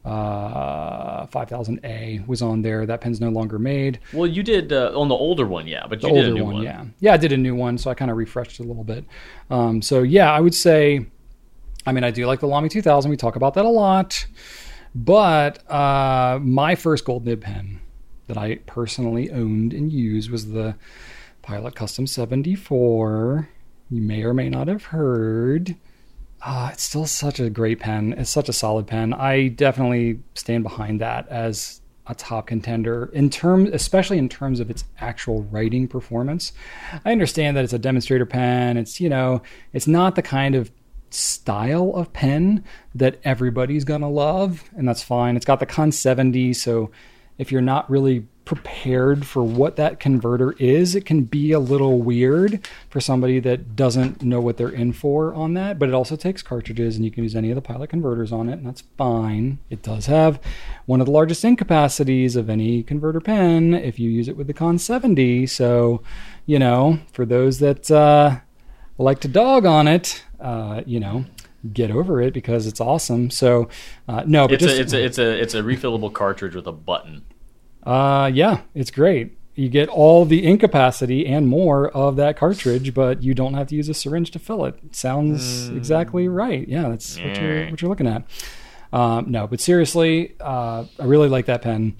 uh, 0.03 1.25
5000A 1.27 2.27
was 2.27 2.41
on 2.41 2.61
there. 2.61 2.85
That 2.85 3.01
pen's 3.01 3.19
no 3.19 3.29
longer 3.29 3.57
made. 3.59 3.99
Well, 4.13 4.27
you 4.27 4.43
did 4.43 4.71
uh, 4.71 4.91
on 4.99 5.07
the 5.07 5.15
older 5.15 5.45
one, 5.45 5.67
yeah, 5.67 5.85
but 5.89 6.01
The 6.01 6.07
you 6.09 6.13
did 6.13 6.19
older 6.25 6.31
a 6.31 6.33
new 6.35 6.43
one, 6.45 6.53
one. 6.55 6.63
yeah. 6.63 6.85
Yeah, 6.99 7.13
I 7.13 7.17
did 7.17 7.31
a 7.31 7.37
new 7.37 7.55
one, 7.55 7.77
so 7.77 7.89
I 7.89 7.95
kind 7.95 8.11
of 8.11 8.17
refreshed 8.17 8.59
it 8.59 8.63
a 8.63 8.67
little 8.67 8.83
bit. 8.83 9.03
Um, 9.49 9.81
so, 9.81 10.03
yeah, 10.03 10.31
I 10.31 10.39
would 10.41 10.53
say, 10.53 11.07
I 11.87 11.91
mean, 11.91 12.03
I 12.03 12.11
do 12.11 12.25
like 12.27 12.39
the 12.39 12.47
Lamy 12.47 12.69
2000. 12.69 13.09
We 13.09 13.17
talk 13.17 13.35
about 13.35 13.55
that 13.55 13.65
a 13.65 13.69
lot. 13.69 14.27
But 14.93 15.69
uh, 15.71 16.39
my 16.41 16.75
first 16.75 17.03
gold 17.03 17.25
nib 17.25 17.41
pen 17.41 17.81
that 18.27 18.37
I 18.37 18.55
personally 18.67 19.29
owned 19.31 19.73
and 19.73 19.91
used 19.91 20.29
was 20.29 20.51
the 20.51 20.75
Pilot 21.41 21.75
Custom 21.75 22.07
74. 22.07 23.49
You 23.89 24.01
may 24.01 24.23
or 24.23 24.33
may 24.33 24.49
not 24.49 24.67
have 24.67 24.85
heard. 24.85 25.75
Uh, 26.41 26.69
it's 26.73 26.83
still 26.83 27.05
such 27.05 27.39
a 27.39 27.49
great 27.49 27.79
pen. 27.79 28.13
It's 28.17 28.29
such 28.29 28.49
a 28.49 28.53
solid 28.53 28.87
pen. 28.87 29.13
I 29.13 29.47
definitely 29.47 30.19
stand 30.35 30.63
behind 30.63 31.01
that 31.01 31.27
as 31.29 31.81
a 32.07 32.13
top 32.13 32.47
contender 32.47 33.09
in 33.13 33.29
terms, 33.29 33.69
especially 33.73 34.17
in 34.17 34.29
terms 34.29 34.59
of 34.59 34.69
its 34.69 34.83
actual 34.99 35.43
writing 35.43 35.87
performance. 35.87 36.53
I 37.03 37.11
understand 37.11 37.57
that 37.57 37.63
it's 37.63 37.73
a 37.73 37.79
demonstrator 37.79 38.25
pen. 38.25 38.77
It's 38.77 39.01
you 39.01 39.09
know, 39.09 39.41
it's 39.73 39.87
not 39.87 40.15
the 40.15 40.21
kind 40.21 40.55
of 40.55 40.71
style 41.09 41.93
of 41.95 42.11
pen 42.13 42.63
that 42.93 43.19
everybody's 43.23 43.83
gonna 43.83 44.09
love, 44.09 44.69
and 44.77 44.87
that's 44.87 45.01
fine. 45.01 45.35
It's 45.35 45.45
got 45.45 45.59
the 45.59 45.65
Con 45.65 45.91
70, 45.91 46.53
so 46.53 46.91
if 47.37 47.51
you're 47.51 47.61
not 47.61 47.89
really 47.89 48.27
prepared 48.45 49.25
for 49.25 49.43
what 49.43 49.75
that 49.75 49.99
converter 49.99 50.53
is, 50.53 50.95
it 50.95 51.05
can 51.05 51.23
be 51.23 51.51
a 51.51 51.59
little 51.59 52.01
weird 52.01 52.67
for 52.89 53.01
somebody 53.01 53.39
that 53.39 53.75
doesn't 53.75 54.21
know 54.21 54.39
what 54.39 54.57
they're 54.57 54.69
in 54.69 54.93
for 54.93 55.33
on 55.33 55.55
that. 55.55 55.79
But 55.79 55.89
it 55.89 55.95
also 55.95 56.15
takes 56.15 56.41
cartridges, 56.41 56.95
and 56.95 57.03
you 57.03 57.11
can 57.11 57.23
use 57.23 57.35
any 57.35 57.49
of 57.49 57.55
the 57.55 57.61
pilot 57.61 57.89
converters 57.89 58.31
on 58.31 58.47
it, 58.47 58.53
and 58.53 58.65
that's 58.65 58.83
fine. 58.97 59.57
It 59.69 59.81
does 59.81 60.05
have 60.05 60.39
one 60.85 61.01
of 61.01 61.07
the 61.07 61.11
largest 61.11 61.43
ink 61.43 61.57
capacities 61.57 62.35
of 62.35 62.49
any 62.49 62.83
converter 62.83 63.19
pen 63.19 63.73
if 63.73 63.99
you 63.99 64.09
use 64.09 64.27
it 64.27 64.37
with 64.37 64.47
the 64.47 64.53
Con 64.53 64.77
70. 64.77 65.47
So, 65.47 66.01
you 66.45 66.59
know, 66.59 66.99
for 67.11 67.25
those 67.25 67.59
that 67.59 67.89
uh, 67.89 68.39
like 68.97 69.19
to 69.21 69.27
dog 69.27 69.65
on 69.65 69.87
it, 69.87 70.23
uh, 70.39 70.83
you 70.85 70.99
know, 70.99 71.25
get 71.73 71.91
over 71.91 72.21
it 72.21 72.33
because 72.33 72.67
it's 72.67 72.79
awesome. 72.79 73.29
So, 73.29 73.69
uh, 74.07 74.23
no, 74.25 74.47
but 74.47 74.61
It's 74.61 74.63
just 74.63 74.77
a, 74.77 74.81
it's 74.81 74.93
a 74.93 75.03
it's 75.03 75.17
a 75.17 75.41
it's 75.41 75.53
a 75.53 75.61
refillable 75.61 76.13
cartridge 76.13 76.55
with 76.55 76.67
a 76.67 76.71
button. 76.71 77.23
Uh, 77.85 78.31
yeah, 78.33 78.61
it's 78.73 78.91
great. 78.91 79.37
You 79.55 79.69
get 79.69 79.87
all 79.87 80.25
the 80.25 80.45
ink 80.45 80.59
capacity 80.59 81.25
and 81.25 81.47
more 81.47 81.89
of 81.89 82.17
that 82.17 82.35
cartridge, 82.35 82.93
but 82.93 83.23
you 83.23 83.33
don't 83.33 83.53
have 83.53 83.67
to 83.67 83.75
use 83.75 83.87
a 83.87 83.93
syringe 83.93 84.31
to 84.31 84.39
fill 84.39 84.65
it. 84.65 84.77
Sounds 84.91 85.69
exactly 85.69 86.27
right. 86.27 86.67
Yeah, 86.67 86.89
that's 86.89 87.17
what 87.17 87.39
you're 87.39 87.69
what 87.69 87.81
you're 87.81 87.89
looking 87.89 88.07
at. 88.07 88.23
Um, 88.91 89.31
no, 89.31 89.47
but 89.47 89.61
seriously, 89.61 90.35
uh, 90.41 90.85
I 90.99 91.05
really 91.05 91.29
like 91.29 91.45
that 91.45 91.61
pen. 91.61 91.95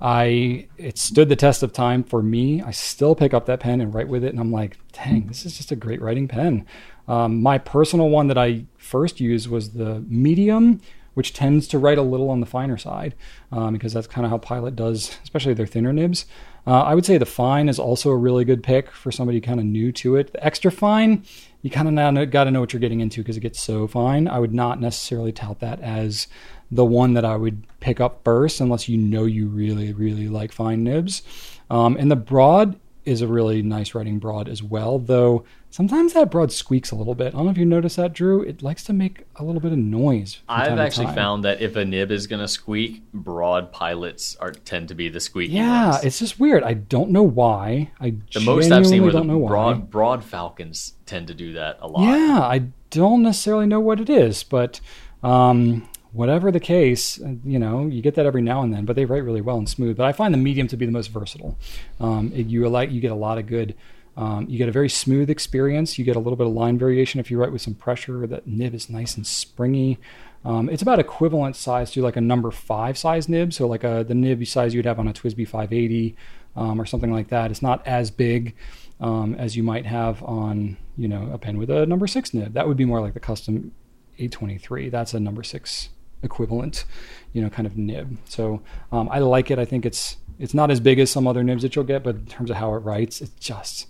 I 0.00 0.66
it 0.76 0.98
stood 0.98 1.28
the 1.28 1.36
test 1.36 1.62
of 1.62 1.72
time 1.72 2.02
for 2.02 2.22
me. 2.22 2.60
I 2.60 2.70
still 2.70 3.14
pick 3.14 3.32
up 3.32 3.46
that 3.46 3.60
pen 3.60 3.80
and 3.80 3.94
write 3.94 4.08
with 4.08 4.24
it, 4.24 4.30
and 4.30 4.40
I'm 4.40 4.52
like, 4.52 4.76
dang, 4.92 5.28
this 5.28 5.46
is 5.46 5.56
just 5.56 5.72
a 5.72 5.76
great 5.76 6.02
writing 6.02 6.28
pen. 6.28 6.66
Um, 7.08 7.40
my 7.40 7.58
personal 7.58 8.08
one 8.10 8.26
that 8.28 8.38
I 8.38 8.64
first 8.78 9.20
used 9.20 9.48
was 9.48 9.70
the 9.70 10.04
medium, 10.08 10.80
which 11.16 11.32
tends 11.32 11.66
to 11.66 11.78
write 11.78 11.96
a 11.96 12.02
little 12.02 12.28
on 12.28 12.40
the 12.40 12.46
finer 12.46 12.76
side 12.76 13.14
um, 13.50 13.72
because 13.72 13.94
that's 13.94 14.06
kind 14.06 14.26
of 14.26 14.30
how 14.30 14.36
Pilot 14.36 14.76
does, 14.76 15.16
especially 15.22 15.54
their 15.54 15.66
thinner 15.66 15.90
nibs. 15.90 16.26
Uh, 16.66 16.82
I 16.82 16.94
would 16.94 17.06
say 17.06 17.16
the 17.16 17.24
fine 17.24 17.70
is 17.70 17.78
also 17.78 18.10
a 18.10 18.16
really 18.16 18.44
good 18.44 18.62
pick 18.62 18.90
for 18.90 19.10
somebody 19.10 19.40
kind 19.40 19.58
of 19.58 19.64
new 19.64 19.92
to 19.92 20.16
it. 20.16 20.34
The 20.34 20.44
extra 20.44 20.70
fine, 20.70 21.24
you 21.62 21.70
kind 21.70 21.98
of 21.98 22.30
got 22.30 22.44
to 22.44 22.50
know 22.50 22.60
what 22.60 22.74
you're 22.74 22.80
getting 22.80 23.00
into 23.00 23.22
because 23.22 23.38
it 23.38 23.40
gets 23.40 23.62
so 23.62 23.86
fine. 23.86 24.28
I 24.28 24.38
would 24.40 24.52
not 24.52 24.78
necessarily 24.78 25.32
tout 25.32 25.60
that 25.60 25.80
as 25.80 26.26
the 26.70 26.84
one 26.84 27.14
that 27.14 27.24
I 27.24 27.36
would 27.36 27.64
pick 27.80 27.98
up 27.98 28.22
first 28.22 28.60
unless 28.60 28.86
you 28.86 28.98
know 28.98 29.24
you 29.24 29.46
really, 29.46 29.94
really 29.94 30.28
like 30.28 30.52
fine 30.52 30.84
nibs. 30.84 31.22
Um, 31.70 31.96
and 31.96 32.10
the 32.10 32.16
broad 32.16 32.78
is 33.06 33.22
a 33.22 33.26
really 33.28 33.62
nice 33.62 33.94
writing 33.94 34.18
broad 34.18 34.48
as 34.48 34.62
well, 34.62 34.98
though 34.98 35.44
sometimes 35.70 36.12
that 36.12 36.30
broad 36.30 36.50
squeaks 36.52 36.90
a 36.90 36.96
little 36.96 37.14
bit. 37.14 37.28
I 37.28 37.30
don't 37.38 37.44
know 37.46 37.50
if 37.52 37.56
you 37.58 37.64
noticed 37.64 37.96
that, 37.96 38.12
Drew. 38.12 38.42
It 38.42 38.62
likes 38.62 38.82
to 38.84 38.92
make 38.92 39.24
a 39.36 39.44
little 39.44 39.60
bit 39.60 39.72
of 39.72 39.78
noise. 39.78 40.40
I've 40.48 40.78
actually 40.78 41.06
found 41.14 41.44
that 41.44 41.60
if 41.62 41.76
a 41.76 41.84
nib 41.84 42.10
is 42.10 42.26
gonna 42.26 42.48
squeak, 42.48 43.02
broad 43.14 43.72
pilots 43.72 44.36
are 44.40 44.50
tend 44.50 44.88
to 44.88 44.94
be 44.94 45.08
the 45.08 45.20
squeaky 45.20 45.54
Yeah, 45.54 45.90
ones. 45.92 46.04
it's 46.04 46.18
just 46.18 46.38
weird. 46.40 46.62
I 46.64 46.74
don't 46.74 47.10
know 47.10 47.22
why. 47.22 47.92
I 48.00 48.14
The 48.34 48.40
most 48.40 48.70
I've 48.72 48.86
seen 48.86 49.02
were 49.04 49.12
the 49.12 49.22
know 49.22 49.38
why. 49.38 49.48
broad 49.48 49.90
broad 49.90 50.24
falcons 50.24 50.94
tend 51.06 51.28
to 51.28 51.34
do 51.34 51.52
that 51.54 51.78
a 51.80 51.86
lot. 51.86 52.02
Yeah, 52.02 52.40
I 52.42 52.64
don't 52.90 53.22
necessarily 53.22 53.66
know 53.66 53.80
what 53.80 54.00
it 54.00 54.10
is, 54.10 54.42
but 54.42 54.80
um, 55.22 55.88
whatever 56.16 56.50
the 56.50 56.60
case, 56.60 57.20
uh, 57.20 57.34
you 57.44 57.58
know, 57.58 57.86
you 57.86 58.00
get 58.02 58.14
that 58.14 58.26
every 58.26 58.42
now 58.42 58.62
and 58.62 58.72
then. 58.72 58.84
But 58.84 58.96
they 58.96 59.04
write 59.04 59.22
really 59.22 59.40
well 59.40 59.58
and 59.58 59.68
smooth. 59.68 59.96
But 59.96 60.06
I 60.06 60.12
find 60.12 60.32
the 60.32 60.38
medium 60.38 60.66
to 60.68 60.76
be 60.76 60.86
the 60.86 60.92
most 60.92 61.08
versatile. 61.08 61.58
Um, 62.00 62.32
it, 62.34 62.46
you 62.46 62.66
like 62.68 62.90
you 62.90 63.00
get 63.00 63.12
a 63.12 63.16
lot 63.16 63.38
of 63.38 63.46
good. 63.46 63.74
Um, 64.16 64.46
you 64.48 64.56
get 64.56 64.68
a 64.68 64.72
very 64.72 64.88
smooth 64.88 65.28
experience. 65.28 65.98
You 65.98 66.04
get 66.04 66.16
a 66.16 66.18
little 66.18 66.36
bit 66.36 66.46
of 66.46 66.54
line 66.54 66.78
variation 66.78 67.20
if 67.20 67.30
you 67.30 67.38
write 67.38 67.52
with 67.52 67.60
some 67.60 67.74
pressure. 67.74 68.26
That 68.26 68.46
nib 68.46 68.74
is 68.74 68.88
nice 68.88 69.16
and 69.16 69.26
springy. 69.26 69.98
Um, 70.44 70.70
it's 70.70 70.80
about 70.80 70.98
equivalent 70.98 71.56
size 71.56 71.90
to 71.92 72.02
like 72.02 72.16
a 72.16 72.20
number 72.20 72.50
five 72.50 72.96
size 72.96 73.28
nib. 73.28 73.52
So 73.52 73.66
like 73.66 73.84
a, 73.84 74.04
the 74.06 74.14
nib 74.14 74.46
size 74.46 74.74
you'd 74.74 74.86
have 74.86 74.98
on 74.98 75.08
a 75.08 75.12
TWSBI 75.12 75.46
580 75.46 76.16
um, 76.56 76.80
or 76.80 76.86
something 76.86 77.12
like 77.12 77.28
that. 77.28 77.50
It's 77.50 77.62
not 77.62 77.86
as 77.86 78.10
big 78.10 78.54
um, 79.00 79.34
as 79.34 79.56
you 79.56 79.62
might 79.62 79.84
have 79.84 80.22
on 80.22 80.78
you 80.96 81.08
know 81.08 81.30
a 81.32 81.36
pen 81.36 81.58
with 81.58 81.68
a 81.68 81.84
number 81.84 82.06
six 82.06 82.32
nib. 82.32 82.54
That 82.54 82.66
would 82.66 82.78
be 82.78 82.86
more 82.86 83.02
like 83.02 83.12
the 83.12 83.20
custom 83.20 83.72
823. 84.18 84.88
That's 84.88 85.12
a 85.12 85.20
number 85.20 85.42
six 85.42 85.90
equivalent, 86.22 86.84
you 87.32 87.42
know, 87.42 87.50
kind 87.50 87.66
of 87.66 87.76
nib. 87.76 88.18
So 88.26 88.62
um, 88.92 89.08
I 89.10 89.18
like 89.20 89.50
it. 89.50 89.58
I 89.58 89.64
think 89.64 89.86
it's 89.86 90.16
it's 90.38 90.54
not 90.54 90.70
as 90.70 90.80
big 90.80 90.98
as 90.98 91.10
some 91.10 91.26
other 91.26 91.42
nibs 91.42 91.62
that 91.62 91.74
you'll 91.74 91.84
get, 91.84 92.02
but 92.02 92.16
in 92.16 92.26
terms 92.26 92.50
of 92.50 92.56
how 92.56 92.74
it 92.74 92.78
writes, 92.78 93.20
it's 93.20 93.32
just 93.40 93.86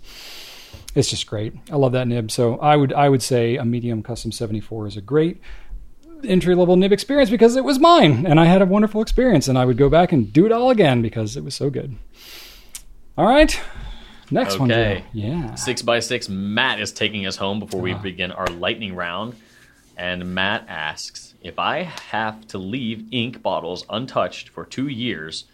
it's 0.95 1.09
just 1.09 1.27
great. 1.27 1.53
I 1.71 1.75
love 1.75 1.91
that 1.91 2.07
nib. 2.07 2.31
So 2.31 2.57
I 2.59 2.75
would 2.75 2.93
I 2.93 3.09
would 3.09 3.21
say 3.21 3.57
a 3.57 3.65
medium 3.65 4.03
custom 4.03 4.31
74 4.31 4.87
is 4.87 4.97
a 4.97 5.01
great 5.01 5.41
entry 6.23 6.55
level 6.55 6.75
nib 6.75 6.91
experience 6.91 7.29
because 7.29 7.55
it 7.55 7.63
was 7.63 7.77
mine 7.77 8.25
and 8.25 8.39
I 8.39 8.45
had 8.45 8.61
a 8.61 8.65
wonderful 8.65 9.03
experience 9.03 9.47
and 9.47 9.55
I 9.55 9.65
would 9.65 9.77
go 9.77 9.87
back 9.87 10.11
and 10.11 10.33
do 10.33 10.47
it 10.47 10.51
all 10.51 10.71
again 10.71 11.01
because 11.01 11.37
it 11.37 11.43
was 11.43 11.53
so 11.53 11.69
good. 11.69 11.95
All 13.17 13.27
right. 13.27 13.59
Next 14.29 14.59
one. 14.59 14.71
Okay. 14.71 15.05
Yeah. 15.13 15.55
Six 15.55 15.81
by 15.81 15.99
six. 15.99 16.27
Matt 16.27 16.79
is 16.79 16.91
taking 16.91 17.25
us 17.25 17.37
home 17.37 17.59
before 17.59 17.79
we 17.79 17.93
begin 17.93 18.31
our 18.31 18.47
lightning 18.47 18.93
round. 18.95 19.35
And 19.95 20.35
Matt 20.35 20.65
asks 20.67 21.26
if 21.47 21.57
I 21.57 21.83
have 21.83 22.45
to 22.47 22.57
leave 22.57 23.07
ink 23.11 23.41
bottles 23.41 23.85
untouched 23.89 24.49
for 24.49 24.65
two 24.65 24.87
years, 24.89 25.45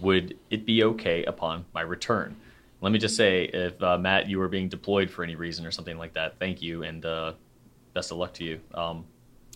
would 0.00 0.36
it 0.50 0.64
be 0.64 0.82
okay 0.82 1.24
upon 1.24 1.66
my 1.74 1.82
return? 1.82 2.36
Let 2.80 2.90
me 2.90 2.98
just 2.98 3.16
say, 3.16 3.44
if 3.44 3.80
uh, 3.82 3.98
Matt, 3.98 4.28
you 4.28 4.38
were 4.38 4.48
being 4.48 4.68
deployed 4.68 5.10
for 5.10 5.22
any 5.22 5.34
reason 5.34 5.66
or 5.66 5.70
something 5.70 5.98
like 5.98 6.14
that, 6.14 6.38
thank 6.38 6.62
you 6.62 6.82
and 6.84 7.04
uh, 7.04 7.32
best 7.92 8.10
of 8.10 8.16
luck 8.16 8.32
to 8.34 8.44
you. 8.44 8.60
Um, 8.74 9.04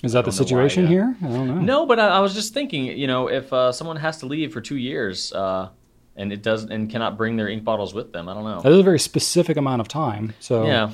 Is 0.03 0.13
that 0.13 0.25
the 0.27 0.31
don't 0.31 0.39
why, 0.41 0.45
situation 0.45 0.87
here? 0.87 1.17
I 1.23 1.27
don't 1.27 1.49
know. 1.49 1.61
no, 1.61 1.87
but 1.87 1.99
I, 1.99 2.09
I 2.09 2.21
was 2.21 2.35
just 2.35 2.53
thinking, 2.53 2.85
you 2.87 3.07
know, 3.07 3.29
if 3.29 3.51
uh, 3.53 3.73
someone 3.73 3.97
has 3.97 4.19
to 4.19 4.27
leave 4.27 4.53
for 4.53 4.61
two 4.61 4.77
years 4.77 5.33
uh, 5.33 5.71
and 6.17 6.31
it 6.31 6.43
does 6.43 6.65
and 6.65 6.91
cannot 6.91 7.17
bring 7.17 7.37
their 7.37 7.49
ink 7.49 7.65
bottles 7.65 7.95
with 7.95 8.13
them, 8.13 8.29
I 8.29 8.35
don't 8.35 8.45
know. 8.45 8.61
That 8.61 8.73
is 8.73 8.79
a 8.79 8.83
very 8.83 8.99
specific 8.99 9.57
amount 9.57 9.81
of 9.81 9.89
time. 9.89 10.35
So 10.41 10.67
Yeah. 10.67 10.91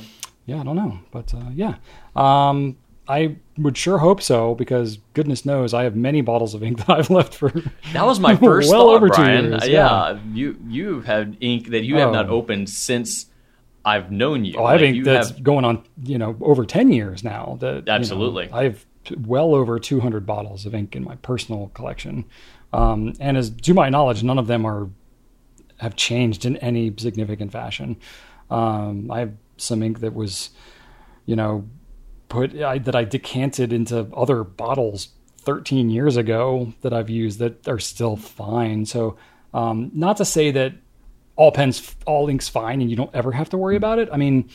yeah, 0.46 0.60
I 0.60 0.64
don't 0.64 0.76
know, 0.76 1.00
but 1.10 1.34
uh, 1.34 1.50
yeah, 1.54 1.74
um, 2.14 2.76
I 3.08 3.36
would 3.58 3.76
sure 3.76 3.98
hope 3.98 4.20
so 4.20 4.54
because 4.54 4.98
goodness 5.14 5.46
knows 5.46 5.72
I 5.74 5.84
have 5.84 5.94
many 5.96 6.20
bottles 6.22 6.54
of 6.54 6.62
ink 6.62 6.78
that 6.86 6.90
I've 6.90 7.10
left 7.10 7.34
for. 7.34 7.50
That 7.92 8.04
was 8.04 8.18
my 8.20 8.36
first 8.36 8.68
Well 8.70 8.86
thought, 8.88 8.94
over 8.96 9.08
two 9.08 9.14
Brian. 9.14 9.44
years, 9.46 9.62
Uh, 9.62 9.66
yeah. 9.66 10.18
you 10.32 10.56
you 10.66 11.00
had 11.02 11.36
ink 11.40 11.68
that 11.68 11.84
you 11.84 11.96
have 11.96 12.08
Oh. 12.08 12.12
not 12.12 12.28
opened 12.28 12.68
since 12.68 13.26
I've 13.84 14.10
known 14.10 14.44
you. 14.44 14.54
Oh, 14.58 14.64
I 14.64 14.78
think 14.78 15.04
that's 15.04 15.28
have- 15.30 15.42
going 15.42 15.64
on 15.64 15.84
you 16.02 16.18
know 16.18 16.36
over 16.40 16.64
ten 16.64 16.90
years 16.92 17.22
now. 17.22 17.56
That 17.60 17.74
you 17.76 17.82
know, 17.82 17.92
Absolutely. 17.92 18.50
I 18.52 18.64
have 18.64 18.84
well 19.24 19.54
over 19.54 19.78
two 19.78 20.00
hundred 20.00 20.26
bottles 20.26 20.66
of 20.66 20.74
ink 20.74 20.96
in 20.96 21.04
my 21.04 21.14
personal 21.16 21.70
collection, 21.74 22.24
um, 22.72 23.12
and 23.20 23.36
as 23.36 23.50
to 23.50 23.72
my 23.74 23.88
knowledge, 23.88 24.24
none 24.24 24.38
of 24.38 24.48
them 24.48 24.66
are 24.66 24.88
have 25.78 25.94
changed 25.94 26.44
in 26.44 26.56
any 26.56 26.92
significant 26.96 27.52
fashion. 27.52 27.96
Um, 28.50 29.10
I 29.10 29.20
have 29.20 29.32
some 29.58 29.82
ink 29.82 30.00
that 30.00 30.14
was, 30.14 30.50
you 31.26 31.36
know, 31.36 31.68
put 32.28 32.54
I, 32.60 32.78
that 32.78 32.94
I 32.94 33.04
decanted 33.04 33.72
into 33.72 34.08
other 34.14 34.44
bottles 34.44 35.08
13 35.38 35.90
years 35.90 36.16
ago 36.16 36.72
that 36.82 36.92
I've 36.92 37.10
used 37.10 37.38
that 37.38 37.68
are 37.68 37.78
still 37.78 38.16
fine. 38.16 38.84
So, 38.84 39.16
um, 39.54 39.90
not 39.94 40.16
to 40.18 40.24
say 40.24 40.50
that 40.50 40.74
all 41.36 41.52
pens, 41.52 41.94
all 42.04 42.28
ink's 42.28 42.48
fine 42.48 42.80
and 42.80 42.90
you 42.90 42.96
don't 42.96 43.14
ever 43.14 43.32
have 43.32 43.48
to 43.50 43.58
worry 43.58 43.76
about 43.76 43.98
it. 43.98 44.08
I 44.12 44.16
mean, 44.16 44.48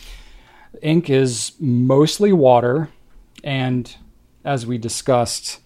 ink 0.81 1.09
is 1.09 1.53
mostly 1.59 2.33
water, 2.33 2.89
and 3.43 3.95
as 4.43 4.65
we 4.65 4.77
discussed 4.77 5.59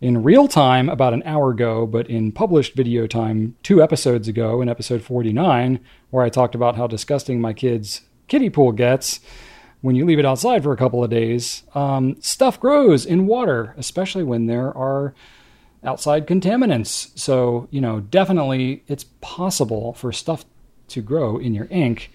in 0.00 0.22
real 0.22 0.48
time 0.48 0.88
about 0.88 1.14
an 1.14 1.22
hour 1.24 1.50
ago, 1.50 1.86
but 1.86 2.08
in 2.10 2.32
published 2.32 2.74
video 2.74 3.06
time 3.06 3.56
two 3.62 3.82
episodes 3.82 4.28
ago, 4.28 4.60
in 4.60 4.68
episode 4.68 5.02
49, 5.02 5.80
where 6.10 6.24
I 6.24 6.28
talked 6.28 6.54
about 6.54 6.76
how 6.76 6.86
disgusting 6.86 7.40
my 7.40 7.52
kids' 7.52 8.02
kiddie 8.28 8.50
pool 8.50 8.72
gets 8.72 9.20
when 9.84 9.94
you 9.94 10.06
leave 10.06 10.18
it 10.18 10.24
outside 10.24 10.62
for 10.62 10.72
a 10.72 10.78
couple 10.78 11.04
of 11.04 11.10
days. 11.10 11.62
Um, 11.74 12.16
stuff 12.22 12.58
grows 12.58 13.04
in 13.04 13.26
water, 13.26 13.74
especially 13.76 14.24
when 14.24 14.46
there 14.46 14.74
are 14.74 15.12
outside 15.84 16.26
contaminants. 16.26 17.10
So, 17.18 17.68
you 17.70 17.82
know, 17.82 18.00
definitely 18.00 18.82
it's 18.86 19.04
possible 19.20 19.92
for 19.92 20.10
stuff 20.10 20.46
to 20.88 21.02
grow 21.02 21.36
in 21.36 21.52
your 21.52 21.66
ink, 21.70 22.10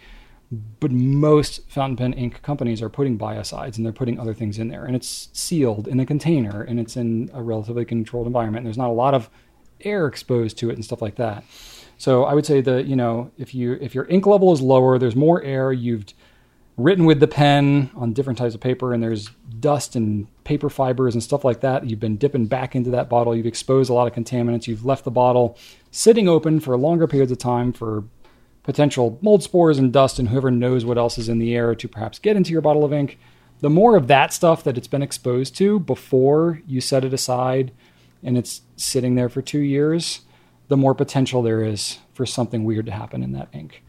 but 0.79 0.91
most 0.91 1.59
fountain 1.69 1.95
pen 1.95 2.13
ink 2.13 2.41
companies 2.41 2.81
are 2.81 2.89
putting 2.89 3.19
biocides 3.19 3.77
and 3.77 3.85
they're 3.85 3.93
putting 3.93 4.19
other 4.19 4.33
things 4.33 4.57
in 4.57 4.69
there. 4.69 4.83
And 4.83 4.95
it's 4.95 5.29
sealed 5.33 5.87
in 5.87 5.99
a 5.99 6.07
container 6.07 6.63
and 6.63 6.79
it's 6.79 6.97
in 6.97 7.29
a 7.35 7.43
relatively 7.43 7.85
controlled 7.85 8.25
environment. 8.25 8.63
There's 8.63 8.79
not 8.79 8.89
a 8.89 8.93
lot 8.93 9.13
of 9.13 9.29
air 9.81 10.07
exposed 10.07 10.57
to 10.57 10.71
it 10.71 10.73
and 10.73 10.83
stuff 10.83 11.03
like 11.03 11.17
that. 11.17 11.43
So 11.99 12.23
I 12.23 12.33
would 12.33 12.47
say 12.47 12.61
that, 12.61 12.87
you 12.87 12.95
know, 12.95 13.29
if 13.37 13.53
you 13.53 13.73
if 13.73 13.93
your 13.93 14.05
ink 14.05 14.25
level 14.25 14.51
is 14.53 14.59
lower, 14.59 14.97
there's 14.97 15.15
more 15.15 15.43
air, 15.43 15.71
you've 15.71 16.05
written 16.79 17.05
with 17.05 17.19
the 17.19 17.27
pen 17.27 17.91
on 17.95 18.13
different 18.13 18.39
types 18.39 18.55
of 18.55 18.61
paper 18.61 18.93
and 18.93 19.03
there's 19.03 19.29
dust 19.59 19.95
and 19.95 20.27
paper 20.43 20.69
fibers 20.69 21.13
and 21.13 21.21
stuff 21.21 21.43
like 21.43 21.61
that. 21.61 21.89
You've 21.89 21.99
been 21.99 22.17
dipping 22.17 22.45
back 22.45 22.75
into 22.75 22.89
that 22.91 23.09
bottle. 23.09 23.35
You've 23.35 23.45
exposed 23.45 23.89
a 23.89 23.93
lot 23.93 24.07
of 24.07 24.13
contaminants. 24.13 24.67
You've 24.67 24.85
left 24.85 25.03
the 25.03 25.11
bottle 25.11 25.57
sitting 25.91 26.29
open 26.29 26.59
for 26.59 26.75
longer 26.77 27.07
periods 27.07 27.31
of 27.31 27.37
time 27.37 27.73
for 27.73 28.05
potential 28.63 29.19
mold 29.21 29.43
spores 29.43 29.77
and 29.77 29.91
dust 29.91 30.19
and 30.19 30.29
whoever 30.29 30.51
knows 30.51 30.85
what 30.85 30.97
else 30.97 31.17
is 31.17 31.29
in 31.29 31.39
the 31.39 31.55
air 31.55 31.75
to 31.75 31.87
perhaps 31.87 32.19
get 32.19 32.37
into 32.37 32.51
your 32.51 32.61
bottle 32.61 32.85
of 32.85 32.93
ink. 32.93 33.19
The 33.59 33.69
more 33.69 33.97
of 33.97 34.07
that 34.07 34.31
stuff 34.31 34.63
that 34.63 34.77
it's 34.77 34.87
been 34.87 35.01
exposed 35.01 35.55
to 35.57 35.79
before 35.79 36.61
you 36.65 36.79
set 36.79 37.03
it 37.03 37.13
aside 37.13 37.71
and 38.23 38.37
it's 38.37 38.61
sitting 38.77 39.15
there 39.15 39.29
for 39.29 39.41
two 39.41 39.59
years 39.59 40.21
the 40.69 40.77
more 40.77 40.93
potential 40.93 41.41
there 41.41 41.63
is 41.63 41.97
for 42.13 42.25
something 42.25 42.63
weird 42.63 42.85
to 42.85 42.91
happen 42.91 43.23
in 43.23 43.33
that 43.33 43.49
ink 43.53 43.83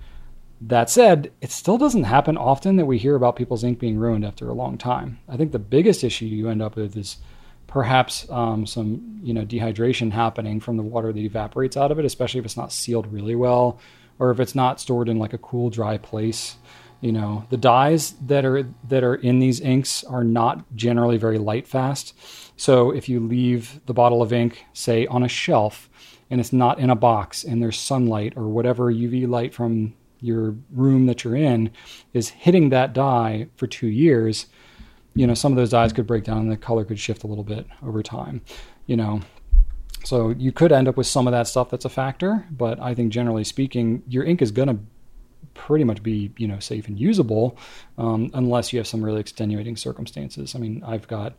that 0.60 0.90
said, 0.90 1.32
it 1.40 1.50
still 1.50 1.78
doesn't 1.78 2.04
happen 2.04 2.36
often 2.36 2.76
that 2.76 2.84
we 2.84 2.98
hear 2.98 3.14
about 3.14 3.36
people's 3.36 3.64
ink 3.64 3.78
being 3.78 3.98
ruined 3.98 4.24
after 4.24 4.48
a 4.48 4.54
long 4.54 4.76
time. 4.76 5.18
I 5.28 5.36
think 5.36 5.52
the 5.52 5.58
biggest 5.58 6.04
issue 6.04 6.26
you 6.26 6.50
end 6.50 6.60
up 6.60 6.76
with 6.76 6.96
is 6.96 7.16
perhaps 7.66 8.28
um, 8.30 8.66
some 8.66 9.20
you 9.22 9.32
know 9.32 9.44
dehydration 9.44 10.10
happening 10.10 10.60
from 10.60 10.76
the 10.76 10.82
water 10.82 11.12
that 11.12 11.20
evaporates 11.20 11.76
out 11.76 11.90
of 11.90 11.98
it, 11.98 12.04
especially 12.04 12.40
if 12.40 12.44
it's 12.44 12.56
not 12.56 12.72
sealed 12.72 13.10
really 13.10 13.34
well, 13.34 13.78
or 14.18 14.30
if 14.30 14.40
it's 14.40 14.54
not 14.54 14.80
stored 14.80 15.08
in 15.08 15.18
like 15.18 15.32
a 15.32 15.38
cool, 15.38 15.70
dry 15.70 15.96
place. 15.96 16.56
You 17.00 17.12
know, 17.12 17.46
the 17.48 17.56
dyes 17.56 18.12
that 18.26 18.44
are 18.44 18.66
that 18.88 19.02
are 19.02 19.14
in 19.14 19.38
these 19.38 19.60
inks 19.60 20.04
are 20.04 20.24
not 20.24 20.76
generally 20.76 21.16
very 21.16 21.38
light 21.38 21.66
fast. 21.66 22.14
So 22.58 22.90
if 22.90 23.08
you 23.08 23.20
leave 23.20 23.80
the 23.86 23.94
bottle 23.94 24.20
of 24.20 24.34
ink, 24.34 24.66
say, 24.74 25.06
on 25.06 25.22
a 25.22 25.28
shelf, 25.28 25.88
and 26.28 26.38
it's 26.38 26.52
not 26.52 26.78
in 26.78 26.90
a 26.90 26.96
box, 26.96 27.44
and 27.44 27.62
there's 27.62 27.78
sunlight 27.78 28.34
or 28.36 28.48
whatever 28.48 28.92
UV 28.92 29.26
light 29.26 29.54
from 29.54 29.94
your 30.20 30.54
room 30.70 31.06
that 31.06 31.24
you're 31.24 31.36
in 31.36 31.70
is 32.12 32.28
hitting 32.28 32.70
that 32.70 32.92
dye 32.92 33.48
for 33.56 33.66
two 33.66 33.88
years, 33.88 34.46
you 35.14 35.26
know, 35.26 35.34
some 35.34 35.52
of 35.52 35.56
those 35.56 35.70
dyes 35.70 35.92
could 35.92 36.06
break 36.06 36.24
down 36.24 36.38
and 36.38 36.50
the 36.50 36.56
color 36.56 36.84
could 36.84 36.98
shift 36.98 37.24
a 37.24 37.26
little 37.26 37.44
bit 37.44 37.66
over 37.82 38.02
time, 38.02 38.40
you 38.86 38.96
know. 38.96 39.20
So 40.04 40.30
you 40.30 40.52
could 40.52 40.72
end 40.72 40.88
up 40.88 40.96
with 40.96 41.06
some 41.06 41.26
of 41.26 41.32
that 41.32 41.46
stuff 41.46 41.70
that's 41.70 41.84
a 41.84 41.90
factor, 41.90 42.46
but 42.50 42.80
I 42.80 42.94
think 42.94 43.12
generally 43.12 43.44
speaking, 43.44 44.02
your 44.08 44.24
ink 44.24 44.40
is 44.40 44.50
going 44.50 44.68
to 44.68 44.78
pretty 45.54 45.84
much 45.84 46.02
be, 46.02 46.32
you 46.38 46.48
know, 46.48 46.58
safe 46.58 46.88
and 46.88 46.98
usable 46.98 47.58
um, 47.98 48.30
unless 48.34 48.72
you 48.72 48.78
have 48.78 48.86
some 48.86 49.04
really 49.04 49.20
extenuating 49.20 49.76
circumstances. 49.76 50.54
I 50.54 50.58
mean, 50.58 50.82
I've 50.86 51.06
got 51.06 51.34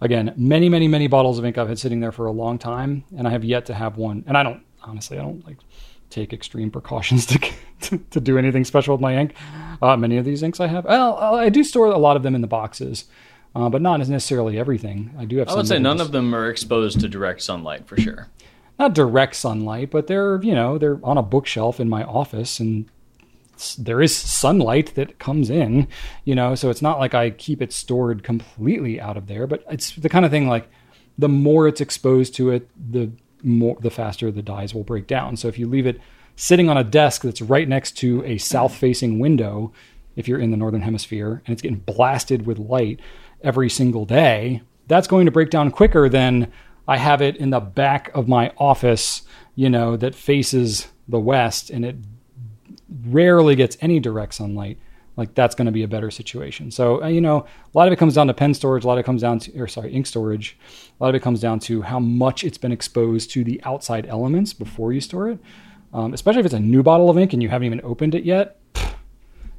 again 0.00 0.34
many, 0.36 0.68
many, 0.68 0.88
many 0.88 1.06
bottles 1.06 1.38
of 1.38 1.44
ink 1.44 1.56
I've 1.56 1.68
had 1.68 1.78
sitting 1.78 2.00
there 2.00 2.12
for 2.12 2.26
a 2.26 2.32
long 2.32 2.58
time, 2.58 3.04
and 3.16 3.26
I 3.26 3.30
have 3.30 3.44
yet 3.44 3.66
to 3.66 3.74
have 3.74 3.96
one. 3.96 4.24
And 4.26 4.36
I 4.36 4.42
don't 4.42 4.62
honestly, 4.82 5.18
I 5.18 5.22
don't 5.22 5.44
like 5.46 5.58
take 6.12 6.32
extreme 6.32 6.70
precautions 6.70 7.26
to, 7.26 7.38
to, 7.80 7.98
to 7.98 8.20
do 8.20 8.38
anything 8.38 8.64
special 8.64 8.94
with 8.94 9.00
my 9.00 9.16
ink. 9.16 9.34
Uh, 9.80 9.96
many 9.96 10.16
of 10.16 10.24
these 10.24 10.42
inks 10.42 10.60
I 10.60 10.68
have, 10.68 10.84
well, 10.84 11.16
I 11.16 11.48
do 11.48 11.64
store 11.64 11.86
a 11.86 11.98
lot 11.98 12.16
of 12.16 12.22
them 12.22 12.34
in 12.34 12.40
the 12.40 12.46
boxes, 12.46 13.06
uh, 13.54 13.68
but 13.68 13.82
not 13.82 13.98
necessarily 13.98 14.58
everything. 14.58 15.14
I 15.18 15.24
do 15.24 15.38
have. 15.38 15.48
I 15.48 15.54
would 15.54 15.68
say 15.68 15.78
none 15.78 16.00
of 16.00 16.12
them 16.12 16.34
are 16.34 16.48
exposed 16.48 17.00
to 17.00 17.08
direct 17.08 17.42
sunlight 17.42 17.86
for 17.86 17.96
sure. 17.96 18.28
Not 18.78 18.94
direct 18.94 19.36
sunlight, 19.36 19.90
but 19.90 20.06
they're 20.06 20.42
you 20.42 20.54
know 20.54 20.78
they're 20.78 20.98
on 21.02 21.18
a 21.18 21.22
bookshelf 21.22 21.78
in 21.78 21.88
my 21.88 22.04
office 22.04 22.58
and 22.58 22.88
there 23.78 24.00
is 24.00 24.16
sunlight 24.16 24.94
that 24.94 25.18
comes 25.18 25.50
in, 25.50 25.86
you 26.24 26.34
know, 26.34 26.54
so 26.54 26.70
it's 26.70 26.82
not 26.82 26.98
like 26.98 27.14
I 27.14 27.30
keep 27.30 27.62
it 27.62 27.72
stored 27.72 28.24
completely 28.24 29.00
out 29.00 29.16
of 29.16 29.26
there, 29.26 29.46
but 29.46 29.64
it's 29.70 29.94
the 29.94 30.08
kind 30.08 30.24
of 30.24 30.30
thing 30.30 30.48
like 30.48 30.68
the 31.18 31.28
more 31.28 31.68
it's 31.68 31.80
exposed 31.80 32.34
to 32.36 32.50
it, 32.50 32.68
the 32.92 33.12
more 33.42 33.76
the 33.80 33.90
faster 33.90 34.30
the 34.30 34.42
dyes 34.42 34.74
will 34.74 34.84
break 34.84 35.06
down. 35.06 35.36
So 35.36 35.48
if 35.48 35.58
you 35.58 35.68
leave 35.68 35.86
it 35.86 36.00
sitting 36.36 36.68
on 36.68 36.76
a 36.76 36.84
desk 36.84 37.22
that's 37.22 37.42
right 37.42 37.68
next 37.68 37.92
to 37.98 38.24
a 38.24 38.38
south 38.38 38.74
facing 38.74 39.18
window, 39.18 39.72
if 40.16 40.28
you're 40.28 40.40
in 40.40 40.50
the 40.50 40.56
northern 40.56 40.82
hemisphere 40.82 41.42
and 41.46 41.52
it's 41.52 41.62
getting 41.62 41.78
blasted 41.78 42.46
with 42.46 42.58
light 42.58 43.00
every 43.42 43.68
single 43.68 44.04
day, 44.04 44.62
that's 44.86 45.08
going 45.08 45.26
to 45.26 45.32
break 45.32 45.50
down 45.50 45.70
quicker 45.70 46.08
than 46.08 46.50
I 46.86 46.96
have 46.96 47.22
it 47.22 47.36
in 47.36 47.50
the 47.50 47.60
back 47.60 48.10
of 48.14 48.28
my 48.28 48.52
office, 48.58 49.22
you 49.54 49.70
know, 49.70 49.96
that 49.96 50.14
faces 50.14 50.88
the 51.08 51.20
west 51.20 51.70
and 51.70 51.84
it 51.84 51.96
rarely 53.06 53.54
gets 53.54 53.76
any 53.80 54.00
direct 54.00 54.34
sunlight 54.34 54.78
like 55.16 55.34
that's 55.34 55.54
going 55.54 55.66
to 55.66 55.72
be 55.72 55.82
a 55.82 55.88
better 55.88 56.10
situation. 56.10 56.70
So, 56.70 57.02
uh, 57.02 57.08
you 57.08 57.20
know, 57.20 57.38
a 57.74 57.78
lot 57.78 57.86
of 57.86 57.92
it 57.92 57.98
comes 57.98 58.14
down 58.14 58.28
to 58.28 58.34
pen 58.34 58.54
storage, 58.54 58.84
a 58.84 58.86
lot 58.86 58.94
of 58.94 59.00
it 59.00 59.06
comes 59.06 59.20
down 59.20 59.38
to, 59.40 59.60
or 59.60 59.68
sorry, 59.68 59.92
ink 59.92 60.06
storage. 60.06 60.58
A 60.98 61.04
lot 61.04 61.10
of 61.10 61.14
it 61.14 61.22
comes 61.22 61.40
down 61.40 61.58
to 61.60 61.82
how 61.82 61.98
much 61.98 62.44
it's 62.44 62.58
been 62.58 62.72
exposed 62.72 63.30
to 63.32 63.44
the 63.44 63.60
outside 63.64 64.06
elements 64.06 64.52
before 64.52 64.92
you 64.92 65.00
store 65.00 65.30
it. 65.30 65.38
Um, 65.92 66.14
especially 66.14 66.40
if 66.40 66.46
it's 66.46 66.54
a 66.54 66.60
new 66.60 66.82
bottle 66.82 67.10
of 67.10 67.18
ink 67.18 67.34
and 67.34 67.42
you 67.42 67.50
haven't 67.50 67.66
even 67.66 67.82
opened 67.84 68.14
it 68.14 68.24
yet, 68.24 68.58
pff, 68.72 68.94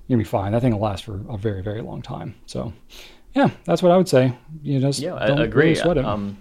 you're 0.08 0.18
gonna 0.18 0.18
be 0.18 0.24
fine. 0.24 0.52
That 0.52 0.62
thing 0.62 0.74
will 0.74 0.80
last 0.80 1.04
for 1.04 1.22
a 1.30 1.38
very, 1.38 1.62
very 1.62 1.82
long 1.82 2.02
time. 2.02 2.34
So, 2.48 2.74
yeah, 3.36 3.52
that's 3.66 3.84
what 3.84 3.92
I 3.92 3.98
would 3.98 4.10
say. 4.10 4.34
You 4.64 4.80
just 4.80 5.00
yeah, 5.00 5.14
I 5.14 5.28
agree. 5.28 5.80
Really. 5.80 6.00
Um, 6.00 6.38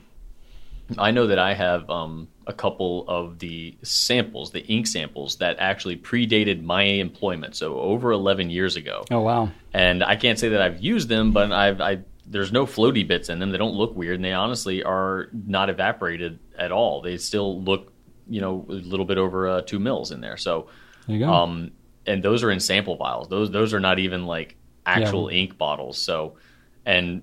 I 0.99 1.11
know 1.11 1.27
that 1.27 1.39
I 1.39 1.55
have 1.55 1.89
um, 1.91 2.29
a 2.47 2.53
couple 2.53 3.05
of 3.09 3.39
the 3.39 3.77
samples, 3.83 4.51
the 4.51 4.65
ink 4.67 4.87
samples 4.87 5.37
that 5.37 5.57
actually 5.59 5.97
predated 5.97 6.63
my 6.63 6.83
employment, 6.83 7.57
so 7.57 7.79
over 7.79 8.13
11 8.13 8.51
years 8.51 8.77
ago. 8.77 9.05
Oh 9.11 9.21
wow! 9.21 9.51
And 9.73 10.03
I 10.03 10.17
can't 10.17 10.39
say 10.39 10.51
that 10.51 10.63
I've 10.63 10.81
used 10.81 11.09
them, 11.09 11.33
but 11.33 11.53
I've 11.53 11.81
I, 11.81 12.01
there's 12.27 12.53
no 12.53 12.67
floaty 12.67 13.07
bits 13.07 13.29
in 13.29 13.39
them. 13.39 13.51
They 13.51 13.59
don't 13.59 13.75
look 13.75 13.95
weird, 13.97 14.17
and 14.17 14.25
they 14.25 14.33
honestly 14.33 14.83
are 14.83 15.29
not 15.33 15.71
evaporated 15.71 16.39
at 16.59 16.73
all. 16.73 17.03
They 17.03 17.17
still 17.17 17.63
look, 17.63 17.93
you 18.29 18.41
know, 18.41 18.67
a 18.69 18.73
little 18.73 19.07
bit 19.07 19.19
over 19.19 19.49
uh, 19.49 19.63
two 19.63 19.79
mils 19.79 20.11
in 20.11 20.21
there. 20.21 20.37
So, 20.37 20.69
there 21.07 21.17
you 21.17 21.27
go. 21.27 21.33
Um, 21.33 21.73
and 22.07 22.23
those 22.23 22.43
are 22.43 22.51
in 22.51 22.61
sample 22.61 22.97
vials. 22.97 23.29
Those 23.29 23.51
those 23.51 23.75
are 23.75 23.81
not 23.81 23.99
even 23.99 24.27
like 24.27 24.57
actual 24.85 25.31
yeah. 25.31 25.41
ink 25.41 25.59
bottles. 25.59 25.99
So, 25.99 26.37
and 26.85 27.23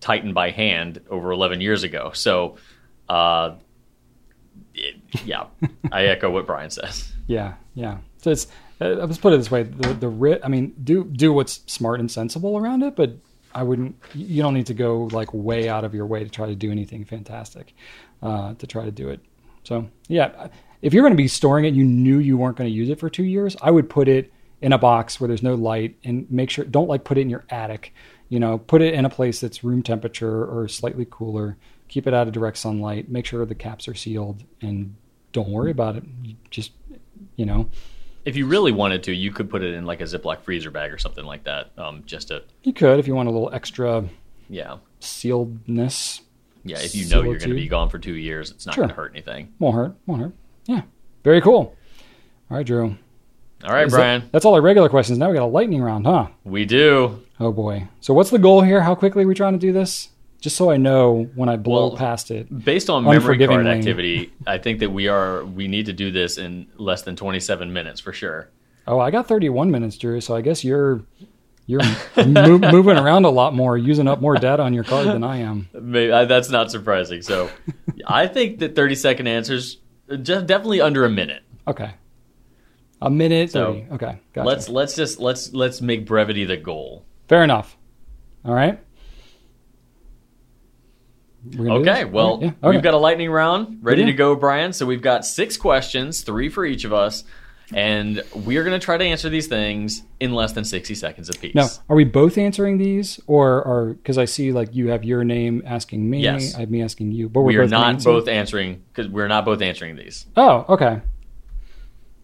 tightened 0.00 0.34
by 0.34 0.50
hand 0.50 1.00
over 1.10 1.32
11 1.32 1.60
years 1.60 1.82
ago. 1.82 2.10
So 2.14 2.56
uh, 3.08 3.54
yeah, 5.24 5.46
I 5.92 6.04
echo 6.06 6.30
what 6.30 6.46
Brian 6.46 6.70
says. 6.70 7.12
Yeah, 7.26 7.54
yeah. 7.74 7.98
So 8.18 8.30
it's 8.30 8.46
uh, 8.80 8.88
let's 8.88 9.18
put 9.18 9.32
it 9.32 9.38
this 9.38 9.50
way: 9.50 9.62
the 9.62 9.94
the 9.94 10.08
writ. 10.08 10.40
I 10.44 10.48
mean, 10.48 10.74
do 10.82 11.04
do 11.04 11.32
what's 11.32 11.60
smart 11.66 12.00
and 12.00 12.10
sensible 12.10 12.58
around 12.58 12.82
it, 12.82 12.96
but 12.96 13.16
I 13.54 13.62
wouldn't. 13.62 13.96
You 14.14 14.42
don't 14.42 14.54
need 14.54 14.66
to 14.66 14.74
go 14.74 15.08
like 15.12 15.32
way 15.32 15.68
out 15.68 15.84
of 15.84 15.94
your 15.94 16.06
way 16.06 16.22
to 16.22 16.30
try 16.30 16.46
to 16.46 16.54
do 16.54 16.70
anything 16.70 17.04
fantastic 17.04 17.74
uh, 18.22 18.54
to 18.54 18.66
try 18.66 18.84
to 18.84 18.90
do 18.90 19.08
it. 19.08 19.20
So 19.64 19.88
yeah, 20.08 20.48
if 20.82 20.92
you're 20.92 21.02
going 21.02 21.12
to 21.12 21.16
be 21.16 21.28
storing 21.28 21.64
it, 21.64 21.74
you 21.74 21.84
knew 21.84 22.18
you 22.18 22.36
weren't 22.36 22.56
going 22.56 22.70
to 22.70 22.74
use 22.74 22.90
it 22.90 23.00
for 23.00 23.08
two 23.08 23.24
years. 23.24 23.56
I 23.62 23.70
would 23.70 23.88
put 23.88 24.08
it 24.08 24.32
in 24.60 24.72
a 24.72 24.78
box 24.78 25.20
where 25.20 25.28
there's 25.28 25.42
no 25.42 25.54
light 25.54 25.96
and 26.04 26.30
make 26.30 26.50
sure 26.50 26.64
don't 26.64 26.88
like 26.88 27.04
put 27.04 27.18
it 27.18 27.22
in 27.22 27.30
your 27.30 27.44
attic. 27.50 27.92
You 28.28 28.40
know, 28.40 28.58
put 28.58 28.82
it 28.82 28.94
in 28.94 29.04
a 29.04 29.10
place 29.10 29.40
that's 29.40 29.64
room 29.64 29.82
temperature 29.82 30.44
or 30.44 30.68
slightly 30.68 31.06
cooler 31.08 31.56
keep 31.88 32.06
it 32.06 32.14
out 32.14 32.26
of 32.26 32.32
direct 32.32 32.58
sunlight, 32.58 33.08
make 33.08 33.26
sure 33.26 33.44
the 33.44 33.54
caps 33.54 33.88
are 33.88 33.94
sealed, 33.94 34.42
and 34.60 34.94
don't 35.32 35.48
worry 35.48 35.70
about 35.70 35.96
it. 35.96 36.04
You 36.22 36.36
just, 36.50 36.72
you 37.36 37.46
know. 37.46 37.70
If 38.24 38.36
you 38.36 38.46
really 38.46 38.72
wanted 38.72 39.04
to, 39.04 39.14
you 39.14 39.30
could 39.30 39.48
put 39.48 39.62
it 39.62 39.74
in 39.74 39.86
like 39.86 40.00
a 40.00 40.04
Ziploc 40.04 40.42
freezer 40.42 40.70
bag 40.70 40.92
or 40.92 40.98
something 40.98 41.24
like 41.24 41.44
that. 41.44 41.70
Um, 41.78 42.02
just 42.06 42.28
to. 42.28 42.42
You 42.62 42.72
could 42.72 42.98
if 42.98 43.06
you 43.06 43.14
want 43.14 43.28
a 43.28 43.32
little 43.32 43.52
extra. 43.52 44.04
Yeah. 44.48 44.78
Sealedness. 45.00 46.20
Yeah, 46.64 46.78
if 46.80 46.96
you 46.96 47.06
know 47.08 47.22
you're 47.22 47.38
going 47.38 47.50
to 47.50 47.56
be 47.56 47.68
gone 47.68 47.88
for 47.88 48.00
two 48.00 48.14
years, 48.14 48.50
it's 48.50 48.66
not 48.66 48.74
sure. 48.74 48.82
going 48.82 48.88
to 48.88 48.96
hurt 48.96 49.12
anything. 49.12 49.54
Won't 49.60 49.76
hurt. 49.76 49.94
Won't 50.06 50.22
hurt. 50.22 50.32
Yeah. 50.64 50.82
Very 51.22 51.40
cool. 51.40 51.76
All 52.50 52.56
right, 52.56 52.66
Drew. 52.66 52.96
All 53.64 53.72
right, 53.72 53.86
Is 53.86 53.92
Brian. 53.92 54.22
That, 54.22 54.32
that's 54.32 54.44
all 54.44 54.54
our 54.54 54.60
regular 54.60 54.88
questions. 54.88 55.18
Now 55.18 55.28
we 55.28 55.34
got 55.34 55.44
a 55.44 55.46
lightning 55.46 55.80
round, 55.80 56.06
huh? 56.06 56.28
We 56.44 56.64
do. 56.64 57.22
Oh 57.40 57.52
boy. 57.52 57.88
So 58.00 58.14
what's 58.14 58.30
the 58.30 58.38
goal 58.38 58.62
here? 58.62 58.80
How 58.80 58.94
quickly 58.94 59.24
are 59.24 59.26
we 59.26 59.34
trying 59.34 59.54
to 59.54 59.58
do 59.58 59.72
this? 59.72 60.08
Just 60.40 60.56
so 60.56 60.70
I 60.70 60.76
know 60.76 61.28
when 61.34 61.48
I 61.48 61.56
blow 61.56 61.88
well, 61.88 61.96
past 61.96 62.30
it. 62.30 62.64
Based 62.64 62.90
on 62.90 63.04
memory 63.04 63.38
card 63.38 63.66
activity, 63.66 64.32
I 64.46 64.58
think 64.58 64.80
that 64.80 64.90
we 64.90 65.08
are 65.08 65.44
we 65.44 65.68
need 65.68 65.86
to 65.86 65.92
do 65.92 66.10
this 66.10 66.38
in 66.38 66.66
less 66.76 67.02
than 67.02 67.16
27 67.16 67.72
minutes 67.72 68.00
for 68.00 68.12
sure. 68.12 68.48
Oh, 68.86 69.00
I 69.00 69.10
got 69.10 69.26
31 69.26 69.70
minutes, 69.70 69.96
Drew. 69.98 70.20
So 70.20 70.36
I 70.36 70.40
guess 70.42 70.62
you're 70.62 71.02
you're 71.66 71.82
mo- 72.16 72.58
moving 72.58 72.96
around 72.96 73.24
a 73.24 73.30
lot 73.30 73.54
more, 73.54 73.76
using 73.76 74.06
up 74.06 74.20
more 74.20 74.36
data 74.36 74.62
on 74.62 74.72
your 74.72 74.84
card 74.84 75.08
than 75.08 75.24
I 75.24 75.38
am. 75.38 75.68
Maybe, 75.72 76.08
that's 76.10 76.50
not 76.50 76.70
surprising. 76.70 77.22
So 77.22 77.50
I 78.06 78.28
think 78.28 78.60
that 78.60 78.76
30 78.76 78.94
second 78.94 79.26
answers 79.26 79.78
definitely 80.08 80.80
under 80.80 81.04
a 81.04 81.10
minute. 81.10 81.42
Okay. 81.66 81.92
A 83.02 83.10
minute. 83.10 83.50
So 83.50 83.74
30. 83.74 83.86
okay. 83.94 84.20
Gotcha. 84.32 84.46
Let's 84.46 84.68
let's 84.68 84.94
just 84.94 85.18
let's 85.18 85.52
let's 85.52 85.80
make 85.80 86.06
brevity 86.06 86.44
the 86.44 86.56
goal. 86.56 87.04
Fair 87.28 87.42
enough. 87.42 87.76
All 88.44 88.54
right. 88.54 88.78
Okay, 91.58 92.04
well, 92.04 92.38
yeah, 92.42 92.48
okay. 92.48 92.70
we've 92.70 92.82
got 92.82 92.94
a 92.94 92.98
lightning 92.98 93.30
round 93.30 93.78
ready 93.82 94.00
Yeah. 94.02 94.06
to 94.08 94.12
go, 94.12 94.34
Brian. 94.34 94.72
So 94.72 94.86
we've 94.86 95.02
got 95.02 95.24
six 95.26 95.56
questions, 95.56 96.22
three 96.22 96.48
for 96.48 96.64
each 96.64 96.84
of 96.84 96.92
us, 96.92 97.24
and 97.74 98.22
we 98.34 98.56
are 98.56 98.64
going 98.64 98.78
to 98.78 98.84
try 98.84 98.96
to 98.96 99.04
answer 99.04 99.28
these 99.28 99.46
things 99.46 100.02
in 100.20 100.32
less 100.34 100.52
than 100.52 100.64
60 100.64 100.94
seconds 100.94 101.28
apiece. 101.28 101.54
Now, 101.54 101.68
are 101.88 101.96
we 101.96 102.04
both 102.04 102.38
answering 102.38 102.78
these, 102.78 103.20
or 103.26 103.66
are 103.66 103.94
because 103.94 104.18
I 104.18 104.24
see 104.24 104.52
like 104.52 104.74
you 104.74 104.88
have 104.88 105.04
your 105.04 105.24
name 105.24 105.62
asking 105.66 106.08
me, 106.08 106.20
Yes. 106.22 106.54
I 106.54 106.60
have 106.60 106.70
me 106.70 106.82
asking 106.82 107.12
you, 107.12 107.28
but 107.28 107.40
we're 107.40 107.46
we 107.48 107.56
are 107.56 107.62
both 107.62 107.70
not 107.70 107.86
answer? 107.88 108.10
both 108.10 108.28
answering 108.28 108.82
because 108.92 109.10
we're 109.10 109.28
not 109.28 109.44
both 109.44 109.62
answering 109.62 109.96
these. 109.96 110.26
Oh, 110.36 110.64
okay. 110.68 111.00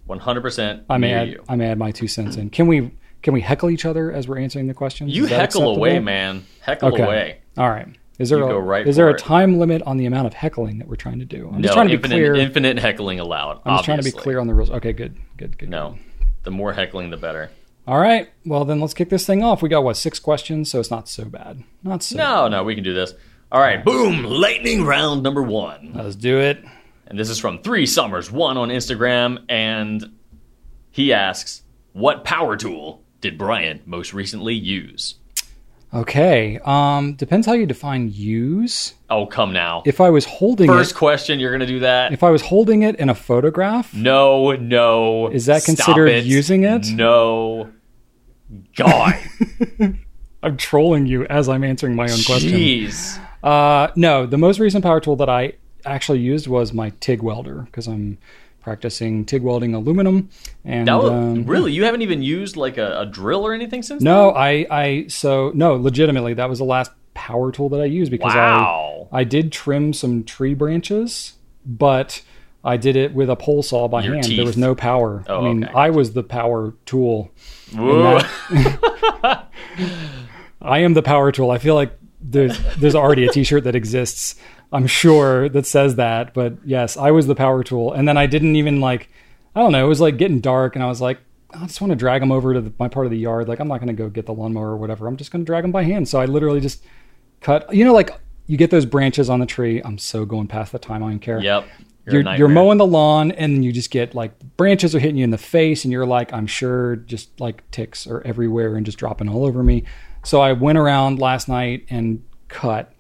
100% 0.09 0.85
I 0.91 0.99
may 0.99 1.13
add, 1.13 1.29
you. 1.29 1.45
I 1.49 1.57
may 1.57 1.69
add 1.69 1.79
my 1.79 1.91
two 1.91 2.09
cents 2.09 2.37
in. 2.37 2.51
Can 2.51 2.67
we 2.67 2.91
can 3.23 3.33
we 3.35 3.41
heckle 3.41 3.71
each 3.71 3.85
other 3.87 4.11
as 4.11 4.27
we're 4.27 4.39
answering 4.39 4.67
the 4.67 4.75
questions? 4.75 5.15
You 5.17 5.27
heckle 5.27 5.37
acceptable? 5.45 5.77
away, 5.77 6.01
man. 6.01 6.45
Heckle 6.61 6.93
Okay. 6.93 7.05
away. 7.05 7.39
All 7.57 7.71
right. 7.71 7.87
Is 8.23 8.29
there 8.31 8.39
You 8.39 8.45
a, 8.47 8.61
right 8.61 8.87
is 8.87 8.97
there 8.97 9.09
a 9.09 9.15
it. 9.15 9.19
time 9.19 9.59
limit 9.59 9.83
on 9.83 9.97
the 9.97 10.07
amount 10.07 10.27
of 10.29 10.35
heckling 10.35 10.79
that 10.79 10.89
we're 10.89 10.97
trying 10.97 11.19
to 11.19 11.25
do? 11.25 11.49
I'm 11.49 11.57
No, 11.57 11.63
just 11.63 11.75
trying 11.75 11.89
to 11.89 11.99
be 11.99 12.09
clear. 12.09 12.35
infinite 12.35 12.79
heckling 12.79 13.19
allowed. 13.21 13.61
I'm 13.65 13.75
just 13.75 13.85
trying 13.85 13.99
to 13.99 14.05
be 14.05 14.13
clear 14.13 14.39
on 14.39 14.47
the 14.47 14.55
rules. 14.55 14.71
Okay, 14.71 14.93
good, 14.93 15.17
good, 15.37 15.59
good. 15.59 15.69
No, 15.69 15.99
the 16.45 16.51
more 16.51 16.73
heckling, 16.73 17.11
the 17.11 17.17
better. 17.17 17.51
All 17.87 17.99
right. 17.99 18.29
Well, 18.47 18.65
then 18.65 18.81
let's 18.81 18.95
kick 18.95 19.09
this 19.11 19.27
thing 19.27 19.43
off. 19.43 19.61
We 19.61 19.69
got 19.69 19.83
what 19.83 19.97
six 19.97 20.19
questions, 20.21 20.71
so 20.71 20.79
it's 20.79 20.91
not 20.91 21.09
so 21.09 21.25
bad. 21.25 21.65
Not 21.83 22.03
so. 22.05 22.17
No, 22.17 22.47
no, 22.49 22.63
we 22.63 22.77
can 22.77 22.85
do 22.85 22.95
this. 22.95 23.13
All 23.51 23.61
right, 23.61 23.85
boom, 23.85 24.23
lightning 24.23 24.85
round 24.85 25.23
number 25.25 25.43
one. 25.43 25.93
Let's 25.95 26.15
do 26.17 26.39
it. 26.39 26.65
And 27.09 27.19
this 27.19 27.29
is 27.29 27.39
from 27.41 27.59
Three 27.59 27.85
Summers 27.87 28.31
One 28.31 28.57
on 28.57 28.69
Instagram, 28.69 29.45
and 29.49 30.13
he 30.93 31.13
asks, 31.13 31.63
"What 31.93 32.25
power 32.25 32.57
tool 32.57 33.03
did 33.21 33.37
Brian 33.37 33.81
most 33.85 34.15
recently 34.15 34.55
use?" 34.55 35.17
Okay. 35.95 36.59
Um, 36.65 37.15
depends 37.15 37.47
how 37.47 37.53
you 37.53 37.67
define 37.67 38.11
use. 38.11 38.95
Oh, 39.11 39.27
come 39.27 39.53
now. 39.53 39.83
If 39.85 40.01
I 40.01 40.09
was 40.11 40.25
holding 40.25 40.67
First 40.69 40.93
it, 40.93 40.97
question, 40.97 41.39
you're 41.39 41.53
gonna 41.53 41.67
do 41.67 41.81
that? 41.81 42.13
if 42.13 42.23
I 42.23 42.31
was 42.31 42.43
holding 42.43 42.83
it 42.83 42.97
in 42.97 43.09
a 43.11 43.15
photograph, 43.15 43.93
No, 43.95 44.53
no. 44.53 45.29
Is 45.29 45.47
that 45.47 45.63
Stop 45.63 45.77
considered 45.77 46.09
it. 46.09 46.25
using 46.25 46.65
it? 46.65 46.87
No. 46.93 47.71
God. 48.77 49.15
I'm 50.43 50.57
trolling 50.57 51.07
you 51.07 51.25
as 51.27 51.49
I'm 51.49 51.63
answering 51.63 51.95
my 51.95 52.05
own 52.05 52.23
question. 52.25 52.51
Jeez. 52.53 53.21
Uh, 53.43 53.89
no, 53.97 54.27
the 54.27 54.39
most 54.39 54.59
recent 54.61 54.83
power 54.85 55.01
tool 55.01 55.17
that 55.17 55.29
I 55.29 55.55
actually 55.85 56.21
used 56.21 56.47
was 56.47 56.73
my 56.73 56.91
TIG 57.01 57.23
welder 57.23 57.63
because 57.63 57.87
I'm 57.87 58.19
practicing 58.63 59.25
TIG 59.25 59.43
welding 59.43 59.75
aluminum. 59.75 60.31
And 60.65 60.87
That 60.89 60.95
was, 61.03 61.11
um, 61.11 61.45
really, 61.45 61.73
you 61.73 61.85
haven't 61.85 62.03
even 62.03 62.23
used 62.23 62.57
like 62.57 62.79
a, 62.79 63.01
a 63.01 63.07
drill 63.07 63.45
or 63.47 63.53
anything 63.53 63.83
since 63.83 64.03
no, 64.03 64.31
I, 64.31 64.67
I, 64.71 65.07
so 65.09 65.51
no, 65.55 65.75
legitimately, 65.75 66.35
that 66.35 66.49
was 66.49 66.59
the 66.59 66.65
last 66.65 66.93
power 67.15 67.53
tool 67.53 67.69
that 67.71 67.81
I 67.81 67.85
used 67.87 68.11
because 68.11 68.35
Wow. 68.35 69.09
I, 69.13 69.21
I 69.21 69.25
did 69.25 69.53
trim 69.53 69.93
some 69.93 70.25
tree 70.25 70.55
branches, 70.55 71.35
but 71.67 72.23
I 72.65 72.77
did 72.77 72.95
it 72.97 73.13
with 73.13 73.29
a 73.29 73.37
pole 73.37 73.63
saw 73.63 73.89
by 73.89 74.03
Your 74.05 74.15
hand. 74.15 74.27
teeth. 74.27 74.37
There 74.37 74.47
was 74.47 74.57
no 74.57 74.75
power. 74.75 75.25
Oh, 75.29 75.41
I 75.41 75.45
mean, 75.45 75.65
okay. 75.65 75.73
I 75.75 75.91
was 75.91 76.13
the 76.13 76.23
power 76.23 76.75
tool. 76.87 77.31
I 77.75 79.45
am 80.63 80.95
the 80.95 81.03
power 81.03 81.33
tool. 81.33 81.51
I 81.51 81.59
feel 81.59 81.75
like 81.75 81.93
there's 82.21 82.57
there's 82.77 82.95
already 82.95 83.27
a 83.27 83.33
T-shirt 83.33 83.65
that 83.65 83.75
exists. 83.75 84.37
I'm 84.73 84.87
sure 84.87 85.49
that 85.49 85.67
says 85.67 85.97
that. 85.97 86.35
But 86.35 86.55
yes, 86.65 86.97
I 86.97 87.11
was 87.11 87.27
the 87.27 87.35
power 87.35 87.63
tool, 87.63 87.93
and 87.93 88.07
then 88.09 88.17
I 88.17 88.27
didn't 88.27 88.57
even 88.57 88.81
like. 88.81 89.09
I 89.55 89.61
don't 89.61 89.73
know. 89.73 89.85
It 89.85 89.89
was 89.89 90.01
like 90.01 90.17
getting 90.17 90.41
dark, 90.41 90.77
and 90.77 90.83
I 90.83 90.89
was 90.89 91.03
like, 91.03 91.19
I 91.53 91.67
just 91.67 91.81
want 91.81 91.91
to 91.91 91.97
drag 91.97 92.23
them 92.23 92.33
over 92.33 92.55
to 92.55 92.61
the, 92.63 92.73
my 92.79 92.89
part 92.89 93.05
of 93.05 93.11
the 93.13 93.19
yard. 93.19 93.49
Like 93.49 93.61
I'm 93.61 93.69
not 93.69 93.79
going 93.79 93.89
to 93.89 94.03
go 94.03 94.09
get 94.09 94.27
the 94.27 94.33
lawnmower 94.33 94.71
or 94.71 94.77
whatever. 94.79 95.07
I'm 95.07 95.17
just 95.17 95.31
going 95.31 95.45
to 95.45 95.47
drag 95.47 95.63
them 95.63 95.73
by 95.73 95.83
hand. 95.83 96.09
So 96.09 96.19
I 96.19 96.25
literally 96.25 96.61
just 96.61 96.85
cut. 97.41 97.73
You 97.75 97.85
know, 97.85 97.93
like 97.93 98.11
you 98.47 98.57
get 98.57 98.71
those 98.71 98.87
branches 98.87 99.29
on 99.29 99.41
the 99.41 99.47
tree. 99.47 99.83
I'm 99.85 99.99
so 99.99 100.25
going 100.25 100.47
past 100.47 100.73
the 100.73 100.79
time. 100.79 101.03
I 101.05 101.11
don't 101.11 101.19
care. 101.19 101.39
Yep. 101.41 101.67
You're, 102.05 102.23
You're, 102.23 102.35
you're 102.35 102.49
mowing 102.49 102.79
the 102.79 102.87
lawn 102.87 103.31
and 103.31 103.65
you 103.65 103.71
just 103.71 103.91
get 103.93 104.13
like 104.13 104.33
branches 104.57 104.93
are 104.95 104.99
hitting 104.99 105.19
you 105.19 105.23
in 105.25 105.31
the 105.31 105.39
face 105.39 105.85
and 105.85 105.93
you're 105.93 106.05
like 106.05 106.33
i'm 106.33 106.49
sure 106.49 106.97
just 106.97 107.41
like 107.41 107.63
ticks 107.71 108.09
are 108.09 108.21
everywhere 108.23 108.75
and 108.75 108.85
just 108.85 108.99
dropping 108.99 109.29
all 109.29 109.45
over 109.45 109.63
me 109.63 109.85
so 110.25 110.41
i 110.41 110.53
went 110.53 110.79
around 110.79 111.21
last 111.21 111.47
night 111.47 111.87
and 111.91 112.21
cut 112.49 112.93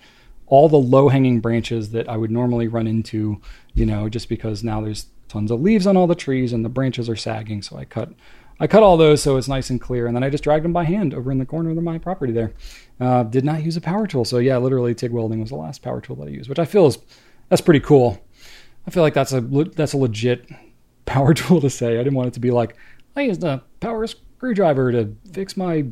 all 0.52 0.68
the 0.68 0.76
low 0.76 1.08
hanging 1.08 1.40
branches 1.40 1.92
that 1.92 2.06
i 2.10 2.16
would 2.16 2.30
normally 2.30 2.68
run 2.68 2.86
into 2.86 3.40
you 3.72 3.86
know 3.86 4.08
just 4.08 4.28
because 4.28 4.62
now 4.62 4.82
there's 4.82 5.06
tons 5.32 5.50
of 5.50 5.62
leaves 5.62 5.86
on 5.86 5.96
all 5.96 6.06
the 6.06 6.14
trees 6.14 6.52
and 6.52 6.62
the 6.62 6.68
branches 6.68 7.08
are 7.08 7.16
sagging. 7.16 7.62
So 7.62 7.78
i 7.78 7.86
cut 7.86 8.10
i 8.60 8.66
cut 8.66 8.82
all 8.82 8.98
those 8.98 9.22
so 9.22 9.38
it's 9.38 9.48
nice 9.48 9.70
and 9.70 9.80
clear. 9.80 10.06
And 10.06 10.14
then 10.14 10.22
i 10.22 10.28
just 10.28 10.44
dragged 10.44 10.64
them 10.64 10.74
by 10.74 10.84
hand 10.84 11.14
over 11.14 11.32
in 11.32 11.38
the 11.38 11.46
corner 11.46 11.70
of 11.70 11.82
my 11.82 11.96
property 11.96 12.32
there. 12.32 12.52
Uh, 13.00 13.22
did 13.22 13.44
not 13.44 13.62
use 13.62 13.76
a 13.76 13.80
power 13.80 14.06
tool. 14.06 14.26
So 14.26 14.38
yeah 14.38 14.58
literally 14.58 14.94
tig 14.94 15.10
welding 15.10 15.40
was 15.40 15.48
the 15.48 15.56
last 15.56 15.80
power 15.80 16.02
tool 16.02 16.16
that 16.16 16.28
i 16.28 16.30
used 16.30 16.50
which 16.50 16.58
i 16.58 16.66
feel 16.66 16.86
is 16.86 16.98
that's 17.48 17.62
pretty 17.62 17.80
cool. 17.80 18.22
I 18.86 18.90
feel 18.90 19.02
like 19.02 19.14
that's 19.14 19.32
a 19.32 19.40
that's 19.40 19.94
a 19.94 19.98
legit 19.98 20.50
power 21.06 21.32
tool 21.40 21.60
to 21.62 21.70
say. 21.70 21.94
I 21.94 22.02
didn't 22.04 22.14
want 22.14 22.28
it 22.28 22.34
to 22.34 22.40
be 22.40 22.50
like 22.50 22.76
I 23.16 23.22
used 23.22 23.42
a 23.42 23.62
power 23.80 24.06
screwdriver 24.06 24.92
to 24.92 25.16
fix 25.32 25.56
my 25.56 25.86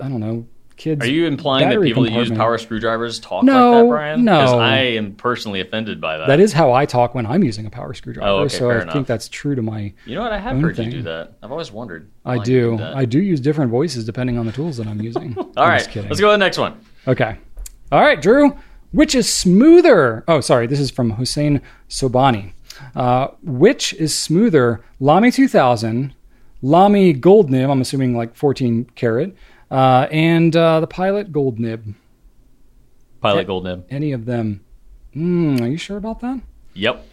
I 0.00 0.08
don't 0.08 0.20
know 0.20 0.46
kids. 0.76 1.04
Are 1.04 1.08
you 1.10 1.26
implying 1.26 1.68
that 1.68 1.80
people 1.82 2.02
that 2.04 2.12
use 2.12 2.30
power 2.30 2.58
screwdrivers 2.58 3.18
talk 3.18 3.44
No, 3.44 3.70
like 3.72 3.82
that, 3.84 3.88
Brian? 3.88 4.24
no. 4.24 4.38
Because 4.40 4.52
I 4.54 4.76
am 4.78 5.14
personally 5.14 5.60
offended 5.60 6.00
by 6.00 6.18
that. 6.18 6.26
That 6.28 6.40
is 6.40 6.52
how 6.52 6.72
I 6.72 6.86
talk 6.86 7.14
when 7.14 7.26
I'm 7.26 7.42
using 7.42 7.66
a 7.66 7.70
power 7.70 7.94
screwdriver. 7.94 8.28
Oh, 8.28 8.38
okay, 8.40 8.56
so 8.56 8.70
I 8.70 8.82
enough. 8.82 8.92
think 8.92 9.06
that's 9.06 9.28
true 9.28 9.54
to 9.54 9.62
my. 9.62 9.92
you 10.04 10.14
know 10.14 10.22
what? 10.22 10.32
I 10.32 10.38
have 10.38 10.60
heard 10.60 10.78
you 10.78 10.90
do 10.90 11.02
that. 11.02 11.32
I've 11.42 11.50
always 11.50 11.72
wondered. 11.72 12.10
I 12.24 12.38
do. 12.38 12.78
I 12.80 13.04
do 13.04 13.20
use 13.20 13.40
different 13.40 13.70
voices 13.70 14.04
depending 14.04 14.38
on 14.38 14.46
the 14.46 14.52
tools 14.52 14.76
that 14.76 14.86
I'm 14.86 15.00
using. 15.00 15.36
All 15.56 15.68
right, 15.68 15.86
kidding. 15.88 16.08
let's 16.08 16.20
go 16.20 16.28
to 16.28 16.32
the 16.32 16.38
next 16.38 16.58
one. 16.58 16.80
Okay. 17.06 17.36
All 17.92 18.00
right, 18.00 18.20
Drew. 18.20 18.56
Which 18.92 19.14
is 19.14 19.32
smoother? 19.32 20.24
Oh, 20.28 20.40
sorry. 20.40 20.66
This 20.66 20.80
is 20.80 20.90
from 20.90 21.10
Hussein 21.12 21.60
Sobani. 21.88 22.52
Uh, 22.94 23.28
which 23.42 23.92
is 23.94 24.14
smoother? 24.14 24.82
Lamy 25.00 25.30
2000, 25.30 26.14
Lamy 26.62 27.12
Gold 27.12 27.50
Nib, 27.50 27.68
I'm 27.70 27.80
assuming 27.80 28.16
like 28.16 28.34
14 28.34 28.86
karat, 28.94 29.34
uh, 29.70 30.06
and 30.10 30.54
uh, 30.54 30.80
the 30.80 30.86
Pilot 30.86 31.32
Gold 31.32 31.58
Nib. 31.58 31.94
Pilot. 33.20 33.46
Gold 33.46 33.64
Nib. 33.64 33.84
Any 33.90 34.12
of 34.12 34.24
them? 34.24 34.64
Mm, 35.14 35.60
are 35.60 35.66
you 35.68 35.76
sure 35.78 35.96
about 35.96 36.20
that? 36.20 36.40
Yep. 36.74 37.04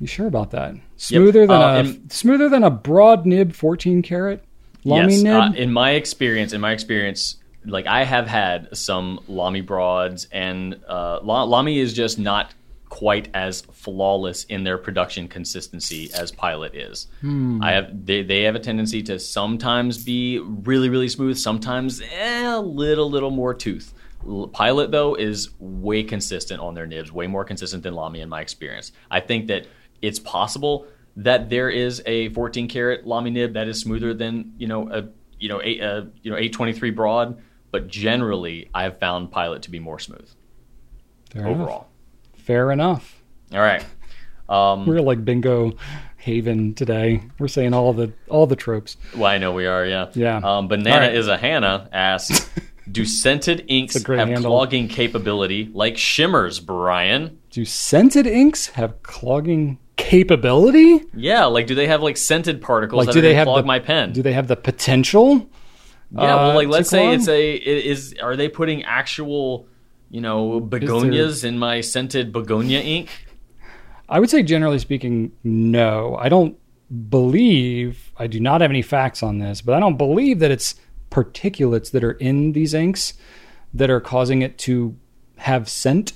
You 0.00 0.06
sure 0.06 0.26
about 0.26 0.50
that? 0.50 0.74
Smoother 0.96 1.46
than 1.46 1.50
Uh, 1.62 1.74
a 1.74 1.78
in- 1.80 2.10
smoother 2.10 2.48
than 2.48 2.62
a 2.64 2.70
broad 2.70 3.24
nib 3.24 3.54
14 3.54 4.02
karat 4.02 4.42
Lamy 4.84 5.14
yes. 5.14 5.22
nib. 5.22 5.34
Uh, 5.34 5.52
in 5.56 5.72
my 5.72 5.92
experience, 5.92 6.52
in 6.52 6.60
my 6.60 6.72
experience, 6.72 7.36
like 7.64 7.86
I 7.86 8.04
have 8.04 8.26
had 8.26 8.76
some 8.76 9.20
Lamy 9.28 9.60
broads, 9.62 10.28
and 10.30 10.78
uh, 10.88 11.20
Lamy 11.22 11.78
is 11.78 11.92
just 11.94 12.18
not 12.18 12.52
quite 12.96 13.28
as 13.34 13.60
flawless 13.60 14.44
in 14.44 14.64
their 14.64 14.78
production 14.78 15.28
consistency 15.28 16.08
as 16.14 16.32
Pilot 16.32 16.74
is. 16.74 17.08
Hmm. 17.20 17.62
I 17.62 17.72
have 17.72 18.06
they, 18.06 18.22
they 18.22 18.44
have 18.44 18.54
a 18.54 18.58
tendency 18.58 19.02
to 19.02 19.18
sometimes 19.18 20.02
be 20.02 20.38
really 20.38 20.88
really 20.88 21.10
smooth, 21.10 21.36
sometimes 21.36 22.00
eh, 22.00 22.46
a 22.46 22.58
little 22.58 23.10
little 23.10 23.30
more 23.30 23.52
tooth. 23.52 23.92
Pilot 24.52 24.92
though 24.92 25.14
is 25.14 25.50
way 25.58 26.04
consistent 26.04 26.58
on 26.58 26.72
their 26.72 26.86
nibs, 26.86 27.12
way 27.12 27.26
more 27.26 27.44
consistent 27.44 27.82
than 27.82 27.92
Lamy 27.92 28.22
in 28.22 28.30
my 28.30 28.40
experience. 28.40 28.92
I 29.10 29.20
think 29.20 29.48
that 29.48 29.66
it's 30.00 30.18
possible 30.18 30.86
that 31.16 31.50
there 31.50 31.68
is 31.68 32.02
a 32.06 32.30
14 32.30 32.66
karat 32.66 33.06
Lamy 33.06 33.30
nib 33.30 33.52
that 33.52 33.68
is 33.68 33.78
smoother 33.78 34.14
than 34.14 34.54
you 34.56 34.68
know 34.68 34.88
a 34.90 35.06
you 35.38 35.50
know 35.50 35.60
eight 35.62 35.82
uh, 35.82 36.06
you 36.22 36.30
know 36.30 36.38
823 36.38 36.92
broad, 36.92 37.42
but 37.70 37.88
generally 37.88 38.70
I 38.72 38.84
have 38.84 38.98
found 38.98 39.30
Pilot 39.30 39.60
to 39.64 39.70
be 39.70 39.80
more 39.80 39.98
smooth 39.98 40.30
Fair 41.30 41.46
enough. 41.48 41.84
Fair 42.46 42.70
enough. 42.70 43.20
All 43.52 43.58
right. 43.60 43.84
Um, 44.48 44.86
We're 44.86 45.00
like 45.00 45.24
bingo 45.24 45.72
haven 46.16 46.74
today. 46.74 47.22
We're 47.40 47.48
saying 47.48 47.74
all 47.74 47.92
the 47.92 48.12
all 48.28 48.46
the 48.46 48.54
tropes. 48.54 48.96
Well, 49.16 49.26
I 49.26 49.38
know 49.38 49.52
we 49.52 49.66
are, 49.66 49.84
yeah. 49.84 50.10
Yeah. 50.14 50.36
Um, 50.38 50.68
Banana 50.68 51.06
right. 51.06 51.14
is 51.14 51.26
a 51.26 51.36
Hannah 51.36 51.88
asks, 51.92 52.48
do 52.92 53.04
scented 53.04 53.64
inks 53.66 53.94
have 53.94 54.28
handle. 54.28 54.52
clogging 54.52 54.86
capability 54.86 55.70
like 55.74 55.96
shimmers, 55.96 56.60
Brian? 56.60 57.36
Do 57.50 57.64
scented 57.64 58.28
inks 58.28 58.68
have 58.68 59.02
clogging 59.02 59.78
capability? 59.96 61.02
Yeah, 61.14 61.46
like 61.46 61.66
do 61.66 61.74
they 61.74 61.88
have 61.88 62.00
like 62.00 62.16
scented 62.16 62.62
particles 62.62 62.98
Like, 62.98 63.06
that 63.08 63.12
do 63.14 63.20
they 63.22 63.34
have 63.34 63.46
clog 63.46 63.64
the 63.64 63.66
my 63.66 63.80
pen? 63.80 64.12
Do 64.12 64.22
they 64.22 64.34
have 64.34 64.46
the 64.46 64.56
potential? 64.56 65.48
yeah, 66.12 66.36
well, 66.36 66.50
uh, 66.52 66.54
like 66.54 66.68
to 66.68 66.72
let's 66.72 66.90
say 66.90 67.06
clog? 67.06 67.14
it's 67.14 67.26
a 67.28 67.54
it 67.54 67.86
is 67.86 68.14
are 68.22 68.36
they 68.36 68.48
putting 68.48 68.84
actual 68.84 69.66
you 70.10 70.20
know 70.20 70.60
begonias 70.60 71.44
in 71.44 71.58
my 71.58 71.80
scented 71.80 72.32
begonia 72.32 72.80
ink? 72.80 73.08
I 74.08 74.20
would 74.20 74.30
say, 74.30 74.42
generally 74.42 74.78
speaking, 74.78 75.32
no. 75.42 76.16
I 76.16 76.28
don't 76.28 76.56
believe. 77.10 78.12
I 78.16 78.26
do 78.26 78.38
not 78.38 78.60
have 78.60 78.70
any 78.70 78.82
facts 78.82 79.22
on 79.22 79.38
this, 79.38 79.60
but 79.60 79.74
I 79.74 79.80
don't 79.80 79.96
believe 79.96 80.38
that 80.38 80.50
it's 80.50 80.76
particulates 81.10 81.90
that 81.90 82.04
are 82.04 82.12
in 82.12 82.52
these 82.52 82.74
inks 82.74 83.14
that 83.74 83.90
are 83.90 84.00
causing 84.00 84.42
it 84.42 84.58
to 84.58 84.96
have 85.38 85.68
scent. 85.68 86.12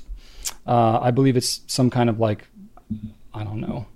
Uh, 0.66 1.00
I 1.00 1.10
believe 1.10 1.36
it's 1.36 1.60
some 1.66 1.90
kind 1.90 2.08
of 2.08 2.20
like, 2.20 2.46
I 3.34 3.42
don't 3.42 3.60
know, 3.60 3.86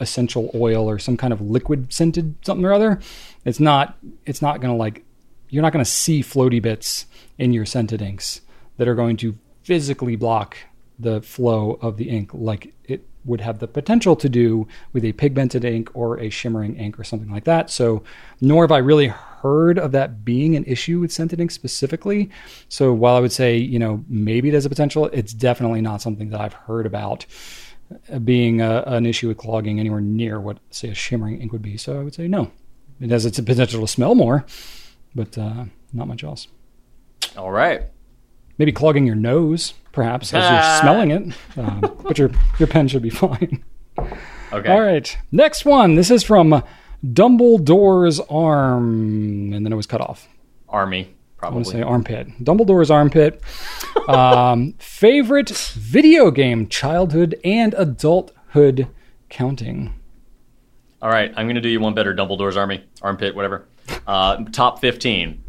essential 0.00 0.50
oil 0.54 0.88
or 0.88 0.98
some 0.98 1.16
kind 1.16 1.32
of 1.32 1.40
liquid 1.40 1.92
scented 1.92 2.34
something 2.44 2.64
or 2.64 2.72
other. 2.72 3.00
It's 3.44 3.60
not. 3.60 3.96
It's 4.26 4.42
not 4.42 4.60
going 4.60 4.72
to 4.72 4.76
like. 4.76 5.04
You're 5.48 5.62
not 5.62 5.72
going 5.72 5.84
to 5.84 5.90
see 5.90 6.20
floaty 6.22 6.60
bits 6.60 7.06
in 7.38 7.52
your 7.52 7.66
scented 7.66 8.02
inks 8.02 8.40
that 8.80 8.88
are 8.88 8.94
going 8.94 9.14
to 9.14 9.36
physically 9.62 10.16
block 10.16 10.56
the 10.98 11.20
flow 11.20 11.78
of 11.82 11.98
the 11.98 12.08
ink 12.08 12.30
like 12.32 12.72
it 12.84 13.06
would 13.26 13.42
have 13.42 13.58
the 13.58 13.68
potential 13.68 14.16
to 14.16 14.26
do 14.26 14.66
with 14.94 15.04
a 15.04 15.12
pigmented 15.12 15.66
ink 15.66 15.90
or 15.92 16.18
a 16.18 16.30
shimmering 16.30 16.74
ink 16.76 16.98
or 16.98 17.04
something 17.04 17.30
like 17.30 17.44
that. 17.44 17.68
So, 17.68 18.02
nor 18.40 18.64
have 18.64 18.72
I 18.72 18.78
really 18.78 19.08
heard 19.08 19.78
of 19.78 19.92
that 19.92 20.24
being 20.24 20.56
an 20.56 20.64
issue 20.64 20.98
with 21.00 21.12
scented 21.12 21.42
ink 21.42 21.50
specifically. 21.50 22.30
So, 22.70 22.94
while 22.94 23.16
I 23.16 23.20
would 23.20 23.32
say, 23.32 23.54
you 23.58 23.78
know, 23.78 24.02
maybe 24.08 24.48
it 24.48 24.54
has 24.54 24.64
a 24.64 24.70
potential, 24.70 25.10
it's 25.12 25.34
definitely 25.34 25.82
not 25.82 26.00
something 26.00 26.30
that 26.30 26.40
I've 26.40 26.54
heard 26.54 26.86
about 26.86 27.26
being 28.24 28.62
a, 28.62 28.82
an 28.86 29.04
issue 29.04 29.28
with 29.28 29.36
clogging 29.36 29.78
anywhere 29.78 30.00
near 30.00 30.40
what, 30.40 30.56
say, 30.70 30.88
a 30.88 30.94
shimmering 30.94 31.42
ink 31.42 31.52
would 31.52 31.60
be. 31.60 31.76
So, 31.76 32.00
I 32.00 32.02
would 32.02 32.14
say 32.14 32.28
no. 32.28 32.50
It 32.98 33.10
has 33.10 33.26
its 33.26 33.38
potential 33.38 33.82
to 33.82 33.86
smell 33.86 34.14
more, 34.14 34.46
but 35.14 35.36
uh, 35.36 35.66
not 35.92 36.08
much 36.08 36.24
else. 36.24 36.48
All 37.36 37.50
right. 37.50 37.82
Maybe 38.60 38.72
clogging 38.72 39.06
your 39.06 39.16
nose, 39.16 39.72
perhaps, 39.90 40.34
as 40.34 40.44
Ah. 40.44 40.52
you're 40.74 40.80
smelling 40.82 41.10
it. 41.12 41.34
Um, 41.58 41.80
but 42.02 42.18
your 42.18 42.30
your 42.58 42.66
pen 42.66 42.88
should 42.88 43.00
be 43.00 43.08
fine. 43.24 43.64
Okay. 44.52 44.70
All 44.70 44.82
right. 44.82 45.16
Next 45.32 45.64
one. 45.64 45.94
This 45.94 46.10
is 46.10 46.22
from 46.22 46.62
Dumbledore's 47.02 48.20
arm, 48.28 49.54
and 49.54 49.64
then 49.64 49.72
it 49.72 49.76
was 49.76 49.86
cut 49.86 50.02
off. 50.02 50.28
Army, 50.68 51.08
probably. 51.38 51.54
I 51.54 51.56
want 51.56 51.66
to 51.68 51.72
say 51.72 51.82
armpit. 51.82 52.44
Dumbledore's 52.44 52.90
armpit. 52.90 53.40
um, 54.08 54.74
favorite 54.78 55.48
video 55.48 56.30
game, 56.30 56.68
childhood 56.68 57.40
and 57.42 57.74
adulthood 57.78 58.88
counting. 59.30 59.94
All 61.00 61.08
right, 61.08 61.32
I'm 61.34 61.46
going 61.46 61.54
to 61.54 61.62
do 61.62 61.70
you 61.70 61.80
one 61.80 61.94
better. 61.94 62.14
Dumbledore's 62.14 62.58
Army, 62.58 62.84
Armpit, 63.00 63.34
whatever. 63.34 63.64
Uh, 64.06 64.44
top 64.52 64.80
15. 64.82 65.42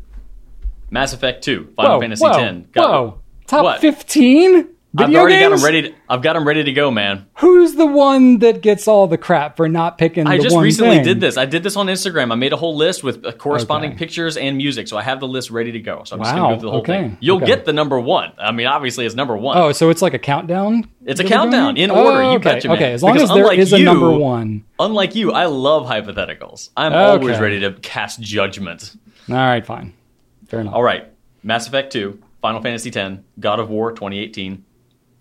Mass 0.91 1.13
Effect 1.13 1.43
2, 1.43 1.73
Final 1.75 1.93
whoa, 1.95 2.01
Fantasy 2.01 2.23
whoa, 2.25 2.33
10. 2.33 2.67
Got- 2.73 2.89
whoa. 2.89 3.17
Top 3.47 3.63
What? 3.63 3.81
15 3.81 4.67
I've 4.97 5.15
already 5.15 5.39
got 5.39 5.51
them 5.51 5.63
ready. 5.63 5.81
To, 5.83 5.93
I've 6.09 6.21
got 6.21 6.33
them 6.33 6.45
ready 6.45 6.65
to 6.65 6.73
go, 6.73 6.91
man. 6.91 7.25
Who's 7.37 7.75
the 7.75 7.85
one 7.85 8.39
that 8.39 8.61
gets 8.61 8.89
all 8.89 9.07
the 9.07 9.17
crap 9.17 9.55
for 9.55 9.69
not 9.69 9.97
picking 9.97 10.27
I 10.27 10.35
the 10.35 10.43
just 10.43 10.53
one 10.53 10.65
recently 10.65 10.97
thing? 10.97 11.05
did 11.05 11.21
this. 11.21 11.37
I 11.37 11.45
did 11.45 11.63
this 11.63 11.77
on 11.77 11.87
Instagram. 11.87 12.29
I 12.31 12.35
made 12.35 12.51
a 12.51 12.57
whole 12.57 12.75
list 12.75 13.01
with 13.01 13.25
uh, 13.25 13.31
corresponding 13.31 13.91
Okay. 13.91 13.99
pictures 13.99 14.35
and 14.35 14.57
music, 14.57 14.89
so 14.89 14.97
I 14.97 15.01
have 15.03 15.21
the 15.21 15.29
list 15.29 15.49
ready 15.49 15.71
to 15.71 15.79
go. 15.79 16.03
So 16.03 16.17
I'm 16.17 16.21
just 16.21 16.35
going 16.35 16.49
to 16.49 16.55
go 16.55 16.59
through 16.59 16.67
the 16.67 16.71
whole 16.71 16.81
okay, 16.81 17.03
thing. 17.03 17.17
You'll 17.21 17.37
okay. 17.37 17.45
get 17.45 17.63
the 17.63 17.71
number 17.71 17.97
one. 18.01 18.33
I 18.37 18.51
mean, 18.51 18.67
obviously, 18.67 19.05
it's 19.05 19.15
number 19.15 19.37
one. 19.37 19.57
Oh, 19.57 19.71
so 19.71 19.91
it's 19.91 20.01
like 20.01 20.13
a 20.13 20.19
countdown? 20.19 20.89
It's 21.05 21.21
a 21.21 21.23
that 21.23 21.29
we're 21.29 21.29
doing 21.29 21.51
countdown 21.51 21.77
in 21.77 21.89
order. 21.89 22.21
Oh, 22.21 22.31
You 22.31 22.35
okay. 22.39 22.43
betcha, 22.55 22.67
man. 22.67 22.75
Okay, 22.77 22.91
as 22.91 23.01
long 23.01 23.13
Because 23.13 23.29
as 23.31 23.35
there 23.37 23.53
is 23.53 23.71
a 23.71 23.79
you- 23.79 23.85
number 23.85 24.11
one. 24.11 24.65
Unlike 24.77 25.15
you, 25.15 25.31
I 25.31 25.45
love 25.45 25.87
hypotheticals. 25.87 26.69
I'm 26.75 26.91
always 26.91 27.39
ready 27.39 27.61
to 27.61 27.71
cast 27.81 28.19
judgment. 28.19 28.93
All 29.29 29.35
right, 29.35 29.65
fine. 29.65 29.93
Fair 30.51 30.59
enough. 30.59 30.73
All 30.73 30.83
right. 30.83 31.07
Mass 31.43 31.65
Effect 31.65 31.93
2, 31.93 32.21
Final 32.41 32.61
Fantasy 32.61 32.93
X, 32.93 33.21
God 33.39 33.61
of 33.61 33.69
War 33.69 33.93
2018, 33.93 34.65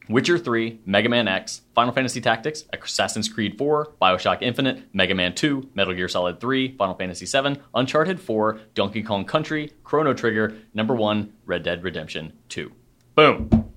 Witcher 0.09 0.37
3, 0.37 0.81
Mega 0.85 1.09
Man 1.09 1.29
X, 1.29 1.61
Final 1.73 1.95
Fantasy 1.95 2.21
Tactics, 2.21 2.65
Assassin's 2.73 3.29
Creed 3.29 3.57
4, 3.57 3.93
Bioshock 4.03 4.39
Infinite, 4.43 4.83
Mega 4.93 5.15
Man 5.15 5.33
2, 5.33 5.71
Metal 5.75 5.95
Gear 5.95 6.09
Solid 6.09 6.41
3, 6.41 6.77
Final 6.77 6.97
Fantasy 6.97 7.27
7, 7.27 7.59
Uncharted 7.75 8.21
4, 8.21 8.61
Donkey 8.75 9.05
Kong 9.05 9.25
Country, 9.25 9.73
Chrono 9.85 10.13
Trigger, 10.15 10.57
number 10.75 10.97
1, 10.97 11.33
Red 11.47 11.63
Dead 11.63 11.85
Redemption 11.85 12.33
2. 12.49 12.73
Boom. 13.15 13.71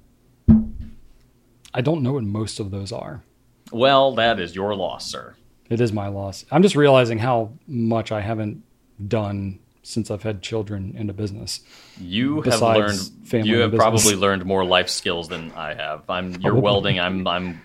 I 1.72 1.82
don't 1.82 2.02
know 2.02 2.14
what 2.14 2.24
most 2.24 2.60
of 2.60 2.72
those 2.72 2.92
are. 2.92 3.24
Well, 3.72 4.16
that 4.16 4.40
is 4.40 4.56
your 4.56 4.74
loss, 4.74 5.06
sir. 5.06 5.36
It 5.70 5.80
is 5.80 5.94
my 5.94 6.08
loss. 6.08 6.46
I'm 6.50 6.64
just 6.64 6.76
realizing 6.76 7.20
how 7.20 7.54
much 7.68 8.12
I 8.12 8.22
haven't 8.22 8.64
done 9.08 9.60
since 9.84 10.10
I've 10.10 10.24
had 10.24 10.42
children 10.42 10.96
into 10.98 11.14
business. 11.14 11.60
You 12.00 12.42
have 12.42 12.62
learned 12.62 13.00
family 13.26 13.50
you 13.50 13.60
have 13.60 13.74
probably 13.74 14.16
learned 14.16 14.46
more 14.46 14.66
life 14.66 14.90
skills 14.90 15.28
than 15.28 15.52
I 15.52 15.74
have. 15.74 16.10
I'm 16.10 16.36
you're 16.42 16.56
welding, 16.56 17.00
I'm 17.00 17.28
I'm 17.28 17.62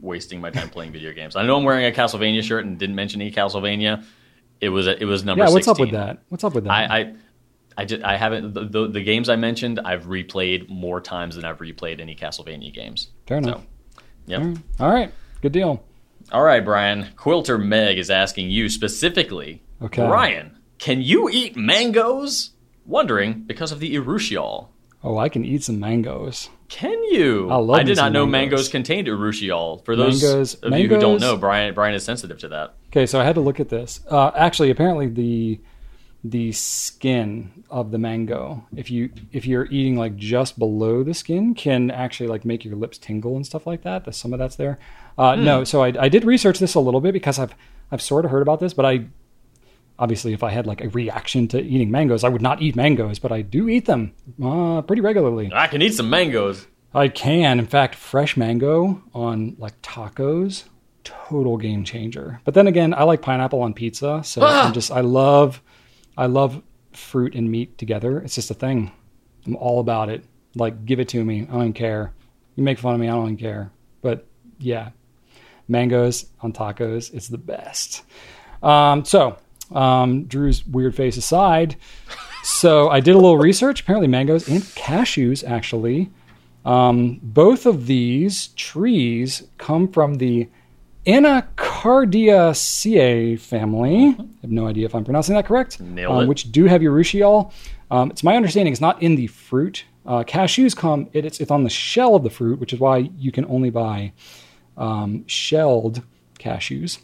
wasting 0.00 0.40
my 0.40 0.50
time 0.50 0.68
playing 0.68 0.92
video 0.92 1.12
games. 1.12 1.36
I 1.36 1.44
know 1.46 1.56
I'm 1.56 1.64
wearing 1.64 1.86
a 1.86 1.90
Castlevania 1.90 2.42
shirt 2.42 2.64
and 2.64 2.78
didn't 2.78 2.96
mention 2.96 3.20
any 3.20 3.30
Castlevania. 3.32 4.04
It 4.60 4.68
was 4.68 4.86
a, 4.86 5.00
it 5.00 5.04
was 5.04 5.24
number 5.24 5.44
Yeah, 5.44 5.50
what's 5.50 5.66
16. 5.66 5.72
up 5.72 5.80
with 5.80 5.90
that? 5.92 6.22
What's 6.28 6.44
up 6.44 6.54
with 6.54 6.64
that? 6.64 6.70
I, 6.70 6.98
I 7.00 7.14
I 7.76 7.84
just 7.84 8.02
I 8.04 8.16
haven't 8.16 8.54
the, 8.54 8.64
the 8.64 8.88
the 8.88 9.02
games 9.02 9.28
I 9.28 9.36
mentioned 9.36 9.80
I've 9.80 10.04
replayed 10.04 10.68
more 10.68 11.00
times 11.00 11.36
than 11.36 11.44
I've 11.44 11.58
replayed 11.58 12.00
any 12.00 12.14
Castlevania 12.14 12.72
games. 12.72 13.08
Fair 13.26 13.38
enough. 13.38 13.62
So, 13.62 14.00
yep. 14.26 14.40
All 14.40 14.46
right. 14.46 14.58
All 14.80 14.90
right. 14.92 15.12
Good 15.42 15.52
deal. 15.52 15.84
All 16.32 16.42
right, 16.42 16.64
Brian. 16.64 17.08
Quilter 17.16 17.58
Meg 17.58 17.98
is 17.98 18.10
asking 18.10 18.50
you 18.50 18.68
specifically. 18.68 19.62
Okay. 19.82 20.06
Brian, 20.06 20.56
can 20.78 21.02
you 21.02 21.28
eat 21.28 21.56
mangoes? 21.56 22.50
Wondering 22.86 23.44
because 23.46 23.72
of 23.72 23.80
the 23.80 23.94
urushiol. 23.96 24.68
Oh, 25.02 25.18
I 25.18 25.28
can 25.28 25.44
eat 25.44 25.62
some 25.62 25.78
mangoes. 25.80 26.48
Can 26.68 27.02
you? 27.04 27.50
I 27.50 27.56
love 27.56 27.78
I 27.78 27.82
did 27.82 27.96
not 27.96 28.12
know 28.12 28.26
mangoes. 28.26 28.50
mangoes 28.52 28.68
contained 28.68 29.06
urushiol. 29.06 29.84
For 29.84 29.96
those 29.96 30.22
Mangoes- 30.22 30.54
of 30.56 30.76
you 30.78 30.88
who 30.88 30.98
don't 30.98 31.20
know, 31.20 31.36
Brian 31.36 31.74
Brian 31.74 31.94
is 31.94 32.04
sensitive 32.04 32.38
to 32.38 32.48
that. 32.48 32.74
Okay, 32.88 33.06
so 33.06 33.20
I 33.20 33.24
had 33.24 33.34
to 33.34 33.40
look 33.40 33.60
at 33.60 33.68
this. 33.68 34.00
Uh, 34.10 34.30
actually, 34.34 34.70
apparently 34.70 35.06
the 35.08 35.60
the 36.26 36.52
skin 36.52 37.64
of 37.70 37.90
the 37.90 37.98
mango, 37.98 38.64
if 38.74 38.90
you 38.90 39.10
if 39.32 39.46
you're 39.46 39.66
eating 39.66 39.96
like 39.96 40.16
just 40.16 40.58
below 40.58 41.02
the 41.02 41.12
skin, 41.14 41.54
can 41.54 41.90
actually 41.90 42.28
like 42.28 42.44
make 42.46 42.64
your 42.64 42.76
lips 42.76 42.96
tingle 42.98 43.36
and 43.36 43.44
stuff 43.46 43.66
like 43.66 43.82
that. 43.82 44.12
Some 44.14 44.32
of 44.32 44.38
that's 44.38 44.56
there. 44.56 44.78
Uh, 45.18 45.36
Hmm. 45.36 45.44
No, 45.44 45.64
so 45.64 45.82
I, 45.82 45.92
I 45.98 46.08
did 46.08 46.24
research 46.24 46.58
this 46.58 46.74
a 46.74 46.80
little 46.80 47.00
bit 47.02 47.12
because 47.12 47.38
I've 47.38 47.54
I've 47.92 48.02
sort 48.02 48.24
of 48.24 48.30
heard 48.30 48.42
about 48.42 48.58
this, 48.60 48.72
but 48.74 48.86
I 48.86 49.04
obviously 49.98 50.32
if 50.32 50.42
I 50.42 50.50
had 50.50 50.66
like 50.66 50.80
a 50.82 50.88
reaction 50.88 51.48
to 51.48 51.60
eating 51.60 51.90
mangoes, 51.90 52.24
I 52.24 52.28
would 52.28 52.42
not 52.42 52.60
eat 52.62 52.76
mangoes, 52.76 53.18
but 53.18 53.32
I 53.32 53.42
do 53.42 53.68
eat 53.68 53.86
them 53.86 54.12
uh, 54.42 54.82
pretty 54.82 55.02
regularly. 55.02 55.50
I 55.52 55.66
can 55.66 55.82
eat 55.82 55.94
some 55.94 56.10
mangoes. 56.10 56.66
I 56.94 57.08
can. 57.08 57.58
In 57.58 57.66
fact, 57.66 57.94
fresh 57.94 58.36
mango 58.36 59.02
on 59.12 59.56
like 59.58 59.80
tacos, 59.82 60.64
total 61.02 61.56
game 61.56 61.84
changer. 61.84 62.40
But 62.44 62.54
then 62.54 62.66
again, 62.66 62.94
I 62.94 63.02
like 63.04 63.20
pineapple 63.22 63.62
on 63.62 63.74
pizza, 63.74 64.22
so 64.24 64.42
Ah! 64.44 64.66
I'm 64.66 64.72
just 64.72 64.90
I 64.90 65.00
love 65.00 65.60
I 66.16 66.26
love 66.26 66.62
fruit 66.92 67.34
and 67.34 67.50
meat 67.50 67.76
together. 67.78 68.18
It's 68.20 68.36
just 68.36 68.50
a 68.50 68.54
thing. 68.54 68.92
I'm 69.46 69.56
all 69.56 69.80
about 69.80 70.08
it. 70.08 70.24
Like 70.54 70.84
give 70.86 71.00
it 71.00 71.08
to 71.10 71.24
me. 71.24 71.42
I 71.42 71.44
don't 71.46 71.60
even 71.60 71.72
care. 71.72 72.12
You 72.54 72.62
make 72.62 72.78
fun 72.78 72.94
of 72.94 73.00
me, 73.00 73.08
I 73.08 73.12
don't 73.12 73.24
even 73.24 73.36
care. 73.36 73.72
But 74.02 74.26
yeah. 74.58 74.90
Mangoes 75.66 76.26
on 76.40 76.52
tacos, 76.52 77.12
it's 77.14 77.28
the 77.28 77.38
best. 77.38 78.02
Um, 78.62 79.04
so, 79.04 79.38
um, 79.74 80.24
Drew's 80.24 80.66
weird 80.66 80.94
face 80.94 81.16
aside, 81.16 81.76
so 82.42 82.88
I 82.88 83.00
did 83.00 83.14
a 83.14 83.18
little 83.18 83.38
research. 83.38 83.80
Apparently, 83.80 84.08
mangoes 84.08 84.48
and 84.48 84.62
cashews 84.62 85.48
actually 85.48 86.10
um, 86.64 87.20
both 87.22 87.66
of 87.66 87.86
these 87.86 88.48
trees 88.48 89.44
come 89.58 89.86
from 89.88 90.14
the 90.14 90.48
Anacardiaceae 91.06 93.38
family. 93.38 94.16
I 94.18 94.24
have 94.42 94.50
no 94.50 94.66
idea 94.66 94.86
if 94.86 94.94
I'm 94.94 95.04
pronouncing 95.04 95.34
that 95.34 95.44
correct. 95.44 95.78
Um, 95.80 95.98
it. 95.98 96.28
Which 96.28 96.50
do 96.50 96.64
have 96.64 96.80
urushiol. 96.80 97.52
Um, 97.90 98.10
it's 98.10 98.24
my 98.24 98.36
understanding 98.36 98.72
it's 98.72 98.80
not 98.80 99.02
in 99.02 99.16
the 99.16 99.26
fruit. 99.26 99.84
Uh, 100.06 100.24
cashews 100.24 100.74
come. 100.74 101.10
It, 101.12 101.26
it's 101.26 101.40
it's 101.40 101.50
on 101.50 101.64
the 101.64 101.70
shell 101.70 102.14
of 102.14 102.22
the 102.22 102.30
fruit, 102.30 102.58
which 102.58 102.72
is 102.72 102.80
why 102.80 103.10
you 103.18 103.30
can 103.30 103.44
only 103.46 103.68
buy 103.68 104.12
um, 104.78 105.26
shelled 105.26 106.02
cashews. 106.38 107.00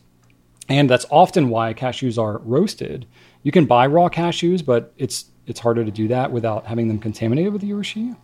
And 0.70 0.88
that's 0.88 1.04
often 1.10 1.50
why 1.50 1.74
cashews 1.74 2.16
are 2.16 2.38
roasted. 2.38 3.04
You 3.42 3.50
can 3.50 3.66
buy 3.66 3.86
raw 3.86 4.08
cashews, 4.08 4.64
but 4.64 4.94
it's 4.96 5.26
it's 5.46 5.58
harder 5.58 5.84
to 5.84 5.90
do 5.90 6.06
that 6.08 6.30
without 6.30 6.66
having 6.66 6.86
them 6.86 7.00
contaminated 7.00 7.52
with 7.52 7.60
the 7.60 7.70
urushiol. 7.70 8.16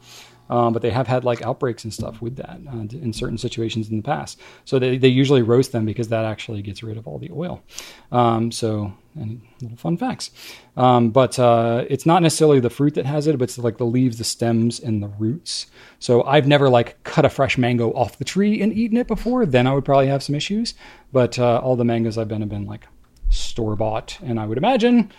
Um, 0.49 0.73
but 0.73 0.83
they 0.83 0.91
have 0.91 1.07
had 1.07 1.25
like 1.25 1.43
outbreaks 1.43 1.85
and 1.85 1.93
stuff 1.93 2.23
with 2.23 2.37
that 2.37 2.61
uh, 2.69 2.97
in 2.97 3.13
certain 3.13 3.39
situations 3.39 3.91
in 3.91 3.97
the 3.97 4.03
past. 4.03 4.41
So 4.65 4.79
they, 4.79 4.97
they 4.97 5.09
usually 5.09 5.43
roast 5.43 5.73
them 5.73 5.85
because 5.85 6.09
that 6.09 6.25
actually 6.25 6.63
gets 6.63 6.83
rid 6.83 6.97
of 6.97 7.07
all 7.07 7.19
the 7.19 7.31
oil. 7.33 7.63
Um, 8.13 8.53
so, 8.53 8.93
any 9.21 9.41
little 9.63 9.77
fun 9.77 9.97
facts. 9.97 10.31
Um, 10.77 11.11
but 11.11 11.39
uh, 11.39 11.85
it's 11.89 12.07
not 12.07 12.23
necessarily 12.23 12.61
the 12.61 12.71
fruit 12.71 12.95
that 12.95 13.07
has 13.07 13.27
it, 13.27 13.39
but 13.39 13.45
it's 13.45 13.59
like 13.59 13.79
the 13.79 13.87
leaves, 13.87 14.19
the 14.19 14.25
stems, 14.25 14.79
and 14.79 15.03
the 15.03 15.09
roots. 15.09 15.67
So 15.99 16.23
I've 16.25 16.47
never 16.47 16.69
like 16.69 17.03
cut 17.03 17.25
a 17.25 17.31
fresh 17.31 17.57
mango 17.57 17.91
off 17.93 18.19
the 18.19 18.25
tree 18.25 18.61
and 18.61 18.73
eaten 18.73 18.99
it 18.99 19.07
before. 19.07 19.47
Then 19.47 19.67
I 19.67 19.75
would 19.75 19.85
probably 19.85 20.09
have 20.09 20.23
some 20.23 20.35
issues. 20.35 20.75
But 21.13 21.39
uh, 21.39 21.61
all 21.61 21.77
the 21.77 21.85
mangoes 21.85 22.19
I've 22.19 22.29
been 22.29 22.43
have 22.43 22.51
been 22.51 22.67
like 22.67 22.87
store 23.31 23.77
bought, 23.77 24.19
and 24.23 24.39
I 24.39 24.47
would 24.47 24.59
imagine 24.59 25.11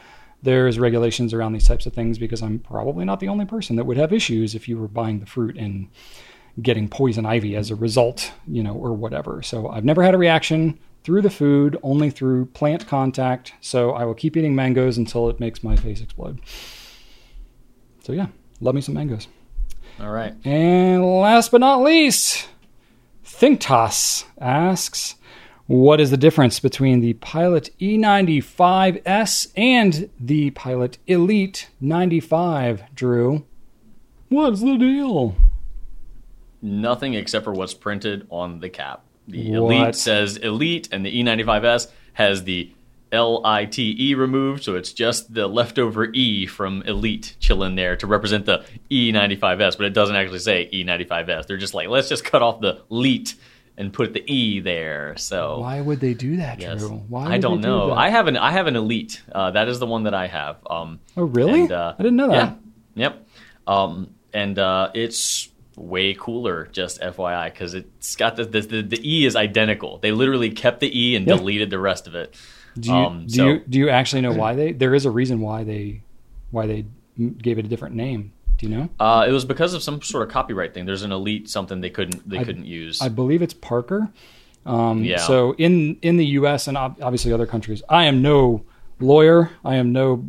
there's 0.44 0.80
regulations 0.80 1.34
around 1.34 1.54
these 1.54 1.68
types 1.68 1.86
of 1.86 1.94
things 1.94 2.18
because 2.18 2.42
I'm 2.42 2.60
probably 2.60 3.06
not 3.06 3.20
the 3.20 3.28
only 3.28 3.46
person 3.46 3.76
that 3.76 3.86
would 3.86 3.98
have 3.98 4.14
issues 4.14 4.56
if 4.56 4.68
you 4.68 4.78
were 4.78 4.88
buying 4.88 5.20
the 5.20 5.26
fruit 5.26 5.58
and 5.58 5.90
getting 6.62 6.88
poison 6.88 7.26
ivy 7.26 7.56
as 7.56 7.70
a 7.70 7.76
result, 7.76 8.32
you 8.48 8.64
know, 8.64 8.74
or 8.74 8.94
whatever. 8.94 9.42
So 9.42 9.68
I've 9.70 9.86
never 9.86 10.04
had 10.04 10.14
a 10.14 10.18
reaction 10.18 10.80
through 11.04 11.22
the 11.22 11.30
food, 11.30 11.78
only 11.84 12.10
through 12.10 12.48
plant 12.48 12.88
contact. 12.88 13.54
So 13.62 13.92
I 13.92 14.06
will 14.06 14.14
keep 14.14 14.36
eating 14.36 14.56
mangoes 14.56 14.98
until 14.98 15.30
it 15.30 15.40
makes 15.40 15.64
my 15.64 15.76
face 15.76 16.02
explode. 16.02 16.40
So 18.04 18.14
yeah, 18.14 18.28
love 18.60 18.76
me 18.76 18.82
some 18.82 18.96
mangoes. 18.96 19.28
All 20.00 20.12
right. 20.12 20.34
And 20.46 21.04
last 21.04 21.52
but 21.52 21.62
not 21.62 21.82
least, 21.82 22.48
Thinktas 23.26 24.26
asks, 24.40 25.16
what 25.68 26.00
is 26.02 26.12
the 26.12 26.18
difference 26.18 26.60
between 26.60 27.02
the 27.02 27.14
Pilot 27.14 27.70
E95S 27.80 29.52
and 29.56 30.10
the 30.20 30.50
Pilot 30.52 30.98
Elite 31.08 31.70
95, 31.80 32.84
Drew? 32.96 33.46
What's 34.30 34.62
the 34.62 34.78
deal? 34.78 35.36
nothing 36.62 37.14
except 37.14 37.44
for 37.46 37.54
what's 37.54 37.74
printed 37.74 38.28
on 38.30 38.60
the 38.60 38.70
cap. 38.70 39.04
The 39.28 39.52
What? 39.58 39.74
Elite 39.74 39.96
says 39.96 40.38
Elite, 40.38 40.90
and 40.92 41.06
the 41.06 41.24
E95S 41.24 41.88
has 42.14 42.44
the 42.44 42.72
L 43.12 43.42
I 43.46 43.66
T 43.66 43.96
E 43.98 44.16
removed, 44.16 44.64
so 44.64 44.76
it's 44.76 44.92
just 44.92 45.34
the 45.34 45.48
leftover 45.48 46.12
E 46.14 46.46
from 46.46 46.82
Elite 46.84 47.36
chilling 47.40 47.76
there 47.76 47.96
to 47.96 48.08
represent 48.08 48.46
the 48.46 48.66
E95S, 48.92 49.78
but 49.78 49.86
it 49.86 49.94
doesn't 49.94 50.16
actually 50.16 50.40
say 50.40 50.70
E95S. 50.74 51.48
They're 51.48 51.58
just 51.58 51.74
like, 51.74 51.88
let's 51.88 52.10
just 52.10 52.26
cut 52.26 52.42
off 52.42 52.60
the 52.60 52.82
Elite 52.92 53.36
and 53.78 53.94
put 53.94 54.14
the 54.14 54.24
E 54.32 54.60
there. 54.60 55.16
So 55.18 55.60
Why 55.60 55.80
would 55.82 56.00
they 56.00 56.14
do 56.14 56.38
that, 56.38 56.60
Yes. 56.60 56.80
Drew? 56.80 56.90
Why 57.10 57.26
I 57.34 57.38
don't 57.38 57.62
they 57.62 57.68
do 57.68 57.74
know. 57.74 57.94
I 57.94 58.10
have 58.10 58.28
an 58.28 58.36
I 58.38 58.52
have 58.52 58.68
an 58.68 58.76
elite. 58.76 59.22
Uh, 59.32 59.52
that 59.52 59.68
is 59.68 59.80
the 59.80 59.86
one 59.86 60.04
that 60.04 60.14
I 60.14 60.28
have. 60.28 60.58
Um, 60.70 61.00
oh, 61.16 61.24
really? 61.24 61.62
and, 61.62 61.72
uh, 61.72 61.94
I 61.98 62.02
didn't 62.04 62.18
know 62.18 62.30
that. 62.30 62.58
Yeah. 62.96 63.10
Yep. 63.10 63.28
Um, 63.68 64.10
and 64.34 64.58
uh, 64.58 64.90
it's 64.94 65.50
way 65.76 66.16
cooler. 66.16 66.68
Just 66.72 67.00
FYI, 67.02 67.52
because 67.54 67.74
it's 67.76 68.16
got 68.16 68.36
the, 68.36 68.46
the 68.46 68.62
the 68.62 68.82
the 68.82 69.00
E 69.10 69.26
is 69.26 69.36
identical. 69.36 70.00
They 70.00 70.12
literally 70.12 70.50
kept 70.50 70.80
the 70.80 70.90
E 71.00 71.16
and 71.16 71.28
Yeah. 71.28 71.36
deleted 71.38 71.70
the 71.70 71.80
rest 71.80 72.08
of 72.08 72.16
it. 72.16 72.36
Do 72.80 72.90
you, 72.90 72.96
Um, 72.96 73.26
do 73.28 73.34
so- 73.34 73.46
you 73.48 73.60
do 73.70 73.78
you 73.80 73.90
actually 73.90 74.22
know 74.22 74.34
why 74.34 74.56
they? 74.60 74.72
There 74.72 74.96
is 74.96 75.06
a 75.06 75.12
reason 75.12 75.40
why 75.42 75.64
they 75.64 76.02
why 76.52 76.66
they 76.66 76.86
gave 77.42 77.58
it 77.60 77.66
a 77.66 77.68
different 77.68 77.96
name. 77.96 78.32
Do 78.58 78.68
you 78.68 78.76
know? 78.76 78.90
Uh, 79.00 79.26
it 79.28 79.32
was 79.32 79.46
because 79.46 79.74
of 79.74 79.84
some 79.84 80.02
sort 80.02 80.28
of 80.28 80.34
copyright 80.34 80.74
thing. 80.74 80.86
There's 80.86 81.04
an 81.04 81.12
elite 81.12 81.50
something 81.50 81.82
they 81.82 81.90
couldn't 81.90 82.28
they 82.28 82.44
couldn't 82.44 82.66
use. 82.66 83.02
I 83.02 83.10
believe 83.10 83.42
it's 83.42 83.54
Parker. 83.54 84.10
Um, 84.66 85.04
Yeah. 85.04 85.18
So 85.18 85.54
in 85.54 85.98
in 86.02 86.18
the 86.18 86.26
U.S. 86.26 86.68
and 86.68 86.78
ob- 86.78 86.98
obviously 87.02 87.32
other 87.32 87.46
countries, 87.46 87.84
I 87.88 88.06
am 88.06 88.22
no 88.22 88.66
lawyer. 89.00 89.52
I 89.64 89.76
am 89.76 89.92
no. 89.92 90.26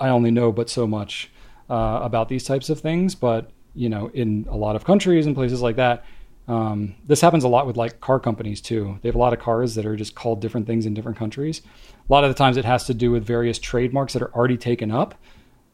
I 0.00 0.08
only 0.08 0.30
know 0.30 0.50
but 0.50 0.70
so 0.70 0.86
much 0.86 1.30
uh, 1.68 2.00
about 2.02 2.28
these 2.28 2.44
types 2.44 2.70
of 2.70 2.80
things. 2.80 3.14
But 3.14 3.50
you 3.74 3.88
know, 3.88 4.10
in 4.14 4.46
a 4.50 4.56
lot 4.56 4.74
of 4.74 4.84
countries 4.84 5.26
and 5.26 5.34
places 5.34 5.60
like 5.62 5.76
that, 5.76 6.04
um, 6.48 6.94
this 7.06 7.20
happens 7.20 7.44
a 7.44 7.48
lot 7.48 7.66
with 7.66 7.76
like 7.76 8.00
car 8.00 8.18
companies 8.18 8.60
too. 8.60 8.98
They 9.02 9.08
have 9.08 9.14
a 9.14 9.18
lot 9.18 9.32
of 9.32 9.38
cars 9.38 9.74
that 9.74 9.86
are 9.86 9.96
just 9.96 10.14
called 10.14 10.40
different 10.40 10.66
things 10.66 10.86
in 10.86 10.94
different 10.94 11.18
countries. 11.18 11.60
A 12.08 12.12
lot 12.12 12.24
of 12.24 12.30
the 12.30 12.34
times, 12.34 12.56
it 12.56 12.64
has 12.64 12.84
to 12.86 12.94
do 12.94 13.10
with 13.10 13.24
various 13.24 13.58
trademarks 13.58 14.14
that 14.14 14.22
are 14.22 14.34
already 14.34 14.56
taken 14.56 14.90
up 14.90 15.14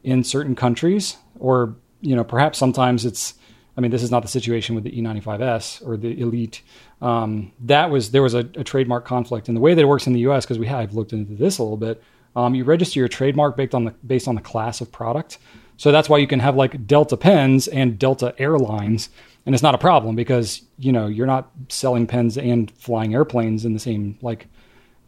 in 0.03 0.23
certain 0.23 0.55
countries, 0.55 1.17
or 1.39 1.75
you 2.01 2.15
know, 2.15 2.23
perhaps 2.23 2.57
sometimes 2.57 3.05
it's. 3.05 3.33
I 3.77 3.81
mean, 3.81 3.91
this 3.91 4.03
is 4.03 4.11
not 4.11 4.23
the 4.23 4.27
situation 4.27 4.75
with 4.75 4.83
the 4.83 4.91
E95S 4.91 5.87
or 5.87 5.95
the 5.95 6.19
Elite. 6.19 6.61
Um, 7.01 7.53
that 7.61 7.89
was 7.89 8.11
there 8.11 8.21
was 8.21 8.33
a, 8.33 8.39
a 8.39 8.63
trademark 8.63 9.05
conflict, 9.05 9.47
and 9.47 9.55
the 9.55 9.61
way 9.61 9.73
that 9.73 9.81
it 9.81 9.85
works 9.85 10.05
in 10.05 10.13
the 10.13 10.19
U.S. 10.21 10.45
because 10.45 10.59
we 10.59 10.67
have 10.67 10.93
looked 10.93 11.13
into 11.13 11.33
this 11.33 11.59
a 11.59 11.63
little 11.63 11.77
bit. 11.77 12.03
Um, 12.35 12.55
you 12.55 12.63
register 12.63 12.99
your 12.99 13.07
trademark 13.07 13.55
based 13.55 13.73
on 13.73 13.85
the 13.85 13.91
based 14.05 14.27
on 14.27 14.35
the 14.35 14.41
class 14.41 14.81
of 14.81 14.91
product. 14.91 15.37
So 15.77 15.93
that's 15.93 16.09
why 16.09 16.17
you 16.17 16.27
can 16.27 16.41
have 16.41 16.57
like 16.57 16.85
Delta 16.87 17.15
pens 17.15 17.69
and 17.69 17.97
Delta 17.97 18.35
Airlines, 18.37 19.09
and 19.45 19.55
it's 19.55 19.63
not 19.63 19.75
a 19.75 19.77
problem 19.77 20.15
because 20.15 20.61
you 20.77 20.91
know 20.91 21.07
you're 21.07 21.27
not 21.27 21.49
selling 21.69 22.05
pens 22.05 22.37
and 22.37 22.69
flying 22.71 23.13
airplanes 23.13 23.63
in 23.63 23.73
the 23.73 23.79
same 23.79 24.17
like 24.21 24.47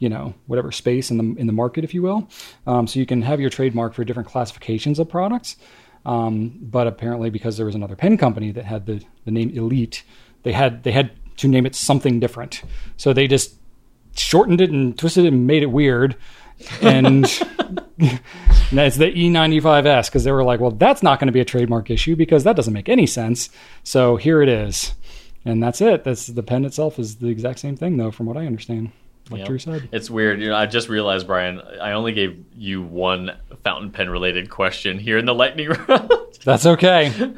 you 0.02 0.10
know 0.10 0.34
whatever 0.48 0.72
space 0.72 1.12
in 1.12 1.18
the 1.18 1.40
in 1.40 1.48
the 1.48 1.54
market, 1.54 1.84
if 1.84 1.94
you 1.94 2.02
will. 2.02 2.28
Um, 2.66 2.88
so 2.88 3.00
you 3.00 3.06
can 3.06 3.22
have 3.22 3.40
your 3.40 3.52
trademark 3.52 3.94
for 3.94 4.04
different 4.04 4.28
classifications 4.28 4.98
of 5.00 5.08
products. 5.08 5.56
Um, 6.06 6.58
but 6.60 6.88
apparently, 6.88 7.30
because 7.30 7.56
there 7.56 7.68
was 7.68 7.76
another 7.76 7.96
pen 7.96 8.18
company 8.18 8.52
that 8.52 8.66
had 8.66 8.88
the, 8.88 9.04
the 9.26 9.32
name 9.32 9.52
Elite, 9.52 10.04
they 10.42 10.54
had 10.54 10.84
they 10.84 10.92
had 10.92 11.12
to 11.38 11.48
name 11.48 11.68
it 11.68 11.76
something 11.76 12.20
different. 12.20 12.64
So 12.98 13.14
they 13.14 13.28
just 13.28 13.56
shortened 14.16 14.60
it 14.60 14.72
and 14.72 14.98
twisted 14.98 15.26
it 15.26 15.34
and 15.34 15.46
made 15.46 15.62
it 15.62 15.68
weird. 15.68 16.16
And 16.82 17.26
it's 18.00 18.98
the 18.98 19.12
E95S 19.12 20.08
because 20.08 20.24
they 20.24 20.32
were 20.32 20.44
like, 20.44 20.60
well, 20.60 20.72
that's 20.72 21.04
not 21.04 21.20
going 21.20 21.28
to 21.28 21.32
be 21.32 21.40
a 21.40 21.46
trademark 21.46 21.92
issue 21.92 22.16
because 22.16 22.44
that 22.44 22.56
doesn't 22.56 22.74
make 22.74 22.90
any 22.90 23.06
sense. 23.06 23.52
So 23.84 24.16
here 24.16 24.42
it 24.42 24.50
is. 24.50 24.96
And 25.46 25.62
that's 25.62 25.80
it. 25.80 26.04
That's 26.04 26.26
the 26.28 26.44
pen 26.44 26.66
itself 26.66 26.98
is 26.98 27.18
the 27.18 27.28
exact 27.28 27.60
same 27.60 27.76
thing, 27.76 27.98
though, 27.98 28.12
from 28.12 28.26
what 28.26 28.38
I 28.38 28.46
understand. 28.48 28.92
Like 29.30 29.40
Yep. 29.40 29.48
Drew 29.48 29.60
said. 29.60 29.90
It's 29.92 30.10
weird. 30.10 30.42
You 30.42 30.50
know, 30.50 30.56
I 30.56 30.66
just 30.66 30.90
realized, 30.90 31.28
Brian, 31.28 31.62
I 31.82 31.92
only 31.94 32.12
gave 32.12 32.44
you 32.58 32.82
one 32.82 33.32
fountain 33.64 33.92
pen 33.92 34.10
related 34.10 34.50
question 34.50 35.00
here 35.00 35.18
in 35.18 35.26
the 35.26 35.34
lightning 35.36 35.70
round. 35.70 36.12
That's 36.44 36.66
okay. 36.66 37.34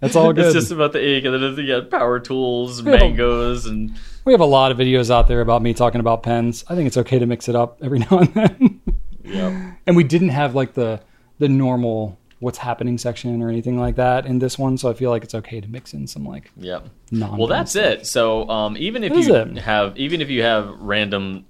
That's 0.00 0.14
all 0.14 0.32
good. 0.32 0.44
It's 0.46 0.54
just 0.54 0.70
about 0.72 0.92
the 0.92 1.04
ink, 1.16 1.24
and 1.24 1.34
then 1.42 1.56
you 1.56 1.66
got 1.80 1.90
power 1.90 2.20
tools, 2.20 2.78
have 2.78 2.86
a- 2.86 2.98
mangoes, 2.98 3.66
and 3.66 3.92
We 4.24 4.32
have 4.32 4.40
a 4.40 4.44
lot 4.46 4.70
of 4.70 4.78
videos 4.78 5.10
out 5.10 5.26
there 5.26 5.40
about 5.40 5.62
me 5.62 5.74
talking 5.74 6.00
about 6.00 6.22
pens. 6.22 6.64
I 6.68 6.74
think 6.76 6.86
it's 6.86 6.96
okay 6.98 7.18
to 7.18 7.26
mix 7.26 7.48
it 7.48 7.56
up 7.56 7.78
every 7.82 7.98
now 8.10 8.18
and 8.18 8.34
then. 8.34 8.80
yep. 9.24 9.76
and 9.86 9.96
we 9.96 10.04
didn't 10.04 10.28
have 10.30 10.54
like 10.54 10.74
the 10.74 11.00
the 11.38 11.48
normal 11.48 12.18
what's 12.42 12.58
happening 12.58 12.98
section 12.98 13.40
or 13.40 13.48
anything 13.48 13.78
like 13.78 13.96
that 13.96 14.26
in 14.26 14.38
this 14.38 14.58
one, 14.58 14.76
so 14.76 14.90
I 14.90 14.94
feel 14.94 15.10
like 15.10 15.22
it's 15.24 15.34
okay 15.34 15.60
to 15.60 15.68
mix 15.68 15.94
in 15.94 16.06
some 16.06 16.26
like 16.26 16.50
yeah 16.56 16.80
non. 17.10 17.38
Well, 17.38 17.46
that's 17.46 17.74
it. 17.76 18.06
So, 18.06 18.48
um, 18.50 18.76
even 18.76 19.04
if 19.04 19.12
That 19.14 19.54
you 19.54 19.60
have, 19.60 19.96
even 19.96 20.20
if 20.20 20.28
you 20.28 20.42
have 20.42 20.68
random 20.80 21.44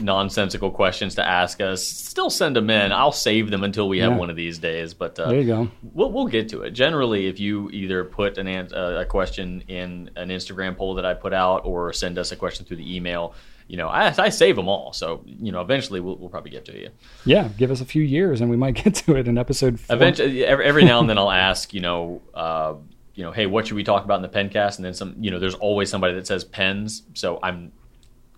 nonsensical 0.00 0.70
questions 0.70 1.14
to 1.16 1.26
ask 1.26 1.60
us, 1.60 1.84
still 1.86 2.30
send 2.30 2.56
them 2.56 2.70
in. 2.70 2.92
I'll 2.92 3.12
save 3.12 3.50
them 3.50 3.64
until 3.64 3.88
we 3.88 3.98
have 3.98 4.12
Yeah. 4.12 4.18
one 4.18 4.30
of 4.30 4.36
these 4.36 4.58
days. 4.58 4.94
But 4.94 5.18
uh, 5.18 5.28
There 5.28 5.40
you 5.40 5.46
go. 5.46 5.68
We'll, 5.92 6.10
we'll 6.12 6.26
get 6.26 6.48
to 6.50 6.62
it. 6.62 6.70
Generally, 6.70 7.26
if 7.26 7.40
you 7.40 7.70
either 7.70 8.04
put 8.04 8.38
an 8.38 8.46
an- 8.46 8.72
uh, 8.74 9.00
a 9.00 9.04
question 9.04 9.62
in 9.68 10.10
an 10.16 10.28
Instagram 10.28 10.76
poll 10.76 10.94
that 10.94 11.04
I 11.04 11.14
put 11.14 11.32
out, 11.32 11.64
or 11.64 11.92
send 11.92 12.18
us 12.18 12.32
a 12.32 12.36
question 12.36 12.66
through 12.66 12.78
the 12.78 12.96
email, 12.96 13.34
you 13.66 13.76
know, 13.76 13.88
I, 13.88 14.12
I 14.18 14.28
save 14.28 14.56
them 14.56 14.68
all. 14.68 14.92
So 14.92 15.22
you 15.26 15.52
know, 15.52 15.60
eventually 15.60 16.00
we'll, 16.00 16.16
we'll 16.16 16.28
probably 16.28 16.50
get 16.50 16.64
to 16.66 16.78
you. 16.78 16.90
Yeah, 17.24 17.48
give 17.56 17.70
us 17.70 17.80
a 17.80 17.84
few 17.84 18.02
years 18.02 18.40
and 18.40 18.50
we 18.50 18.56
might 18.56 18.74
get 18.84 18.94
to 18.96 19.16
it 19.16 19.26
in 19.28 19.38
episode. 19.38 19.80
Four. 19.80 19.96
Eventually, 19.96 20.44
every, 20.44 20.64
every 20.64 20.84
now 20.84 21.00
and 21.00 21.08
then 21.08 21.18
I'll 21.18 21.30
ask, 21.30 21.72
you 21.72 21.80
know, 21.80 22.20
uh, 22.34 22.74
you 23.14 23.22
know, 23.22 23.30
hey, 23.32 23.46
what 23.46 23.66
should 23.66 23.76
we 23.76 23.84
talk 23.84 24.04
about 24.04 24.16
in 24.16 24.22
the 24.22 24.28
pencast? 24.28 24.76
And 24.76 24.84
then 24.84 24.92
some, 24.94 25.14
you 25.20 25.30
know, 25.30 25.38
there's 25.38 25.54
always 25.54 25.88
somebody 25.88 26.14
that 26.14 26.26
says 26.26 26.42
pens. 26.44 27.02
So 27.14 27.38
I'm, 27.42 27.70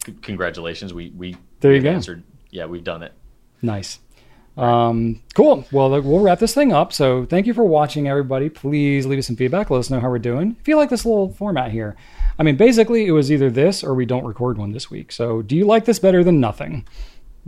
c- 0.04 0.14
congratulations, 0.22 0.92
we 0.92 1.10
we 1.16 1.36
There 1.60 1.74
you 1.74 1.80
go. 1.80 1.90
answered. 1.90 2.22
Yeah, 2.50 2.66
we've 2.66 2.84
done 2.84 3.02
it. 3.02 3.12
Nice. 3.62 3.98
Um, 4.56 5.20
cool. 5.34 5.66
Well, 5.70 5.90
we'll 5.90 6.20
wrap 6.20 6.38
this 6.38 6.54
thing 6.54 6.72
up. 6.72 6.92
So 6.92 7.26
thank 7.26 7.46
you 7.46 7.52
for 7.52 7.64
watching, 7.64 8.08
everybody. 8.08 8.48
Please 8.48 9.06
leave 9.06 9.18
us 9.18 9.26
some 9.26 9.36
feedback. 9.36 9.70
Let 9.70 9.78
us 9.78 9.90
know 9.90 10.00
how 10.00 10.08
we're 10.08 10.18
doing. 10.18 10.56
If 10.60 10.68
you 10.68 10.76
like 10.76 10.88
this 10.88 11.04
little 11.04 11.30
format 11.32 11.70
here, 11.70 11.96
I 12.38 12.42
mean, 12.42 12.56
basically, 12.56 13.06
it 13.06 13.12
was 13.12 13.30
either 13.30 13.50
this 13.50 13.84
or 13.84 13.94
we 13.94 14.06
don't 14.06 14.24
record 14.24 14.58
one 14.58 14.72
this 14.72 14.90
week. 14.90 15.12
So 15.12 15.42
do 15.42 15.56
you 15.56 15.66
like 15.66 15.84
this 15.84 15.98
better 15.98 16.24
than 16.24 16.40
nothing? 16.40 16.86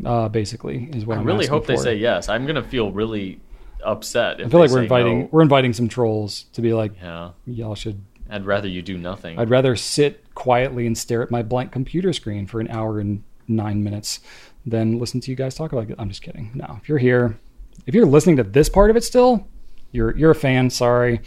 Uh, 0.05 0.29
basically, 0.29 0.89
is 0.93 1.05
what 1.07 1.17
I 1.17 1.21
I'm 1.21 1.27
really 1.27 1.47
hope 1.47 1.67
they 1.67 1.77
say 1.77 1.97
yes. 1.97 2.29
I'm 2.29 2.47
gonna 2.47 2.63
feel 2.63 2.93
really 2.93 3.41
upset. 3.83 4.39
If 4.41 4.47
I 4.47 4.51
feel 4.51 4.61
like 4.61 4.71
we're 4.71 4.83
inviting 4.83 5.21
no. 5.23 5.29
we're 5.33 5.43
inviting 5.43 5.73
some 5.73 5.89
trolls 5.89 6.45
to 6.53 6.63
be 6.63 6.73
like, 6.73 6.93
Yeah, 7.03 7.31
y'all 7.47 7.75
should. 7.75 8.05
I'd 8.31 8.45
rather 8.45 8.69
you 8.69 8.81
do 8.81 8.97
nothing. 8.97 9.39
I'd 9.39 9.51
rather 9.51 9.75
sit 9.75 10.35
quietly 10.35 10.87
and 10.87 10.97
stare 10.97 11.23
at 11.23 11.31
my 11.31 11.43
blank 11.43 11.73
computer 11.73 12.13
screen 12.13 12.47
for 12.47 12.61
an 12.61 12.69
hour 12.69 13.01
and 13.01 13.25
nine 13.49 13.83
minutes 13.83 14.21
than 14.67 14.99
listen 14.99 15.21
to 15.21 15.31
you 15.31 15.37
guys 15.37 15.55
talk 15.55 15.73
about 15.73 15.91
it. 15.91 15.97
I'm 15.99 16.09
just 16.09 16.23
kidding. 16.23 16.51
No, 16.55 16.79
if 16.81 16.89
you're 16.89 16.99
here, 16.99 17.39
if 17.87 17.95
you're 17.95 18.07
listening 18.07 18.37
to 18.37 18.43
this 18.45 18.69
part 18.69 18.91
of 18.91 18.97
it 18.97 19.05
still, 19.05 19.47
you're 19.93 20.17
you're 20.17 20.31
a 20.33 20.37
fan. 20.37 20.71
Sorry, 20.71 21.21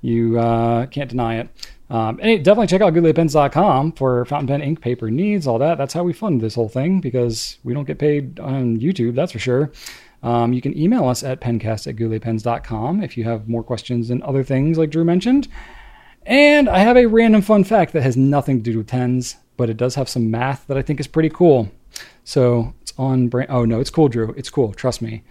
you 0.00 0.38
uh, 0.38 0.86
can't 0.86 1.10
deny 1.10 1.36
it. 1.38 1.48
Um, 1.88 2.18
and 2.20 2.44
definitely 2.44 2.66
check 2.66 2.82
out 2.82 2.94
gouletpens.com 2.94 3.92
for 3.92 4.24
fountain 4.24 4.48
pen 4.48 4.60
ink 4.60 4.80
paper 4.80 5.08
needs 5.08 5.46
all 5.46 5.60
that 5.60 5.78
that's 5.78 5.94
how 5.94 6.02
we 6.02 6.12
fund 6.12 6.40
this 6.40 6.56
whole 6.56 6.68
thing 6.68 7.00
because 7.00 7.58
we 7.62 7.72
don't 7.72 7.84
get 7.84 7.96
paid 7.96 8.40
on 8.40 8.80
youtube 8.80 9.14
that's 9.14 9.30
for 9.30 9.38
sure 9.38 9.70
um, 10.24 10.52
you 10.52 10.60
can 10.60 10.76
email 10.76 11.06
us 11.06 11.22
at 11.22 11.40
pencast 11.40 11.86
at 11.86 11.94
gouletpens.com 11.94 13.04
if 13.04 13.16
you 13.16 13.22
have 13.22 13.48
more 13.48 13.62
questions 13.62 14.10
and 14.10 14.20
other 14.24 14.42
things 14.42 14.76
like 14.76 14.90
drew 14.90 15.04
mentioned 15.04 15.46
and 16.26 16.68
I 16.68 16.80
have 16.80 16.96
a 16.96 17.06
random 17.06 17.40
fun 17.40 17.62
fact 17.62 17.92
that 17.92 18.02
has 18.02 18.16
nothing 18.16 18.62
to 18.62 18.72
do 18.72 18.78
with 18.78 18.88
tens, 18.88 19.36
but 19.56 19.70
it 19.70 19.76
does 19.76 19.94
have 19.94 20.08
some 20.08 20.30
math 20.30 20.66
that 20.66 20.76
I 20.76 20.82
think 20.82 20.98
is 20.98 21.06
pretty 21.06 21.30
cool. 21.30 21.70
So 22.24 22.74
it's 22.82 22.92
on 22.98 23.28
brain. 23.28 23.46
Oh 23.48 23.64
no, 23.64 23.80
it's 23.80 23.90
cool, 23.90 24.08
Drew. 24.08 24.32
It's 24.36 24.50
cool. 24.50 24.72
Trust 24.72 25.02
me. 25.02 25.22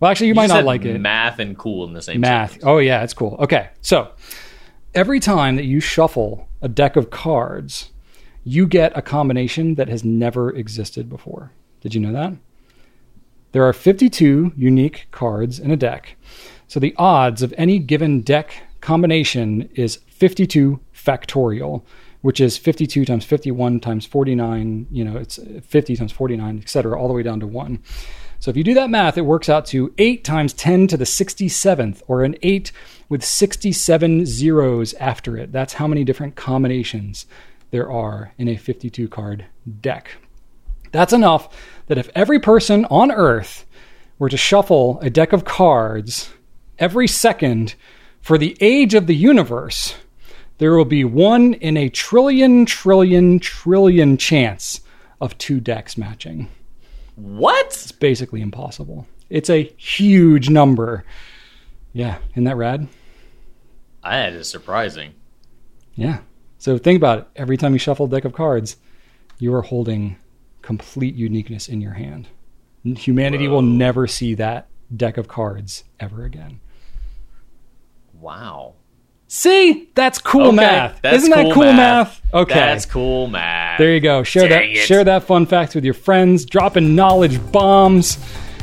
Well, 0.00 0.10
actually, 0.10 0.28
you, 0.28 0.34
might 0.34 0.44
just 0.44 0.54
not 0.54 0.64
like 0.64 0.84
it. 0.84 0.98
Math 0.98 1.40
and 1.40 1.58
cool 1.58 1.84
in 1.84 1.92
the 1.92 2.02
same 2.02 2.20
Math. 2.20 2.52
sentence. 2.52 2.64
Oh 2.66 2.78
yeah, 2.78 3.02
it's 3.02 3.14
cool. 3.14 3.36
Okay, 3.40 3.70
so 3.80 4.12
every 4.94 5.20
time 5.20 5.56
that 5.56 5.64
you 5.64 5.80
shuffle 5.80 6.48
a 6.62 6.68
deck 6.68 6.96
of 6.96 7.10
cards, 7.10 7.90
you 8.44 8.66
get 8.66 8.96
a 8.96 9.02
combination 9.02 9.74
that 9.74 9.88
has 9.88 10.04
never 10.04 10.50
existed 10.54 11.08
before. 11.08 11.52
Did 11.80 11.94
you 11.94 12.00
know 12.00 12.12
that? 12.12 12.34
There 13.52 13.64
are 13.64 13.72
52 13.72 14.52
unique 14.56 15.08
cards 15.10 15.58
in 15.58 15.70
a 15.70 15.76
deck. 15.76 16.16
So 16.66 16.78
the 16.78 16.94
odds 16.98 17.42
of 17.42 17.54
any 17.56 17.78
given 17.78 18.20
deck 18.20 18.62
combination 18.80 19.68
is 19.74 19.96
52 20.08 20.80
factorial, 20.94 21.82
which 22.20 22.40
is 22.40 22.56
52 22.56 23.04
times 23.04 23.24
51 23.24 23.80
times 23.80 24.06
49, 24.06 24.86
you 24.90 25.04
know, 25.04 25.16
it's 25.16 25.38
50 25.62 25.96
times 25.96 26.12
49, 26.12 26.60
et 26.62 26.68
cetera, 26.68 27.00
all 27.00 27.08
the 27.08 27.14
way 27.14 27.22
down 27.22 27.40
to 27.40 27.46
1. 27.46 27.82
So 28.40 28.50
if 28.50 28.56
you 28.56 28.64
do 28.64 28.74
that 28.74 28.90
math, 28.90 29.18
it 29.18 29.22
works 29.22 29.48
out 29.48 29.66
to 29.66 29.92
8 29.98 30.24
times 30.24 30.52
10 30.52 30.88
to 30.88 30.96
the 30.96 31.04
67th, 31.04 32.02
or 32.06 32.22
an 32.22 32.36
8 32.42 32.70
with 33.08 33.24
67 33.24 34.26
zeros 34.26 34.94
after 34.94 35.36
it. 35.36 35.50
That's 35.52 35.74
how 35.74 35.86
many 35.86 36.04
different 36.04 36.36
combinations 36.36 37.26
there 37.70 37.90
are 37.90 38.32
in 38.38 38.48
a 38.48 38.56
52 38.56 39.08
card 39.08 39.46
deck. 39.80 40.16
That's 40.92 41.12
enough 41.12 41.54
that 41.86 41.98
if 41.98 42.10
every 42.14 42.38
person 42.38 42.84
on 42.86 43.10
Earth 43.10 43.66
were 44.18 44.28
to 44.28 44.36
shuffle 44.36 44.98
a 45.00 45.10
deck 45.10 45.32
of 45.32 45.44
cards 45.44 46.30
every 46.78 47.08
second 47.08 47.74
for 48.20 48.38
the 48.38 48.56
age 48.60 48.94
of 48.94 49.06
the 49.06 49.16
universe, 49.16 49.94
there 50.58 50.74
will 50.74 50.84
be 50.84 51.04
one 51.04 51.54
in 51.54 51.76
a 51.76 51.88
trillion, 51.88 52.66
trillion, 52.66 53.38
trillion 53.38 54.16
chance 54.16 54.80
of 55.20 55.38
two 55.38 55.60
decks 55.60 55.96
matching. 55.96 56.48
What? 57.16 57.66
It's 57.66 57.92
basically 57.92 58.40
impossible. 58.40 59.06
It's 59.30 59.50
a 59.50 59.72
huge 59.76 60.50
number. 60.50 61.04
Yeah, 61.92 62.18
isn't 62.32 62.44
that 62.44 62.56
rad? 62.56 62.88
That 64.02 64.32
is 64.32 64.48
surprising. 64.48 65.14
Yeah. 65.94 66.18
So 66.58 66.78
think 66.78 66.96
about 66.96 67.18
it. 67.18 67.26
Every 67.36 67.56
time 67.56 67.72
you 67.72 67.78
shuffle 67.78 68.06
a 68.06 68.08
deck 68.08 68.24
of 68.24 68.32
cards, 68.32 68.76
you 69.38 69.54
are 69.54 69.62
holding 69.62 70.16
complete 70.62 71.14
uniqueness 71.14 71.68
in 71.68 71.80
your 71.80 71.92
hand. 71.92 72.28
Humanity 72.84 73.48
will 73.48 73.62
never 73.62 74.06
see 74.06 74.34
that 74.34 74.68
deck 74.96 75.18
of 75.18 75.28
cards 75.28 75.84
ever 76.00 76.24
again. 76.24 76.60
Wow. 78.20 78.74
See, 79.30 79.90
that's 79.94 80.18
cool 80.18 80.46
Okay, 80.48 80.56
math. 80.56 81.02
that's 81.02 81.18
Isn't 81.18 81.30
that 81.30 81.42
cool 81.44 81.52
cool 81.52 81.62
math? 81.64 82.22
math. 82.24 82.34
Okay. 82.34 82.54
That's 82.54 82.86
cool, 82.86 83.26
math. 83.26 83.78
There 83.78 83.92
you 83.92 84.00
go. 84.00 84.22
Share 84.22 84.48
Dang 84.48 84.72
that 84.72 84.78
it. 84.80 84.86
share 84.86 85.04
that 85.04 85.24
fun 85.24 85.44
fact 85.44 85.74
with 85.74 85.84
your 85.84 85.92
friends. 85.94 86.46
Dropping 86.46 86.94
knowledge 86.94 87.38
bombs 87.52 88.18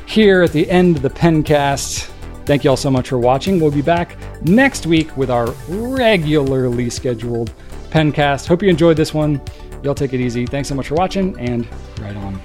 here 0.07 0.41
at 0.41 0.51
the 0.51 0.67
end 0.69 0.95
of 0.97 1.01
the 1.03 1.09
Pencast. 1.09 2.09
Thank 2.45 2.63
you 2.63 2.71
all 2.71 2.77
so 2.77 2.89
much 2.89 3.09
for 3.09 3.19
watching. 3.19 3.59
We'll 3.59 3.71
be 3.71 3.81
back 3.83 4.17
next 4.43 4.85
week 4.87 5.15
with 5.15 5.29
our 5.29 5.47
regularly 5.67 6.89
scheduled 6.89 7.53
Pencast. 7.91 8.47
Hope 8.47 8.63
you 8.63 8.69
enjoyed 8.69 8.97
this 8.97 9.13
one. 9.13 9.41
Y'all 9.83 9.95
take 9.95 10.13
it 10.13 10.19
easy. 10.19 10.47
Thanks 10.47 10.67
so 10.69 10.73
much 10.75 10.87
for 10.87 10.95
watching 10.95 11.39
and 11.39 11.67
right 12.01 12.15
on. 12.15 12.41